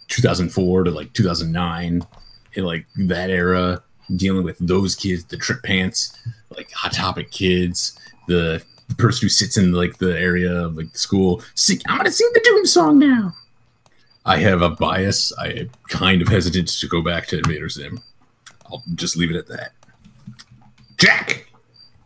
2004 0.08 0.84
to 0.84 0.90
like 0.90 1.12
2009, 1.12 2.06
in 2.54 2.64
like 2.64 2.86
that 2.96 3.30
era, 3.30 3.82
dealing 4.16 4.44
with 4.44 4.58
those 4.58 4.94
kids, 4.94 5.24
the 5.24 5.36
trip 5.36 5.62
pants, 5.62 6.16
like 6.56 6.70
Hot 6.72 6.92
Topic 6.92 7.30
kids, 7.30 7.98
the 8.28 8.62
person 8.96 9.26
who 9.26 9.28
sits 9.28 9.56
in 9.56 9.72
like 9.72 9.98
the 9.98 10.18
area 10.18 10.52
of 10.52 10.76
like 10.76 10.92
the 10.92 10.98
school. 10.98 11.42
I'm 11.88 11.96
gonna 11.96 12.10
sing 12.10 12.30
the 12.34 12.40
Doom 12.44 12.66
song 12.66 12.98
now. 12.98 13.32
I 14.26 14.38
have 14.38 14.62
a 14.62 14.70
bias. 14.70 15.32
I 15.38 15.68
kind 15.88 16.22
of 16.22 16.28
hesitant 16.28 16.68
to 16.68 16.88
go 16.88 17.02
back 17.02 17.26
to 17.28 17.38
Invader 17.38 17.68
Zim. 17.68 18.00
I'll 18.66 18.82
just 18.94 19.16
leave 19.16 19.30
it 19.30 19.36
at 19.36 19.48
that. 19.48 19.72
Jack. 20.96 21.46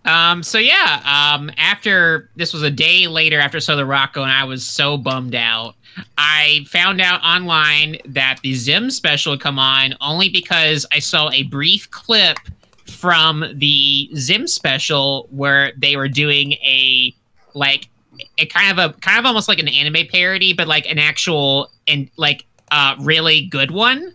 Um, 0.08 0.42
so 0.42 0.56
yeah, 0.56 1.02
um, 1.04 1.50
after 1.58 2.30
this 2.34 2.54
was 2.54 2.62
a 2.62 2.70
day 2.70 3.06
later 3.06 3.38
after 3.38 3.60
Solar 3.60 3.84
Rocko, 3.84 4.22
and 4.22 4.32
I 4.32 4.42
was 4.44 4.66
so 4.66 4.96
bummed 4.96 5.34
out. 5.34 5.74
I 6.16 6.64
found 6.66 7.02
out 7.02 7.22
online 7.22 7.98
that 8.06 8.38
the 8.42 8.54
Zim 8.54 8.90
special 8.90 9.32
had 9.32 9.40
come 9.40 9.58
on 9.58 9.94
only 10.00 10.30
because 10.30 10.86
I 10.92 10.98
saw 10.98 11.30
a 11.30 11.42
brief 11.42 11.90
clip 11.90 12.38
from 12.86 13.44
the 13.54 14.08
Zim 14.16 14.46
special 14.46 15.28
where 15.30 15.72
they 15.76 15.94
were 15.94 16.08
doing 16.08 16.52
a 16.52 17.14
like 17.54 17.90
a 18.38 18.46
kind 18.46 18.78
of 18.78 18.78
a 18.78 18.94
kind 19.00 19.18
of 19.18 19.26
almost 19.26 19.46
like 19.46 19.58
an 19.58 19.68
anime 19.68 20.06
parody, 20.10 20.54
but 20.54 20.66
like 20.66 20.90
an 20.90 20.98
actual 20.98 21.70
and 21.86 22.10
like 22.16 22.46
uh 22.70 22.96
really 23.00 23.44
good 23.44 23.72
one 23.72 24.14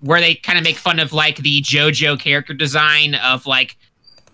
where 0.00 0.20
they 0.20 0.34
kind 0.34 0.58
of 0.58 0.64
make 0.64 0.76
fun 0.76 0.98
of 0.98 1.12
like 1.12 1.36
the 1.36 1.60
JoJo 1.60 2.18
character 2.18 2.54
design 2.54 3.14
of 3.16 3.46
like 3.46 3.76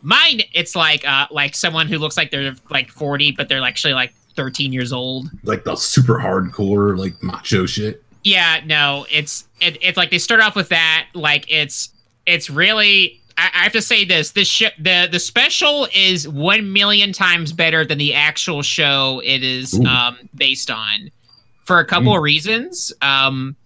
mine, 0.09 0.41
it's 0.53 0.75
like 0.75 1.07
uh 1.07 1.27
like 1.31 1.55
someone 1.55 1.87
who 1.87 1.99
looks 1.99 2.17
like 2.17 2.31
they're 2.31 2.55
like 2.71 2.91
40, 2.91 3.33
but 3.33 3.49
they're 3.49 3.63
actually 3.63 3.95
like 3.95 4.13
13 4.35 4.73
years 4.73 4.93
old. 4.93 5.29
Like 5.45 5.65
the 5.65 5.77
super 5.77 6.19
hardcore, 6.19 6.97
like 6.99 7.23
macho 7.23 7.67
shit. 7.67 8.03
Yeah, 8.25 8.61
no, 8.65 9.07
it's 9.11 9.47
it, 9.61 9.79
it's 9.83 9.97
like 9.97 10.11
they 10.11 10.19
start 10.19 10.41
off 10.41 10.57
with 10.57 10.71
that. 10.71 11.07
Like 11.15 11.45
it's 11.49 11.91
it's 12.27 12.51
really. 12.51 13.21
I, 13.37 13.51
I 13.55 13.63
have 13.63 13.73
to 13.73 13.83
say 13.83 14.05
this: 14.05 14.33
this 14.33 14.49
sh- 14.49 14.75
the 14.79 15.09
the 15.11 15.21
special 15.21 15.87
is 15.95 16.27
one 16.27 16.73
million 16.73 17.13
times 17.13 17.53
better 17.53 17.85
than 17.85 17.99
the 17.99 18.15
actual 18.15 18.63
show 18.63 19.23
it 19.25 19.45
is 19.45 19.79
Ooh. 19.79 19.85
um, 19.85 20.19
based 20.35 20.71
on, 20.71 21.11
for 21.65 21.79
a 21.79 21.85
couple 21.85 22.15
of 22.15 22.23
reasons. 22.23 22.93
Um, 23.03 23.57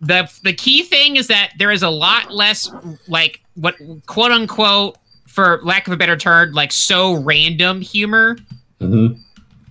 the 0.00 0.30
the 0.44 0.52
key 0.52 0.82
thing 0.82 1.16
is 1.16 1.26
that 1.26 1.52
there 1.58 1.70
is 1.70 1.82
a 1.82 1.90
lot 1.90 2.32
less 2.32 2.70
like 3.08 3.40
what 3.54 3.74
quote 4.06 4.32
unquote, 4.32 4.96
for 5.30 5.60
lack 5.62 5.86
of 5.86 5.92
a 5.92 5.96
better 5.96 6.16
term, 6.16 6.52
like 6.52 6.72
so 6.72 7.14
random 7.14 7.80
humor 7.80 8.36
Mm-hmm. 8.80 9.20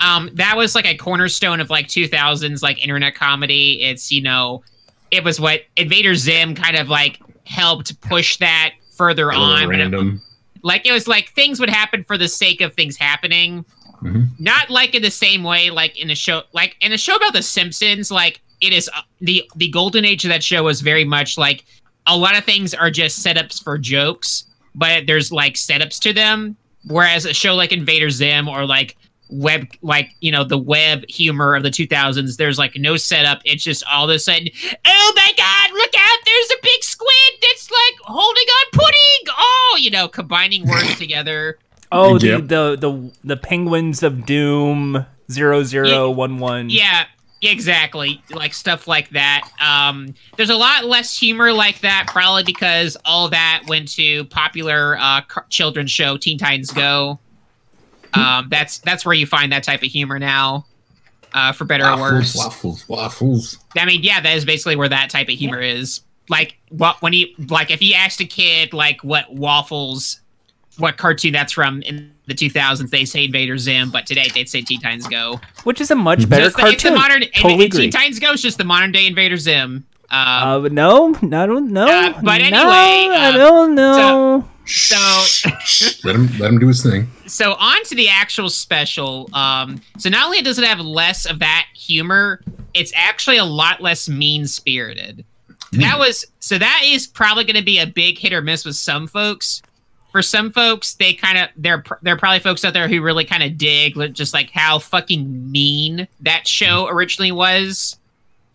um 0.05 0.29
that 0.35 0.55
was 0.55 0.75
like 0.75 0.85
a 0.85 0.95
cornerstone 0.95 1.59
of 1.59 1.71
like 1.71 1.87
2000s 1.87 2.61
like 2.61 2.77
internet 2.83 3.15
comedy 3.15 3.81
it's 3.81 4.11
you 4.11 4.21
know 4.21 4.61
it 5.09 5.23
was 5.23 5.39
what 5.39 5.61
invader 5.77 6.13
zim 6.13 6.53
kind 6.53 6.77
of 6.77 6.89
like 6.89 7.19
helped 7.47 7.99
push 8.01 8.37
that 8.37 8.73
further 8.91 9.31
on 9.33 9.63
it- 9.63 9.67
random. 9.67 10.21
like 10.61 10.85
it 10.85 10.91
was 10.91 11.07
like 11.07 11.31
things 11.33 11.59
would 11.59 11.71
happen 11.71 12.03
for 12.03 12.19
the 12.19 12.27
sake 12.27 12.61
of 12.61 12.73
things 12.75 12.97
happening 12.97 13.65
Mhm. 14.03 14.27
not 14.39 14.69
like 14.69 14.93
in 14.93 15.01
the 15.01 15.09
same 15.11 15.41
way 15.43 15.71
like 15.71 15.97
in 15.99 16.11
a 16.11 16.15
show 16.15 16.43
like 16.53 16.75
in 16.81 16.93
a 16.93 16.97
show 16.97 17.15
about 17.15 17.33
the 17.33 17.41
simpsons 17.41 18.11
like 18.11 18.41
it 18.61 18.71
is 18.73 18.89
uh, 18.95 19.01
the 19.21 19.43
the 19.55 19.69
golden 19.69 20.05
age 20.05 20.23
of 20.23 20.29
that 20.29 20.43
show 20.43 20.61
was 20.63 20.81
very 20.81 21.03
much 21.03 21.35
like 21.35 21.65
a 22.05 22.15
lot 22.15 22.37
of 22.37 22.43
things 22.45 22.75
are 22.75 22.91
just 22.91 23.25
setups 23.25 23.61
for 23.63 23.77
jokes 23.79 24.45
but 24.75 25.07
there's 25.07 25.31
like 25.31 25.53
setups 25.55 25.99
to 25.99 26.13
them. 26.13 26.55
Whereas 26.87 27.25
a 27.25 27.33
show 27.33 27.55
like 27.55 27.71
invader 27.71 28.09
zim 28.09 28.47
or 28.47 28.65
like 28.65 28.95
web 29.31 29.67
like 29.83 30.09
you 30.21 30.31
know 30.31 30.43
the 30.43 30.57
web 30.57 31.03
humor 31.07 31.53
of 31.53 31.61
the 31.61 31.69
2000s 31.69 32.37
there's 32.37 32.57
like 32.57 32.75
no 32.75 32.97
setup. 32.97 33.41
It's 33.45 33.63
just 33.63 33.83
all 33.91 34.09
of 34.09 34.15
a 34.15 34.17
sudden 34.19 34.47
oh 34.85 35.13
my 35.15 35.31
god 35.37 35.71
look 35.73 35.91
out 35.97 36.19
there's 36.25 36.49
a 36.51 36.61
big 36.63 36.83
squid 36.83 37.33
that's 37.41 37.69
like 37.69 37.95
holding 38.01 38.43
on 38.43 38.65
pudding 38.71 39.33
oh 39.37 39.77
you 39.79 39.91
know 39.91 40.07
combining 40.07 40.67
words 40.67 40.95
together. 40.97 41.57
Oh, 41.91 42.17
the, 42.19 42.27
Yep. 42.27 42.41
the 42.47 42.77
the 42.79 43.11
the 43.23 43.37
penguins 43.37 44.03
of 44.03 44.25
doom 44.25 45.05
zero 45.31 45.63
zero 45.63 46.09
one 46.11 46.37
one. 46.39 46.69
Yeah, 46.69 47.05
exactly. 47.41 48.21
Like 48.31 48.53
stuff 48.53 48.87
like 48.87 49.09
that. 49.11 49.49
Um, 49.61 50.13
there's 50.37 50.49
a 50.49 50.55
lot 50.55 50.85
less 50.85 51.17
humor 51.17 51.51
like 51.53 51.79
that, 51.81 52.05
probably 52.07 52.43
because 52.43 52.97
all 53.05 53.29
that 53.29 53.63
went 53.67 53.91
to 53.93 54.25
popular 54.25 54.97
uh, 54.99 55.21
children's 55.49 55.91
show 55.91 56.17
Teen 56.17 56.37
Titans 56.37 56.71
Go. 56.71 57.19
Um, 58.13 58.47
that's 58.49 58.79
that's 58.79 59.05
where 59.05 59.13
you 59.13 59.27
find 59.27 59.51
that 59.51 59.63
type 59.63 59.83
of 59.83 59.89
humor 59.89 60.19
now, 60.19 60.65
uh, 61.33 61.51
for 61.51 61.65
better 61.65 61.87
or 61.87 61.97
worse. 61.97 62.35
waffles, 62.35 62.87
waffles. 62.89 63.57
I 63.77 63.85
mean, 63.85 64.01
yeah, 64.03 64.19
that 64.19 64.35
is 64.35 64.45
basically 64.45 64.75
where 64.75 64.89
that 64.89 65.09
type 65.09 65.27
of 65.29 65.35
humor 65.35 65.59
is. 65.59 66.01
Like, 66.27 66.57
what 66.69 67.01
when 67.01 67.13
he 67.13 67.35
like, 67.49 67.71
if 67.71 67.79
he 67.79 67.93
asked 67.93 68.19
a 68.19 68.25
kid 68.25 68.73
like 68.73 69.03
what 69.03 69.31
waffles, 69.33 70.21
what 70.79 70.97
cartoon 70.97 71.33
that's 71.33 71.53
from 71.53 71.81
in 71.83 72.11
the 72.27 72.33
2000s, 72.33 72.89
they 72.89 73.05
say 73.05 73.25
Invader 73.25 73.57
Zim, 73.57 73.89
but 73.91 74.05
today 74.05 74.27
they'd 74.33 74.47
say 74.49 74.61
Teen 74.61 74.79
Titans 74.81 75.07
Go. 75.07 75.39
which 75.63 75.81
is 75.81 75.91
a 75.91 75.95
much 75.95 76.27
better 76.29 76.45
Just 76.45 76.55
the, 76.55 76.61
cartoon. 76.61 76.73
it's 76.75 76.83
the 76.83 76.91
modern 76.91 77.21
totally 77.21 77.53
and, 77.53 77.61
and 77.61 77.73
agree. 77.73 77.81
Teen 77.83 77.91
Titans 77.91 78.19
Go 78.19 78.31
is 78.33 78.41
just 78.41 78.57
the 78.57 78.63
modern 78.63 78.91
day 78.91 79.05
Invader 79.07 79.37
Zim. 79.37 79.85
Um, 80.11 80.17
Uh, 80.19 80.59
but 80.59 80.71
no, 80.71 81.09
no, 81.21 81.45
no, 81.45 81.59
no. 81.59 81.87
Uh, 81.87 82.13
but 82.21 82.23
no, 82.23 82.69
anyway, 82.69 83.15
I 83.15 83.29
uh, 83.29 83.37
don't 83.37 83.75
know. 83.75 84.47
so 84.65 84.97
let 86.03 86.15
him 86.15 86.27
let 86.39 86.51
him 86.51 86.59
do 86.59 86.67
his 86.67 86.81
thing. 86.83 87.07
so 87.27 87.53
on 87.53 87.83
to 87.85 87.95
the 87.95 88.09
actual 88.09 88.49
special. 88.49 89.29
Um, 89.33 89.81
so 89.97 90.09
not 90.09 90.25
only 90.25 90.41
does 90.41 90.57
it 90.59 90.65
have 90.65 90.79
less 90.79 91.25
of 91.25 91.39
that 91.39 91.65
humor, 91.75 92.41
it's 92.73 92.91
actually 92.95 93.37
a 93.37 93.45
lot 93.45 93.81
less 93.81 94.07
mean 94.09 94.47
spirited. 94.47 95.25
That 95.73 95.99
was 95.99 96.25
so 96.39 96.57
that 96.57 96.81
is 96.83 97.05
probably 97.05 97.43
going 97.43 97.55
to 97.55 97.63
be 97.63 97.77
a 97.79 97.85
big 97.85 98.17
hit 98.17 98.33
or 98.33 98.41
miss 98.41 98.65
with 98.65 98.75
some 98.75 99.05
folks. 99.07 99.61
For 100.11 100.21
some 100.21 100.51
folks, 100.51 100.95
they 100.95 101.13
kind 101.13 101.37
of 101.37 101.49
there 101.55 101.83
are 102.05 102.17
probably 102.17 102.39
folks 102.39 102.65
out 102.65 102.73
there 102.73 102.87
who 102.87 103.01
really 103.01 103.25
kind 103.25 103.43
of 103.43 103.57
dig 103.57 103.95
just 104.13 104.33
like 104.33 104.49
how 104.49 104.79
fucking 104.79 105.51
mean 105.51 106.07
that 106.21 106.47
show 106.47 106.85
mm-hmm. 106.85 106.95
originally 106.95 107.31
was. 107.31 107.97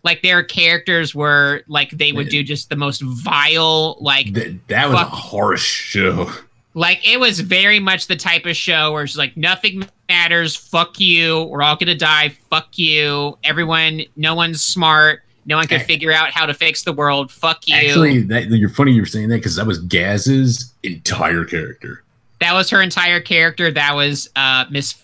Like 0.03 0.21
their 0.21 0.43
characters 0.43 1.15
were 1.15 1.63
like 1.67 1.89
they 1.91 2.11
would 2.11 2.29
do 2.29 2.43
just 2.43 2.69
the 2.69 2.75
most 2.75 3.01
vile 3.01 3.97
like 3.99 4.33
That, 4.33 4.67
that 4.67 4.89
was 4.89 4.95
a 4.95 5.03
Fuck. 5.05 5.09
harsh 5.09 5.63
show. 5.63 6.29
like 6.75 7.07
it 7.07 7.19
was 7.19 7.39
very 7.39 7.79
much 7.79 8.05
the 8.05 8.15
type 8.15 8.45
of 8.45 8.55
show 8.55 8.91
where 8.91 9.03
it's 9.03 9.17
like 9.17 9.35
nothing 9.35 9.87
matters. 10.07 10.55
Fuck 10.55 10.99
you. 10.99 11.45
We're 11.45 11.63
all 11.63 11.75
gonna 11.75 11.95
die. 11.95 12.29
Fuck 12.51 12.77
you. 12.77 13.37
Everyone. 13.43 14.03
No 14.15 14.35
one's 14.35 14.61
smart. 14.61 15.23
No 15.45 15.57
one 15.57 15.67
can 15.67 15.77
Ac- 15.77 15.85
figure 15.87 16.11
out 16.11 16.31
how 16.31 16.45
to 16.45 16.53
fix 16.53 16.83
the 16.83 16.93
world. 16.93 17.31
Fuck 17.31 17.67
you. 17.67 17.75
Actually, 17.75 18.21
that 18.23 18.47
you're 18.49 18.69
funny 18.69 18.91
you're 18.93 19.05
saying 19.05 19.29
that 19.29 19.37
because 19.37 19.55
that 19.57 19.65
was 19.67 19.79
Gaz's 19.79 20.73
entire 20.83 21.45
character. 21.45 22.03
that 22.39 22.53
was 22.53 22.69
her 22.71 22.81
entire 22.81 23.21
character. 23.21 23.71
That 23.71 23.95
was 23.95 24.29
uh 24.35 24.65
Miss. 24.69 24.95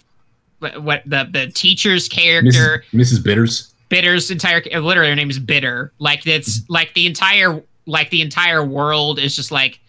What, 0.60 0.82
what 0.84 1.04
the 1.06 1.28
the 1.32 1.48
teacher's 1.48 2.08
character, 2.08 2.84
Mrs. 2.94 3.20
Mrs. 3.20 3.24
Bitters. 3.24 3.74
Bitter's 3.90 4.30
entire 4.32 4.62
literally 4.80 5.10
her 5.10 5.16
name 5.16 5.30
is 5.30 5.40
Bitter. 5.40 5.92
Like 6.00 6.26
it's 6.28 6.62
like 6.70 6.94
the 6.94 7.08
entire 7.08 7.64
like 7.88 8.10
the 8.10 8.22
entire 8.22 8.64
world 8.64 9.20
is 9.20 9.36
just 9.36 9.52
like 9.52 9.80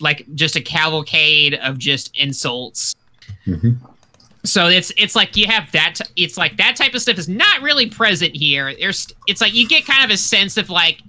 like 0.00 0.26
just 0.34 0.56
a 0.56 0.60
cavalcade 0.60 1.54
of 1.54 1.78
just 1.78 2.16
insults. 2.16 2.94
Mhm. 3.46 3.76
So 4.44 4.68
it's 4.68 4.92
it's 4.96 5.16
like 5.16 5.36
you 5.36 5.46
have 5.46 5.72
that 5.72 5.94
t- 5.96 6.22
it's 6.22 6.36
like 6.36 6.56
that 6.58 6.76
type 6.76 6.94
of 6.94 7.00
stuff 7.00 7.18
is 7.18 7.28
not 7.28 7.62
really 7.62 7.88
present 7.88 8.36
here. 8.36 8.74
There's 8.78 9.08
it's 9.26 9.40
like 9.40 9.54
you 9.54 9.66
get 9.66 9.86
kind 9.86 10.04
of 10.04 10.10
a 10.10 10.18
sense 10.18 10.56
of 10.56 10.68
like 10.68 11.00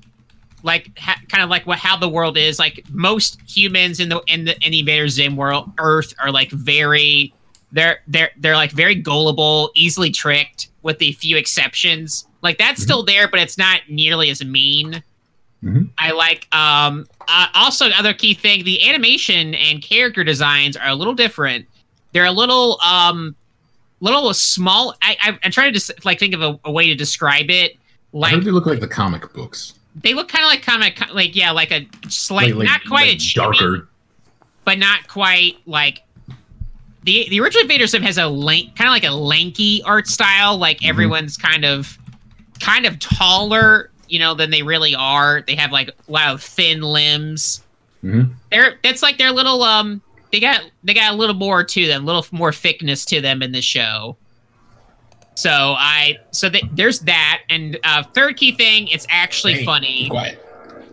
like 0.64 0.98
ha- 0.98 1.20
kind 1.28 1.44
of 1.44 1.50
like 1.50 1.68
what 1.68 1.78
how 1.78 1.98
the 1.98 2.10
world 2.10 2.38
is 2.38 2.60
like 2.60 2.84
most 2.90 3.40
humans 3.48 4.00
in 4.00 4.10
the 4.10 4.22
in 4.28 4.46
the 4.46 4.56
in 4.66 4.72
the 4.72 4.80
Invader 4.80 5.10
Zim 5.10 5.36
world 5.36 5.72
Earth 5.80 6.14
are 6.18 6.32
like 6.32 6.50
very 6.52 7.34
they're 7.74 8.00
they're 8.08 8.32
they're 8.38 8.56
like 8.56 8.72
very 8.72 8.96
gullible, 8.96 9.70
easily 9.76 10.12
tricked 10.12 10.70
with 10.82 11.02
a 11.02 11.12
few 11.14 11.36
exceptions. 11.36 12.26
Like 12.42 12.58
that's 12.58 12.82
still 12.82 13.04
there, 13.04 13.28
but 13.28 13.40
it's 13.42 13.58
not 13.58 13.82
nearly 13.90 14.30
as 14.30 14.44
mean. 14.46 15.04
Mhm. 15.62 15.90
I 15.98 16.12
like 16.12 16.48
um 16.56 17.06
uh, 17.28 17.48
also 17.54 17.88
other 17.90 18.14
key 18.14 18.34
thing 18.34 18.64
the 18.64 18.88
animation 18.88 19.56
and 19.56 19.82
character 19.82 20.24
designs 20.24 20.78
are 20.78 20.88
a 20.88 20.96
little 20.96 21.14
different. 21.16 21.66
They're 22.16 22.24
a 22.24 22.32
little 22.32 22.80
um 22.80 23.36
little 24.00 24.34
small. 24.34 24.96
I, 25.02 25.18
I 25.22 25.38
I'm 25.44 25.52
trying 25.52 25.68
to 25.68 25.74
just 25.74 26.06
like 26.06 26.18
think 26.18 26.34
of 26.34 26.42
a, 26.42 26.58
a 26.64 26.72
way 26.72 26.88
to 26.88 26.96
describe 26.96 27.50
it. 27.50 27.74
I 27.74 27.78
Like 28.14 28.44
they 28.46 28.52
look 28.52 28.66
like 28.66 28.80
the 28.80 28.88
comic 28.88 29.34
books. 29.34 29.74
they 30.02 30.14
look 30.14 30.30
kind 30.30 30.46
of 30.46 30.50
like 30.50 30.62
comic 30.64 30.98
like 31.14 31.36
yeah 31.36 31.52
like 31.52 31.72
a 31.72 31.86
slight 32.08 32.56
not 32.56 32.86
quite 32.88 33.14
a 33.14 33.18
chibi, 33.18 33.34
darker. 33.36 33.90
but 34.64 34.80
not 34.80 35.10
quite 35.10 35.58
like 35.66 36.04
the 37.04 37.28
the 37.30 37.42
original 37.42 37.64
Invader 37.64 37.86
Zim 37.86 38.02
has 38.02 38.18
a 38.18 38.28
lank 38.28 38.78
kind 38.78 38.88
of 38.88 38.94
like 38.94 39.04
a 39.04 39.12
lanky 39.12 39.84
art 39.84 40.08
style 40.08 40.58
like 40.58 40.80
Mhm. 40.80 40.88
everyone's 40.90 41.36
kind 41.36 41.66
of 41.66 41.98
kind 42.62 42.86
of 42.86 42.98
taller 43.00 43.92
you 44.08 44.20
know 44.20 44.34
than 44.36 44.52
they 44.52 44.64
really 44.64 44.96
are 44.96 45.42
they 45.46 45.56
have 45.56 45.74
like 45.74 45.90
a 45.90 46.12
lot 46.12 46.34
of 46.34 46.42
thin 46.42 46.82
limbs 46.82 47.62
Mhm. 48.06 48.34
they're 48.52 48.76
that's 48.84 49.04
like 49.04 49.18
their 49.18 49.32
little 49.34 49.62
um 49.64 50.02
they 50.36 50.42
got 50.42 50.62
they 50.84 50.94
got 50.94 51.14
a 51.14 51.16
little 51.16 51.36
more 51.36 51.64
to 51.64 51.88
them 51.88 52.04
a 52.04 52.06
little 52.06 52.26
more 52.32 52.52
thickness 52.52 53.06
to 53.06 53.22
them 53.22 53.42
in 53.42 53.54
the 53.54 53.62
show 53.62 54.18
so 55.36 55.50
i 55.78 56.18
so 56.32 56.50
th- 56.50 56.66
there's 56.74 57.00
that 57.00 57.42
and 57.50 57.80
uh 57.86 58.04
third 58.04 58.36
key 58.36 58.52
thing 58.52 58.88
it's 58.90 59.08
actually 59.10 59.54
Hey, 59.54 59.66
funny 59.66 60.10
Quiet. 60.10 60.42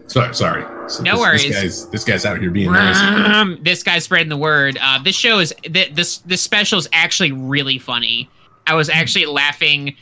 Sorry, 0.08 0.34
sorry. 0.34 0.64
So 0.90 1.02
No 1.04 1.12
this, 1.12 1.20
worries. 1.20 1.42
This 1.42 1.62
guy's, 1.62 1.88
this 1.88 2.04
guy's 2.04 2.24
out 2.26 2.38
here 2.38 2.50
being 2.50 2.70
nice. 2.70 2.98
Um, 3.34 3.58
this 3.62 3.82
guy's 3.82 4.04
spreading 4.04 4.28
the 4.28 4.36
word. 4.36 4.76
Uh, 4.78 5.02
this 5.02 5.16
show 5.16 5.38
is 5.38 5.54
th- 5.62 5.94
this 5.94 6.18
this 6.18 6.42
special 6.42 6.78
is 6.78 6.86
actually 6.92 7.32
really 7.32 7.78
funny. 7.78 8.28
I 8.66 8.74
was 8.74 8.90
actually 8.90 9.24
laughing, 9.24 9.96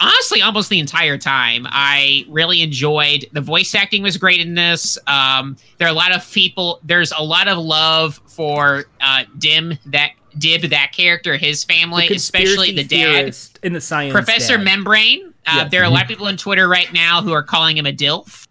honestly, 0.00 0.42
almost 0.42 0.68
the 0.70 0.78
entire 0.78 1.18
time. 1.18 1.66
I 1.68 2.24
really 2.28 2.62
enjoyed 2.62 3.26
the 3.32 3.40
voice 3.40 3.74
acting 3.74 4.02
was 4.02 4.16
great 4.16 4.40
in 4.40 4.54
this. 4.54 4.98
Um, 5.06 5.56
there 5.78 5.86
are 5.86 5.90
a 5.90 5.94
lot 5.94 6.12
of 6.12 6.30
people. 6.32 6.80
There's 6.82 7.12
a 7.16 7.22
lot 7.22 7.48
of 7.48 7.58
love 7.58 8.20
for 8.26 8.84
uh, 9.00 9.24
Dim 9.38 9.78
that 9.86 10.10
Dib 10.38 10.62
that 10.70 10.92
character, 10.92 11.36
his 11.36 11.64
family, 11.64 12.08
The 12.08 12.14
especially 12.14 12.72
the 12.72 12.84
dad. 12.84 13.36
in 13.62 13.72
the 13.72 13.80
science. 13.80 14.12
Professor 14.12 14.56
dad. 14.56 14.64
Membrane. 14.64 15.26
Uh, 15.46 15.52
Yes. 15.56 15.70
There 15.70 15.80
are 15.82 15.86
a 15.86 15.90
lot 15.90 16.02
of 16.02 16.08
people 16.08 16.26
on 16.26 16.36
Twitter 16.36 16.68
right 16.68 16.92
now 16.92 17.22
who 17.22 17.32
are 17.32 17.42
calling 17.42 17.76
him 17.76 17.86
a 17.86 17.92
DILF. 17.92 18.46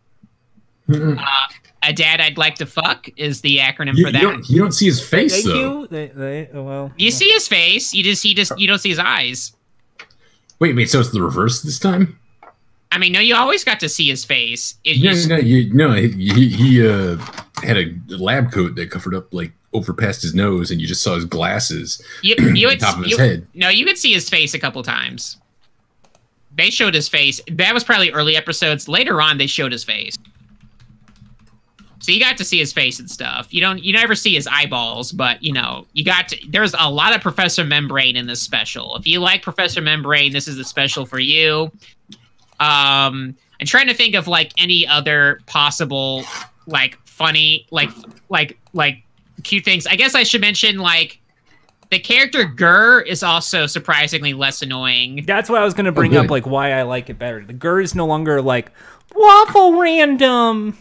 Mhm. 0.90 1.24
A 1.84 1.94
dad 1.94 2.20
I'd 2.20 2.38
like 2.38 2.56
to 2.56 2.66
fuck 2.66 3.08
is 3.16 3.40
the 3.42 3.60
acronym 3.60 3.96
You, 3.96 4.04
for 4.04 4.08
you 4.10 4.12
that. 4.12 4.22
don't, 4.22 4.50
you 4.50 4.60
don't 4.60 4.74
see 4.74 4.88
his 4.88 5.02
face 5.02 5.32
Thank 5.32 5.46
though. 5.46 5.82
you. 5.82 5.88
They, 5.88 6.08
they, 6.08 6.50
oh, 6.54 6.64
well, 6.64 6.92
You 6.98 7.10
see 7.12 7.30
his 7.30 7.48
face. 7.48 7.94
You 7.94 8.04
just, 8.04 8.26
you 8.26 8.36
just, 8.36 8.60
you 8.60 8.68
don't 8.68 8.80
see 8.80 8.90
his 8.90 9.00
eyes. 9.00 9.54
Wait, 10.60 10.76
wait. 10.76 10.90
So 10.90 11.00
it's 11.00 11.12
the 11.12 11.22
reverse 11.22 11.62
this 11.62 11.80
time? 11.80 12.18
I 12.92 12.98
mean, 12.98 13.12
no, 13.12 13.20
you 13.20 13.36
always 13.36 13.64
got 13.64 13.80
to 13.82 13.90
see 13.90 14.08
his 14.10 14.26
face. 14.26 14.76
It 14.84 15.02
No, 15.04 15.12
just, 15.12 15.30
no, 15.30 15.38
you, 15.38 15.72
no. 15.74 15.94
He, 15.94 16.50
he 16.50 16.88
uh, 16.88 17.18
had 17.64 17.78
a 17.78 17.94
lab 18.08 18.52
coat 18.52 18.76
that 18.76 18.90
covered 18.90 19.14
up 19.14 19.32
like 19.34 19.52
over 19.74 19.94
past 19.94 20.24
his 20.24 20.34
nose, 20.34 20.72
and 20.72 20.82
you 20.82 20.88
just 20.88 21.04
saw 21.04 21.14
his 21.16 21.26
glasses 21.26 22.02
You, 22.24 22.36
on 22.40 22.56
you 22.56 22.68
would, 22.68 22.80
top 22.80 22.98
of 22.98 23.04
his 23.04 23.12
you- 23.12 23.18
head. 23.20 23.48
No, 23.54 23.70
you 23.70 23.86
could 23.86 23.98
see 23.98 24.12
his 24.12 24.28
face 24.30 24.54
a 24.56 24.60
couple 24.60 24.82
times. 24.84 25.38
They 26.56 26.72
showed 26.72 26.96
his 26.96 27.08
face. 27.08 27.40
That 27.52 27.74
was 27.74 27.84
probably 27.84 28.12
early 28.12 28.36
episodes. 28.36 28.88
Later 28.90 29.22
on, 29.22 29.38
they 29.38 29.48
showed 29.48 29.72
his 29.72 29.84
face. 29.84 30.18
So 32.10 32.14
you 32.14 32.20
got 32.20 32.38
to 32.38 32.44
see 32.44 32.58
his 32.58 32.74
face 32.74 33.00
and 33.00 33.08
stuff. 33.08 33.54
You 33.54 33.62
don't. 33.62 33.84
You 33.84 33.94
never 33.94 34.16
see 34.16 34.34
his 34.34 34.48
eyeballs, 34.48 35.12
but 35.12 35.44
you 35.44 35.54
know 35.54 35.86
you 35.94 36.04
got 36.04 36.28
to. 36.30 36.38
There's 36.48 36.74
a 36.80 36.90
lot 36.90 37.16
of 37.16 37.22
Professor 37.22 37.64
Membrane 37.64 38.16
in 38.16 38.26
this 38.26 38.42
special. 38.42 38.96
If 38.96 39.06
you 39.06 39.20
like 39.20 39.44
Professor 39.44 39.80
Membrane, 39.80 40.34
this 40.34 40.48
is 40.48 40.58
the 40.58 40.64
special 40.64 41.06
for 41.06 41.20
you. 41.20 41.72
Um, 42.60 43.38
I'm 43.60 43.68
trying 43.68 43.86
to 43.90 43.94
think 43.94 44.16
of 44.16 44.28
like 44.28 44.54
any 44.58 44.88
other 44.88 45.40
possible 45.46 46.24
like 46.66 46.98
funny 47.06 47.68
like 47.70 47.92
like 48.30 48.58
like 48.74 49.04
cute 49.44 49.64
things. 49.64 49.86
I 49.86 49.96
guess 49.96 50.16
I 50.16 50.24
should 50.24 50.42
mention 50.42 50.80
like 50.80 51.22
the 51.92 52.00
character 52.00 52.44
GIR 52.44 53.02
is 53.02 53.22
also 53.22 53.68
surprisingly 53.68 54.34
less 54.34 54.64
annoying. 54.64 55.26
That's 55.28 55.48
what 55.48 55.62
I 55.62 55.64
was 55.64 55.76
gonna 55.76 55.92
bring 55.92 56.10
good. 56.10 56.26
up, 56.26 56.32
like 56.32 56.48
why 56.48 56.72
I 56.72 56.82
like 56.82 57.12
it 57.12 57.20
better. 57.20 57.46
The 57.46 57.54
GIR 57.54 57.82
is 57.82 57.94
no 57.94 58.08
longer 58.08 58.42
like 58.42 58.72
waffle 59.14 59.80
random. 59.80 60.76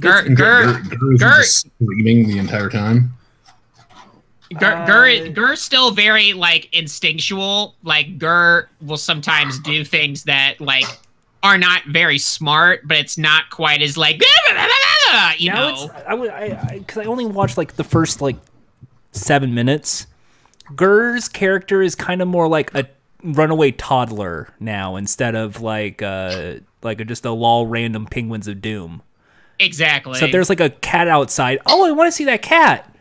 GIR 0.00 0.18
And 0.26 0.36
GIR 0.36 0.80
GIR 0.82 1.12
is 1.14 1.20
GIR- 1.20 1.28
just 1.30 1.66
screaming 1.82 2.26
the 2.28 2.38
entire 2.38 2.68
time. 2.68 3.12
GIR, 4.50 4.84
GIR, 4.86 5.28
GIR's 5.30 5.60
still 5.60 5.90
very 5.90 6.32
like 6.32 6.68
instinctual. 6.72 7.74
Like 7.82 8.18
GIR 8.18 8.68
will 8.82 8.96
sometimes 8.96 9.58
do 9.60 9.84
things 9.84 10.24
that 10.24 10.60
like 10.60 10.84
are 11.42 11.58
not 11.58 11.82
very 11.86 12.18
smart, 12.18 12.86
but 12.86 12.96
it's 12.96 13.18
not 13.18 13.50
quite 13.50 13.82
as 13.82 13.96
like 13.96 14.16
you 15.38 15.50
Now 15.50 15.70
know. 15.70 15.84
it's 15.84 15.94
I 16.06 16.14
would 16.14 16.30
I 16.30 16.78
because 16.78 16.98
I, 16.98 17.04
only 17.04 17.26
watched 17.26 17.56
like 17.56 17.76
the 17.76 17.84
first 17.84 18.20
like 18.20 18.36
seven 19.12 19.54
minutes. 19.54 20.06
GIR's 20.74 21.28
character 21.28 21.80
is 21.82 21.94
kind 21.94 22.20
of 22.20 22.28
more 22.28 22.48
like 22.48 22.74
a 22.74 22.88
runaway 23.22 23.70
toddler 23.72 24.52
now 24.60 24.96
instead 24.96 25.34
of 25.34 25.60
like 25.60 26.02
uh 26.02 26.56
like 26.82 27.00
a, 27.00 27.04
just 27.04 27.24
a 27.24 27.30
lol 27.30 27.66
random 27.66 28.06
penguins 28.06 28.46
of 28.46 28.60
doom. 28.60 29.02
Exactly. 29.58 30.18
So 30.18 30.26
if 30.26 30.32
there's 30.32 30.48
like 30.48 30.60
a 30.60 30.70
cat 30.70 31.08
outside. 31.08 31.58
Oh, 31.66 31.86
I 31.86 31.92
want 31.92 32.08
to 32.08 32.12
see 32.12 32.24
that 32.24 32.42
cat. 32.42 32.92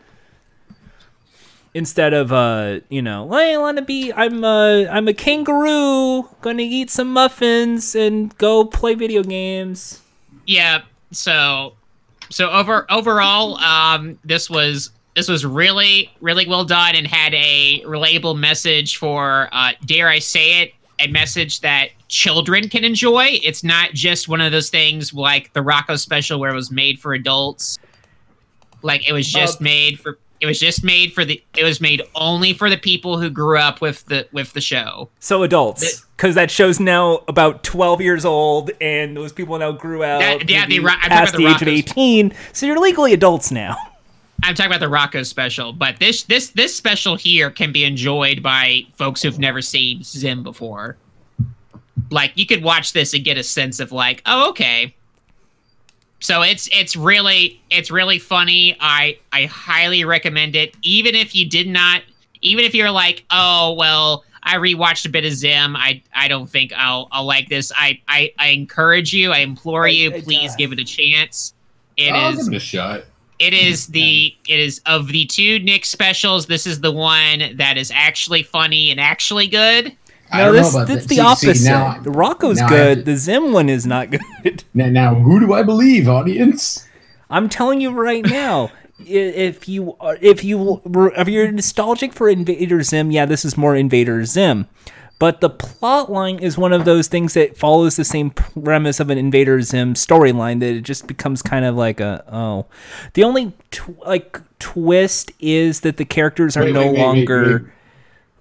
Instead 1.73 2.13
of 2.13 2.31
uh, 2.31 2.79
you 2.87 3.01
know, 3.01 3.29
I 3.33 3.57
want 3.57 3.77
to 3.77 3.83
be. 3.83 4.13
I'm 4.13 4.43
uh, 4.45 4.85
I'm 4.85 5.09
a 5.09 5.13
kangaroo. 5.13 6.23
Gonna 6.41 6.63
eat 6.63 6.89
some 6.89 7.11
muffins 7.11 7.95
and 7.95 8.35
go 8.37 8.63
play 8.63 8.95
video 8.95 9.23
games. 9.23 10.01
yeah. 10.45 10.83
So 11.11 11.73
so 12.29 12.49
over 12.49 12.89
overall, 12.89 13.57
um, 13.57 14.17
this 14.23 14.49
was 14.49 14.91
this 15.15 15.27
was 15.27 15.45
really 15.45 16.11
really 16.21 16.47
well 16.47 16.63
done 16.63 16.95
and 16.95 17.05
had 17.07 17.33
a 17.33 17.81
relatable 17.85 18.37
message 18.37 18.97
for 18.97 19.49
uh, 19.51 19.73
dare 19.85 20.07
I 20.07 20.19
say 20.19 20.61
it, 20.61 20.73
a 20.99 21.07
message 21.07 21.59
that 21.59 21.89
children 22.07 22.69
can 22.69 22.83
enjoy. 22.83 23.39
It's 23.43 23.63
not 23.63 23.93
just 23.93 24.27
one 24.27 24.41
of 24.41 24.51
those 24.51 24.69
things 24.69 25.13
like 25.13 25.53
the 25.53 25.61
Rocko 25.61 25.99
special 25.99 26.39
where 26.39 26.51
it 26.51 26.55
was 26.55 26.71
made 26.71 26.99
for 26.99 27.13
adults. 27.13 27.79
Like 28.81 29.07
it 29.07 29.13
was 29.13 29.27
just 29.31 29.61
Uh, 29.61 29.63
made 29.63 29.99
for 29.99 30.19
it 30.41 30.45
was 30.45 30.59
just 30.59 30.83
made 30.83 31.13
for 31.13 31.23
the 31.25 31.41
it 31.57 31.63
was 31.63 31.79
made 31.79 32.03
only 32.13 32.53
for 32.53 32.69
the 32.69 32.77
people 32.77 33.17
who 33.19 33.29
grew 33.29 33.57
up 33.57 33.81
with 33.81 34.05
the 34.05 34.27
with 34.31 34.53
the 34.53 34.61
show. 34.61 35.09
So 35.19 35.43
adults, 35.43 36.05
because 36.17 36.35
that 36.35 36.51
show's 36.51 36.79
now 36.79 37.23
about 37.27 37.63
12 37.63 38.01
years 38.01 38.25
old, 38.25 38.69
and 38.81 39.15
those 39.17 39.31
people 39.31 39.57
now 39.57 39.71
grew 39.71 40.03
out 40.03 40.19
That- 40.19 40.49
yeah, 40.49 40.67
the 40.67 40.81
Ro- 40.81 40.91
I'm 40.91 40.99
talking 40.99 41.09
past 41.09 41.31
the 41.33 41.37
the 41.45 41.47
age 41.47 41.61
of 41.61 41.67
18. 41.67 42.33
So 42.53 42.65
you're 42.65 42.79
legally 42.79 43.13
adults 43.13 43.49
now. 43.51 43.75
I'm 44.43 44.53
talking 44.53 44.71
about 44.71 44.81
the 44.81 44.93
Rocko 44.93 45.25
special, 45.25 45.71
but 45.73 45.97
this 45.99 46.23
this 46.23 46.49
this 46.49 46.75
special 46.75 47.15
here 47.15 47.49
can 47.49 47.71
be 47.71 47.83
enjoyed 47.85 48.43
by 48.43 48.81
folks 48.97 49.23
who've 49.23 49.39
never 49.39 49.61
seen 49.61 50.03
Zim 50.03 50.43
before. 50.43 50.97
Like 52.11 52.33
you 52.35 52.45
could 52.45 52.63
watch 52.63 52.93
this 52.93 53.13
and 53.13 53.23
get 53.23 53.37
a 53.37 53.43
sense 53.43 53.79
of 53.79 53.91
like, 53.91 54.21
oh 54.25 54.49
okay. 54.49 54.95
So 56.19 56.41
it's 56.41 56.67
it's 56.71 56.95
really 56.95 57.61
it's 57.69 57.91
really 57.91 58.19
funny. 58.19 58.75
I 58.79 59.17
I 59.31 59.45
highly 59.45 60.05
recommend 60.05 60.55
it. 60.55 60.75
Even 60.81 61.13
if 61.15 61.35
you 61.35 61.47
did 61.49 61.67
not, 61.67 62.01
even 62.41 62.65
if 62.65 62.73
you're 62.73 62.91
like, 62.91 63.23
oh 63.31 63.73
well, 63.73 64.23
I 64.41 64.55
rewatched 64.55 65.05
a 65.05 65.09
bit 65.09 65.25
of 65.25 65.33
Zim. 65.33 65.75
I 65.75 66.01
I 66.15 66.27
don't 66.27 66.47
think 66.49 66.73
I'll 66.75 67.07
I'll 67.11 67.25
like 67.25 67.49
this. 67.49 67.71
I 67.75 67.99
I, 68.07 68.31
I 68.39 68.47
encourage 68.49 69.13
you. 69.13 69.31
I 69.31 69.39
implore 69.39 69.87
you, 69.87 70.11
I- 70.11 70.15
I- 70.17 70.21
please 70.21 70.55
give 70.55 70.71
it 70.71 70.79
a 70.79 70.85
chance. 70.85 71.53
It 71.97 72.11
I'll 72.11 72.31
is 72.37 72.45
give 72.45 72.53
it 72.53 72.57
a 72.57 72.59
shot. 72.59 73.03
it 73.39 73.53
is 73.53 73.87
the 73.87 74.33
it 74.47 74.59
is 74.59 74.81
of 74.85 75.07
the 75.09 75.25
two 75.25 75.59
Nick 75.59 75.85
specials. 75.85 76.47
This 76.47 76.65
is 76.65 76.81
the 76.81 76.91
one 76.91 77.55
that 77.57 77.77
is 77.77 77.91
actually 77.93 78.43
funny 78.43 78.89
and 78.89 78.99
actually 78.99 79.47
good. 79.47 79.95
I 80.35 80.45
No, 80.45 80.51
this 80.53 80.73
that's 80.73 80.89
that. 80.89 81.07
the 81.07 81.15
See- 81.15 81.21
opposite. 81.21 81.55
see, 81.57 81.69
now- 81.69 81.99
the 82.01 82.09
Rocko's 82.11 82.59
now 82.59 82.69
good. 82.69 82.95
to- 82.99 83.03
The 83.03 83.17
Zim 83.17 83.51
one 83.51 83.69
is 83.69 83.85
not 83.85 84.11
good. 84.11 84.63
Now, 84.73 84.87
now, 84.89 85.15
who 85.15 85.39
do 85.39 85.53
I 85.53 85.63
believe, 85.63 86.07
audience? 86.09 86.87
I'm 87.29 87.49
telling 87.49 87.81
you 87.81 87.91
right 87.91 88.25
now. 88.25 88.71
If 88.97 89.67
you 89.67 89.97
are, 89.99 90.17
if 90.21 90.41
you 90.45 90.81
if 90.85 91.27
you're 91.27 91.51
nostalgic 91.51 92.13
for 92.13 92.29
Invader 92.29 92.81
Zim, 92.81 93.11
yeah, 93.11 93.25
this 93.25 93.43
is 93.43 93.57
more 93.57 93.75
Invader 93.75 94.23
Zim. 94.23 94.67
But 95.19 95.41
the 95.41 95.49
plot 95.49 96.09
line 96.09 96.39
is 96.39 96.57
one 96.57 96.71
of 96.71 96.85
those 96.85 97.07
things 97.09 97.33
that 97.33 97.57
follows 97.57 97.97
the 97.97 98.05
same 98.05 98.29
premise 98.29 99.01
of 99.01 99.09
an 99.09 99.17
Invader 99.17 99.61
Zim 99.61 99.95
storyline 99.95 100.61
that 100.61 100.69
it 100.75 100.81
just 100.83 101.07
becomes 101.07 101.41
kind 101.41 101.65
of 101.65 101.75
like 101.75 101.99
a 101.99 102.23
oh. 102.33 102.67
The 103.15 103.23
only 103.25 103.51
tw- 103.69 103.99
like 104.07 104.39
twist 104.59 105.33
is 105.41 105.81
that 105.81 105.97
the 105.97 106.05
characters 106.05 106.55
are 106.55 106.63
Wait, 106.63 106.73
no 106.73 106.79
wait, 106.87 106.91
wait, 106.93 106.99
longer 106.99 107.73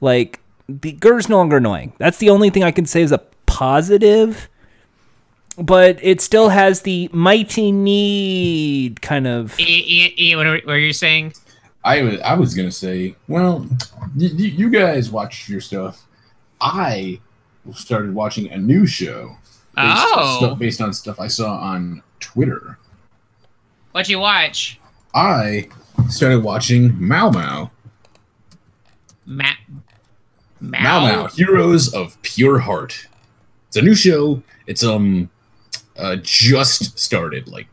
like 0.00 0.38
the 0.68 0.92
GIR's 0.92 1.28
no 1.28 1.36
longer 1.38 1.56
annoying. 1.58 1.92
That's 1.98 2.18
the 2.18 2.30
only 2.30 2.50
thing 2.50 2.62
I 2.64 2.70
can 2.70 2.86
say 2.86 3.02
is 3.02 3.12
a 3.12 3.18
positive. 3.46 4.48
But 5.56 5.98
it 6.02 6.20
still 6.20 6.48
has 6.48 6.82
the 6.82 7.08
mighty 7.12 7.70
need 7.70 9.00
kind 9.02 9.26
of. 9.28 9.58
E, 9.60 9.62
e, 9.64 10.14
e, 10.30 10.36
what, 10.36 10.46
are, 10.46 10.56
what 10.64 10.74
are 10.74 10.78
you 10.78 10.92
saying? 10.92 11.32
I 11.84 12.02
was, 12.02 12.20
I 12.22 12.34
was 12.34 12.54
gonna 12.54 12.72
say, 12.72 13.14
well, 13.28 13.60
y- 14.16 14.30
y- 14.32 14.52
you 14.56 14.68
guys 14.70 15.10
watch 15.10 15.48
your 15.48 15.60
stuff. 15.60 16.02
I 16.60 17.20
started 17.72 18.14
watching 18.14 18.50
a 18.50 18.56
new 18.58 18.84
show 18.86 19.36
based, 19.76 20.04
Oh. 20.16 20.36
stuff, 20.38 20.58
based 20.58 20.80
on 20.80 20.92
stuff 20.92 21.20
I 21.20 21.28
saw 21.28 21.56
on 21.56 22.02
Twitter. 22.20 22.78
What'd 23.92 24.08
you 24.08 24.18
watch? 24.18 24.80
I 25.14 25.68
started 26.08 26.42
watching 26.42 26.96
Mao 27.00 27.30
Mao. 27.30 27.70
Ma- 29.26 29.52
Mao 30.70 31.00
Mao, 31.00 31.26
Heroes 31.28 31.92
of 31.92 32.20
Pure 32.22 32.60
Heart. 32.60 33.08
It's 33.68 33.76
a 33.76 33.82
new 33.82 33.94
show. 33.94 34.42
It's 34.66 34.82
um 34.84 35.30
uh 35.96 36.16
just 36.22 36.98
started, 36.98 37.48
like 37.48 37.66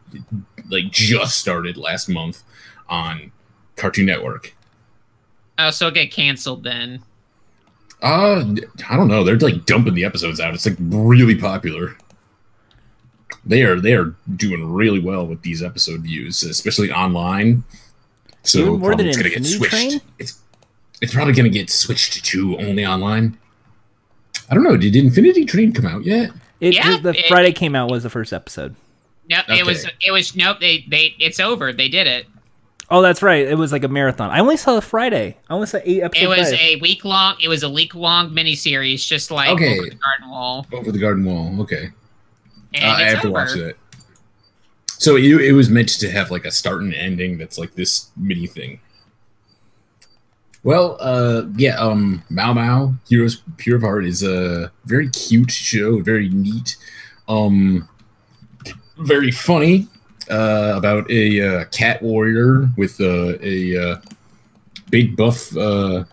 like 0.70 0.92
just 0.92 1.38
started 1.38 1.78
last 1.78 2.10
month 2.10 2.44
on 2.90 3.32
Cartoon 3.76 4.06
Network. 4.06 4.54
Oh, 5.58 5.70
so 5.72 5.88
it'll 5.88 5.96
get 5.96 6.12
canceled 6.12 6.64
then. 6.64 7.02
Uh 8.02 8.56
I 8.90 8.98
don't 8.98 9.08
know. 9.08 9.24
They're 9.24 9.38
like 9.38 9.66
dumping 9.66 9.94
the 9.94 10.06
episodes 10.06 10.40
out. 10.40 10.54
It's 10.54 10.66
like 10.66 10.78
really 10.80 11.36
popular. 11.36 11.96
They 13.46 13.64
are 13.64 13.80
they 13.80 13.94
are 13.94 14.16
doing 14.36 14.72
really 14.72 15.00
well 15.00 15.26
with 15.26 15.42
these 15.42 15.64
episode 15.64 16.02
views, 16.02 16.44
especially 16.44 16.92
online. 16.92 17.64
So 18.44 18.60
Even 18.60 18.80
more 18.80 18.96
than 18.96 19.08
it's 19.08 19.18
gonna 19.18 19.30
get 19.30 19.38
Infinity 19.38 19.58
switched. 19.58 19.72
Train? 19.72 20.02
It's 20.20 20.40
it's 21.02 21.14
probably 21.14 21.34
gonna 21.34 21.50
get 21.50 21.70
switched 21.70 22.24
to 22.26 22.58
only 22.60 22.86
online. 22.86 23.38
I 24.50 24.54
don't 24.56 24.64
know. 24.64 24.78
Did 24.78 24.96
Infinity 24.96 25.46
Train 25.46 25.72
come 25.74 25.86
out 25.86 26.04
yet? 26.06 26.32
It, 26.60 26.74
Yeah, 26.76 26.98
the 26.98 27.10
it- 27.18 27.26
Friday 27.28 27.52
came 27.52 27.76
out 27.76 27.90
was 27.90 28.04
the 28.04 28.10
first 28.10 28.32
episode. 28.34 28.76
Nope, 29.30 29.46
it 29.50 29.66
was 29.66 29.86
it 30.06 30.12
was 30.12 30.36
nope. 30.36 30.60
They 30.60 30.86
they 30.90 31.16
it's 31.20 31.40
over. 31.40 31.72
They 31.72 31.88
did 31.88 32.06
it. 32.08 32.28
Oh, 32.90 33.02
that's 33.02 33.22
right. 33.22 33.48
It 33.48 33.58
was 33.58 33.72
like 33.72 33.86
a 33.86 33.88
marathon. 33.88 34.30
I 34.32 34.40
only 34.40 34.58
saw 34.58 34.76
the 34.76 34.82
Friday. 34.82 35.38
I 35.50 35.54
only 35.54 35.68
saw 35.68 35.80
eight 35.86 36.02
episodes. 36.04 36.24
It 36.26 36.28
was 36.28 36.50
Friday. 36.50 36.74
a 36.74 36.80
week 36.82 37.06
long. 37.06 37.36
It 37.42 37.48
was 37.48 37.64
a 37.64 37.70
week 37.70 37.96
long 37.96 38.32
miniseries, 38.32 39.08
just 39.08 39.32
like 39.32 39.50
Okay. 39.52 39.80
over 39.80 39.90
the 39.90 39.96
garden 39.96 40.30
wall. 40.30 40.68
Over 40.74 40.92
the 40.92 41.00
Garden 41.00 41.24
Wall. 41.24 41.62
Okay. 41.62 41.90
And 42.74 42.84
Uh, 42.84 42.88
I 42.88 43.02
it's 43.04 43.14
have 43.14 43.22
to 43.22 43.32
watch 43.32 43.54
that. 43.54 43.76
So 44.88 45.16
it, 45.16 45.24
it 45.24 45.54
was 45.54 45.70
meant 45.70 45.88
to 46.00 46.12
have 46.12 46.30
like 46.32 46.44
a 46.44 46.52
start 46.52 46.82
and 46.82 46.94
ending 46.94 47.38
that's 47.38 47.58
like 47.58 47.76
this 47.76 48.10
mini 48.18 48.46
thing. 48.48 48.82
Well, 50.64 50.98
uh, 51.00 51.44
yeah, 51.56 51.76
um, 51.78 52.24
Mao 52.30 52.54
Mau, 52.54 52.94
Heroes 53.10 53.42
Pure 53.58 53.78
of 53.78 53.82
Heart 53.82 54.06
is 54.06 54.22
a 54.22 54.72
very 54.86 55.10
cute 55.10 55.50
show, 55.50 56.02
very 56.02 56.30
neat, 56.30 56.78
um, 57.28 57.90
very 59.00 59.32
funny, 59.32 59.88
uh, 60.30 60.74
about 60.76 61.10
a 61.10 61.42
uh, 61.42 61.66
cat 61.66 62.02
warrior 62.04 62.70
with 62.78 63.02
uh, 63.02 63.38
a 63.42 63.76
uh, 63.94 64.02
big 64.92 65.16
buff 65.16 65.56
uh, 65.58 66.04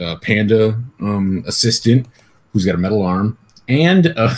uh, 0.00 0.16
panda 0.20 0.70
um, 1.00 1.44
assistant 1.46 2.08
who's 2.52 2.64
got 2.64 2.74
a 2.74 2.78
metal 2.78 3.02
arm, 3.02 3.38
and 3.68 4.08
uh, 4.16 4.34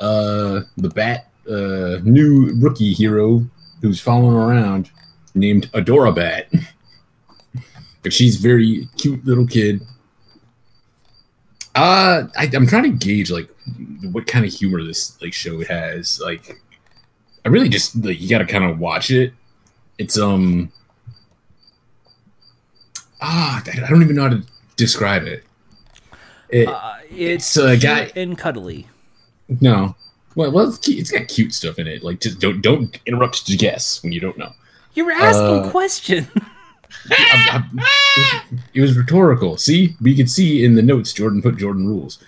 uh, 0.00 0.60
the 0.78 0.88
bat 0.88 1.30
uh, 1.48 2.00
new 2.04 2.52
rookie 2.56 2.92
hero 2.94 3.46
who's 3.82 4.00
following 4.00 4.34
around, 4.34 4.90
named 5.34 5.70
Adorabat. 5.72 6.46
She's 8.12 8.36
very 8.36 8.88
cute 8.96 9.24
little 9.24 9.46
kid. 9.46 9.80
Uh, 11.74 12.26
I, 12.38 12.50
I'm 12.54 12.66
trying 12.66 12.84
to 12.84 13.06
gauge 13.06 13.30
like 13.30 13.48
what 14.12 14.26
kind 14.26 14.44
of 14.46 14.52
humor 14.52 14.82
this 14.82 15.20
like 15.20 15.32
show 15.34 15.62
has. 15.64 16.20
Like, 16.24 16.58
I 17.44 17.48
really 17.48 17.68
just 17.68 17.96
like 18.02 18.20
you 18.20 18.28
got 18.30 18.38
to 18.38 18.46
kind 18.46 18.64
of 18.64 18.78
watch 18.78 19.10
it. 19.10 19.32
It's 19.98 20.18
um 20.18 20.72
ah, 23.20 23.62
I 23.66 23.88
don't 23.88 24.02
even 24.02 24.16
know 24.16 24.22
how 24.22 24.28
to 24.30 24.42
describe 24.76 25.24
it. 25.24 25.44
It 26.48 26.68
Uh, 26.68 26.94
it's 27.10 27.56
It's 27.56 27.56
a 27.56 27.76
guy- 27.76 28.10
and 28.16 28.36
cuddly. 28.38 28.86
no, 29.60 29.94
well, 30.34 30.50
well, 30.50 30.68
it's, 30.68 30.88
it's 30.88 31.10
got 31.10 31.28
cute 31.28 31.52
stuff 31.54 31.78
in 31.78 31.86
it. 31.86 32.02
Like, 32.02 32.20
just 32.20 32.40
don't 32.40 32.60
don't 32.60 32.98
interrupt 33.06 33.46
to 33.46 33.56
guess 33.56 34.02
when 34.02 34.12
you 34.12 34.20
don't 34.20 34.38
know. 34.38 34.52
You're 34.94 35.12
asking 35.12 35.66
Uh, 35.66 35.70
questions. 35.70 36.28
I- 37.10 37.64
I- 37.76 38.42
it 38.74 38.80
was 38.80 38.96
rhetorical. 38.96 39.56
See, 39.56 39.94
we 40.00 40.14
could 40.16 40.30
see 40.30 40.64
in 40.64 40.74
the 40.74 40.82
notes 40.82 41.12
Jordan 41.12 41.42
put 41.42 41.56
Jordan 41.58 41.86
rules. 41.86 42.18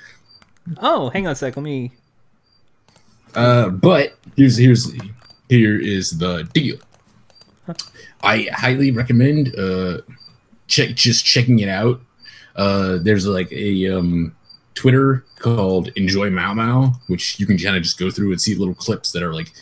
oh, 0.78 1.08
hang 1.10 1.26
on 1.26 1.32
a 1.32 1.36
sec. 1.36 1.56
Let 1.56 1.62
me. 1.62 1.92
Uh, 3.34 3.68
but 3.70 4.16
here's 4.36 4.56
here's 4.56 4.92
here 5.48 5.78
is 5.80 6.18
the 6.18 6.48
deal. 6.52 6.76
I 8.22 8.48
highly 8.52 8.90
recommend 8.90 9.54
uh 9.58 9.98
check 10.66 10.94
just 10.94 11.24
checking 11.24 11.58
it 11.60 11.68
out. 11.68 12.00
Uh, 12.56 12.98
there's 13.00 13.26
like 13.26 13.52
a 13.52 13.88
um 13.96 14.34
Twitter 14.74 15.24
called 15.38 15.88
Enjoy 15.96 16.30
Mao 16.30 16.54
Mao, 16.54 16.94
which 17.08 17.38
you 17.38 17.46
can 17.46 17.58
kind 17.58 17.76
of 17.76 17.82
just 17.82 17.98
go 17.98 18.10
through 18.10 18.32
and 18.32 18.40
see 18.40 18.54
little 18.54 18.74
clips 18.74 19.12
that 19.12 19.22
are 19.22 19.34
like 19.34 19.52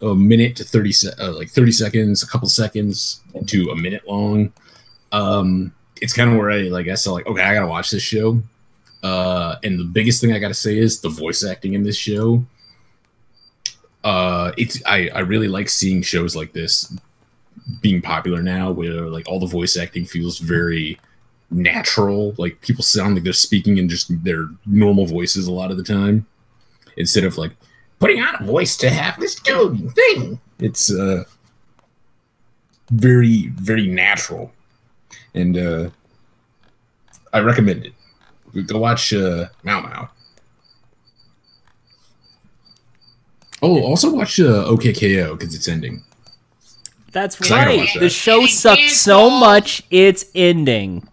a 0.00 0.14
minute 0.14 0.56
to 0.56 0.64
30 0.64 0.92
se- 0.92 1.12
uh, 1.18 1.32
like 1.32 1.50
30 1.50 1.72
seconds, 1.72 2.22
a 2.22 2.26
couple 2.26 2.48
seconds 2.48 3.20
to 3.46 3.70
a 3.70 3.76
minute 3.76 4.06
long. 4.06 4.52
Um, 5.12 5.72
it's 6.00 6.12
kind 6.12 6.30
of 6.30 6.36
where 6.36 6.50
I 6.50 6.62
like 6.62 6.88
I 6.88 6.94
saw 6.94 7.12
like 7.12 7.26
okay, 7.26 7.42
I 7.42 7.54
gotta 7.54 7.66
watch 7.66 7.90
this 7.90 8.02
show. 8.02 8.40
Uh, 9.02 9.56
and 9.62 9.78
the 9.78 9.84
biggest 9.84 10.20
thing 10.20 10.32
I 10.32 10.38
gotta 10.38 10.54
say 10.54 10.78
is 10.78 11.00
the 11.00 11.08
voice 11.08 11.44
acting 11.44 11.74
in 11.74 11.82
this 11.82 11.96
show 11.96 12.44
uh 14.04 14.52
it's 14.56 14.80
i 14.86 15.08
i 15.14 15.18
really 15.18 15.48
like 15.48 15.68
seeing 15.68 16.02
shows 16.02 16.36
like 16.36 16.52
this 16.52 16.94
being 17.80 18.00
popular 18.00 18.42
now 18.42 18.70
where 18.70 19.02
like 19.02 19.28
all 19.28 19.40
the 19.40 19.46
voice 19.46 19.76
acting 19.76 20.04
feels 20.04 20.38
very 20.38 20.98
natural 21.50 22.34
like 22.38 22.60
people 22.60 22.82
sound 22.82 23.14
like 23.14 23.24
they're 23.24 23.32
speaking 23.32 23.78
in 23.78 23.88
just 23.88 24.06
their 24.22 24.48
normal 24.66 25.04
voices 25.04 25.46
a 25.46 25.52
lot 25.52 25.70
of 25.70 25.76
the 25.76 25.82
time 25.82 26.24
instead 26.96 27.24
of 27.24 27.36
like 27.36 27.52
putting 27.98 28.22
on 28.22 28.34
a 28.40 28.44
voice 28.44 28.76
to 28.76 28.90
have 28.90 29.18
this 29.20 29.34
dude 29.36 29.90
thing 29.92 30.40
it's 30.58 30.92
uh 30.92 31.24
very 32.90 33.48
very 33.56 33.86
natural 33.86 34.52
and 35.34 35.56
uh 35.58 35.90
i 37.32 37.38
recommend 37.40 37.86
it 37.86 37.92
go 38.66 38.78
watch 38.78 39.12
uh 39.12 39.46
Mao 39.62 39.80
Mao 39.80 40.10
Oh, 43.60 43.82
also 43.82 44.14
watch 44.14 44.38
uh, 44.38 44.64
OK 44.66 44.92
K.O. 44.92 45.34
because 45.34 45.54
it's 45.54 45.66
ending. 45.68 46.02
That's 47.12 47.40
I 47.42 47.48
gotta 47.48 47.70
right. 47.70 47.78
watch 47.80 47.94
The 47.94 48.08
show 48.08 48.40
Getting 48.40 48.54
sucked 48.54 48.90
so 48.90 49.30
much, 49.30 49.82
it's 49.90 50.26
ending. 50.34 51.08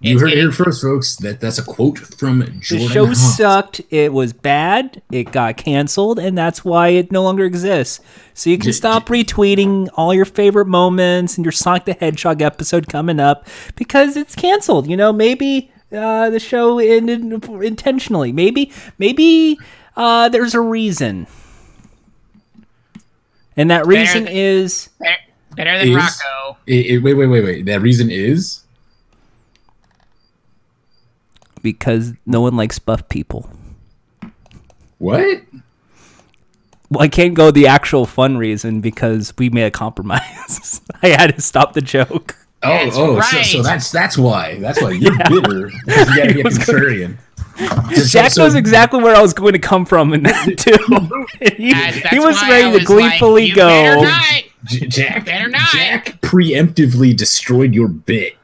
You 0.00 0.12
It's 0.14 0.22
heard 0.22 0.30
it 0.32 0.36
here 0.38 0.52
first, 0.52 0.80
folks. 0.80 1.16
That 1.16 1.40
that's 1.40 1.58
a 1.58 1.64
quote 1.64 1.98
from 1.98 2.40
Jordan. 2.60 2.86
The 2.86 2.92
show 2.94 3.04
Hunt. 3.06 3.16
sucked. 3.16 3.80
It 3.90 4.12
was 4.12 4.32
bad. 4.32 5.02
It 5.10 5.32
got 5.32 5.56
canceled, 5.56 6.20
and 6.20 6.38
that's 6.38 6.64
why 6.64 6.88
it 6.90 7.10
no 7.10 7.24
longer 7.24 7.44
exists. 7.44 7.98
So 8.32 8.48
you 8.48 8.58
can 8.58 8.66
J- 8.66 8.72
stop 8.72 9.06
retweeting 9.08 9.88
all 9.94 10.14
your 10.14 10.24
favorite 10.24 10.66
moments 10.66 11.36
and 11.36 11.44
your 11.44 11.50
Sonic 11.50 11.84
the 11.84 11.94
Hedgehog 11.94 12.42
episode 12.42 12.86
coming 12.86 13.18
up 13.18 13.48
because 13.74 14.16
it's 14.16 14.36
canceled. 14.36 14.86
You 14.86 14.96
know, 14.96 15.12
maybe 15.12 15.72
uh, 15.90 16.30
the 16.30 16.38
show 16.38 16.78
ended 16.78 17.22
intentionally. 17.64 18.30
Maybe, 18.30 18.70
maybe 18.98 19.58
uh, 19.96 20.28
there's 20.28 20.54
a 20.54 20.60
reason, 20.60 21.26
and 23.56 23.68
that 23.72 23.84
reason 23.84 24.24
than- 24.26 24.32
is 24.32 24.90
Better, 25.00 25.16
better 25.56 25.78
than 25.78 25.88
Is- 25.88 25.96
Rocko. 25.96 26.56
It- 26.68 26.86
it- 26.86 26.98
wait, 27.02 27.14
wait, 27.14 27.26
wait, 27.26 27.42
wait. 27.42 27.66
That 27.66 27.80
reason 27.82 28.10
is 28.12 28.60
because 31.62 32.12
no 32.26 32.40
one 32.40 32.56
likes 32.56 32.78
buff 32.78 33.08
people. 33.08 33.50
what? 34.98 35.42
Well, 36.90 37.02
I 37.02 37.08
can't 37.08 37.34
go 37.34 37.50
the 37.50 37.66
actual 37.66 38.06
fun 38.06 38.38
reason 38.38 38.80
because 38.80 39.34
we 39.36 39.50
made 39.50 39.64
a 39.64 39.70
compromise. 39.70 40.80
I 41.02 41.08
had 41.08 41.34
to 41.36 41.40
stop 41.42 41.74
the 41.74 41.82
joke. 41.82 42.34
Oh, 42.62 42.68
That's 42.70 42.96
oh, 42.96 43.20
so, 43.20 43.42
so 43.42 43.62
that's 43.62 43.90
that's 43.92 44.18
why. 44.18 44.58
That's 44.58 44.80
why 44.82 44.90
you're 44.92 45.16
bitter. 45.28 45.70
'cause 45.70 46.08
You 46.08 46.16
gotta 46.16 46.34
be 46.34 46.40
a 46.40 46.44
contrarian. 46.44 47.18
Jack 48.10 48.36
knows 48.36 48.54
exactly 48.54 49.02
where 49.02 49.14
I 49.14 49.20
was 49.20 49.32
going 49.34 49.52
to 49.52 49.58
come 49.58 49.84
from 49.84 50.12
in 50.14 50.22
that 50.22 50.56
too. 50.58 50.76
He, 51.56 51.72
he 52.08 52.18
was 52.18 52.36
why 52.36 52.46
I 52.46 52.50
ready 52.62 52.78
to 52.78 52.84
gleefully 52.84 53.48
like, 53.48 53.56
go. 53.56 53.68
better 53.68 54.02
not. 54.02 54.42
J- 54.64 54.86
Jack, 54.86 55.24
Better 55.24 55.48
not. 55.48 55.68
Jack 55.72 56.20
preemptively 56.20 57.16
destroyed 57.16 57.74
your 57.74 57.88
bit. 57.88 58.36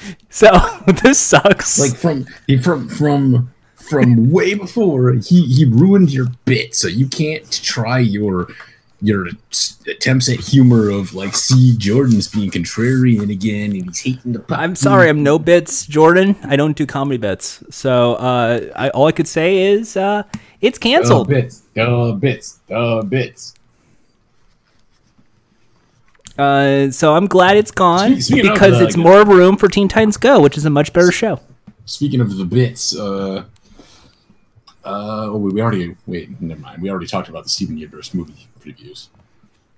So 0.30 0.50
this 1.02 1.18
sucks. 1.18 1.78
Like 1.78 1.96
from 1.96 2.26
from 2.60 2.88
from 2.88 3.54
from 3.74 4.30
way 4.30 4.54
before 4.54 5.12
he 5.12 5.46
he 5.46 5.64
ruined 5.64 6.12
your 6.12 6.26
bit, 6.44 6.74
so 6.74 6.88
you 6.88 7.08
can't 7.08 7.50
try 7.50 7.98
your 7.98 8.48
your 9.02 9.28
attempts 9.86 10.28
at 10.28 10.40
humor 10.40 10.90
of 10.90 11.14
like 11.14 11.34
see 11.34 11.76
Jordan's 11.76 12.28
being 12.28 12.50
contrarian 12.50 13.30
again 13.30 13.72
and 13.72 13.84
he's 13.84 14.00
hating 14.00 14.32
the. 14.32 14.44
I'm 14.50 14.74
sorry, 14.74 15.08
I'm 15.08 15.22
no 15.22 15.38
bits, 15.38 15.86
Jordan. 15.86 16.36
I 16.44 16.56
don't 16.56 16.76
do 16.76 16.86
comedy 16.86 17.18
bits. 17.18 17.62
So 17.70 18.14
uh, 18.14 18.60
I, 18.74 18.90
all 18.90 19.06
I 19.06 19.12
could 19.12 19.28
say 19.28 19.72
is 19.72 19.96
uh, 19.96 20.22
it's 20.60 20.78
canceled. 20.78 21.28
bits, 21.28 21.62
uh, 21.76 22.12
bits, 22.12 22.60
uh, 22.70 23.02
bits. 23.02 23.54
Uh, 26.38 26.90
so 26.90 27.14
I'm 27.14 27.26
glad 27.26 27.56
it's 27.56 27.70
gone 27.70 28.12
Speak- 28.12 28.22
speaking 28.22 28.46
of, 28.48 28.54
because 28.54 28.80
uh, 28.80 28.84
it's 28.84 28.96
more 28.96 29.24
room 29.24 29.56
for 29.56 29.68
Teen 29.68 29.88
Titans 29.88 30.16
Go, 30.16 30.40
which 30.40 30.58
is 30.58 30.64
a 30.64 30.70
much 30.70 30.92
better 30.92 31.12
show. 31.12 31.40
Speaking 31.86 32.20
of 32.20 32.36
the 32.36 32.44
bits, 32.44 32.96
uh, 32.96 33.44
uh, 34.84 35.26
oh, 35.30 35.36
we 35.36 35.60
already 35.60 35.96
wait. 36.06 36.40
Never 36.40 36.60
mind. 36.60 36.82
We 36.82 36.90
already 36.90 37.06
talked 37.06 37.28
about 37.28 37.44
the 37.44 37.48
Steven 37.48 37.78
Universe 37.78 38.12
movie 38.12 38.48
previews. 38.60 39.08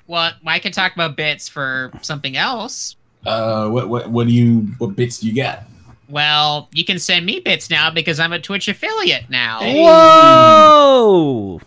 Well, 0.07 0.33
I 0.47 0.59
can 0.59 0.73
talk 0.73 0.95
about 0.95 1.17
bits 1.17 1.49
for 1.49 1.93
something 2.03 2.37
else. 2.37 2.97
Uh, 3.27 3.69
what 3.69 3.89
what 3.89 4.11
what 4.11 4.27
do 4.27 4.33
you 4.33 4.69
what 4.79 4.97
bits 4.97 5.19
do 5.19 5.27
you 5.27 5.33
get? 5.33 5.67
Well, 6.09 6.69
you 6.73 6.85
can 6.85 6.99
send 6.99 7.27
me 7.27 7.41
bits 7.41 7.69
now 7.69 7.91
because 7.91 8.19
I'm 8.19 8.33
a 8.33 8.39
Twitch 8.39 8.69
affiliate 8.69 9.29
now. 9.29 9.61
Whoa! 9.61 11.61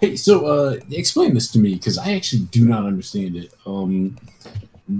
Hey, 0.00 0.16
so 0.16 0.46
uh, 0.46 0.78
explain 0.90 1.34
this 1.34 1.50
to 1.52 1.58
me 1.58 1.74
because 1.74 1.98
I 1.98 2.12
actually 2.12 2.42
do 2.50 2.64
not 2.64 2.84
understand 2.84 3.36
it. 3.36 3.52
Um, 3.66 4.16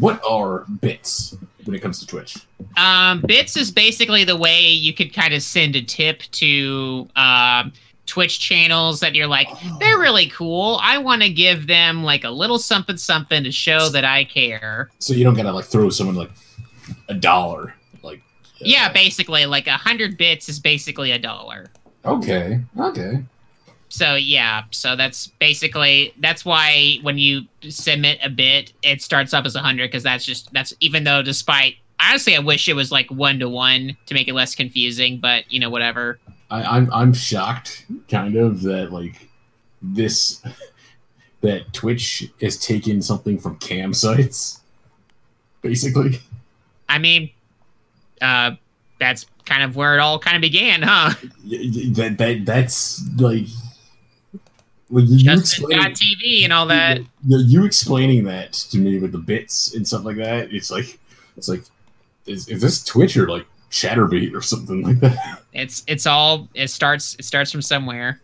what 0.01 0.20
are 0.28 0.64
bits 0.80 1.36
when 1.64 1.74
it 1.76 1.80
comes 1.80 2.01
to 2.01 2.07
Twitch? 2.07 2.36
Um, 2.76 3.22
bits 3.26 3.57
is 3.57 3.70
basically 3.70 4.24
the 4.24 4.36
way 4.36 4.62
you 4.66 4.92
could 4.92 5.14
kind 5.14 5.32
of 5.34 5.42
send 5.42 5.76
a 5.76 5.82
tip 5.82 6.22
to 6.32 7.09
um, 7.14 7.72
Twitch 8.07 8.40
channels 8.40 9.01
that 9.01 9.14
you're 9.14 9.26
like, 9.28 9.49
they're 9.78 9.99
really 9.99 10.28
cool. 10.30 10.78
I 10.82 10.99
want 10.99 11.22
to 11.22 11.28
give 11.30 11.68
them 11.68 12.03
like 12.03 12.24
a 12.24 12.30
little 12.30 12.59
something 12.59 12.96
something 12.96 13.44
to 13.44 13.53
show 13.53 13.88
that 13.90 14.05
I 14.05 14.24
care. 14.24 14.90
So 14.99 15.14
you 15.14 15.24
don't 15.24 15.34
gotta 15.34 15.53
like 15.53 15.66
throw 15.66 15.90
someone 15.90 16.16
like 16.16 16.30
a 17.09 17.14
dollar, 17.14 17.74
like. 18.03 18.18
uh, 18.18 18.64
Yeah, 18.64 18.92
basically, 18.92 19.46
like 19.46 19.66
a 19.68 19.76
hundred 19.76 20.16
bits 20.18 20.49
is 20.49 20.59
basically 20.59 21.12
a 21.12 21.18
dollar. 21.18 21.66
Okay. 22.05 22.61
Okay. 22.78 23.22
So 23.89 24.14
yeah, 24.14 24.64
so 24.70 24.97
that's 24.97 25.28
basically 25.39 26.12
that's 26.20 26.45
why 26.45 26.99
when 27.03 27.18
you 27.18 27.43
submit 27.62 28.18
a 28.22 28.28
bit, 28.28 28.72
it 28.82 29.03
starts 29.03 29.32
off 29.32 29.47
as 29.47 29.55
a 29.55 29.61
hundred 29.61 29.89
because 29.89 30.03
that's 30.03 30.24
just 30.24 30.53
that's 30.53 30.74
even 30.80 31.05
though 31.05 31.22
despite 31.22 31.76
honestly, 32.01 32.36
I 32.36 32.41
wish 32.41 32.68
it 32.68 32.74
was 32.74 32.93
like 32.93 33.11
one 33.11 33.39
to 33.39 33.49
one 33.49 33.97
to 34.07 34.14
make 34.14 34.28
it 34.28 34.34
less 34.34 34.55
confusing, 34.55 35.18
but 35.18 35.51
you 35.51 35.61
know 35.61 35.70
whatever. 35.70 36.18
I, 36.51 36.62
I'm 36.62 36.93
I'm 36.93 37.12
shocked, 37.12 37.86
kind 38.09 38.36
of, 38.36 38.62
that 38.62 38.93
like 38.93 39.28
this 39.82 40.43
that 41.41 41.72
Twitch 41.72 42.28
has 42.41 42.57
taken 42.57 43.03
something 43.03 43.39
from 43.39 43.57
cam 43.57 43.95
sites, 43.95 44.61
basically. 45.62 46.20
I 46.89 46.99
mean, 46.99 47.30
uh, 48.20 48.53
that's 48.99 49.26
kind 49.45 49.62
of 49.62 49.76
where 49.76 49.95
it 49.95 50.01
all 50.01 50.18
kind 50.18 50.36
of 50.36 50.41
began, 50.43 50.82
huh? 50.82 51.14
That 51.45 52.16
that 52.18 52.43
that's 52.45 53.03
like. 53.16 53.47
Like 54.91 55.05
you 55.09 55.32
explaining, 55.32 55.82
Justin.tv 55.82 56.45
and 56.45 56.53
all 56.53 56.66
that. 56.66 56.99
you, 57.26 57.39
you 57.39 57.64
explaining 57.64 58.24
that 58.24 58.53
to 58.53 58.78
me 58.78 58.99
with 58.99 59.12
the 59.12 59.18
bits 59.18 59.74
and 59.74 59.86
stuff 59.86 60.05
like 60.05 60.16
that, 60.16 60.53
it's 60.53 60.70
like 60.70 60.99
it's 61.36 61.49
like 61.49 61.62
is, 62.26 62.49
is 62.49 62.62
this 62.62 62.84
Twitch 62.84 63.16
or 63.16 63.28
like 63.28 63.47
Chaturbate 63.70 64.34
or 64.34 64.41
something 64.41 64.82
like 64.82 65.01
that? 65.01 65.43
It's 65.53 65.82
it's 65.89 66.07
all 66.07 66.49
it 66.55 66.68
starts 66.68 67.16
it 67.18 67.24
starts 67.24 67.51
from 67.51 67.62
somewhere. 67.62 68.20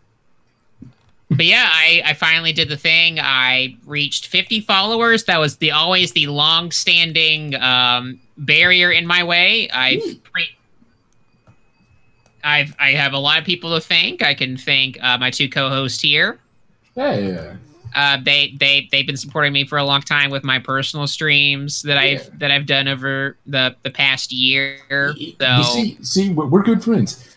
but 1.29 1.45
yeah, 1.45 1.67
I, 1.69 2.01
I 2.05 2.13
finally 2.13 2.53
did 2.53 2.69
the 2.69 2.77
thing. 2.77 3.19
I 3.19 3.75
reached 3.85 4.27
50 4.27 4.61
followers. 4.61 5.25
That 5.25 5.39
was 5.39 5.57
the 5.57 5.71
always 5.71 6.13
the 6.13 6.27
long-standing 6.27 7.55
um, 7.55 8.21
barrier 8.37 8.91
in 8.91 9.05
my 9.05 9.23
way. 9.23 9.69
I've 9.71 10.01
I've 12.43 12.75
I 12.79 12.91
have 12.91 13.13
a 13.13 13.17
lot 13.17 13.39
of 13.39 13.43
people 13.43 13.73
to 13.73 13.81
thank. 13.81 14.21
I 14.21 14.33
can 14.33 14.55
thank 14.55 15.03
uh, 15.03 15.17
my 15.17 15.31
two 15.31 15.49
co-hosts 15.49 16.01
here. 16.01 16.39
Yeah, 16.95 17.15
yeah. 17.17 17.55
Uh, 17.93 18.17
they 18.21 18.53
they 18.59 18.89
they've 18.91 19.07
been 19.07 19.15
supporting 19.15 19.53
me 19.53 19.65
for 19.65 19.77
a 19.77 19.83
long 19.83 20.01
time 20.01 20.29
with 20.29 20.43
my 20.43 20.59
personal 20.59 21.07
streams 21.07 21.81
that 21.83 21.97
I've 21.97 22.39
that 22.39 22.51
I've 22.51 22.65
done 22.65 22.87
over 22.89 23.37
the 23.45 23.75
the 23.83 23.89
past 23.89 24.31
year. 24.33 24.77
You 25.17 25.63
see, 25.63 25.97
see, 26.01 26.29
we're, 26.33 26.45
we're 26.47 26.63
good 26.63 26.83
friends. 26.83 27.35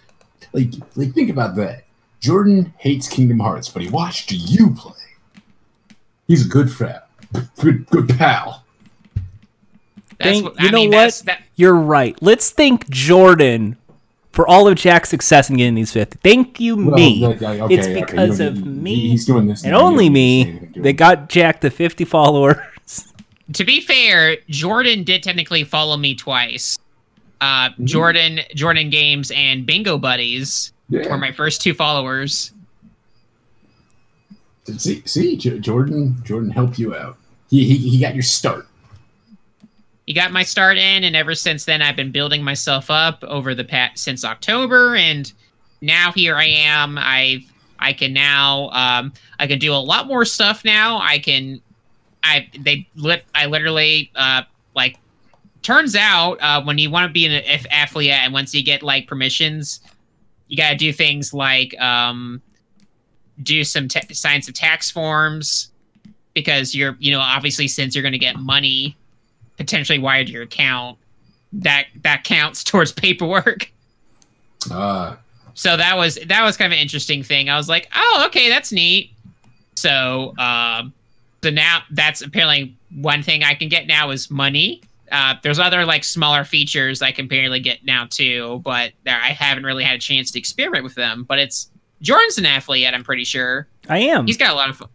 Like, 0.52 0.72
like, 0.96 1.12
think 1.12 1.30
about 1.30 1.54
that. 1.56 1.84
Jordan 2.20 2.72
hates 2.78 3.08
Kingdom 3.08 3.38
Hearts, 3.38 3.68
but 3.68 3.82
he 3.82 3.88
watched 3.88 4.32
you 4.32 4.74
play. 4.74 4.94
He's 6.26 6.44
a 6.44 6.48
good 6.48 6.70
friend, 6.72 6.98
good, 7.60 7.86
good 7.86 8.08
pal. 8.18 8.64
that's 10.18 10.30
Thank- 10.40 10.44
what, 10.44 10.60
you 10.60 10.68
I 10.68 10.70
know 10.72 10.78
mean, 10.78 10.88
what? 10.90 10.92
that's- 10.96 11.22
That, 11.22 11.42
You're 11.56 11.74
right. 11.76 12.16
Let's 12.20 12.50
thank 12.50 12.88
Jordan 12.90 13.76
for 14.38 14.46
all 14.46 14.68
of 14.68 14.76
Jack's 14.76 15.08
success 15.08 15.50
in 15.50 15.56
getting 15.56 15.74
these 15.74 15.90
50. 15.90 16.16
Thank 16.22 16.60
you, 16.60 16.76
Well, 16.76 16.94
me. 16.94 17.22
that- 17.26 17.40
yeah, 17.40 17.64
okay, 17.64 17.74
it's 17.74 17.88
okay, 17.88 18.00
because 18.02 18.38
don't 18.38 18.46
of 18.46 18.64
need- 18.64 18.82
me 18.84 18.94
He's 19.08 19.26
doing 19.26 19.48
this, 19.48 19.64
and 19.64 19.72
now, 19.72 19.80
only 19.80 20.04
don't 20.04 20.12
need 20.12 20.20
to 20.44 20.44
say 20.44 20.44
me 20.44 20.58
anything 20.58 20.72
to 20.74 20.80
that 20.82 20.92
got 20.92 21.28
Jack 21.28 21.60
the 21.60 21.70
50 21.72 22.04
followers. 22.04 22.58
to 23.54 23.64
be 23.64 23.80
fair, 23.80 24.36
Jordan 24.48 25.02
did 25.02 25.24
technically 25.24 25.64
follow 25.64 25.96
me 25.96 26.14
twice. 26.14 26.78
Uh, 27.40 27.70
Jordan, 27.82 28.38
Jordan 28.54 28.90
Games, 28.90 29.32
and 29.32 29.66
Bingo 29.66 29.98
Buddies 29.98 30.72
Yeah. 30.88 31.08
were 31.08 31.18
my 31.18 31.32
first 31.32 31.60
two 31.60 31.74
followers. 31.74 32.52
See, 34.76 35.02
see, 35.04 35.36
Jordan, 35.36 36.22
Jordan 36.24 36.50
helped 36.50 36.78
you 36.78 36.94
out. 36.94 37.16
He, 37.50 37.64
he, 37.64 37.76
he 37.90 37.98
got 37.98 38.14
your 38.14 38.22
start. 38.22 38.67
You 40.08 40.14
got 40.14 40.32
my 40.32 40.42
start 40.42 40.78
in, 40.78 41.04
and 41.04 41.14
ever 41.14 41.34
since 41.34 41.66
then, 41.66 41.82
I've 41.82 41.94
been 41.94 42.10
building 42.10 42.42
myself 42.42 42.90
up 42.90 43.22
over 43.24 43.54
the 43.54 43.62
past 43.62 43.98
since 44.02 44.24
October, 44.24 44.96
and 44.96 45.30
now 45.82 46.12
here 46.12 46.34
I 46.34 46.46
am. 46.46 46.96
I've 46.96 47.42
I 47.78 47.92
can 47.92 48.14
now 48.14 48.70
um, 48.70 49.12
I 49.38 49.46
can 49.46 49.58
do 49.58 49.70
a 49.70 49.76
lot 49.76 50.06
more 50.06 50.24
stuff 50.24 50.64
now. 50.64 50.96
I 50.96 51.18
can 51.18 51.60
I 52.24 52.48
they 52.58 52.88
lit 52.96 53.26
I 53.34 53.44
literally 53.44 54.10
uh, 54.14 54.44
like 54.74 54.96
turns 55.60 55.94
out 55.94 56.38
uh, 56.40 56.62
when 56.62 56.78
you 56.78 56.90
want 56.90 57.06
to 57.06 57.12
be 57.12 57.26
an 57.26 57.42
affiliate 57.70 58.16
and 58.16 58.32
once 58.32 58.54
you 58.54 58.64
get 58.64 58.82
like 58.82 59.08
permissions, 59.08 59.80
you 60.46 60.56
got 60.56 60.70
to 60.70 60.76
do 60.76 60.90
things 60.90 61.34
like 61.34 61.78
um, 61.78 62.40
do 63.42 63.62
some 63.62 63.88
ta 63.88 64.00
science 64.12 64.48
of 64.48 64.54
tax 64.54 64.90
forms 64.90 65.70
because 66.32 66.74
you're 66.74 66.96
you 66.98 67.10
know 67.10 67.20
obviously 67.20 67.68
since 67.68 67.94
you're 67.94 68.10
to 68.10 68.16
get 68.16 68.36
money 68.36 68.96
potentially 69.58 69.98
wired 69.98 70.26
to 70.28 70.32
your 70.32 70.42
account 70.44 70.96
that 71.52 71.86
that 72.02 72.24
counts 72.24 72.64
towards 72.70 72.92
paperwork 72.92 73.70
Uh, 74.70 75.16
so 75.54 75.76
that 75.76 75.96
was 75.96 76.18
that 76.26 76.42
was 76.42 76.56
kind 76.56 76.72
of 76.72 76.76
an 76.76 76.82
interesting 76.82 77.22
thing 77.22 77.48
i 77.50 77.56
was 77.56 77.68
like 77.68 77.88
oh 77.94 78.24
okay 78.26 78.48
that's 78.48 78.72
neat 78.72 79.12
so 79.74 80.34
um 80.38 80.92
so 81.42 81.50
now 81.50 81.80
that's 81.90 82.22
apparently 82.22 82.76
one 82.96 83.22
thing 83.22 83.42
i 83.44 83.54
can 83.54 83.68
get 83.68 83.86
now 83.86 84.10
is 84.10 84.30
money 84.30 84.80
uh, 85.10 85.34
there's 85.42 85.58
other 85.58 85.86
like 85.86 86.04
smaller 86.04 86.44
features 86.44 87.00
I 87.00 87.12
can 87.12 87.28
barely 87.28 87.60
get 87.60 87.82
now 87.82 88.06
too, 88.10 88.60
but 88.62 88.92
there 89.04 89.16
I 89.18 89.28
haven't 89.28 89.64
really 89.64 89.82
had 89.82 89.94
a 89.96 89.98
chance 89.98 90.30
to 90.32 90.38
experiment 90.38 90.84
with 90.84 90.96
them. 90.96 91.24
But 91.26 91.38
it's 91.38 91.70
Jordan's 92.02 92.36
an 92.36 92.44
affiliate, 92.44 92.92
I'm 92.92 93.04
pretty 93.04 93.24
sure. 93.24 93.66
I 93.88 94.00
am. 94.00 94.26
He's 94.26 94.36
got 94.36 94.52
a 94.52 94.54
lot 94.54 94.68
of 94.68 94.76
fun. 94.76 94.88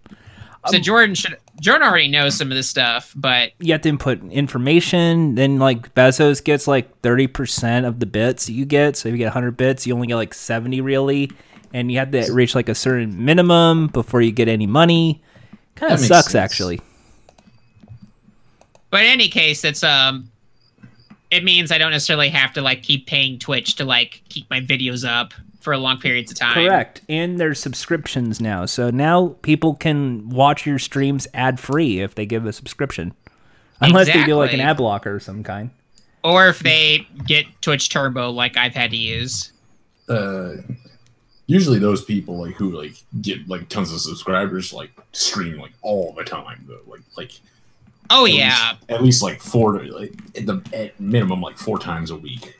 So 0.69 0.79
Jordan 0.79 1.13
should 1.15 1.37
Jordan 1.59 1.87
already 1.87 2.07
knows 2.07 2.37
some 2.37 2.49
of 2.49 2.55
this 2.55 2.69
stuff, 2.69 3.13
but 3.15 3.51
you 3.59 3.73
have 3.73 3.81
to 3.81 3.89
input 3.89 4.23
information. 4.31 5.35
Then 5.35 5.59
like 5.59 5.93
Bezos 5.93 6.43
gets 6.43 6.67
like 6.67 7.01
thirty 7.01 7.27
percent 7.27 7.85
of 7.85 7.99
the 7.99 8.05
bits 8.05 8.49
you 8.49 8.65
get. 8.65 8.95
So 8.95 9.09
if 9.09 9.13
you 9.13 9.17
get 9.17 9.33
hundred 9.33 9.57
bits, 9.57 9.85
you 9.85 9.93
only 9.93 10.07
get 10.07 10.15
like 10.15 10.33
seventy 10.33 10.79
really, 10.79 11.31
and 11.73 11.91
you 11.91 11.99
have 11.99 12.11
to 12.11 12.31
reach 12.31 12.55
like 12.55 12.69
a 12.69 12.75
certain 12.75 13.25
minimum 13.25 13.87
before 13.87 14.21
you 14.21 14.31
get 14.31 14.47
any 14.47 14.67
money. 14.67 15.21
Kind 15.75 15.93
of 15.93 15.99
sucks 15.99 16.31
sense. 16.31 16.35
actually. 16.35 16.79
but 18.89 19.01
in 19.01 19.07
any 19.07 19.27
case, 19.27 19.63
it's 19.63 19.83
um 19.83 20.29
it 21.29 21.43
means 21.43 21.71
I 21.71 21.77
don't 21.77 21.91
necessarily 21.91 22.29
have 22.29 22.53
to 22.53 22.61
like 22.61 22.83
keep 22.83 23.07
paying 23.07 23.39
Twitch 23.39 23.75
to 23.75 23.85
like 23.85 24.21
keep 24.29 24.49
my 24.49 24.61
videos 24.61 25.07
up 25.07 25.33
for 25.63 25.73
a 25.73 25.77
long 25.77 25.99
periods 25.99 26.31
of 26.31 26.37
time. 26.37 26.53
Correct. 26.53 27.01
And 27.07 27.39
there's 27.39 27.59
subscriptions 27.59 28.41
now. 28.41 28.65
So 28.65 28.89
now 28.89 29.35
people 29.41 29.75
can 29.75 30.29
watch 30.29 30.65
your 30.65 30.77
streams 30.77 31.27
ad 31.33 31.59
free 31.59 32.01
if 32.01 32.15
they 32.15 32.25
give 32.25 32.45
a 32.45 32.53
subscription. 32.53 33.13
Unless 33.81 34.07
they 34.07 34.23
do 34.23 34.35
like 34.35 34.53
an 34.53 34.59
ad 34.59 34.77
blocker 34.77 35.15
of 35.15 35.23
some 35.23 35.43
kind. 35.43 35.69
Or 36.23 36.47
if 36.47 36.59
they 36.59 37.07
get 37.25 37.45
Twitch 37.61 37.89
Turbo 37.89 38.29
like 38.29 38.55
I've 38.57 38.75
had 38.75 38.91
to 38.91 38.97
use. 38.97 39.51
uh, 40.09 40.55
usually 41.47 41.79
those 41.79 42.03
people 42.05 42.37
like 42.39 42.55
who 42.55 42.71
like 42.71 42.93
get 43.21 43.45
like 43.49 43.67
tons 43.69 43.91
of 43.91 43.99
subscribers 43.99 44.71
like 44.73 44.91
stream 45.11 45.57
like 45.57 45.73
all 45.81 46.13
the 46.13 46.23
time 46.23 46.63
though. 46.67 46.79
Like 46.87 47.01
like 47.17 47.31
Oh 48.09 48.25
at 48.25 48.33
yeah. 48.33 48.71
least, 48.71 48.91
at 48.91 49.03
least 49.03 49.23
like 49.23 49.41
four 49.41 49.79
to 49.79 49.91
like 49.97 50.13
at 50.37 50.45
the 50.45 50.61
at 50.73 50.99
minimum 50.99 51.41
like 51.41 51.57
four 51.57 51.79
times 51.79 52.11
a 52.11 52.15
week. 52.15 52.57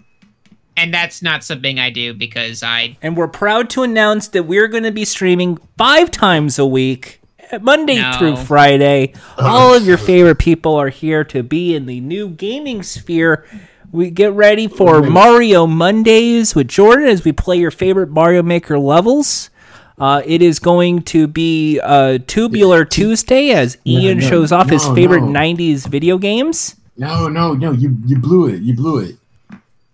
And 0.76 0.94
that's 0.94 1.22
not 1.22 1.44
something 1.44 1.80
I 1.80 1.90
do 1.90 2.14
because 2.14 2.64
I 2.64 2.98
And 3.02 3.16
we're 3.16 3.28
proud 3.28 3.70
to 3.72 3.84
announce 3.84 4.28
that 4.30 4.44
we're 4.44 4.68
going 4.68 4.84
to 4.84 4.92
be 4.92 5.06
streaming 5.06 5.58
five 5.78 6.10
times 6.12 6.58
a 6.58 6.66
week, 6.66 7.22
Monday 7.62 8.02
No. 8.02 8.14
through 8.18 8.38
Friday. 8.38 9.14
All 9.38 9.74
of 9.76 9.86
your 9.86 9.98
favorite 9.98 10.40
people 10.40 10.76
are 10.76 10.90
here 10.90 11.24
to 11.26 11.44
be 11.44 11.76
in 11.76 11.86
the 11.86 12.00
new 12.00 12.30
gaming 12.30 12.82
sphere. 12.84 13.46
We 13.92 14.10
get 14.10 14.34
ready 14.34 14.68
for 14.68 15.04
Mario 15.04 15.68
Mondays 15.68 16.56
with 16.56 16.68
Jordan 16.68 17.08
as 17.08 17.24
we 17.24 17.32
play 17.32 17.58
your 17.58 17.70
favorite 17.70 18.10
Mario 18.10 18.42
Maker 18.42 18.80
levels. 18.80 19.52
Uh, 20.00 20.24
it 20.26 20.42
is 20.42 20.58
going 20.58 21.04
to 21.04 21.28
be 21.28 21.80
uh, 21.84 22.18
Tubular 22.26 22.84
Tuesday 22.86 23.52
as 23.52 23.78
Ian 23.86 24.18
no, 24.18 24.28
shows 24.28 24.52
off 24.52 24.68
his 24.70 24.84
favorite 24.90 25.22
no. 25.22 25.40
90s 25.40 25.86
video 25.88 26.18
games. 26.18 26.76
No, 26.98 27.28
no, 27.28 27.54
no, 27.54 27.72
you 27.72 27.98
you 28.06 28.18
blew 28.18 28.48
it. 28.48 28.62
You 28.64 28.74
blew 28.76 29.00
it. 29.00 29.16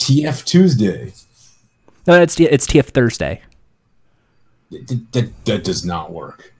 TF 0.09 0.43
Tuesday. 0.45 1.13
No, 2.07 2.19
it's, 2.21 2.39
it's 2.39 2.65
TF 2.65 2.85
Thursday. 2.87 3.41
That, 4.71 5.05
that, 5.11 5.45
that 5.45 5.63
does 5.63 5.85
not 5.85 6.11
work. 6.11 6.53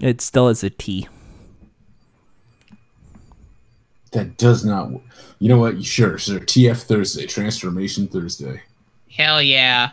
It 0.00 0.20
still 0.20 0.48
is 0.48 0.62
a 0.62 0.70
T. 0.70 1.08
That 4.12 4.36
does 4.36 4.64
not. 4.64 4.90
wo- 4.90 5.02
You 5.40 5.48
know 5.48 5.58
what? 5.58 5.84
Sure, 5.84 6.18
sure. 6.18 6.38
TF 6.40 6.82
Thursday, 6.84 7.26
Transformation 7.26 8.06
Thursday. 8.06 8.62
hell 9.10 9.42
yeah. 9.42 9.90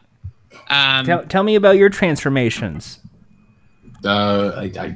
Um 0.69 1.05
Tell, 1.05 1.23
tell 1.25 1.43
me 1.43 1.55
about 1.55 1.77
your 1.77 1.89
transformations. 1.89 2.99
Uh, 4.03 4.51
I, 4.57 4.71
I 4.79 4.95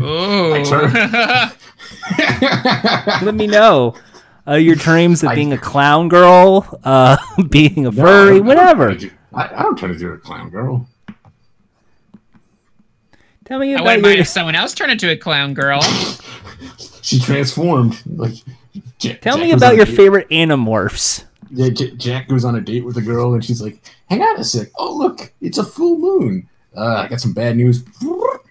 ooh. 0.02 1.50
Let 3.24 3.34
me 3.34 3.46
know. 3.46 3.94
Uh, 4.46 4.54
your 4.54 4.74
dreams 4.76 5.22
of 5.22 5.30
I- 5.30 5.34
being 5.34 5.52
a 5.52 5.58
clown 5.58 6.08
girl, 6.08 6.78
uh, 6.84 7.16
being 7.48 7.86
a 7.86 7.92
furry, 7.92 8.36
I 8.36 8.40
whatever. 8.40 8.88
try 8.88 8.96
do- 8.96 9.10
I, 9.32 9.44
I 9.60 9.62
don't 9.62 9.76
try 9.76 9.88
to 9.88 9.96
do 9.98 10.12
a 10.12 10.18
clown 10.18 10.50
girl. 10.50 10.86
Tell 13.44 13.58
me 13.58 13.70
I 13.72 13.74
about 13.74 13.84
wouldn't 13.84 14.02
mind 14.02 14.14
your. 14.14 14.22
if 14.22 14.28
someone 14.28 14.54
else 14.54 14.74
turned 14.74 14.92
into 14.92 15.10
a 15.10 15.16
clown 15.16 15.54
girl. 15.54 15.80
She 17.02 17.20
transformed. 17.20 18.00
Like, 18.06 18.32
Ja- 19.00 19.12
Tell 19.20 19.36
Jack 19.36 19.44
me 19.44 19.52
about 19.52 19.76
your 19.76 19.84
date- 19.84 19.94
favorite 19.96 20.28
animorphs. 20.30 21.24
Yeah, 21.50 21.68
J- 21.68 21.90
Jack 21.96 22.28
goes 22.28 22.46
on 22.46 22.54
a 22.56 22.62
date 22.62 22.82
with 22.82 22.96
a 22.96 23.02
girl, 23.02 23.34
and 23.34 23.44
she's 23.44 23.60
like, 23.60 23.78
"Hang 24.08 24.22
on 24.22 24.40
a 24.40 24.44
sec. 24.44 24.68
Oh, 24.78 24.96
look, 24.96 25.30
it's 25.42 25.58
a 25.58 25.64
full 25.64 25.98
moon. 25.98 26.48
Uh, 26.74 27.02
I 27.04 27.08
got 27.08 27.20
some 27.20 27.34
bad 27.34 27.56
news." 27.58 27.84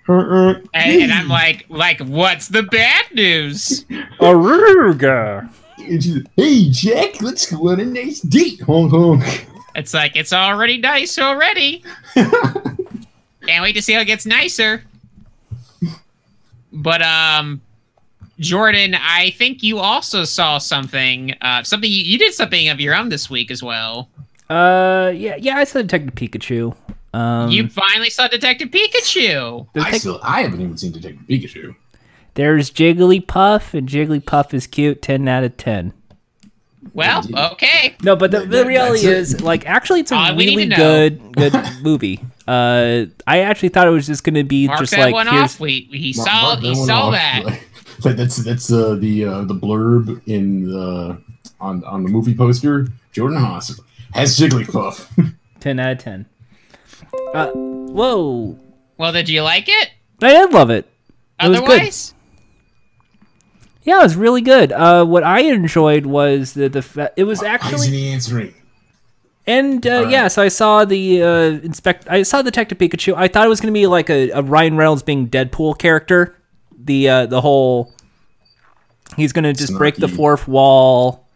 And, 0.08 0.68
and 0.76 1.12
I'm 1.12 1.28
like, 1.28 1.66
like, 1.70 2.00
what's 2.02 2.48
the 2.50 2.62
bad 2.62 3.06
news? 3.16 3.86
Aruga. 4.20 5.50
And 5.84 6.04
she's 6.04 6.24
"Hey, 6.36 6.70
Jack, 6.70 7.22
let's 7.22 7.50
go 7.50 7.70
on 7.70 7.80
a 7.80 7.86
nice 7.86 8.22
date, 8.22 8.62
honk 8.62 8.92
honk." 8.92 9.48
It's 9.76 9.94
like 9.94 10.16
it's 10.16 10.34
already 10.34 10.78
nice 10.78 11.18
already. 11.18 11.84
Can't 12.14 13.62
wait 13.62 13.74
to 13.74 13.82
see 13.82 13.94
how 13.94 14.02
it 14.02 14.06
gets 14.06 14.26
nicer. 14.26 14.84
But 16.72 17.02
um, 17.02 17.62
Jordan, 18.40 18.96
I 18.96 19.32
think 19.32 19.64
you 19.64 19.80
also 19.80 20.24
saw 20.24 20.58
something. 20.58 21.36
Uh, 21.42 21.64
something 21.64 21.90
you, 21.90 22.04
you 22.04 22.18
did 22.18 22.34
something 22.34 22.70
of 22.70 22.80
your 22.80 22.96
own 22.96 23.10
this 23.10 23.30
week 23.30 23.52
as 23.52 23.62
well. 23.62 24.10
Uh, 24.50 25.12
yeah, 25.16 25.36
yeah. 25.38 25.58
I 25.58 25.64
saw 25.64 25.82
Detective 25.82 26.16
Pikachu. 26.16 26.76
Um, 27.14 27.50
you 27.50 27.68
finally 27.70 28.10
saw 28.10 28.28
Detective 28.28 28.70
Pikachu. 28.70 29.68
there's, 29.74 29.86
I 29.86 29.92
still, 29.98 30.20
I 30.24 30.42
haven't 30.42 30.62
even 30.62 30.78
seen 30.78 30.92
Detective 30.92 31.26
Pikachu. 31.28 31.76
There's 32.36 32.72
Jigglypuff, 32.72 33.74
and 33.74 33.88
Jigglypuff 33.88 34.54
is 34.54 34.68
cute. 34.68 35.02
Ten 35.02 35.28
out 35.28 35.44
of 35.44 35.56
ten. 35.58 35.94
Well, 36.94 37.24
okay. 37.54 37.96
No, 38.04 38.16
but 38.16 38.32
the, 38.32 38.42
the 38.42 38.66
reality 38.66 39.08
is, 39.08 39.42
like, 39.42 39.66
actually, 39.66 40.02
it's 40.02 40.12
a 40.12 40.16
All 40.16 40.36
we 40.36 40.48
need 40.48 40.56
really 40.58 40.76
good, 40.76 41.32
good 41.36 41.54
movie. 41.82 42.20
Uh, 42.48 43.06
I 43.26 43.40
actually 43.40 43.70
thought 43.70 43.88
it 43.88 43.92
was 43.92 44.06
just 44.06 44.24
going 44.24 44.34
to 44.36 44.44
be 44.44 44.68
Mark 44.68 44.80
just 44.82 44.98
like 44.98 45.14
one 45.14 45.28
here's 45.28 45.56
off. 45.56 45.60
We 45.60 45.88
he 45.92 46.14
Mark- 46.18 46.28
saw 46.28 46.42
mark 46.50 46.60
he 46.60 46.76
saw 46.76 47.00
off. 47.08 47.14
that. 47.14 47.60
That- 48.04 48.18
that's 48.18 48.36
that's 48.38 48.72
uh, 48.72 48.96
the 48.96 49.24
uh, 49.24 49.42
the 49.46 49.54
blurb 49.54 50.22
in 50.28 50.68
the 50.70 51.22
on 51.62 51.84
on 51.86 52.04
the 52.04 52.10
movie 52.10 52.36
poster. 52.36 52.88
Jordan 53.14 53.40
Haas 53.40 53.80
has 54.14 54.38
Jigglypuff. 54.38 55.34
10 55.62 55.80
out 55.80 55.92
of 55.94 55.98
10. 56.00 56.26
Uh, 57.34 57.52
whoa. 57.54 58.60
Well, 58.98 59.14
did 59.14 59.30
you 59.30 59.42
like 59.44 59.70
it? 59.70 59.92
I 60.22 60.32
did 60.34 60.52
love 60.52 60.70
it. 60.70 60.90
It 61.42 61.48
was 61.48 61.60
good. 61.62 61.70
Otherwise, 61.70 62.13
Yeah, 63.84 64.00
it 64.00 64.04
was 64.04 64.16
really 64.16 64.42
good. 64.42 64.72
Uh, 64.72 65.06
what 65.06 65.24
I 65.24 65.42
enjoyed 65.42 66.06
was 66.06 66.54
the 66.54 66.70
the 66.70 66.82
fa- 66.82 67.12
it 67.18 67.26
was 67.26 67.44
actually 67.44 67.76
isn't 67.76 67.94
he 67.94 68.08
answering? 68.10 68.54
and 69.46 69.86
uh, 69.86 69.90
Alright. 69.90 70.12
yeah. 70.12 70.28
So 70.30 70.42
I 70.42 70.48
saw 70.48 70.86
the 70.86 71.22
uh, 71.22 71.28
inspect. 71.64 72.08
I 72.10 72.24
saw 72.24 72.42
Detective 72.42 72.78
Pikachu. 72.78 73.14
I 73.16 73.28
thought 73.28 73.46
it 73.46 73.50
was 73.50 73.60
gonna 73.60 73.74
be 73.74 73.88
like 73.88 74.10
a, 74.10 74.30
a 74.32 74.42
Ryan 74.42 74.78
Reynolds 74.78 75.04
being 75.04 75.28
Deadpool 75.28 75.78
character. 75.80 76.38
The 76.86 77.10
uh, 77.10 77.26
the 77.26 77.42
whole 77.42 77.92
he's 79.18 79.34
gonna 79.34 79.54
just 79.54 79.74
break 79.78 79.96
the 79.96 80.08
fourth 80.08 80.48
wall. 80.48 81.28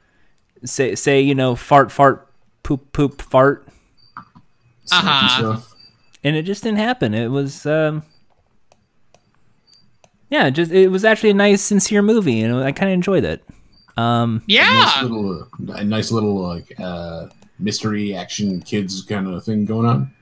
Say 0.63 0.95
say 0.95 1.19
you 1.21 1.35
know 1.35 1.55
fart 1.55 1.91
fart 1.91 2.29
poop 2.63 2.91
poop 2.93 3.21
fart, 3.21 3.67
Snacky 4.85 5.39
Uh-huh. 5.43 5.59
and 6.23 6.35
it 6.35 6.43
just 6.43 6.63
didn't 6.63 6.79
happen. 6.79 7.13
It 7.13 7.27
was 7.27 7.65
um. 7.65 8.03
Yeah, 10.29 10.49
just 10.49 10.71
it 10.71 10.89
was 10.89 11.05
actually 11.05 11.29
a 11.29 11.35
nice, 11.35 11.61
sincere 11.61 12.01
movie, 12.01 12.41
and 12.41 12.55
I 12.55 12.71
kind 12.71 12.91
of 12.91 12.93
enjoyed 12.93 13.23
it. 13.23 13.43
Um, 13.95 14.43
Nice 14.47 14.57
yeah. 14.57 14.99
little, 15.01 15.41
uh, 15.41 15.73
a 15.73 15.83
nice 15.83 16.11
little 16.11 16.35
like 16.47 16.73
uh, 16.79 17.27
mystery 17.59 18.15
action 18.15 18.61
kids 18.61 19.01
kind 19.01 19.27
of 19.27 19.43
thing 19.43 19.65
going 19.65 19.87
on. 19.87 20.13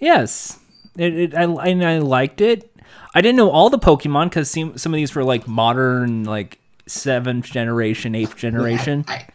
Yes, 0.00 0.58
it, 0.96 1.14
it 1.14 1.34
I 1.34 1.42
and 1.42 1.84
I 1.84 1.98
liked 1.98 2.40
it. 2.40 2.70
I 3.14 3.20
didn't 3.20 3.36
know 3.36 3.50
all 3.50 3.68
the 3.68 3.78
Pokemon 3.78 4.26
because 4.26 4.50
some 4.50 4.78
some 4.78 4.94
of 4.94 4.96
these 4.96 5.14
were 5.14 5.24
like 5.24 5.48
modern, 5.48 6.24
like 6.24 6.58
seventh 6.86 7.46
generation, 7.46 8.14
eighth 8.14 8.36
generation. 8.36 9.04
I, 9.08 9.26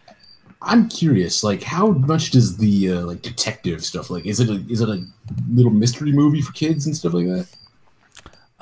I'm 0.61 0.88
curious, 0.88 1.43
like 1.43 1.61
how 1.63 1.91
much 1.91 2.32
does 2.32 2.57
the 2.57 2.93
uh, 2.93 3.01
like 3.01 3.21
detective 3.21 3.84
stuff 3.84 4.09
like? 4.09 4.26
Is 4.26 4.39
it 4.39 4.49
a 4.49 4.63
is 4.69 4.82
it 4.82 4.89
a 4.89 5.03
little 5.51 5.71
mystery 5.71 6.13
movie 6.13 6.41
for 6.41 6.53
kids 6.53 6.86
and 6.86 6.95
stuff 6.95 7.13
like 7.13 7.26
that? 7.26 7.47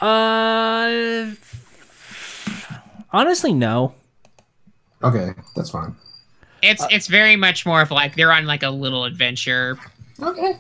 Uh, 0.02 1.32
honestly, 3.12 3.54
no. 3.54 3.94
Okay, 5.04 5.34
that's 5.56 5.70
fine. 5.70 5.96
It's 6.62 6.86
it's 6.90 7.08
very 7.08 7.36
much 7.36 7.66
more 7.66 7.82
of 7.82 7.92
like 7.92 8.16
they're 8.16 8.32
on 8.32 8.46
like 8.46 8.64
a 8.64 8.70
little 8.70 9.06
adventure. 9.06 9.78
Okay. 10.22 10.58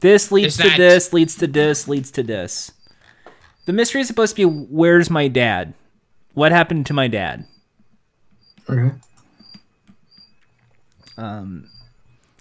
This 0.00 0.30
leads 0.30 0.54
Is 0.58 0.62
to 0.62 0.68
that- 0.68 0.76
this, 0.78 1.12
leads 1.12 1.34
to 1.36 1.46
this, 1.48 1.88
leads 1.88 2.10
to 2.12 2.22
this. 2.22 2.70
The 3.66 3.72
mystery 3.72 4.00
is 4.00 4.06
supposed 4.06 4.36
to 4.36 4.48
be 4.48 4.66
where's 4.70 5.10
my 5.10 5.26
dad? 5.28 5.74
What 6.34 6.52
happened 6.52 6.86
to 6.86 6.94
my 6.94 7.08
dad? 7.08 7.44
Okay. 8.70 8.94
Um, 11.16 11.68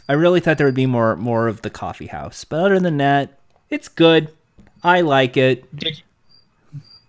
I 0.07 0.13
really 0.13 0.39
thought 0.39 0.57
there 0.59 0.67
would 0.67 0.75
be 0.75 0.85
more 0.85 1.15
more 1.15 1.47
of 1.47 1.63
the 1.63 1.69
coffee 1.71 2.07
house, 2.07 2.43
but 2.43 2.59
other 2.59 2.79
than 2.79 2.97
that, 2.97 3.39
it's 3.69 3.87
good. 3.87 4.31
I 4.83 5.01
like 5.01 5.35
it. 5.35 5.75
Did 5.75 6.03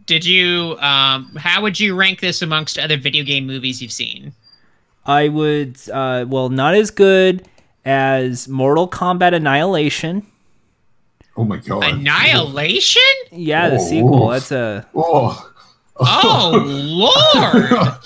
did 0.09 0.25
you 0.27 0.77
um 0.81 1.33
how 1.37 1.63
would 1.63 1.79
you 1.79 1.95
rank 1.95 2.19
this 2.21 2.43
amongst 2.43 2.77
other 2.79 2.97
video 2.97 3.23
game 3.23 3.47
movies 3.47 3.81
you've 3.81 3.93
seen? 3.93 4.33
I 5.07 5.29
would, 5.29 5.79
uh, 5.91 6.27
well, 6.29 6.49
not 6.51 6.75
as 6.75 6.91
good 6.91 7.47
as 7.87 8.47
Mortal 8.49 8.87
Kombat 8.89 9.33
Annihilation. 9.35 10.27
Oh 11.37 11.45
my 11.45 11.57
god. 11.59 11.85
Annihilation? 11.85 13.03
Yeah, 13.31 13.69
the 13.71 13.77
Oh. 13.77 13.89
sequel. 13.89 14.29
That's 14.29 14.51
a 14.53 14.85
Oh. 14.95 15.45
Oh 16.01 16.53
lord! 16.65 17.97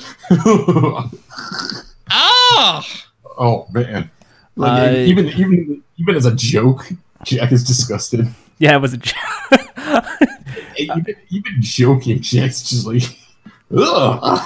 Oh, 2.11 2.83
oh 3.39 3.67
man. 3.73 4.11
Like 4.57 4.93
Uh, 4.93 4.97
even 4.97 5.29
even 5.29 5.83
even 5.99 6.15
as 6.15 6.25
a 6.27 6.35
joke, 6.35 6.91
Jack 7.25 7.53
is 7.53 7.63
disgusted. 7.65 8.29
yeah, 8.59 8.77
it 8.77 8.81
was 8.81 8.95
a. 8.95 8.99
j- 10.77 10.85
even, 10.85 11.16
even 11.31 11.53
joking, 11.61 12.20
Jack's 12.20 12.68
just 12.68 12.87
like, 12.87 13.03
ugh. 13.77 14.41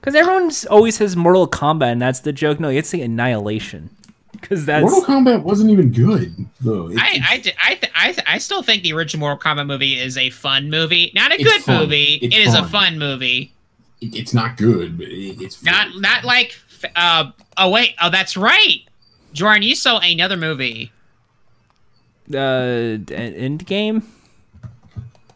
Because 0.00 0.14
everyone 0.14 0.50
always 0.70 0.96
says 0.96 1.16
Mortal 1.16 1.48
Kombat, 1.48 1.92
and 1.92 2.02
that's 2.02 2.20
the 2.20 2.32
joke. 2.32 2.60
No, 2.60 2.68
it's 2.68 2.90
the 2.90 3.00
Annihilation. 3.02 3.88
Because 4.32 4.66
that's 4.66 4.82
Mortal 4.82 5.02
Kombat 5.02 5.42
wasn't 5.42 5.70
even 5.70 5.90
good 5.92 6.34
though. 6.60 6.90
It- 6.90 6.98
I 6.98 7.20
I 7.30 7.38
di- 7.38 7.52
I 7.62 7.74
th- 7.76 7.92
I, 7.96 8.12
th- 8.12 8.26
I 8.26 8.36
still 8.38 8.62
think 8.62 8.82
the 8.82 8.92
original 8.92 9.20
Mortal 9.20 9.38
Kombat 9.54 9.66
movie 9.66 9.94
is 9.98 10.18
a 10.18 10.28
fun 10.28 10.68
movie, 10.68 11.10
not 11.14 11.32
a 11.32 11.42
good 11.42 11.62
fun. 11.62 11.80
movie. 11.80 12.18
It's 12.20 12.36
It 12.36 12.38
is 12.40 12.54
a 12.54 12.58
fun. 12.62 12.68
fun 12.68 12.98
movie. 12.98 13.52
it- 14.02 14.14
it's 14.14 14.34
not 14.34 14.58
good, 14.58 14.98
but 14.98 15.06
it, 15.06 15.40
it's 15.40 15.62
Not 15.62 15.88
fun. 15.92 16.00
not 16.02 16.24
like 16.24 16.54
uh 16.96 17.30
oh 17.56 17.70
wait 17.70 17.94
oh 18.02 18.10
that's 18.10 18.36
right, 18.36 18.80
Jordan 19.32 19.62
you 19.62 19.74
saw 19.74 19.98
another 20.00 20.36
movie. 20.36 20.92
uh, 22.34 22.98
end 23.10 23.64
game. 23.64 24.02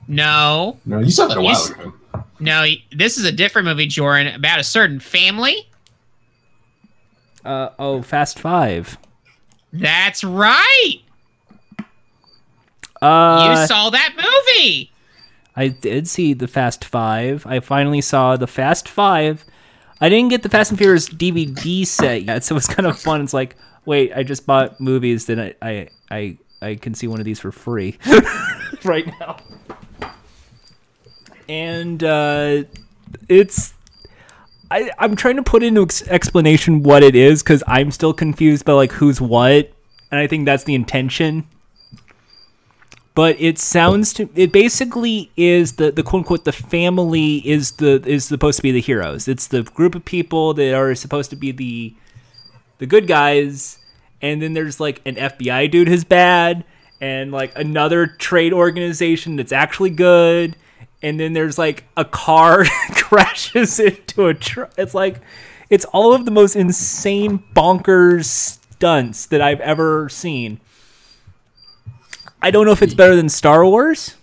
No, 0.08 0.78
No, 0.86 0.98
you 1.00 1.10
saw 1.10 1.26
that 1.28 1.36
a 1.36 1.40
while 1.40 1.52
Yes. 1.52 1.70
ago. 1.70 1.92
no, 2.40 2.64
this 2.90 3.18
is 3.18 3.24
a 3.24 3.32
different 3.32 3.66
movie, 3.68 3.86
Jordan, 3.86 4.34
about 4.34 4.58
a 4.58 4.64
certain 4.64 4.98
family. 5.00 5.68
Uh, 7.44 7.70
oh, 7.78 8.02
Fast 8.02 8.38
Five. 8.38 8.96
That's 9.72 10.24
right. 10.24 10.96
Uh, 13.00 13.56
you 13.60 13.66
saw 13.66 13.90
that 13.90 14.14
movie. 14.16 14.90
I 15.54 15.68
did 15.68 16.08
see 16.08 16.34
the 16.34 16.48
Fast 16.48 16.84
Five. 16.84 17.46
I 17.46 17.60
finally 17.60 18.00
saw 18.00 18.36
the 18.36 18.46
Fast 18.46 18.88
Five. 18.88 19.44
I 20.00 20.08
didn't 20.08 20.30
get 20.30 20.42
the 20.42 20.48
Fast 20.48 20.70
and 20.70 20.78
Furious 20.78 21.08
DVD 21.08 21.86
set 21.86 22.22
yet, 22.24 22.44
so 22.44 22.56
it's 22.56 22.66
kind 22.72 22.86
of 22.86 22.98
fun. 22.98 23.20
It's 23.22 23.34
like, 23.34 23.56
wait, 23.84 24.12
I 24.14 24.22
just 24.22 24.46
bought 24.46 24.80
movies, 24.80 25.26
then 25.26 25.38
I 25.40 25.54
I 25.62 25.88
I, 26.10 26.38
I 26.62 26.74
can 26.76 26.94
see 26.94 27.06
one 27.06 27.18
of 27.20 27.24
these 27.24 27.40
for 27.40 27.52
free 27.52 27.98
right 28.84 29.06
now. 29.20 29.36
And 31.48 32.02
uh, 32.04 32.64
it's 33.28 33.74
I 34.70 34.90
I'm 34.98 35.16
trying 35.16 35.36
to 35.36 35.42
put 35.42 35.62
into 35.62 35.82
ex- 35.82 36.06
explanation 36.08 36.82
what 36.82 37.02
it 37.02 37.14
is 37.14 37.42
because 37.42 37.62
I'm 37.66 37.90
still 37.90 38.12
confused 38.12 38.64
by 38.64 38.72
like 38.72 38.92
who's 38.92 39.20
what, 39.20 39.72
and 40.10 40.20
I 40.20 40.26
think 40.26 40.44
that's 40.44 40.64
the 40.64 40.74
intention 40.74 41.46
but 43.18 43.34
it 43.40 43.58
sounds 43.58 44.12
to 44.12 44.28
it 44.36 44.52
basically 44.52 45.28
is 45.36 45.72
the 45.72 45.90
the 45.90 46.04
quote 46.04 46.20
unquote 46.20 46.44
the 46.44 46.52
family 46.52 47.38
is 47.38 47.72
the 47.72 48.00
is 48.06 48.24
supposed 48.24 48.58
to 48.58 48.62
be 48.62 48.70
the 48.70 48.80
heroes. 48.80 49.26
It's 49.26 49.48
the 49.48 49.64
group 49.64 49.96
of 49.96 50.04
people 50.04 50.54
that 50.54 50.72
are 50.72 50.94
supposed 50.94 51.28
to 51.30 51.36
be 51.36 51.50
the 51.50 51.94
the 52.78 52.86
good 52.86 53.08
guys, 53.08 53.80
and 54.22 54.40
then 54.40 54.52
there's 54.52 54.78
like 54.78 55.02
an 55.04 55.16
FBI 55.16 55.68
dude 55.68 55.88
who's 55.88 56.04
bad, 56.04 56.64
and 57.00 57.32
like 57.32 57.58
another 57.58 58.06
trade 58.06 58.52
organization 58.52 59.34
that's 59.34 59.50
actually 59.50 59.90
good, 59.90 60.54
and 61.02 61.18
then 61.18 61.32
there's 61.32 61.58
like 61.58 61.84
a 61.96 62.04
car 62.04 62.64
crashes 62.92 63.78
into 63.78 64.26
a 64.26 64.34
truck. 64.34 64.72
It's 64.76 64.94
like 64.94 65.20
it's 65.70 65.84
all 65.86 66.14
of 66.14 66.24
the 66.24 66.30
most 66.30 66.56
insane 66.56 67.42
bonkers 67.54 68.24
stunts 68.24 69.26
that 69.26 69.40
I've 69.40 69.60
ever 69.60 70.08
seen. 70.08 70.60
I 72.40 72.50
don't 72.50 72.66
know 72.66 72.72
if 72.72 72.82
it's 72.82 72.94
better 72.94 73.16
than 73.16 73.28
Star 73.28 73.64
Wars, 73.64 74.14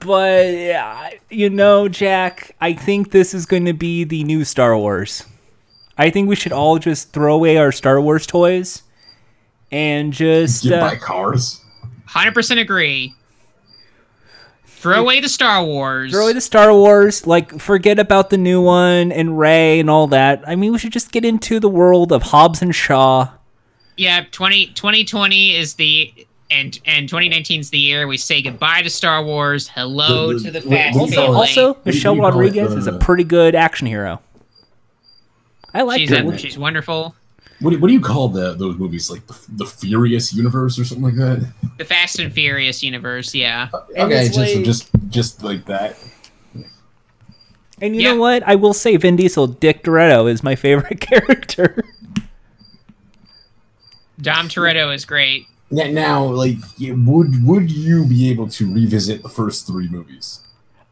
but 0.00 0.52
yeah, 0.52 1.10
you 1.30 1.48
know, 1.48 1.88
Jack, 1.88 2.54
I 2.60 2.74
think 2.74 3.10
this 3.10 3.32
is 3.32 3.46
going 3.46 3.64
to 3.64 3.72
be 3.72 4.04
the 4.04 4.24
new 4.24 4.44
Star 4.44 4.76
Wars. 4.76 5.24
I 5.96 6.10
think 6.10 6.28
we 6.28 6.36
should 6.36 6.52
all 6.52 6.78
just 6.78 7.12
throw 7.12 7.34
away 7.34 7.56
our 7.56 7.72
Star 7.72 8.00
Wars 8.00 8.26
toys 8.26 8.82
and 9.70 10.12
just 10.12 10.64
Get 10.64 10.74
uh, 10.74 10.90
by 10.90 10.96
cars. 10.96 11.60
Hundred 12.06 12.34
percent 12.34 12.60
agree. 12.60 13.14
Throw 14.82 15.00
away 15.00 15.20
the 15.20 15.28
Star 15.28 15.64
Wars. 15.64 16.10
throw 16.10 16.24
away 16.24 16.32
the 16.32 16.40
Star 16.40 16.72
Wars. 16.74 17.24
Like, 17.26 17.60
forget 17.60 17.98
about 18.00 18.30
the 18.30 18.36
new 18.36 18.60
one 18.60 19.12
and 19.12 19.38
Rey 19.38 19.78
and 19.78 19.88
all 19.88 20.08
that. 20.08 20.42
I 20.46 20.56
mean, 20.56 20.72
we 20.72 20.78
should 20.78 20.92
just 20.92 21.12
get 21.12 21.24
into 21.24 21.60
the 21.60 21.68
world 21.68 22.10
of 22.12 22.22
Hobbs 22.24 22.60
and 22.62 22.74
Shaw. 22.74 23.28
yeah, 23.96 24.24
20, 24.32 24.66
2020 24.74 25.54
is 25.54 25.74
the 25.74 26.12
and 26.50 26.78
and 26.84 27.08
2019 27.08 27.60
is 27.60 27.70
the 27.70 27.78
year 27.78 28.06
we 28.06 28.16
say 28.18 28.42
goodbye 28.42 28.82
to 28.82 28.90
Star 28.90 29.24
Wars. 29.24 29.68
Hello 29.68 30.32
The- 30.32 30.34
the- 30.34 30.40
to 30.44 30.50
the 30.50 30.68
what- 30.68 30.76
Fast 30.78 30.98
what 30.98 31.08
do 31.10 31.14
family. 31.16 31.36
Also, 31.36 31.78
Michelle? 31.84 32.16
Rodriguez 32.16 32.74
is 32.74 32.86
a 32.86 32.94
Uh, 32.94 32.98
pretty 32.98 33.24
good 33.24 33.54
action 33.54 33.86
hero. 33.86 34.20
I 35.72 35.82
like 35.82 36.00
she's 36.00 36.10
her. 36.10 36.16
a, 36.30 36.36
she's 36.38 36.58
wonderful. 36.58 37.14
What 37.62 37.70
do, 37.70 37.78
what 37.78 37.88
do 37.88 37.94
you 37.94 38.00
call 38.00 38.28
the, 38.28 38.54
those 38.54 38.76
movies? 38.76 39.10
Like 39.10 39.26
the, 39.26 39.38
the 39.50 39.66
Furious 39.66 40.34
Universe 40.34 40.78
or 40.78 40.84
something 40.84 41.04
like 41.04 41.14
that? 41.16 41.50
The 41.78 41.84
Fast 41.84 42.18
and 42.18 42.32
Furious 42.32 42.82
universe. 42.82 43.34
Yeah. 43.34 43.68
And 43.96 44.12
okay, 44.12 44.26
just 44.28 44.36
like- 44.38 44.64
just 44.64 44.90
just 45.08 45.42
like 45.44 45.64
that. 45.66 45.96
And 47.80 47.96
you 47.96 48.02
Yeah. 48.02 48.12
know 48.14 48.20
what? 48.20 48.42
I 48.44 48.54
will 48.54 48.74
say 48.74 48.96
Vin 48.96 49.16
Diesel, 49.16 49.46
Dick 49.48 49.82
Toretto, 49.82 50.30
is 50.30 50.42
my 50.44 50.54
favorite 50.54 51.00
character. 51.00 51.82
Dom 54.20 54.48
Toretto 54.48 54.94
is 54.94 55.04
great. 55.04 55.46
Now, 55.70 55.90
now, 55.90 56.24
like, 56.24 56.58
would 56.80 57.44
would 57.46 57.70
you 57.70 58.06
be 58.06 58.30
able 58.30 58.48
to 58.50 58.72
revisit 58.72 59.22
the 59.22 59.28
first 59.28 59.66
three 59.66 59.88
movies? 59.88 60.40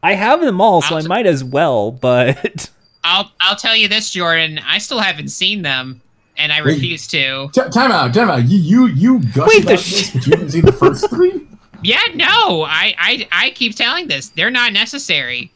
I 0.03 0.13
have 0.15 0.41
them 0.41 0.59
all, 0.59 0.81
so 0.81 0.95
I 0.95 0.99
I'll- 1.01 1.07
might 1.07 1.27
as 1.27 1.43
well. 1.43 1.91
But 2.01 2.69
I'll 3.03 3.31
I'll 3.41 3.55
tell 3.55 3.75
you 3.75 3.87
this, 3.87 4.09
Jordan. 4.09 4.59
I 4.65 4.79
still 4.79 4.99
haven't 4.99 5.29
seen 5.29 5.61
them, 5.61 6.01
and 6.37 6.51
I 6.51 6.59
refuse 6.59 7.07
to. 7.09 7.49
T- 7.53 7.61
time 7.71 7.91
out, 7.91 8.13
time 8.13 8.29
out. 8.29 8.45
You 8.47 8.57
you 8.57 8.87
you 8.87 9.19
gush 9.33 9.49
Wait, 9.49 9.61
the 9.65 9.73
about 9.73 9.79
sh- 9.79 9.91
this, 9.91 10.11
but 10.11 10.25
you 10.27 10.31
haven't 10.31 10.51
seen 10.51 10.65
the 10.65 10.71
first 10.73 11.09
three. 11.09 11.47
Yeah, 11.83 11.99
no, 12.13 12.63
I 12.63 12.93
I 12.97 13.27
I 13.31 13.49
keep 13.51 13.75
telling 13.75 14.07
this. 14.07 14.29
They're 14.29 14.51
not 14.51 14.73
necessary. 14.73 15.51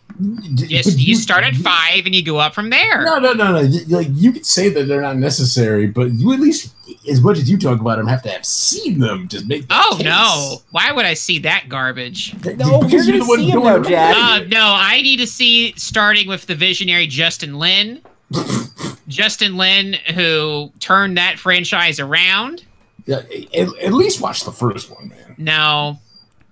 Just 0.56 0.92
But 0.92 0.98
you 1.00 1.14
start 1.18 1.44
at 1.44 1.56
five 1.56 2.06
and 2.06 2.16
you 2.16 2.24
go 2.24 2.38
up 2.38 2.54
from 2.56 2.70
there. 2.70 3.04
No, 3.04 3.20
no, 3.20 3.34
no, 3.34 3.52
no. 3.52 3.60
You- 3.60 3.86
Like 3.88 4.08
you 4.12 4.32
could 4.32 4.46
say 4.46 4.70
that 4.70 4.88
they're 4.88 5.02
not 5.02 5.18
necessary, 5.18 5.88
but 5.88 6.14
you 6.14 6.32
at 6.32 6.40
least, 6.40 6.74
as 7.10 7.20
much 7.22 7.38
as 7.38 7.50
you 7.50 7.58
talk 7.58 7.82
about 7.82 7.98
them, 7.98 8.08
have 8.08 8.24
to 8.24 8.30
have 8.30 8.46
seen 8.46 9.00
them 9.00 9.28
to 9.28 9.44
make. 9.46 9.68
that 9.68 9.86
Oh 9.92 9.98
case. 9.98 10.06
no! 10.06 10.62
Why 10.72 10.94
would 10.94 11.06
I 11.06 11.16
see 11.16 11.40
that 11.40 11.68
garbage? 11.68 12.34
No, 12.46 12.80
Because 12.80 13.06
you're 13.08 13.18
the 13.18 13.26
gonna 13.26 13.28
one 13.28 13.40
see 13.40 13.52
'em 13.52 13.60
going 13.60 13.66
now, 13.66 13.74
around. 13.74 13.84
Jack. 13.90 14.16
Uh, 14.16 14.46
no, 14.48 14.64
I 14.80 15.02
need 15.02 15.18
to 15.18 15.28
see 15.28 15.74
starting 15.76 16.30
with 16.30 16.46
the 16.48 16.56
visionary 16.56 17.08
Justin 17.08 17.60
Lin. 17.60 18.02
Justin 19.08 19.58
Lin, 19.58 19.94
who 20.16 20.72
turned 20.80 21.18
that 21.18 21.38
franchise 21.40 22.00
around. 22.00 22.64
Yeah, 23.06 23.18
at, 23.54 23.68
at 23.82 23.94
least 23.94 24.20
watch 24.22 24.44
the 24.44 24.52
first 24.52 24.90
one, 24.90 25.10
man. 25.10 25.36
No, 25.38 26.00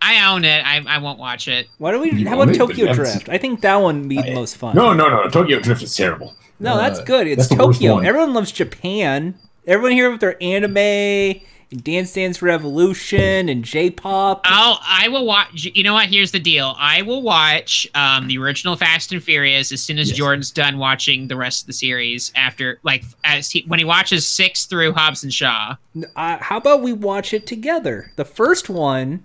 I 0.02 0.32
own 0.32 0.46
it. 0.46 0.64
I, 0.66 0.84
I 0.88 0.98
won't 1.00 1.18
watch 1.18 1.48
it. 1.48 1.68
why 1.80 1.92
don't 1.92 2.02
we? 2.02 2.12
You 2.12 2.28
How 2.28 2.40
about 2.40 2.54
it, 2.54 2.58
Tokyo 2.58 2.88
haven't 2.88 3.04
Drift? 3.06 3.30
I 3.30 3.38
think 3.38 3.62
that 3.62 3.76
one 3.78 4.02
would 4.02 4.10
be 4.10 4.22
the 4.22 4.36
most 4.36 4.58
fun. 4.58 4.76
No, 4.76 4.94
no, 4.94 5.10
no. 5.10 5.30
Tokyo 5.30 5.60
Drift 5.60 5.82
is 5.82 5.96
terrible. 5.96 6.36
No, 6.60 6.78
that's 6.78 7.00
Uh, 7.00 7.04
good. 7.04 7.28
It's 7.28 7.48
that's 7.48 7.60
Tokyo. 7.60 8.00
Everyone 8.00 8.34
loves 8.34 8.52
Japan. 8.52 9.36
Everyone 9.66 9.94
here 9.94 10.12
with 10.12 10.20
their 10.20 10.42
anime 10.44 11.42
and 11.74 11.84
Dance 11.84 12.14
Dance 12.14 12.42
Revolution 12.42 13.50
and 13.50 13.64
J-pop. 13.66 14.42
I'll 14.46 14.80
I 14.88 15.08
will 15.10 15.26
watch. 15.26 15.66
You 15.74 15.84
know 15.84 15.94
what? 15.94 16.08
Here's 16.08 16.32
the 16.32 16.40
deal. 16.40 16.76
I 16.78 17.02
will 17.02 17.22
watch 17.22 17.88
um, 17.96 18.28
the 18.28 18.38
original 18.38 18.76
Fast 18.76 19.12
and 19.12 19.22
Furious 19.22 19.72
as 19.72 19.82
soon 19.82 20.00
as 20.00 20.10
Yes. 20.10 20.18
Jordan's 20.18 20.52
done 20.52 20.78
watching 20.78 21.28
the 21.28 21.36
rest 21.36 21.64
of 21.64 21.68
the 21.68 21.74
series. 21.74 22.32
After 22.36 22.80
like 22.84 23.04
as 23.24 23.50
he 23.50 23.64
when 23.68 23.80
he 23.80 23.86
watches 23.86 24.26
six 24.28 24.66
through 24.66 24.94
Hobbs 24.94 25.24
and 25.24 25.34
Shaw. 25.34 25.76
Uh, 26.16 26.38
how 26.40 26.58
about 26.58 26.82
we 26.82 26.94
watch 26.94 27.34
it 27.34 27.46
together? 27.48 28.12
The 28.16 28.26
first 28.26 28.70
one, 28.70 29.24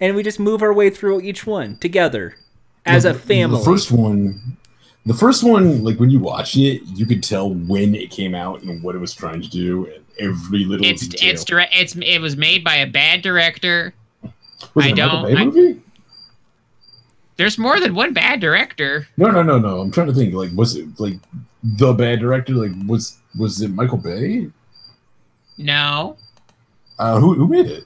and 0.00 0.14
we 0.14 0.22
just 0.22 0.38
move 0.40 0.62
our 0.62 0.72
way 0.72 0.90
through 0.90 1.20
each 1.22 1.46
one 1.46 1.76
together 1.78 2.36
as 2.86 3.04
a 3.04 3.12
The- 3.12 3.18
family. 3.18 3.58
The 3.58 3.64
first 3.64 3.90
one, 3.92 4.56
the 5.06 5.14
first 5.14 5.42
one, 5.44 5.82
like 5.84 5.98
when 5.98 6.10
you 6.10 6.18
watch 6.18 6.56
it, 6.56 6.82
you 6.94 7.06
could 7.06 7.22
tell 7.22 7.50
when 7.52 7.94
it 7.94 8.10
came 8.10 8.34
out 8.34 8.62
and 8.62 8.82
what 8.82 8.94
it 8.94 8.98
was 8.98 9.14
trying 9.14 9.40
to 9.42 9.48
do, 9.48 9.86
and 9.86 10.04
every 10.20 10.64
little 10.64 10.84
It's 10.86 11.06
detail. 11.08 11.30
it's 11.30 11.44
direct. 11.44 11.72
It's 11.74 11.96
it 11.96 12.18
was 12.20 12.36
made 12.36 12.62
by 12.62 12.76
a 12.76 12.86
bad 12.86 13.22
director. 13.22 13.92
Was 14.74 14.84
I 14.86 14.88
it 14.90 14.98
a 14.98 15.06
Michael 15.06 15.22
don't- 15.22 15.34
Bay 15.34 15.40
I- 15.40 15.44
movie? 15.44 15.80
There's 17.36 17.56
more 17.56 17.80
than 17.80 17.94
one 17.94 18.12
bad 18.12 18.38
director. 18.40 19.08
No, 19.16 19.30
no, 19.30 19.42
no, 19.42 19.58
no. 19.58 19.80
I'm 19.80 19.90
trying 19.90 20.08
to 20.08 20.12
think. 20.12 20.34
Like, 20.34 20.50
was 20.54 20.76
it 20.76 20.86
like 21.00 21.14
the 21.64 21.94
bad 21.94 22.20
director? 22.20 22.52
Like, 22.52 22.72
was 22.86 23.16
was 23.38 23.60
it 23.62 23.70
Michael 23.70 23.96
Bay? 23.98 24.48
No, 25.56 26.16
Uh, 26.98 27.18
who 27.18 27.34
who 27.34 27.48
made 27.48 27.66
it? 27.66 27.84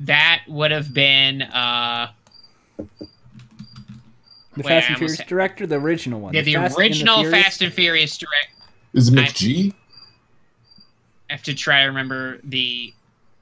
that 0.00 0.42
would 0.46 0.70
have 0.70 0.94
been 0.94 1.42
uh 1.42 2.12
the 2.76 2.84
wait, 4.56 4.66
Fast 4.66 4.88
and 4.88 4.96
Furious 4.98 5.18
almost- 5.18 5.28
director, 5.28 5.66
the 5.66 5.76
original 5.76 6.20
one. 6.20 6.34
yeah, 6.34 6.42
the 6.42 6.54
Fast 6.54 6.74
and 6.78 6.80
original 6.80 7.30
Fast 7.30 7.62
and 7.62 7.72
Furious 7.72 8.16
director. 8.16 8.52
Is 8.94 9.08
it 9.12 9.18
I- 9.18 9.22
McG? 9.22 9.74
I 11.28 11.34
have 11.34 11.42
to 11.44 11.54
try 11.54 11.82
to 11.82 11.86
remember 11.88 12.38
the. 12.44 12.92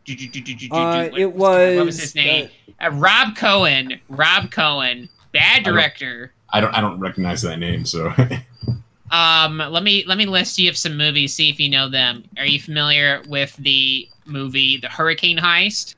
Uh, 0.08 1.08
what- 1.10 1.18
it 1.20 1.32
was. 1.32 1.76
what 1.76 1.86
was 1.86 1.98
his 2.00 2.14
name? 2.14 2.48
Uh, 2.80 2.90
Rob 2.92 3.34
Cohen. 3.36 4.00
Rob 4.08 4.50
Cohen, 4.50 5.08
bad 5.32 5.64
don't- 5.64 5.74
director. 5.74 6.32
I 6.50 6.60
don't 6.60 6.72
I 6.74 6.80
don't 6.80 7.00
recognize 7.00 7.42
that 7.42 7.58
name. 7.58 7.84
So 7.84 8.12
Um, 9.10 9.58
let 9.58 9.82
me 9.84 10.04
let 10.06 10.18
me 10.18 10.26
list 10.26 10.58
you 10.58 10.68
of 10.68 10.76
some 10.76 10.96
movies. 10.96 11.32
See 11.34 11.48
if 11.48 11.60
you 11.60 11.68
know 11.68 11.88
them. 11.88 12.24
Are 12.38 12.44
you 12.46 12.60
familiar 12.60 13.22
with 13.28 13.54
the 13.56 14.08
movie 14.26 14.76
The 14.78 14.88
Hurricane 14.88 15.38
Heist? 15.38 15.94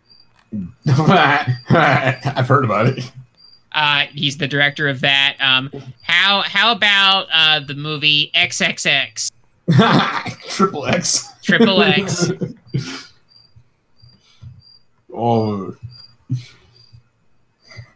I've 0.88 2.48
heard 2.48 2.64
about 2.64 2.86
it. 2.86 3.10
Uh, 3.72 4.04
he's 4.12 4.36
the 4.38 4.48
director 4.48 4.88
of 4.88 5.00
that. 5.00 5.36
Um, 5.40 5.70
how 6.02 6.42
how 6.42 6.72
about 6.72 7.28
uh 7.32 7.60
the 7.60 7.74
movie 7.74 8.30
XXX? 8.34 9.30
Triple 10.48 10.86
X. 10.86 11.28
Triple 11.48 11.82
X. 11.82 12.30
oh, 15.14 15.74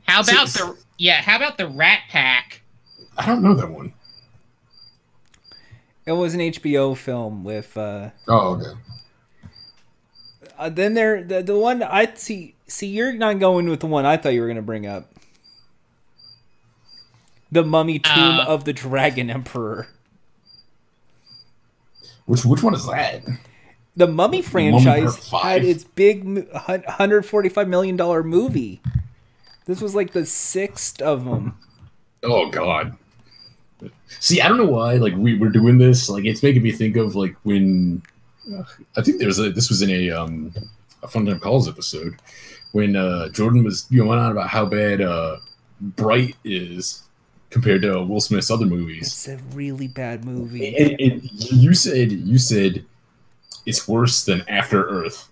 How 0.09 0.21
about 0.23 0.49
So- 0.49 0.73
the 0.73 0.79
yeah? 0.99 1.21
How 1.21 1.37
about 1.37 1.59
the 1.59 1.69
Rat 1.69 2.01
Pack? 2.09 2.63
I 3.19 3.27
don't 3.27 3.43
know 3.43 3.55
that 3.55 3.71
one. 3.71 3.93
It 6.07 6.13
was 6.13 6.33
an 6.35 6.41
HBO 6.41 6.97
film 6.97 7.45
with. 7.45 7.77
Uh, 7.77 8.11
Oh, 8.27 8.55
okay. 8.57 8.73
uh, 10.59 10.69
then 10.71 10.95
there, 10.95 11.23
the 11.23 11.43
the 11.43 11.59
one 11.59 11.83
I 11.83 12.13
see. 12.15 12.55
See, 12.67 12.87
you're 12.87 13.13
not 13.13 13.39
going 13.39 13.69
with 13.69 13.81
the 13.81 13.87
one 13.87 14.07
I 14.07 14.17
thought 14.17 14.31
you 14.33 14.41
were 14.41 14.47
going 14.47 14.57
to 14.57 14.63
bring 14.63 14.87
up. 14.87 15.13
The 17.51 17.63
Mummy 17.63 17.99
Tomb 17.99 18.41
Uh, 18.41 18.45
of 18.47 18.65
the 18.65 18.73
Dragon 18.73 19.29
Emperor. 19.29 19.89
Which 22.27 22.45
which 22.45 22.63
one 22.63 22.75
is 22.75 22.87
that? 22.87 23.23
The 23.97 24.07
Mummy 24.07 24.41
franchise 24.43 25.29
had 25.31 25.65
its 25.65 25.85
big 25.85 26.25
145 26.25 27.69
million 27.69 27.97
dollar 27.97 28.23
movie. 28.23 28.81
This 29.67 29.81
was 29.81 29.95
like 29.95 30.13
the 30.13 30.27
sixth 30.27 31.01
of 31.03 31.25
them. 31.25 31.59
Oh 32.23 32.51
God. 32.51 32.97
See, 34.21 34.41
I 34.41 34.49
don't 34.49 34.59
know 34.59 34.67
why. 34.67 34.95
Like 34.95 35.15
we 35.17 35.37
were 35.37 35.49
doing 35.49 35.79
this. 35.79 36.09
Like 36.09 36.25
it's 36.25 36.43
making 36.43 36.63
me 36.63 36.73
think 36.73 36.97
of 36.97 37.15
like 37.15 37.37
when 37.43 38.03
I 38.97 39.03
think 39.03 39.19
there's 39.19 39.39
a 39.39 39.51
this 39.51 39.69
was 39.69 39.83
in 39.83 39.91
a 39.91 40.11
um 40.11 40.55
a 41.03 41.09
fun 41.09 41.27
time 41.27 41.41
calls 41.41 41.69
episode 41.69 42.17
when 42.73 42.97
uh 42.97 43.29
Jordan 43.31 43.65
was 43.65 43.83
going 43.83 44.19
on 44.19 44.33
about 44.33 44.49
how 44.49 44.65
bad 44.65 45.01
uh 45.01 45.37
Bright 45.81 46.37
is 46.45 47.03
compared 47.53 47.83
to 47.83 48.03
Will 48.03 48.21
Smith's 48.21 48.51
other 48.51 48.67
movies. 48.67 49.07
It's 49.07 49.29
a 49.29 49.37
really 49.55 49.87
bad 49.87 50.25
movie. 50.25 50.77
And, 50.77 50.99
and 51.01 51.23
you 51.53 51.75
said 51.75 52.11
you 52.11 52.39
said 52.39 52.85
it's 53.67 53.87
worse 53.87 54.25
than 54.25 54.43
After 54.49 54.85
Earth. 54.89 55.29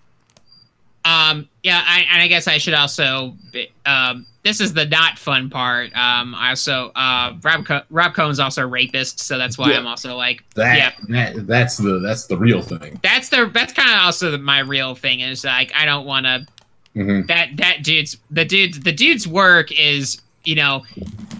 Um, 1.03 1.49
yeah, 1.63 1.81
I, 1.83 2.05
and 2.11 2.21
I 2.21 2.27
guess 2.27 2.47
I 2.47 2.59
should 2.59 2.75
also. 2.75 3.33
Um, 3.87 4.27
this 4.43 4.61
is 4.61 4.73
the 4.73 4.85
not 4.85 5.17
fun 5.17 5.49
part. 5.49 5.87
Um, 5.97 6.35
I 6.35 6.49
also 6.49 6.91
uh, 6.95 7.33
Rob 7.41 7.65
Co- 7.65 7.81
Rob 7.89 8.13
Cohen's 8.13 8.39
also 8.39 8.61
a 8.63 8.67
rapist, 8.67 9.19
so 9.19 9.37
that's 9.39 9.57
why 9.57 9.71
Yeah. 9.71 9.79
I'm 9.79 9.87
also 9.87 10.15
like, 10.15 10.43
That, 10.53 10.77
yeah, 10.77 10.91
that 11.33 11.47
that's 11.47 11.77
the 11.77 11.97
that's 11.99 12.27
the 12.27 12.37
real 12.37 12.61
thing. 12.61 12.99
that's 13.01 13.29
the 13.29 13.49
that's 13.51 13.73
kind 13.73 13.89
of 13.89 13.97
also 14.05 14.29
the, 14.29 14.37
my 14.37 14.59
real 14.59 14.93
thing 14.93 15.21
is 15.21 15.43
like 15.43 15.71
I 15.75 15.85
don't 15.85 16.05
want 16.05 16.25
to 16.27 16.45
Mhm. 16.95 17.25
that 17.27 17.49
that 17.57 17.83
dude's 17.83 18.17
the 18.29 18.43
dude's 18.45 18.79
the 18.81 18.91
dude's 18.91 19.27
work 19.27 19.71
is 19.71 20.21
you 20.43 20.55
know, 20.55 20.83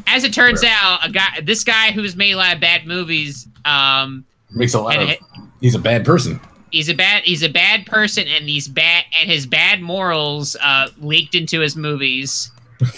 as 0.07 0.23
it 0.23 0.33
turns 0.33 0.63
Right. 0.63 0.71
out, 0.71 1.05
a 1.05 1.11
guy 1.11 1.39
this 1.43 1.63
guy 1.63 1.91
who's 1.91 2.15
made 2.15 2.31
a 2.31 2.37
lot 2.37 2.53
of 2.55 2.59
bad 2.61 2.85
movies. 2.87 3.47
Um, 3.65 4.25
Makes 4.51 4.73
a 4.73 4.81
lot 4.81 4.97
of. 5.01 5.09
it- 5.09 5.19
He's 5.61 5.75
a 5.75 5.79
bad 5.79 6.03
person. 6.05 6.39
he's 6.71 6.87
a 6.89 6.93
bad 6.93 7.23
he's 7.23 7.43
a 7.43 7.49
bad 7.49 7.85
person 7.85 8.25
and 8.27 8.47
he's 8.49 8.67
bad 8.67 9.03
and 9.19 9.29
his 9.29 9.45
bad 9.45 9.81
morals 9.81 10.55
uh 10.61 10.87
leaked 10.99 11.35
into 11.35 11.59
his 11.59 11.75
movies 11.75 12.49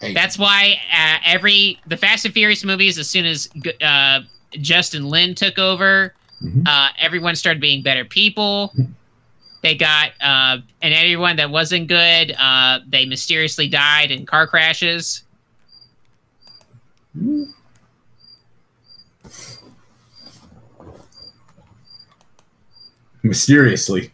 Hey, 0.00 0.14
that's 0.14 0.38
why 0.38 0.80
uh, 0.92 1.18
every 1.24 1.78
the 1.86 1.96
fast 1.96 2.24
and 2.24 2.34
furious 2.34 2.64
movies 2.64 2.98
as 2.98 3.08
soon 3.08 3.24
as 3.26 3.48
uh 3.82 4.20
justin 4.52 5.08
lin 5.08 5.34
took 5.34 5.58
over 5.58 6.14
Mhm. 6.42 6.66
uh 6.66 6.88
everyone 6.98 7.36
started 7.36 7.60
being 7.60 7.82
better 7.82 8.04
people 8.04 8.72
they 9.62 9.74
got 9.74 10.10
uh 10.20 10.58
and 10.82 10.94
everyone 10.94 11.36
that 11.36 11.50
wasn't 11.50 11.88
good 11.88 12.34
uh 12.38 12.80
they 12.88 13.06
mysteriously 13.06 13.68
died 13.68 14.10
in 14.10 14.26
car 14.26 14.46
crashes 14.46 15.22
mysteriously. 23.22 24.10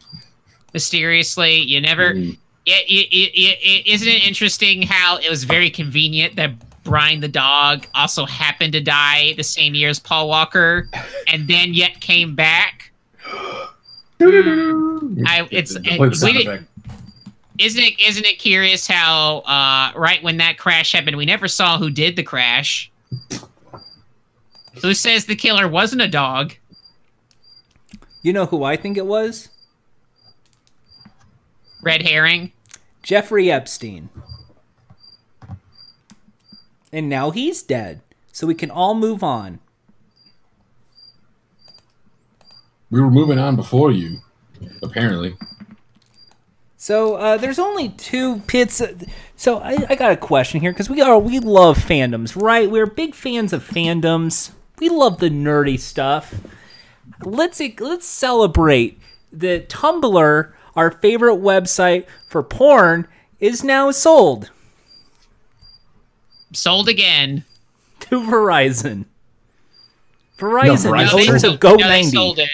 mysteriously 0.73 1.55
you 1.55 1.81
never 1.81 2.11
it, 2.11 2.85
it, 2.87 3.07
it, 3.11 3.57
it, 3.61 3.87
isn't 3.87 4.07
it 4.07 4.27
interesting 4.27 4.83
how 4.83 5.17
it 5.17 5.29
was 5.29 5.43
very 5.43 5.69
convenient 5.71 6.35
that 6.35 6.51
Brian 6.83 7.19
the 7.19 7.27
dog 7.27 7.87
also 7.95 8.25
happened 8.25 8.73
to 8.73 8.81
die 8.81 9.33
the 9.37 9.43
same 9.43 9.73
year 9.73 9.89
as 9.89 9.99
Paul 9.99 10.27
Walker, 10.27 10.87
and 11.27 11.47
then 11.47 11.73
yet 11.73 11.99
came 11.99 12.35
back? 12.35 12.91
I- 14.21 15.47
it's- 15.51 15.73
Play 15.73 15.97
it- 15.97 16.09
the 16.09 16.15
sound 16.15 16.33
we 16.35 16.43
did- 16.43 16.47
effect. 16.47 16.63
Isn't 17.57 17.83
it 17.83 17.99
isn't 17.99 18.25
it 18.25 18.39
curious 18.39 18.87
how 18.87 19.39
uh, 19.39 19.91
right 19.99 20.23
when 20.23 20.37
that 20.37 20.57
crash 20.57 20.93
happened, 20.93 21.17
we 21.17 21.25
never 21.25 21.49
saw 21.49 21.77
who 21.77 21.89
did 21.89 22.15
the 22.15 22.23
crash? 22.23 22.89
Who 24.81 24.93
says 24.93 25.25
the 25.25 25.35
killer 25.35 25.67
wasn't 25.67 26.01
a 26.01 26.07
dog? 26.07 26.53
You 28.21 28.31
know 28.31 28.45
who 28.45 28.63
I 28.63 28.77
think 28.77 28.95
it 28.97 29.05
was? 29.05 29.49
Red 31.81 32.01
herring. 32.03 32.53
Jeffrey 33.03 33.51
Epstein. 33.51 34.09
And 36.93 37.09
now 37.09 37.31
he's 37.31 37.61
dead. 37.61 38.01
So 38.31 38.47
we 38.47 38.55
can 38.55 38.71
all 38.71 38.95
move 38.95 39.21
on. 39.21 39.59
We 42.91 43.01
were 43.01 43.11
moving 43.11 43.37
on 43.37 43.55
before 43.55 43.91
you, 43.91 44.19
apparently. 44.81 45.35
So 46.77 47.15
uh, 47.15 47.37
there's 47.37 47.59
only 47.59 47.89
two 47.89 48.39
pits. 48.47 48.81
So 49.35 49.59
I, 49.59 49.85
I 49.89 49.95
got 49.95 50.11
a 50.11 50.17
question 50.17 50.61
here 50.61 50.71
because 50.71 50.89
we 50.89 51.01
are 51.01 51.19
we 51.19 51.39
love 51.39 51.77
fandoms, 51.77 52.41
right? 52.41 52.69
We're 52.71 52.85
big 52.87 53.13
fans 53.15 53.53
of 53.53 53.67
fandoms. 53.67 54.51
We 54.79 54.89
love 54.89 55.19
the 55.19 55.29
nerdy 55.29 55.77
stuff. 55.79 56.35
Let's 57.23 57.61
let's 57.79 58.07
celebrate 58.07 58.97
that 59.33 59.69
Tumblr, 59.69 60.51
our 60.75 60.91
favorite 60.91 61.35
website 61.35 62.05
for 62.29 62.41
porn, 62.41 63.07
is 63.39 63.63
now 63.63 63.91
sold 63.91 64.49
Sold 66.53 66.87
again. 66.89 67.43
to 67.99 68.21
Verizon. 68.21 69.05
Verizon, 70.39 70.77
Verizon 70.77 71.11
the 71.11 71.17
they 71.17 71.27
owners 71.27 71.41
sold- 71.41 71.53
of 71.55 71.59
Go 71.59 71.71
no, 71.75 71.77
they 71.89 72.01
90. 72.01 72.09
sold 72.09 72.39
it. 72.39 72.49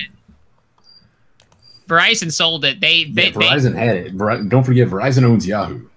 Verizon 1.87 2.31
sold 2.31 2.65
it. 2.65 2.79
They, 2.81 3.05
they, 3.05 3.27
Yeah, 3.27 3.31
Verizon 3.31 3.75
had 3.75 3.95
it. 3.97 4.13
Ver- 4.13 4.43
don't 4.43 4.63
forget, 4.63 4.87
Verizon 4.87 5.23
owns 5.23 5.45
Yahoo. 5.47 5.87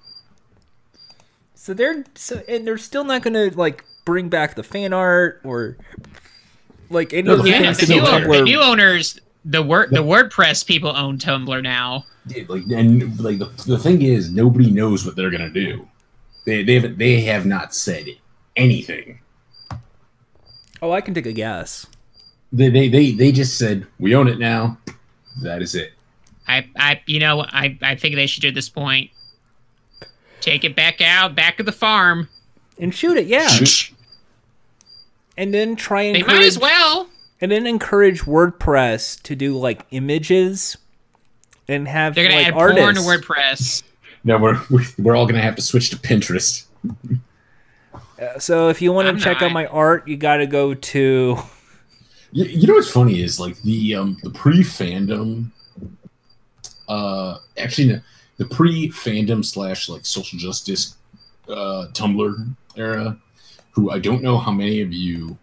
So 1.54 1.74
they're 1.74 2.04
so 2.14 2.42
and 2.48 2.66
they're 2.66 2.78
still 2.78 3.04
not 3.04 3.22
gonna 3.22 3.50
like 3.54 3.84
bring 4.06 4.28
back 4.30 4.54
the 4.54 4.62
fan 4.62 4.92
art 4.94 5.40
or 5.44 5.76
like 6.88 7.12
any 7.12 7.22
No, 7.24 7.32
of 7.34 7.38
the 7.38 7.44
the 7.44 7.50
yeah, 7.50 7.58
things 7.74 7.78
the 7.78 7.94
new, 7.94 8.00
the 8.00 8.10
owner, 8.10 8.28
the 8.28 8.42
new 8.42 8.60
owners, 8.60 9.20
the 9.44 9.62
word, 9.62 9.90
the 9.90 10.02
WordPress 10.02 10.66
people 10.66 10.96
own 10.96 11.18
Tumblr 11.18 11.62
now. 11.62 12.06
Yeah, 12.26 12.44
like 12.48 12.62
and 12.70 13.20
like 13.20 13.38
the, 13.38 13.50
the 13.66 13.78
thing 13.78 14.00
is, 14.00 14.30
nobody 14.32 14.70
knows 14.70 15.04
what 15.04 15.14
they're 15.16 15.30
gonna 15.30 15.50
do. 15.50 15.86
They 16.46 16.62
they 16.62 16.80
have, 16.80 16.96
they 16.96 17.20
have 17.22 17.44
not 17.44 17.74
said 17.74 18.06
anything. 18.56 19.18
Oh, 20.80 20.92
I 20.92 21.00
can 21.02 21.12
take 21.12 21.26
a 21.26 21.32
guess. 21.32 21.86
They, 22.50 22.70
they 22.70 22.88
they 22.88 23.12
they 23.12 23.30
just 23.32 23.58
said 23.58 23.86
we 23.98 24.14
own 24.14 24.28
it 24.28 24.38
now. 24.38 24.78
That 25.42 25.62
is 25.62 25.74
it. 25.74 25.92
I, 26.46 26.66
I, 26.78 27.00
you 27.06 27.20
know, 27.20 27.42
I, 27.42 27.78
I 27.82 27.94
think 27.94 28.14
they 28.14 28.26
should 28.26 28.42
do 28.42 28.48
at 28.48 28.54
this 28.54 28.68
point. 28.68 29.10
Take 30.40 30.64
it 30.64 30.74
back 30.76 31.00
out, 31.00 31.34
back 31.34 31.60
of 31.60 31.66
the 31.66 31.72
farm. 31.72 32.28
And 32.78 32.94
shoot 32.94 33.16
it, 33.16 33.26
yeah. 33.26 33.48
And 35.36 35.52
then 35.54 35.76
try 35.76 36.02
and 36.02 36.16
They 36.16 36.22
might 36.22 36.42
as 36.42 36.58
well. 36.58 37.08
and 37.40 37.52
then 37.52 37.66
encourage 37.66 38.22
WordPress 38.22 39.22
to 39.22 39.36
do 39.36 39.56
like 39.58 39.84
images 39.90 40.76
and 41.68 41.86
have 41.86 42.14
They're 42.14 42.24
gonna 42.24 42.36
like 42.36 42.46
add 42.48 42.54
artists. 42.54 42.82
porn 42.82 42.94
to 42.96 43.00
WordPress. 43.26 43.82
No, 44.24 44.38
we're 44.38 44.60
we're- 44.70 44.86
we're 44.98 45.16
all 45.16 45.26
gonna 45.26 45.42
have 45.42 45.56
to 45.56 45.62
switch 45.62 45.90
to 45.90 45.96
Pinterest. 45.96 46.64
Uh, 48.20 48.38
so 48.38 48.68
if 48.68 48.82
you 48.82 48.92
want 48.92 49.06
to 49.06 49.10
I'm 49.10 49.18
check 49.18 49.42
out 49.42 49.52
my 49.52 49.66
art, 49.66 50.08
you 50.08 50.16
got 50.16 50.38
to 50.38 50.46
go 50.46 50.74
to 50.74 51.38
You, 52.32 52.44
you 52.44 52.66
know 52.66 52.74
what's 52.74 52.90
funny 52.90 53.22
is 53.22 53.40
like 53.40 53.60
the 53.62 53.94
um 53.94 54.18
the 54.22 54.30
pre 54.30 54.60
fandom, 54.60 55.50
uh, 56.88 57.38
actually 57.56 58.00
the 58.36 58.44
pre 58.46 58.90
fandom 58.90 59.44
slash 59.44 59.88
like 59.88 60.04
social 60.04 60.38
justice, 60.38 60.96
uh, 61.48 61.86
Tumblr 61.92 62.54
era. 62.76 63.18
Who 63.72 63.90
I 63.90 63.98
don't 63.98 64.22
know 64.22 64.38
how 64.38 64.52
many 64.52 64.80
of 64.80 64.92
you 64.92 65.38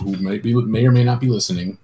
who 0.00 0.16
might 0.16 0.42
be 0.42 0.54
may 0.54 0.86
or 0.86 0.92
may 0.92 1.04
not 1.04 1.20
be 1.20 1.28
listening 1.28 1.76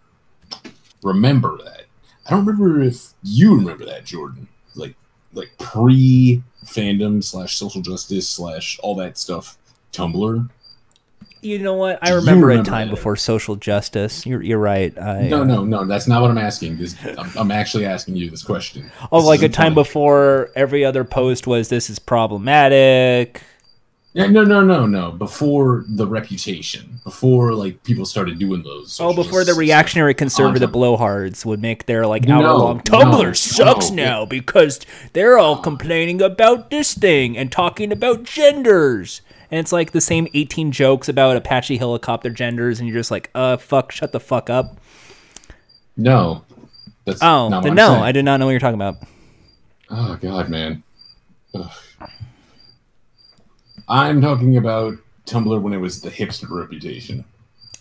remember 1.07 1.57
that. 1.65 1.85
I 2.27 2.31
don't 2.31 2.45
remember 2.45 2.83
if 2.83 3.13
you 3.23 3.57
remember 3.57 3.85
that, 3.87 4.05
Jordan. 4.05 4.49
Like 4.75 4.95
like 5.33 5.51
pre 5.59 6.43
fandom 6.65 7.23
slash 7.23 7.57
social 7.57 7.83
justice 7.83 8.29
slash 8.29 8.79
all 8.83 8.95
that 8.97 9.17
stuff. 9.17 9.57
Tumblr. 9.93 10.51
You 11.47 11.61
know 11.61 11.75
what? 11.75 12.01
I 12.03 12.11
you 12.11 12.17
remember, 12.17 12.51
a 12.51 12.63
time 12.63 12.91
before 12.91 13.15
social 13.15 13.55
justice. 13.55 14.27
You're 14.27 14.43
you're 14.43 14.59
right. 14.59 14.97
I, 14.99 15.29
No, 15.29 15.45
no, 15.45 15.65
no. 15.65 15.85
That's 15.85 16.09
not 16.09 16.21
what 16.21 16.31
I'm 16.31 16.39
asking. 16.39 16.77
This, 16.79 16.97
I'm, 17.17 17.31
I'm 17.37 17.51
actually 17.53 17.87
asking 17.87 18.17
you 18.17 18.29
this 18.31 18.43
question. 18.43 18.91
Oh, 19.13 19.21
This 19.21 19.27
like 19.29 19.43
a 19.43 19.49
time 19.49 19.67
funny. 19.67 19.75
before 19.77 20.51
every 20.57 20.85
other 20.85 21.05
post 21.05 21.47
was 21.47 21.69
this 21.69 21.89
is 21.89 22.01
problematic. 22.01 23.43
Yeah, 24.17 24.29
no, 24.29 24.45
no, 24.45 24.65
no, 24.65 24.87
no. 24.87 25.11
Before 25.13 25.85
the 25.87 26.07
reputation, 26.07 27.01
before 27.05 27.53
like 27.53 27.83
people 27.83 28.07
started 28.07 28.39
doing 28.39 28.63
those. 28.63 28.99
Oh, 28.99 29.15
before 29.15 29.45
the 29.45 29.53
reactionary 29.53 30.15
conservative 30.15 30.71
blowhards 30.71 31.45
would 31.45 31.61
make 31.61 31.85
their 31.85 32.07
like 32.07 32.27
hour 32.27 32.43
long 32.55 32.77
no, 32.79 32.83
Tumblr 32.83 33.37
sucks 33.37 33.91
no. 33.91 34.03
now 34.03 34.25
because 34.25 34.81
they're 35.13 35.37
all 35.37 35.59
complaining 35.59 36.23
about 36.23 36.71
this 36.71 36.95
thing 36.95 37.37
and 37.37 37.53
talking 37.53 37.93
about 37.93 38.23
genders. 38.23 39.21
And 39.51 39.61
it's 39.61 39.71
like 39.71 39.93
the 39.93 40.01
same 40.01 40.29
18 40.33 40.73
jokes 40.73 41.11
about 41.11 41.37
Apache 41.37 41.77
helicopter 41.77 42.31
genders, 42.31 42.81
and 42.81 42.89
you're 42.89 42.99
just 42.99 43.11
like, 43.11 43.29
uh, 43.35 43.59
fuck, 43.59 43.93
shut 43.93 44.13
the 44.13 44.19
fuck 44.19 44.49
up. 44.49 44.81
No, 45.95 46.43
that's 47.05 47.23
Oh, 47.23 47.51
not 47.51 47.65
what 47.65 47.69
I'm 47.69 47.75
no, 47.75 47.89
saying. 47.89 48.03
I 48.03 48.13
did 48.13 48.25
not 48.25 48.41
know 48.41 48.47
what 48.47 48.53
you're 48.53 48.61
talking 48.61 48.81
about. 48.81 48.97
Oh 49.91 50.17
God, 50.17 50.49
man. 50.49 50.83
Ugh. 51.55 51.71
I'm 53.89 54.21
talking 54.21 54.57
about 54.57 54.95
Tumblr 55.27 55.61
when 55.61 55.73
it 55.73 55.79
was 55.79 56.01
the 56.01 56.11
hipster 56.11 56.51
reputation. 56.51 57.25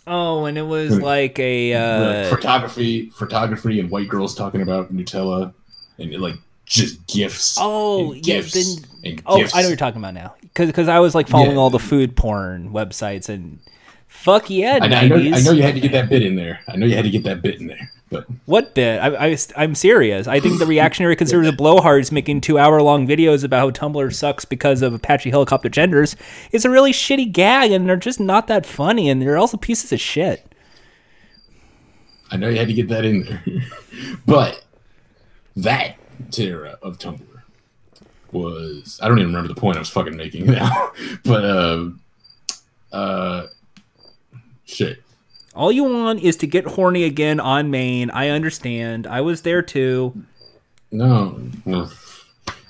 Oh, 0.07 0.45
and 0.45 0.57
it 0.57 0.63
was 0.63 0.99
like 0.99 1.39
a. 1.39 1.73
Uh, 1.73 2.29
photography, 2.29 3.09
photography, 3.09 3.79
and 3.79 3.89
white 3.89 4.07
girls 4.07 4.35
talking 4.35 4.61
about 4.61 4.93
Nutella 4.93 5.53
and 5.97 6.13
like 6.19 6.35
just 6.65 7.05
gifts. 7.07 7.57
Oh, 7.59 8.13
yeah, 8.13 8.21
gifts 8.21 8.53
then- 8.75 8.85
and 9.03 9.23
oh, 9.25 9.37
gifts. 9.37 9.55
I 9.55 9.59
know 9.59 9.65
what 9.65 9.69
you're 9.69 9.77
talking 9.77 9.99
about 10.01 10.13
now. 10.13 10.35
Because 10.53 10.87
I 10.87 10.99
was 10.99 11.15
like 11.15 11.27
following 11.27 11.51
Yeah. 11.51 11.57
all 11.57 11.69
the 11.69 11.79
food 11.79 12.15
porn 12.15 12.71
websites 12.71 13.29
and. 13.29 13.59
Fuck 14.07 14.49
yeah, 14.49 14.79
I, 14.81 14.87
know- 14.87 14.95
I 14.97 15.07
know, 15.07 15.15
I 15.17 15.41
know 15.41 15.51
you 15.51 15.61
had 15.61 15.75
to 15.75 15.81
get 15.81 15.91
that 15.91 16.09
bit 16.09 16.23
in 16.23 16.35
there. 16.35 16.59
I 16.69 16.77
know 16.77 16.85
you 16.85 16.95
had 16.95 17.03
to 17.03 17.11
get 17.11 17.23
that 17.25 17.41
bit 17.41 17.59
in 17.59 17.67
there. 17.67 17.91
But 18.11 18.25
What 18.45 18.75
bit? 18.75 18.99
I, 18.99 19.29
I, 19.31 19.37
I'm 19.57 19.73
serious. 19.73 20.27
I 20.27 20.39
think 20.39 20.59
the 20.59 20.65
reactionary 20.65 21.15
conservative 21.17 21.55
blowhards 21.55 22.11
making 22.11 22.41
two 22.41 22.59
hour 22.59 22.81
long 22.81 23.07
videos 23.07 23.43
about 23.43 23.59
how 23.59 23.87
Tumblr 23.87 24.13
sucks 24.13 24.45
because 24.45 24.81
of 24.81 24.93
Apache 24.93 25.31
helicopter 25.31 25.69
genders 25.69 26.15
is 26.51 26.65
a 26.65 26.69
really 26.69 26.91
shitty 26.91 27.31
gag, 27.31 27.71
and 27.71 27.89
they're 27.89 27.95
just 27.95 28.19
not 28.19 28.47
that 28.47 28.65
funny, 28.65 29.09
and 29.09 29.21
they're 29.21 29.37
also 29.37 29.57
pieces 29.57 29.91
of 29.91 29.99
shit. 29.99 30.45
I 32.31 32.37
know 32.37 32.49
you 32.49 32.57
had 32.57 32.67
to 32.67 32.73
get 32.73 32.89
that 32.89 33.05
in 33.05 33.23
there. 33.23 33.43
but 34.25 34.63
that 35.55 35.97
era 36.37 36.77
of 36.81 36.97
Tumblr 36.97 37.21
was 38.31 38.99
I 39.01 39.07
don't 39.07 39.19
even 39.19 39.29
remember 39.33 39.47
the 39.53 39.59
point 39.59 39.77
I 39.77 39.79
was 39.79 39.89
fucking 39.89 40.15
making 40.17 40.45
now. 40.51 40.91
but 41.23 41.45
uh 41.45 41.89
uh 42.91 43.47
shit. 44.65 45.01
All 45.55 45.71
you 45.71 45.83
want 45.85 46.21
is 46.21 46.35
to 46.37 46.47
get 46.47 46.65
horny 46.65 47.03
again 47.03 47.39
on 47.39 47.71
Maine. 47.71 48.09
I 48.09 48.29
understand. 48.29 49.07
I 49.07 49.21
was 49.21 49.41
there 49.41 49.61
too. 49.61 50.13
No, 50.91 51.39
no. 51.65 51.89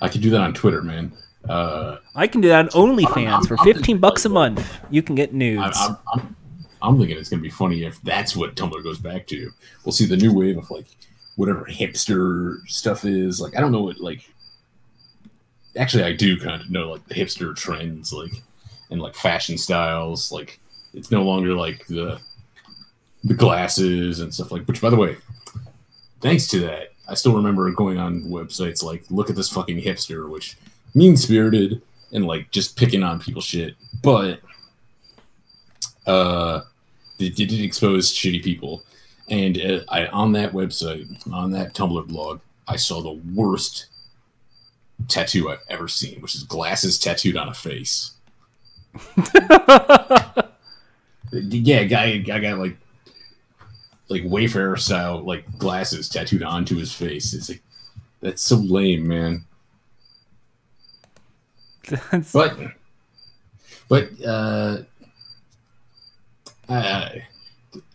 I 0.00 0.08
could 0.08 0.20
do 0.20 0.30
that 0.30 0.40
on 0.40 0.54
Twitter, 0.54 0.82
man. 0.82 1.12
Uh 1.48 1.98
I 2.14 2.26
can 2.26 2.40
do 2.40 2.48
that 2.48 2.74
on 2.74 2.96
OnlyFans 2.96 3.46
for 3.48 3.58
I'm- 3.58 3.64
15 3.72 3.98
bucks 3.98 4.24
a 4.24 4.28
month. 4.28 4.78
You 4.90 5.02
can 5.02 5.14
get 5.14 5.32
nudes. 5.34 5.76
I'm, 5.80 5.96
I'm 6.14 6.36
I'm 6.82 6.98
thinking 6.98 7.16
it's 7.18 7.28
gonna 7.28 7.42
be 7.42 7.50
funny 7.50 7.84
if 7.84 8.00
that's 8.02 8.36
what 8.36 8.54
Tumblr 8.54 8.82
goes 8.82 8.98
back 8.98 9.26
to. 9.28 9.50
We'll 9.84 9.92
see 9.92 10.06
the 10.06 10.16
new 10.16 10.32
wave 10.32 10.58
of 10.58 10.70
like 10.70 10.86
whatever 11.36 11.64
hipster 11.64 12.58
stuff 12.68 13.04
is. 13.04 13.40
Like 13.40 13.56
I 13.56 13.60
don't 13.60 13.72
know 13.72 13.82
what 13.82 14.00
like. 14.00 14.28
Actually, 15.76 16.04
I 16.04 16.12
do 16.12 16.38
kind 16.38 16.60
of 16.60 16.70
know 16.70 16.90
like 16.90 17.06
the 17.06 17.14
hipster 17.14 17.54
trends, 17.54 18.12
like 18.12 18.32
and 18.90 19.00
like 19.00 19.14
fashion 19.14 19.58
styles. 19.58 20.32
Like 20.32 20.58
it's 20.94 21.10
no 21.10 21.22
longer 21.22 21.54
like 21.54 21.86
the 21.86 22.20
the 23.26 23.34
glasses 23.34 24.20
and 24.20 24.32
stuff 24.32 24.52
like. 24.52 24.64
Which, 24.66 24.80
by 24.80 24.90
the 24.90 24.96
way, 24.96 25.16
thanks 26.20 26.46
to 26.48 26.60
that, 26.60 26.92
I 27.08 27.14
still 27.14 27.34
remember 27.34 27.70
going 27.72 27.98
on 27.98 28.22
websites 28.22 28.82
like 28.82 29.04
look 29.10 29.30
at 29.30 29.36
this 29.36 29.50
fucking 29.50 29.80
hipster, 29.80 30.28
which 30.28 30.56
mean 30.94 31.16
spirited 31.16 31.82
and 32.12 32.26
like 32.26 32.50
just 32.50 32.76
picking 32.76 33.02
on 33.02 33.20
people 33.20 33.42
shit, 33.42 33.74
but 34.02 34.40
uh, 36.06 36.60
they 37.18 37.28
did 37.28 37.52
expose 37.52 38.12
shitty 38.12 38.42
people. 38.42 38.82
And 39.28 39.60
uh, 39.60 39.80
I 39.88 40.06
on 40.06 40.32
that 40.32 40.52
website, 40.52 41.06
on 41.32 41.50
that 41.52 41.74
Tumblr 41.74 42.06
blog, 42.06 42.40
I 42.68 42.76
saw 42.76 43.02
the 43.02 43.20
worst 43.34 43.86
tattoo 45.08 45.50
I've 45.50 45.62
ever 45.68 45.88
seen, 45.88 46.20
which 46.20 46.34
is 46.34 46.44
glasses 46.44 46.98
tattooed 46.98 47.36
on 47.36 47.48
a 47.48 47.54
face. 47.54 48.12
yeah, 51.32 51.84
guy, 51.84 52.04
I 52.04 52.38
got 52.38 52.58
like 52.58 52.76
like 54.08 54.22
Wayfarer 54.24 54.76
style 54.76 55.20
like 55.20 55.58
glasses 55.58 56.08
tattooed 56.08 56.42
onto 56.42 56.76
his 56.76 56.92
face. 56.92 57.34
It's 57.34 57.48
like 57.48 57.62
that's 58.20 58.42
so 58.42 58.56
lame, 58.56 59.06
man. 59.06 59.44
But 62.32 62.58
but 63.88 64.10
uh, 64.24 64.78
uh 66.68 67.08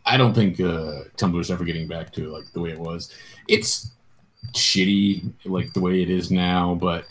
I 0.05 0.17
don't 0.17 0.33
think 0.33 0.59
uh, 0.59 1.03
Tumblr's 1.17 1.51
ever 1.51 1.63
getting 1.63 1.87
back 1.87 2.11
to 2.13 2.29
like 2.29 2.51
the 2.53 2.61
way 2.61 2.71
it 2.71 2.79
was. 2.79 3.13
It's 3.47 3.91
shitty 4.53 5.31
like 5.45 5.73
the 5.73 5.81
way 5.81 6.01
it 6.01 6.09
is 6.09 6.31
now, 6.31 6.75
but 6.75 7.05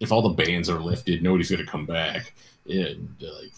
if 0.00 0.10
all 0.12 0.22
the 0.22 0.30
bans 0.30 0.68
are 0.68 0.80
lifted, 0.80 1.22
nobody's 1.22 1.50
gonna 1.50 1.64
come 1.64 1.86
back. 1.86 2.34
And 2.68 3.14
like, 3.20 3.52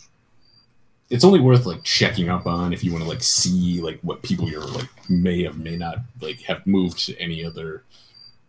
it's 1.09 1.25
only 1.25 1.41
worth 1.41 1.67
like 1.67 1.83
checking 1.85 2.29
up 2.29 2.47
on 2.47 2.73
if 2.73 2.83
you 2.83 2.93
want 2.93 3.05
to 3.05 3.09
like 3.09 3.23
see 3.23 3.81
like 3.81 4.01
what 4.01 4.23
people 4.23 4.49
you're 4.49 4.65
like 4.65 4.89
may 5.09 5.43
have 5.45 5.59
may 5.59 5.77
not 5.77 5.99
like 6.21 6.41
have 6.43 6.67
moved 6.67 6.99
to 7.07 7.17
any 7.21 7.45
other 7.45 7.85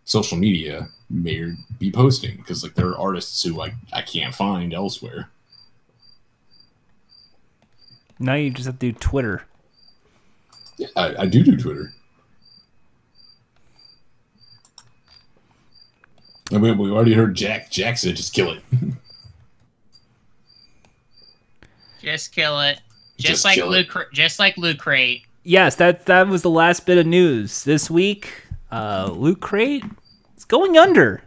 social 0.06 0.38
media 0.38 0.90
may 1.10 1.54
be 1.78 1.92
posting 1.92 2.38
because 2.38 2.64
like 2.64 2.74
there 2.74 2.88
are 2.88 2.98
artists 2.98 3.44
who 3.44 3.54
like 3.54 3.74
I 3.94 4.02
can't 4.02 4.34
find 4.34 4.74
elsewhere. 4.74 5.30
Now 8.20 8.34
you 8.34 8.50
just 8.50 8.66
have 8.66 8.80
to 8.80 8.92
do 8.92 8.98
Twitter. 8.98 9.44
Yeah, 10.78 10.88
I, 10.96 11.16
I 11.24 11.26
do 11.28 11.44
do 11.44 11.56
Twitter. 11.56 11.94
And 16.52 16.62
we, 16.62 16.72
we 16.72 16.90
already 16.90 17.14
heard 17.14 17.36
Jack. 17.36 17.70
Jack 17.70 17.98
said 17.98 18.16
just 18.16 18.34
kill 18.34 18.52
it. 18.52 18.64
Just 22.08 22.34
kill 22.34 22.62
it. 22.62 22.80
Just, 23.18 23.28
Just 23.28 23.46
like 23.46 23.56
kill 23.56 23.68
Loot. 23.68 23.90
Cra- 23.90 24.06
just 24.14 24.40
like 24.40 24.58
Loot 24.58 24.80
Crate. 24.80 25.24
Yes, 25.44 25.76
that 25.76 26.06
that 26.06 26.30
was 26.30 26.42
the 26.42 26.50
last 26.50 26.86
bit 26.86 26.98
of 26.98 27.06
news 27.06 27.66
this 27.66 27.90
week. 27.90 28.32
Uh, 28.72 29.12
Loot 29.14 29.42
Crate 29.42 29.84
is 30.38 30.46
going 30.46 30.78
under, 30.78 31.22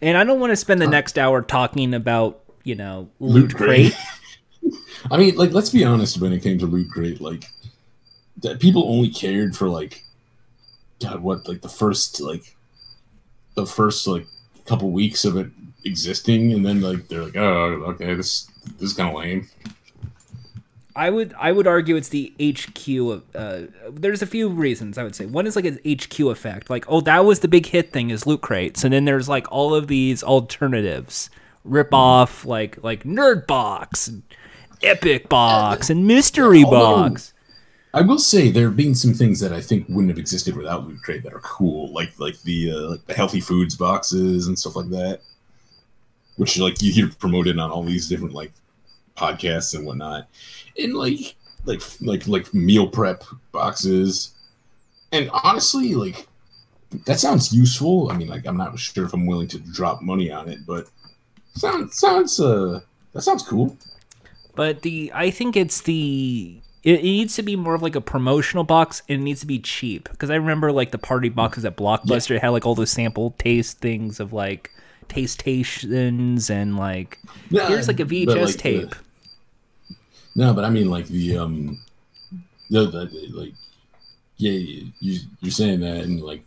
and 0.00 0.16
I 0.16 0.22
don't 0.22 0.38
want 0.38 0.52
to 0.52 0.56
spend 0.56 0.80
the 0.80 0.86
next 0.86 1.18
hour 1.18 1.42
talking 1.42 1.94
about 1.94 2.44
you 2.62 2.76
know 2.76 3.08
Loot, 3.18 3.56
Crate. 3.56 3.92
I 5.10 5.16
mean, 5.16 5.34
like, 5.34 5.50
let's 5.50 5.70
be 5.70 5.82
honest. 5.82 6.20
When 6.20 6.32
it 6.32 6.44
came 6.44 6.60
to 6.60 6.66
Loot 6.66 6.88
Crate, 6.88 7.20
like, 7.20 7.44
that 8.42 8.60
people 8.60 8.84
only 8.88 9.10
cared 9.10 9.56
for 9.56 9.68
like, 9.68 10.04
God, 11.02 11.22
what, 11.22 11.48
like 11.48 11.60
the 11.60 11.68
first 11.68 12.20
like, 12.20 12.54
the 13.56 13.66
first 13.66 14.06
like 14.06 14.28
couple 14.64 14.92
weeks 14.92 15.24
of 15.24 15.36
it 15.36 15.50
existing, 15.88 16.52
and 16.52 16.64
then 16.64 16.80
like 16.80 17.08
they're 17.08 17.24
like, 17.24 17.36
oh, 17.36 17.82
okay, 17.88 18.14
this 18.14 18.44
this 18.78 18.90
is 18.90 18.92
kind 18.92 19.08
of 19.08 19.16
lame. 19.16 19.48
I 20.98 21.10
would 21.10 21.32
I 21.38 21.52
would 21.52 21.68
argue 21.68 21.94
it's 21.94 22.08
the 22.08 22.32
HQ. 22.42 22.88
Of, 22.88 23.22
uh, 23.32 23.60
there's 23.90 24.20
a 24.20 24.26
few 24.26 24.48
reasons 24.48 24.98
I 24.98 25.04
would 25.04 25.14
say. 25.14 25.26
One 25.26 25.46
is 25.46 25.54
like 25.54 25.64
an 25.64 25.78
HQ 25.88 26.18
effect, 26.18 26.70
like 26.70 26.84
oh 26.88 27.00
that 27.02 27.24
was 27.24 27.38
the 27.38 27.48
big 27.48 27.66
hit 27.66 27.92
thing 27.92 28.10
is 28.10 28.26
loot 28.26 28.40
crates, 28.40 28.82
and 28.82 28.92
then 28.92 29.04
there's 29.04 29.28
like 29.28 29.50
all 29.52 29.76
of 29.76 29.86
these 29.86 30.24
alternatives, 30.24 31.30
rip 31.64 31.94
off 31.94 32.44
like 32.44 32.82
like 32.82 33.04
Nerd 33.04 33.46
Box, 33.46 34.08
and 34.08 34.24
Epic 34.82 35.28
Box, 35.28 35.88
and 35.88 36.04
Mystery 36.06 36.64
Box. 36.64 37.32
I 37.94 38.02
will 38.02 38.18
say 38.18 38.50
there 38.50 38.66
have 38.66 38.76
been 38.76 38.94
some 38.94 39.14
things 39.14 39.40
that 39.40 39.52
I 39.52 39.60
think 39.60 39.88
wouldn't 39.88 40.10
have 40.10 40.18
existed 40.18 40.56
without 40.56 40.86
Loot 40.86 41.02
Crate 41.02 41.22
that 41.22 41.32
are 41.32 41.40
cool, 41.40 41.92
like 41.92 42.18
like 42.18 42.40
the 42.42 42.72
uh, 42.72 42.90
like 42.90 43.06
the 43.06 43.14
healthy 43.14 43.40
foods 43.40 43.76
boxes 43.76 44.48
and 44.48 44.58
stuff 44.58 44.74
like 44.74 44.90
that, 44.90 45.20
which 46.38 46.58
like 46.58 46.80
you 46.80 46.92
hear 46.92 47.10
promoted 47.18 47.58
on 47.58 47.70
all 47.70 47.82
these 47.82 48.08
different 48.08 48.32
like 48.32 48.52
podcasts 49.16 49.74
and 49.74 49.84
whatnot, 49.86 50.28
and 50.78 50.94
like 50.94 51.36
like 51.66 51.82
like 52.00 52.26
like 52.26 52.54
meal 52.54 52.86
prep 52.86 53.24
boxes, 53.52 54.32
and 55.12 55.28
honestly, 55.44 55.94
like 55.94 56.26
that 57.06 57.20
sounds 57.20 57.52
useful. 57.52 58.10
I 58.10 58.16
mean, 58.16 58.28
like 58.28 58.46
I'm 58.46 58.56
not 58.56 58.78
sure 58.78 59.04
if 59.04 59.12
I'm 59.12 59.26
willing 59.26 59.48
to 59.48 59.58
drop 59.58 60.00
money 60.00 60.30
on 60.30 60.48
it, 60.48 60.60
but 60.66 60.88
sounds 61.54 61.98
sounds 61.98 62.40
uh 62.40 62.80
that 63.12 63.22
sounds 63.22 63.42
cool. 63.42 63.76
But 64.54 64.82
the 64.82 65.10
I 65.14 65.30
think 65.30 65.56
it's 65.56 65.82
the 65.82 66.60
it, 66.82 67.02
needs 67.02 67.34
to 67.36 67.42
be 67.42 67.56
more 67.56 67.74
of 67.74 67.82
like 67.82 67.96
a 67.96 68.00
promotional 68.00 68.64
box 68.64 69.02
and 69.08 69.20
it 69.20 69.22
needs 69.22 69.40
to 69.40 69.46
be 69.46 69.58
cheap 69.58 70.08
because 70.10 70.30
I 70.30 70.36
remember 70.36 70.72
like 70.72 70.90
the 70.90 70.98
party 70.98 71.28
boxes 71.28 71.64
at 71.64 71.76
Blockbuster 71.76 72.40
had 72.40 72.48
like 72.50 72.64
all 72.64 72.74
those 72.74 72.90
sample 72.90 73.32
taste 73.38 73.78
things 73.78 74.20
of 74.20 74.32
like 74.32 74.70
tastations 75.08 76.50
and 76.50 76.76
like 76.76 77.18
Yeah, 77.50 77.68
here's 77.68 77.88
like 77.88 78.00
a 78.00 78.04
VHS 78.04 78.26
like, 78.26 78.52
the- 78.52 78.58
tape. 78.58 78.94
No, 80.34 80.52
but 80.54 80.64
I 80.64 80.70
mean 80.70 80.90
like 80.90 81.06
the 81.06 81.38
um 81.38 81.80
the, 82.70 82.84
the, 82.86 83.06
the- 83.06 83.28
like 83.32 83.54
yeah, 84.36 84.52
you 85.00 85.20
you're 85.40 85.50
saying 85.50 85.80
that 85.80 86.04
and 86.04 86.20
like 86.20 86.42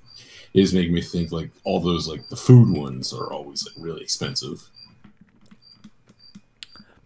it 0.54 0.62
is 0.62 0.74
making 0.74 0.94
me 0.94 1.02
think 1.02 1.32
like 1.32 1.50
all 1.64 1.80
those 1.80 2.08
like 2.08 2.28
the 2.30 2.36
food 2.36 2.78
ones 2.78 3.14
are 3.14 3.32
always 3.32 3.66
like 3.66 3.76
really 3.84 4.02
expensive. 4.02 4.70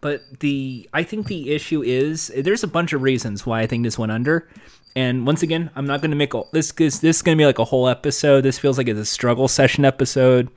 But 0.01 0.21
the 0.39 0.87
I 0.93 1.03
think 1.03 1.27
the 1.27 1.51
issue 1.51 1.81
is 1.81 2.31
there's 2.35 2.63
a 2.63 2.67
bunch 2.67 2.93
of 2.93 3.01
reasons 3.01 3.45
why 3.45 3.61
I 3.61 3.67
think 3.67 3.83
this 3.83 3.97
went 3.97 4.11
under. 4.11 4.47
And 4.95 5.25
once 5.25 5.43
again, 5.43 5.71
I'm 5.75 5.85
not 5.85 5.99
going 6.01 6.11
to 6.11 6.17
make 6.17 6.33
a, 6.33 6.43
this 6.53 6.71
is 6.79 7.01
this 7.01 7.17
is 7.17 7.21
going 7.21 7.37
to 7.37 7.41
be 7.41 7.45
like 7.45 7.59
a 7.59 7.65
whole 7.65 7.87
episode. 7.87 8.41
This 8.41 8.59
feels 8.59 8.77
like 8.77 8.87
it's 8.87 8.99
a 8.99 9.05
struggle 9.05 9.47
session 9.47 9.83
episode 9.83 10.49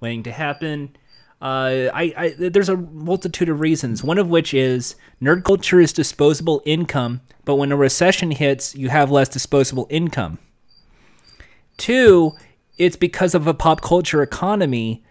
waiting 0.00 0.22
to 0.24 0.32
happen. 0.32 0.96
Uh, 1.40 1.88
I, 1.94 2.14
I 2.16 2.34
there's 2.36 2.68
a 2.68 2.76
multitude 2.76 3.48
of 3.48 3.60
reasons. 3.60 4.02
One 4.02 4.18
of 4.18 4.28
which 4.28 4.52
is 4.52 4.96
nerd 5.22 5.44
culture 5.44 5.80
is 5.80 5.92
disposable 5.92 6.62
income, 6.64 7.20
but 7.44 7.56
when 7.56 7.70
a 7.70 7.76
recession 7.76 8.32
hits, 8.32 8.74
you 8.74 8.88
have 8.88 9.10
less 9.10 9.28
disposable 9.28 9.86
income. 9.88 10.38
Two, 11.76 12.32
it's 12.76 12.96
because 12.96 13.34
of 13.34 13.46
a 13.46 13.54
pop 13.54 13.80
culture 13.82 14.22
economy 14.22 15.04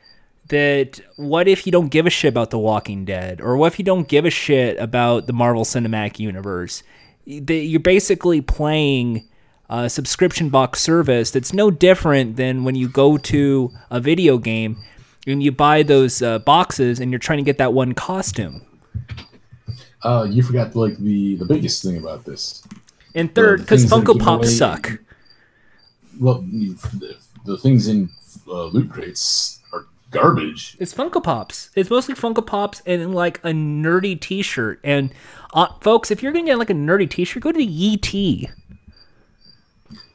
that 0.49 0.99
what 1.15 1.47
if 1.47 1.65
you 1.65 1.71
don't 1.71 1.89
give 1.89 2.05
a 2.05 2.09
shit 2.09 2.29
about 2.29 2.51
The 2.51 2.59
Walking 2.59 3.05
Dead? 3.05 3.41
Or 3.41 3.57
what 3.57 3.73
if 3.73 3.79
you 3.79 3.85
don't 3.85 4.07
give 4.07 4.25
a 4.25 4.29
shit 4.29 4.77
about 4.79 5.27
the 5.27 5.33
Marvel 5.33 5.63
Cinematic 5.63 6.19
Universe? 6.19 6.83
You're 7.25 7.79
basically 7.79 8.41
playing 8.41 9.27
a 9.69 9.89
subscription 9.89 10.49
box 10.49 10.81
service 10.81 11.31
that's 11.31 11.53
no 11.53 11.69
different 11.69 12.35
than 12.37 12.63
when 12.63 12.75
you 12.75 12.87
go 12.87 13.17
to 13.17 13.71
a 13.89 13.99
video 13.99 14.37
game 14.37 14.77
and 15.25 15.43
you 15.43 15.51
buy 15.51 15.83
those 15.83 16.21
uh, 16.21 16.39
boxes 16.39 16.99
and 16.99 17.11
you're 17.11 17.19
trying 17.19 17.37
to 17.37 17.43
get 17.43 17.57
that 17.57 17.73
one 17.73 17.93
costume. 17.93 18.61
Uh, 20.03 20.25
you 20.29 20.41
forgot 20.43 20.75
like 20.75 20.95
the 20.97 21.35
the 21.35 21.45
biggest 21.45 21.83
thing 21.83 21.97
about 21.97 22.23
this. 22.23 22.63
And 23.15 23.33
third, 23.33 23.61
because 23.61 23.85
Funko 23.85 24.17
Pops 24.19 24.47
away- 24.47 24.55
suck. 24.55 24.99
Well, 26.19 26.41
the, 26.41 27.15
the 27.45 27.57
things 27.57 27.87
in 27.87 28.09
uh, 28.47 28.65
loot 28.65 28.89
crates 28.89 29.59
are 29.73 29.85
garbage. 30.11 30.77
It's 30.79 30.93
Funko 30.93 31.21
Pops. 31.23 31.69
It's 31.75 31.89
mostly 31.89 32.15
Funko 32.15 32.45
Pops 32.45 32.81
and 32.85 33.13
like 33.13 33.39
a 33.39 33.49
nerdy 33.49 34.19
T-shirt. 34.19 34.79
And 34.83 35.11
uh, 35.53 35.67
folks, 35.81 36.09
if 36.11 36.23
you're 36.23 36.31
gonna 36.31 36.45
get 36.45 36.57
like 36.59 36.69
a 36.69 36.73
nerdy 36.75 37.09
T-shirt, 37.09 37.43
go 37.43 37.51
to 37.51 37.57
the 37.57 37.65
Yee 37.65 37.97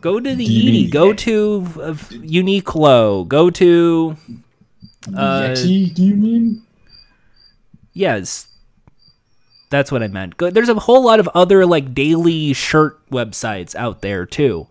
Go 0.03 0.21
to 0.21 0.35
the 0.35 0.45
Do 0.45 0.53
you. 0.53 0.91
Go 0.91 1.13
to 1.15 1.65
uh, 1.81 1.95
Uniqlo. 2.39 3.27
Go 3.27 3.49
to 3.51 4.17
Uh, 5.09 5.41
Yetee, 5.51 5.95
do 5.95 6.03
you 6.05 6.15
mean? 6.15 6.63
yes. 7.95 8.49
That's 9.71 9.91
what 9.91 10.03
I 10.03 10.09
meant. 10.09 10.37
Go, 10.37 10.51
there's 10.51 10.69
a 10.69 10.75
whole 10.75 11.03
lot 11.03 11.19
of 11.19 11.29
other 11.35 11.65
like 11.65 11.95
daily 11.95 12.53
shirt 12.53 13.01
websites 13.11 13.75
out 13.75 14.03
there 14.03 14.27
too. 14.27 14.67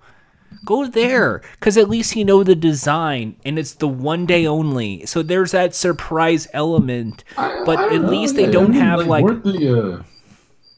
Go 0.64 0.86
there 0.86 1.42
because 1.54 1.76
at 1.76 1.90
least 1.90 2.16
you 2.16 2.24
know 2.24 2.44
the 2.44 2.54
design 2.56 3.36
and 3.44 3.58
it's 3.58 3.74
the 3.74 3.88
one 3.88 4.26
day 4.28 4.46
only. 4.46 5.06
So 5.08 5.24
there's 5.24 5.52
that 5.52 5.74
surprise 5.74 6.48
element. 6.54 7.24
I- 7.38 7.64
But 7.66 7.80
I 7.80 7.82
don't 7.90 7.94
at 7.96 8.02
know, 8.04 8.10
least 8.10 8.36
yeah, 8.36 8.42
they 8.44 8.48
I 8.50 8.52
don't 8.52 8.72
mean, 8.72 8.82
have 8.82 9.08
like 9.08 9.24
weren't 9.24 9.44
the 9.44 9.58
uh, 9.80 10.04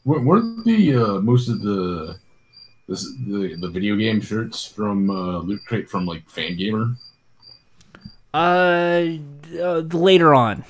weren't- 0.06 0.24
weren't 0.24 0.64
the 0.64 0.94
uh, 0.96 1.20
most 1.20 1.48
of 1.50 1.60
the 1.60 2.16
this, 2.88 3.04
the 3.26 3.56
the 3.60 3.68
video 3.68 3.96
game 3.96 4.20
shirts 4.20 4.66
from 4.66 5.10
uh, 5.10 5.38
Loot 5.38 5.60
Crate 5.66 5.88
from 5.90 6.06
like 6.06 6.26
Fangamer? 6.28 6.96
Uh, 8.32 9.18
uh, 9.60 9.78
later 9.92 10.34
on. 10.34 10.64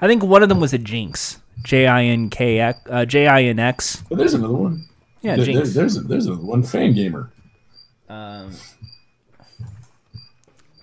I 0.00 0.06
think 0.06 0.22
one 0.22 0.42
of 0.42 0.48
them 0.48 0.60
was 0.60 0.72
a 0.72 0.78
Jinx. 0.78 1.40
J 1.62 1.86
I 1.86 2.04
N 2.04 2.30
K 2.30 2.58
X. 2.60 2.78
Uh, 2.88 3.04
J 3.04 3.26
I 3.26 3.42
N 3.44 3.58
X. 3.58 4.02
But 4.08 4.18
there's 4.18 4.34
another 4.34 4.54
one. 4.54 4.86
Yeah, 5.22 5.36
There- 5.36 5.44
there- 5.46 5.66
there's 5.66 5.96
a, 5.96 6.00
there's 6.00 6.26
another 6.26 6.42
one 6.44 6.62
Fangamer. 6.62 7.28
Um, 8.08 8.52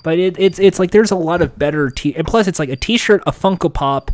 but 0.04 0.18
it, 0.20 0.36
it's 0.40 0.60
it's 0.60 0.80
like 0.80 0.92
there's 0.92 1.12
a 1.12 1.16
lot 1.16 1.42
of 1.42 1.58
better 1.60 1.90
t 1.90 2.16
and 2.16 2.26
plus 2.26 2.48
it's 2.48 2.60
like 2.60 2.70
a 2.70 2.76
T-shirt, 2.76 3.22
a 3.28 3.32
Funko 3.32 3.74
Pop, 3.74 4.12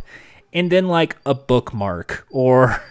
and 0.52 0.72
then 0.72 0.88
like 0.88 1.16
a 1.24 1.34
bookmark 1.34 2.26
or 2.30 2.82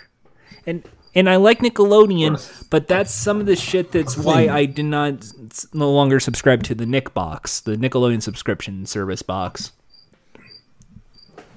and 0.66 0.84
and 1.16 1.30
I 1.30 1.36
like 1.36 1.60
Nickelodeon, 1.60 2.70
but 2.70 2.88
that's 2.88 3.12
some 3.12 3.40
of 3.40 3.46
the 3.46 3.56
shit 3.56 3.92
that's 3.92 4.18
why. 4.18 4.48
I 4.48 4.66
did 4.66 4.86
not 4.86 5.32
no 5.74 5.92
longer 5.92 6.20
subscribe 6.20 6.64
to 6.64 6.76
the 6.76 6.86
Nick 6.86 7.14
box, 7.14 7.60
the 7.60 7.76
Nickelodeon 7.76 8.22
subscription 8.22 8.86
service 8.86 9.22
box. 9.22 9.72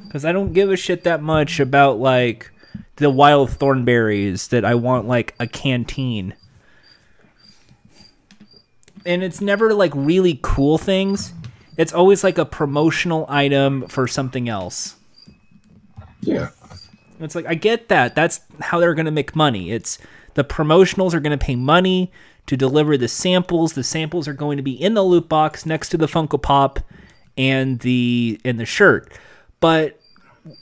Because 0.04 0.24
I 0.24 0.32
don't 0.32 0.52
give 0.52 0.70
a 0.70 0.76
shit 0.76 1.04
that 1.04 1.22
much 1.22 1.60
about 1.60 1.98
like 1.98 2.50
the 2.96 3.10
wild 3.10 3.50
Thornberrys 3.50 4.48
that 4.50 4.64
I 4.64 4.74
want 4.74 5.06
like 5.06 5.34
a 5.40 5.46
canteen 5.46 6.34
and 9.06 9.22
it's 9.22 9.40
never 9.40 9.72
like 9.72 9.92
really 9.94 10.38
cool 10.42 10.76
things. 10.76 11.32
It's 11.78 11.92
always 11.92 12.24
like 12.24 12.38
a 12.38 12.44
promotional 12.44 13.24
item 13.28 13.86
for 13.88 14.06
something 14.08 14.48
else. 14.48 14.96
Yeah. 16.20 16.50
It's 17.20 17.34
like 17.34 17.46
I 17.46 17.54
get 17.54 17.88
that. 17.88 18.14
That's 18.14 18.40
how 18.60 18.78
they're 18.78 18.94
going 18.94 19.06
to 19.06 19.12
make 19.12 19.34
money. 19.34 19.70
It's 19.70 19.98
the 20.34 20.44
promotionals 20.44 21.14
are 21.14 21.20
going 21.20 21.36
to 21.36 21.44
pay 21.44 21.56
money 21.56 22.12
to 22.46 22.56
deliver 22.56 22.96
the 22.96 23.08
samples. 23.08 23.72
The 23.72 23.84
samples 23.84 24.28
are 24.28 24.34
going 24.34 24.56
to 24.56 24.62
be 24.62 24.72
in 24.72 24.94
the 24.94 25.02
loot 25.02 25.28
box 25.28 25.66
next 25.66 25.88
to 25.90 25.96
the 25.96 26.06
Funko 26.06 26.40
Pop 26.40 26.80
and 27.36 27.80
the 27.80 28.40
and 28.44 28.60
the 28.60 28.66
shirt. 28.66 29.12
But 29.60 29.98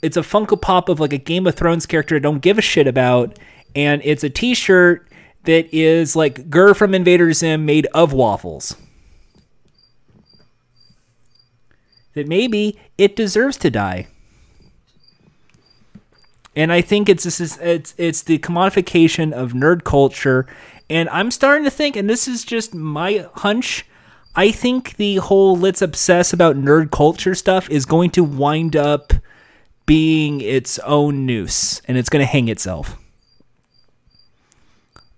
it's 0.01 0.17
a 0.17 0.21
Funko 0.21 0.59
Pop 0.59 0.89
of 0.89 0.99
like 0.99 1.13
a 1.13 1.17
Game 1.17 1.45
of 1.47 1.55
Thrones 1.55 1.85
character 1.85 2.15
I 2.15 2.19
don't 2.19 2.39
give 2.39 2.57
a 2.57 2.61
shit 2.61 2.87
about, 2.87 3.37
and 3.75 4.01
it's 4.03 4.23
a 4.23 4.29
T-shirt 4.29 5.07
that 5.43 5.73
is 5.73 6.15
like 6.15 6.49
GIR 6.49 6.73
from 6.73 6.95
Invader 6.95 7.31
Zim 7.33 7.65
made 7.65 7.87
of 7.93 8.13
waffles. 8.13 8.75
That 12.13 12.27
maybe 12.27 12.79
it 12.97 13.15
deserves 13.15 13.57
to 13.57 13.69
die. 13.69 14.07
And 16.55 16.71
I 16.71 16.81
think 16.81 17.09
it's 17.09 17.23
this 17.23 17.41
is 17.41 17.57
it's 17.57 17.93
it's 17.97 18.23
the 18.23 18.39
commodification 18.39 19.33
of 19.33 19.51
nerd 19.51 19.83
culture, 19.83 20.47
and 20.89 21.09
I'm 21.09 21.31
starting 21.31 21.65
to 21.65 21.71
think, 21.71 21.95
and 21.95 22.09
this 22.09 22.27
is 22.27 22.45
just 22.45 22.73
my 22.73 23.27
hunch. 23.35 23.85
I 24.35 24.51
think 24.51 24.97
the 24.97 25.17
whole 25.17 25.57
let's 25.57 25.81
obsess 25.81 26.31
about 26.33 26.55
nerd 26.55 26.91
culture 26.91 27.35
stuff 27.35 27.69
is 27.69 27.85
going 27.85 28.11
to 28.11 28.23
wind 28.23 28.75
up 28.75 29.13
being 29.85 30.41
its 30.41 30.79
own 30.79 31.25
noose, 31.25 31.81
and 31.87 31.97
it's 31.97 32.09
going 32.09 32.25
to 32.25 32.31
hang 32.31 32.47
itself. 32.47 32.97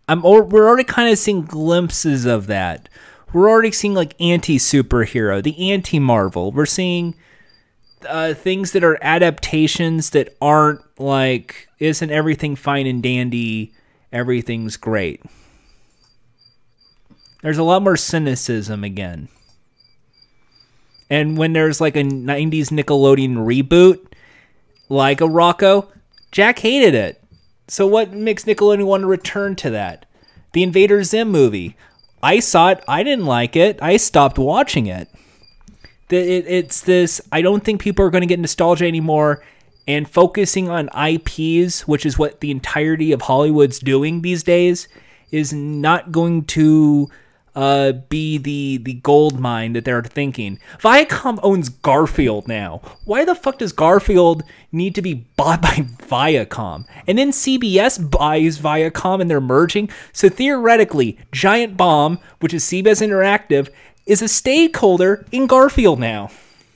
I'm 0.09 0.21
we're 0.21 0.67
already 0.67 0.85
kind 0.85 1.11
of 1.11 1.19
seeing 1.19 1.43
glimpses 1.43 2.25
of 2.25 2.47
that. 2.47 2.89
We're 3.33 3.49
already 3.49 3.71
seeing 3.71 3.93
like 3.93 4.15
anti 4.19 4.57
superhero, 4.57 5.43
the 5.43 5.71
anti 5.71 5.99
Marvel. 5.99 6.51
We're 6.51 6.65
seeing 6.65 7.15
uh, 8.07 8.33
things 8.33 8.71
that 8.71 8.83
are 8.83 8.97
adaptations 9.01 10.11
that 10.11 10.35
aren't 10.41 10.81
like 10.99 11.67
isn't 11.79 12.11
everything 12.11 12.55
fine 12.55 12.87
and 12.87 13.01
dandy, 13.01 13.73
everything's 14.11 14.77
great. 14.77 15.21
There's 17.41 17.57
a 17.57 17.63
lot 17.63 17.83
more 17.83 17.97
cynicism 17.97 18.83
again. 18.83 19.29
And 21.09 21.37
when 21.37 21.53
there's 21.53 21.79
like 21.79 21.95
a 21.95 22.03
90s 22.03 22.69
Nickelodeon 22.69 23.35
reboot, 23.35 24.05
like 24.89 25.21
a 25.21 25.25
Rocko, 25.25 25.87
Jack 26.31 26.59
hated 26.59 26.93
it. 26.93 27.23
So 27.67 27.87
what 27.87 28.11
makes 28.11 28.45
Nickelodeon 28.45 28.85
want 28.85 29.01
to 29.01 29.07
return 29.07 29.55
to 29.57 29.69
that? 29.69 30.05
The 30.53 30.63
Invader 30.63 31.03
Zim 31.03 31.29
movie. 31.29 31.77
I 32.21 32.39
saw 32.39 32.69
it. 32.69 32.83
I 32.87 33.03
didn't 33.03 33.25
like 33.25 33.55
it. 33.55 33.81
I 33.81 33.97
stopped 33.97 34.39
watching 34.39 34.87
it. 34.87 35.09
It 36.09 36.45
it's 36.47 36.81
this. 36.81 37.21
I 37.31 37.41
don't 37.41 37.63
think 37.63 37.81
people 37.81 38.05
are 38.05 38.09
going 38.09 38.21
to 38.21 38.27
get 38.27 38.39
nostalgia 38.39 38.85
anymore. 38.85 39.43
And 39.87 40.09
focusing 40.09 40.67
on 40.67 40.89
IPs, 40.89 41.87
which 41.87 42.05
is 42.05 42.19
what 42.19 42.41
the 42.41 42.51
entirety 42.51 43.13
of 43.13 43.21
Hollywood's 43.21 43.79
doing 43.79 44.21
these 44.21 44.43
days, 44.43 44.89
is 45.31 45.53
not 45.53 46.11
going 46.11 46.43
to 46.45 47.09
uh, 47.57 47.91
be 47.91 48.37
the 48.37 48.77
the 48.83 48.93
gold 48.93 49.39
mine 49.39 49.73
that 49.73 49.83
they're 49.83 50.03
thinking. 50.03 50.59
Viacom 50.79 51.39
owns 51.41 51.69
Garfield 51.69 52.47
now. 52.47 52.81
Why 53.05 53.25
the 53.25 53.33
fuck 53.33 53.57
does 53.57 53.71
Garfield 53.73 54.43
need 54.71 54.93
to 54.93 55.01
be 55.01 55.15
bought 55.15 55.63
by 55.63 55.69
Viacom? 55.69 56.85
And 57.07 57.17
then 57.17 57.31
CBS 57.31 58.11
buys 58.11 58.59
Viacom 58.59 59.21
and 59.21 59.29
they're 59.29 59.41
merging. 59.41 59.89
So 60.13 60.29
theoretically, 60.29 61.17
Giant 61.31 61.75
Bomb, 61.77 62.19
which 62.41 62.53
is 62.53 62.63
CBS 62.63 63.01
Interactive, 63.01 63.69
is 64.07 64.21
a 64.21 64.27
stakeholder 64.27 65.25
in 65.31 65.47
Garfield 65.47 65.99
now. 65.99 66.29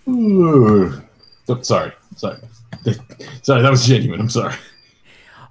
Ooh. 0.08 1.02
Oh, 1.48 1.62
sorry, 1.62 1.92
sorry, 2.16 2.38
sorry. 3.42 3.62
That 3.62 3.72
was 3.72 3.86
genuine. 3.86 4.20
I'm 4.20 4.30
sorry. 4.30 4.54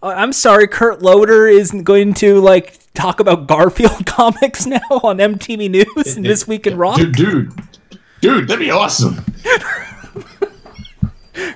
Uh, 0.02 0.09
I'm 0.16 0.32
sorry, 0.32 0.66
Kurt 0.66 1.02
Loder 1.02 1.47
isn't 1.47 1.85
going 1.85 2.15
to 2.15 2.40
like 2.40 2.78
talk 2.94 3.20
about 3.20 3.47
Garfield 3.47 4.07
comics 4.07 4.66
now 4.66 4.81
on 4.90 5.19
MTV 5.19 5.70
News 5.70 6.16
and 6.16 6.24
This 6.24 6.47
Week 6.48 6.66
in 6.66 6.77
Rock. 6.78 6.97
Dude, 6.97 7.12
dude, 7.15 7.52
dude, 8.20 8.48
that'd 8.48 8.61
be 8.61 8.70
awesome. 8.70 9.24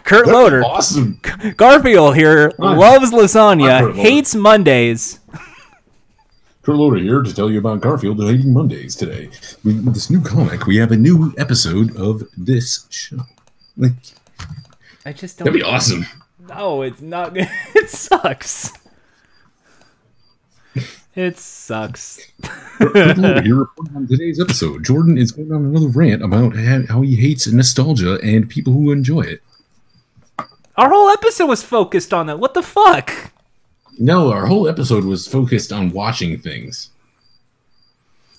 Kurt 0.04 0.26
That'd 0.26 0.32
Loder. 0.32 0.64
awesome. 0.64 1.20
Garfield 1.56 2.16
here 2.16 2.52
loves 2.58 3.10
lasagna, 3.12 3.94
hates 3.94 4.34
Mondays. 4.34 5.20
Kurt 6.64 6.76
Loder 6.76 6.96
here 6.96 7.20
to 7.20 7.34
tell 7.34 7.50
you 7.50 7.58
about 7.58 7.82
Garfield 7.82 8.18
and 8.20 8.30
Hating 8.30 8.54
Mondays 8.54 8.96
today. 8.96 9.28
We, 9.64 9.74
with 9.74 9.92
this 9.92 10.08
new 10.08 10.22
comic, 10.22 10.66
we 10.66 10.76
have 10.78 10.92
a 10.92 10.96
new 10.96 11.34
episode 11.36 11.94
of 11.94 12.22
this 12.38 12.86
show. 12.88 13.18
Like, 13.76 13.92
I 15.04 15.12
just 15.12 15.36
don't. 15.36 15.44
that'd 15.44 15.60
be 15.60 15.62
awesome. 15.62 16.06
No, 16.48 16.80
it's 16.80 17.02
not. 17.02 17.32
it 17.36 17.90
sucks. 17.90 18.72
It 21.14 21.36
sucks. 21.36 22.18
Here 22.78 23.66
on 23.94 24.08
today's 24.08 24.40
episode. 24.40 24.84
Jordan 24.84 25.18
is 25.18 25.32
going 25.32 25.52
on 25.52 25.66
another 25.66 25.88
rant 25.88 26.22
about 26.22 26.56
how 26.56 27.02
he 27.02 27.16
hates 27.16 27.46
nostalgia 27.46 28.18
and 28.22 28.48
people 28.48 28.72
who 28.72 28.90
enjoy 28.90 29.20
it. 29.20 29.42
Our 30.76 30.88
whole 30.88 31.10
episode 31.10 31.46
was 31.46 31.62
focused 31.62 32.14
on 32.14 32.26
that. 32.26 32.38
What 32.38 32.54
the 32.54 32.62
fuck? 32.62 33.33
No, 33.98 34.32
our 34.32 34.46
whole 34.46 34.68
episode 34.68 35.04
was 35.04 35.28
focused 35.28 35.72
on 35.72 35.90
watching 35.90 36.38
things. 36.38 36.90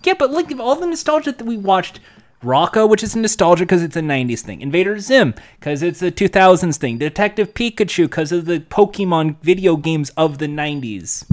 Yeah, 0.03 0.14
but 0.18 0.32
like 0.32 0.57
all 0.60 0.76
the 0.76 0.88
nostalgia 0.88 1.32
that 1.32 1.45
we 1.45 1.57
watched. 1.57 1.99
Rocko, 2.44 2.88
which 2.88 3.02
is 3.02 3.15
a 3.15 3.19
nostalgia 3.19 3.64
because 3.64 3.82
it's 3.82 3.95
a 3.95 4.02
90s 4.02 4.41
thing. 4.41 4.61
Invader 4.61 4.99
Zim, 4.99 5.34
because 5.60 5.82
it's 5.82 6.03
a 6.03 6.11
2000s 6.11 6.77
thing. 6.77 6.99
Detective 6.99 7.56
Pikachu, 7.56 8.03
because 8.03 8.32
of 8.32 8.45
the 8.45 8.60
Pokemon 8.60 9.38
video 9.41 9.76
games 9.76 10.11
of 10.11 10.38
the 10.38 10.45
90s. 10.45 11.26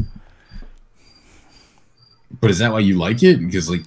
But 2.41 2.51
is 2.51 2.59
that 2.59 2.73
why 2.73 2.79
you 2.79 2.97
like 2.97 3.23
it? 3.23 3.41
Because 3.41 3.69
like, 3.69 3.83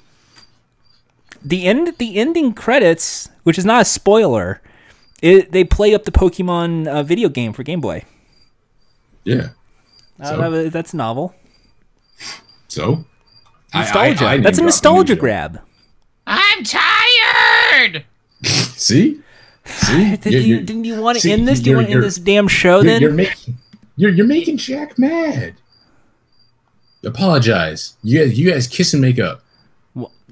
the 1.43 1.65
end 1.65 1.97
the 1.97 2.17
ending 2.17 2.53
credits, 2.53 3.29
which 3.43 3.57
is 3.57 3.65
not 3.65 3.81
a 3.81 3.85
spoiler, 3.85 4.61
it, 5.21 5.51
they 5.51 5.63
play 5.63 5.95
up 5.95 6.03
the 6.03 6.11
Pokemon 6.11 6.87
uh, 6.87 7.01
video 7.01 7.29
game 7.29 7.53
for 7.53 7.63
Game 7.63 7.81
Boy. 7.81 8.03
yeah. 9.23 9.49
Uh, 10.19 10.49
that 10.49 10.71
that's 10.71 10.93
novel. 10.93 11.35
So 12.67 13.03
I- 13.73 13.79
I- 13.79 13.81
Nostalgia. 13.83 14.25
I 14.27 14.37
that's 14.37 14.59
a 14.59 14.63
nostalgia 14.63 15.15
Ninja. 15.15 15.19
grab. 15.19 15.61
I'm 16.27 16.63
tired. 16.63 18.05
See, 18.43 19.19
see, 19.65 20.15
Did 20.21 20.33
You- 20.33 20.39
you, 20.39 20.55
you- 20.55 20.61
didn't 20.61 20.83
you 20.85 21.01
want 21.01 21.15
to 21.15 21.21
see, 21.21 21.31
end 21.31 21.47
this? 21.47 21.59
Do 21.59 21.69
you 21.69 21.75
want 21.77 21.87
to 21.87 21.93
end 21.93 22.03
this 22.03 22.17
damn 22.17 22.47
show 22.47 22.75
You're, 22.77 22.83
then? 22.83 23.01
you're 23.01 23.11
making 23.13 23.57
you're 23.97 24.11
you're 24.11 24.25
making 24.27 24.57
Jack 24.57 24.97
mad. 24.99 25.55
Apologize. 27.03 27.95
You 28.03 28.19
guys, 28.25 28.39
you 28.39 28.49
guys 28.51 28.67
kiss 28.67 28.93
and 28.93 29.01
make 29.01 29.19
up. 29.19 29.41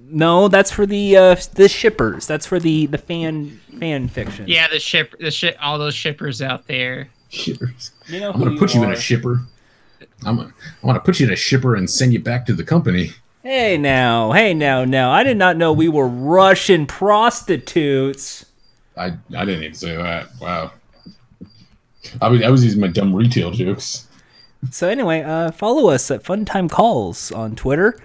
no, 0.10 0.48
that's 0.48 0.72
for 0.72 0.86
the 0.86 1.16
uh, 1.18 1.36
the 1.56 1.70
shippers. 1.70 2.26
That's 2.28 2.46
for 2.46 2.60
the 2.60 2.88
the 2.88 2.98
fan 2.98 3.60
fan 3.80 4.08
fiction. 4.08 4.46
Yeah, 4.48 4.68
the 4.68 4.80
ship, 4.80 5.14
the 5.20 5.32
ship, 5.32 5.56
all 5.62 5.78
those 5.78 5.94
shippers 5.96 6.42
out 6.42 6.68
there. 6.68 7.10
Shippers. 7.30 7.92
you 8.08 8.20
know 8.20 8.32
I'm 8.32 8.40
gonna 8.40 8.52
who 8.52 8.58
put 8.60 8.74
you 8.74 8.84
in 8.84 8.92
a 8.92 8.96
shipper. 8.96 9.42
I'm 10.26 10.38
gonna, 10.38 10.54
I'm 10.82 10.88
gonna 10.88 11.00
put 11.00 11.20
you 11.20 11.28
in 11.28 11.34
a 11.34 11.36
shipper 11.36 11.76
and 11.76 11.90
send 11.90 12.14
you 12.14 12.20
back 12.20 12.46
to 12.48 12.54
the 12.54 12.64
company. 12.64 13.12
Hey 13.44 13.78
now, 13.78 14.32
hey 14.32 14.54
now, 14.54 14.86
now. 14.86 15.12
I 15.12 15.24
did 15.24 15.38
not 15.38 15.58
know 15.58 15.74
we 15.74 15.90
were 15.90 16.08
Russian 16.08 16.86
prostitutes. 16.86 18.46
I 18.96 19.08
I 19.36 19.46
didn't 19.46 19.64
even 19.64 19.74
say 19.76 19.96
that. 19.98 20.30
Wow. 20.40 20.72
I 22.22 22.28
was 22.30 22.42
I 22.44 22.50
was 22.50 22.64
using 22.64 22.80
my 22.82 22.88
dumb 22.88 23.14
retail 23.16 23.52
jokes. 23.52 24.08
So 24.72 24.88
anyway, 24.88 25.22
uh, 25.24 25.52
follow 25.52 25.90
us 25.90 26.10
at 26.10 26.24
Funtime 26.24 26.70
Calls 26.70 27.32
on 27.34 27.56
Twitter. 27.56 28.00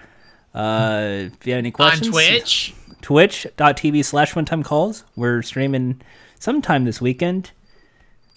Uh, 0.55 1.29
if 1.39 1.47
you 1.47 1.53
have 1.53 1.59
any 1.59 1.71
questions, 1.71 2.09
On 2.09 2.13
Twitch. 2.13 2.75
twitch.tv 3.01 4.05
slash 4.05 4.33
funtime 4.33 4.65
calls. 4.65 5.05
We're 5.15 5.43
streaming 5.43 6.01
sometime 6.41 6.85
this 6.85 7.01
weekend. 7.01 7.53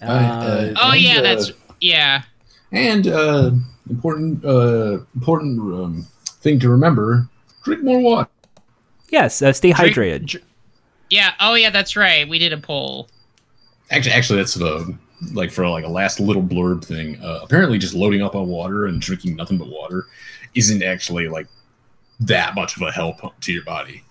Uh, 0.02 0.74
Oh 0.76 0.94
yeah, 0.94 1.18
uh, 1.18 1.22
that's 1.22 1.52
yeah. 1.80 2.24
And 2.72 3.08
uh, 3.08 3.52
important 3.90 4.44
uh, 4.46 5.00
important 5.16 5.60
um, 5.60 6.08
thing 6.42 6.60
to 6.60 6.70
remember: 6.70 7.28
drink 7.64 7.84
more 7.84 8.00
water. 8.00 8.30
Yes, 9.10 9.42
uh, 9.42 9.52
stay 9.54 9.74
Drink- 9.74 9.96
hydrated. 9.96 10.26
dr- 10.26 10.44
Yeah. 11.10 11.34
Oh 11.40 11.54
yeah, 11.56 11.70
that's 11.70 11.96
right. 11.96 12.28
We 12.28 12.40
did 12.40 12.54
a 12.54 12.58
poll. 12.58 13.10
Actually, 13.90 14.14
actually, 14.14 14.38
that's 14.38 14.54
the 14.54 14.98
like 15.34 15.52
for 15.52 15.68
like 15.68 15.84
a 15.84 15.90
last 15.90 16.20
little 16.20 16.42
blurb 16.44 16.84
thing. 16.84 17.22
Uh, 17.22 17.40
apparently, 17.44 17.78
just 17.78 17.94
loading 17.94 18.22
up 18.22 18.36
on 18.36 18.48
water 18.48 18.86
and 18.86 19.02
drinking 19.02 19.36
nothing 19.36 19.58
but 19.58 19.68
water 19.68 20.06
isn't 20.56 20.82
actually 20.84 21.28
like 21.28 21.48
that 22.22 22.56
much 22.56 22.76
of 22.78 22.84
a 22.84 22.92
help 22.92 23.18
to 23.42 23.52
your 23.52 23.64
body. 23.64 24.04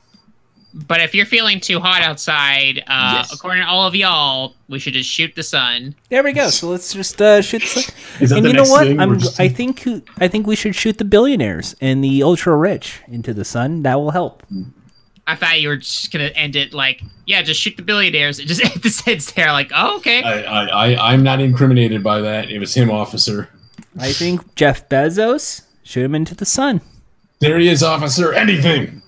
But 0.73 1.01
if 1.01 1.15
you're 1.15 1.27
feeling 1.27 1.59
too 1.61 1.81
hot 1.81 2.03
outside, 2.03 2.85
uh, 2.87 3.15
Yes. 3.19 3.33
according 3.35 3.65
to 3.65 3.69
all 3.69 3.87
of 3.87 3.95
y'all, 3.97 4.55
we 4.69 4.79
should 4.79 4.93
just 4.93 5.11
shoot 5.11 5.35
the 5.35 5.43
sun. 5.43 5.95
There 6.11 6.23
we 6.23 6.33
go. 6.33 6.49
So 6.51 6.69
let's 6.69 6.93
just 6.93 7.21
uh, 7.21 7.43
shoot. 7.43 7.63
The, 7.63 7.93
Is 8.21 8.31
that 8.31 8.37
and 8.37 8.45
the 8.45 8.51
you 8.51 8.55
know 8.55 8.63
what? 8.65 8.87
I'm. 8.87 9.19
just- 9.19 9.41
I 9.41 9.49
think. 9.49 9.87
I 10.19 10.29
think 10.29 10.47
we 10.47 10.55
should 10.57 10.75
shoot 10.77 10.99
the 10.99 11.05
billionaires 11.05 11.75
and 11.81 12.05
the 12.05 12.23
ultra 12.23 12.57
rich 12.57 13.01
into 13.09 13.35
the 13.35 13.45
sun. 13.45 13.83
That 13.83 13.97
will 14.01 14.13
help. 14.13 14.45
I 15.27 15.37
thought 15.37 15.61
you 15.61 15.69
were 15.69 15.77
just 15.77 16.13
gonna 16.13 16.25
end 16.35 16.57
it 16.57 16.73
like, 16.73 17.03
yeah, 17.27 17.43
just 17.43 17.61
shoot 17.61 17.77
the 17.77 17.83
billionaires 17.85 18.39
and 18.41 18.49
just 18.49 18.65
end 18.65 18.83
the 18.83 18.91
sentence 18.91 19.31
there. 19.33 19.53
Like, 19.53 19.71
oh, 19.75 19.97
okay. 19.99 20.23
I, 20.23 20.43
I, 20.43 20.67
I, 20.95 21.13
I'm 21.13 21.23
not 21.23 21.41
incriminated 21.41 22.03
by 22.03 22.21
that. 22.21 22.51
It 22.51 22.59
was 22.59 22.75
him, 22.75 22.91
officer. 22.91 23.49
I 23.99 24.13
think 24.13 24.55
Jeff 24.57 24.89
Bezos 24.89 25.63
shoot 25.85 26.05
him 26.05 26.15
into 26.17 26.35
the 26.35 26.45
sun. 26.47 26.81
There 27.41 27.59
he 27.59 27.69
is, 27.69 27.83
officer. 27.83 28.33
Anything. 28.33 29.03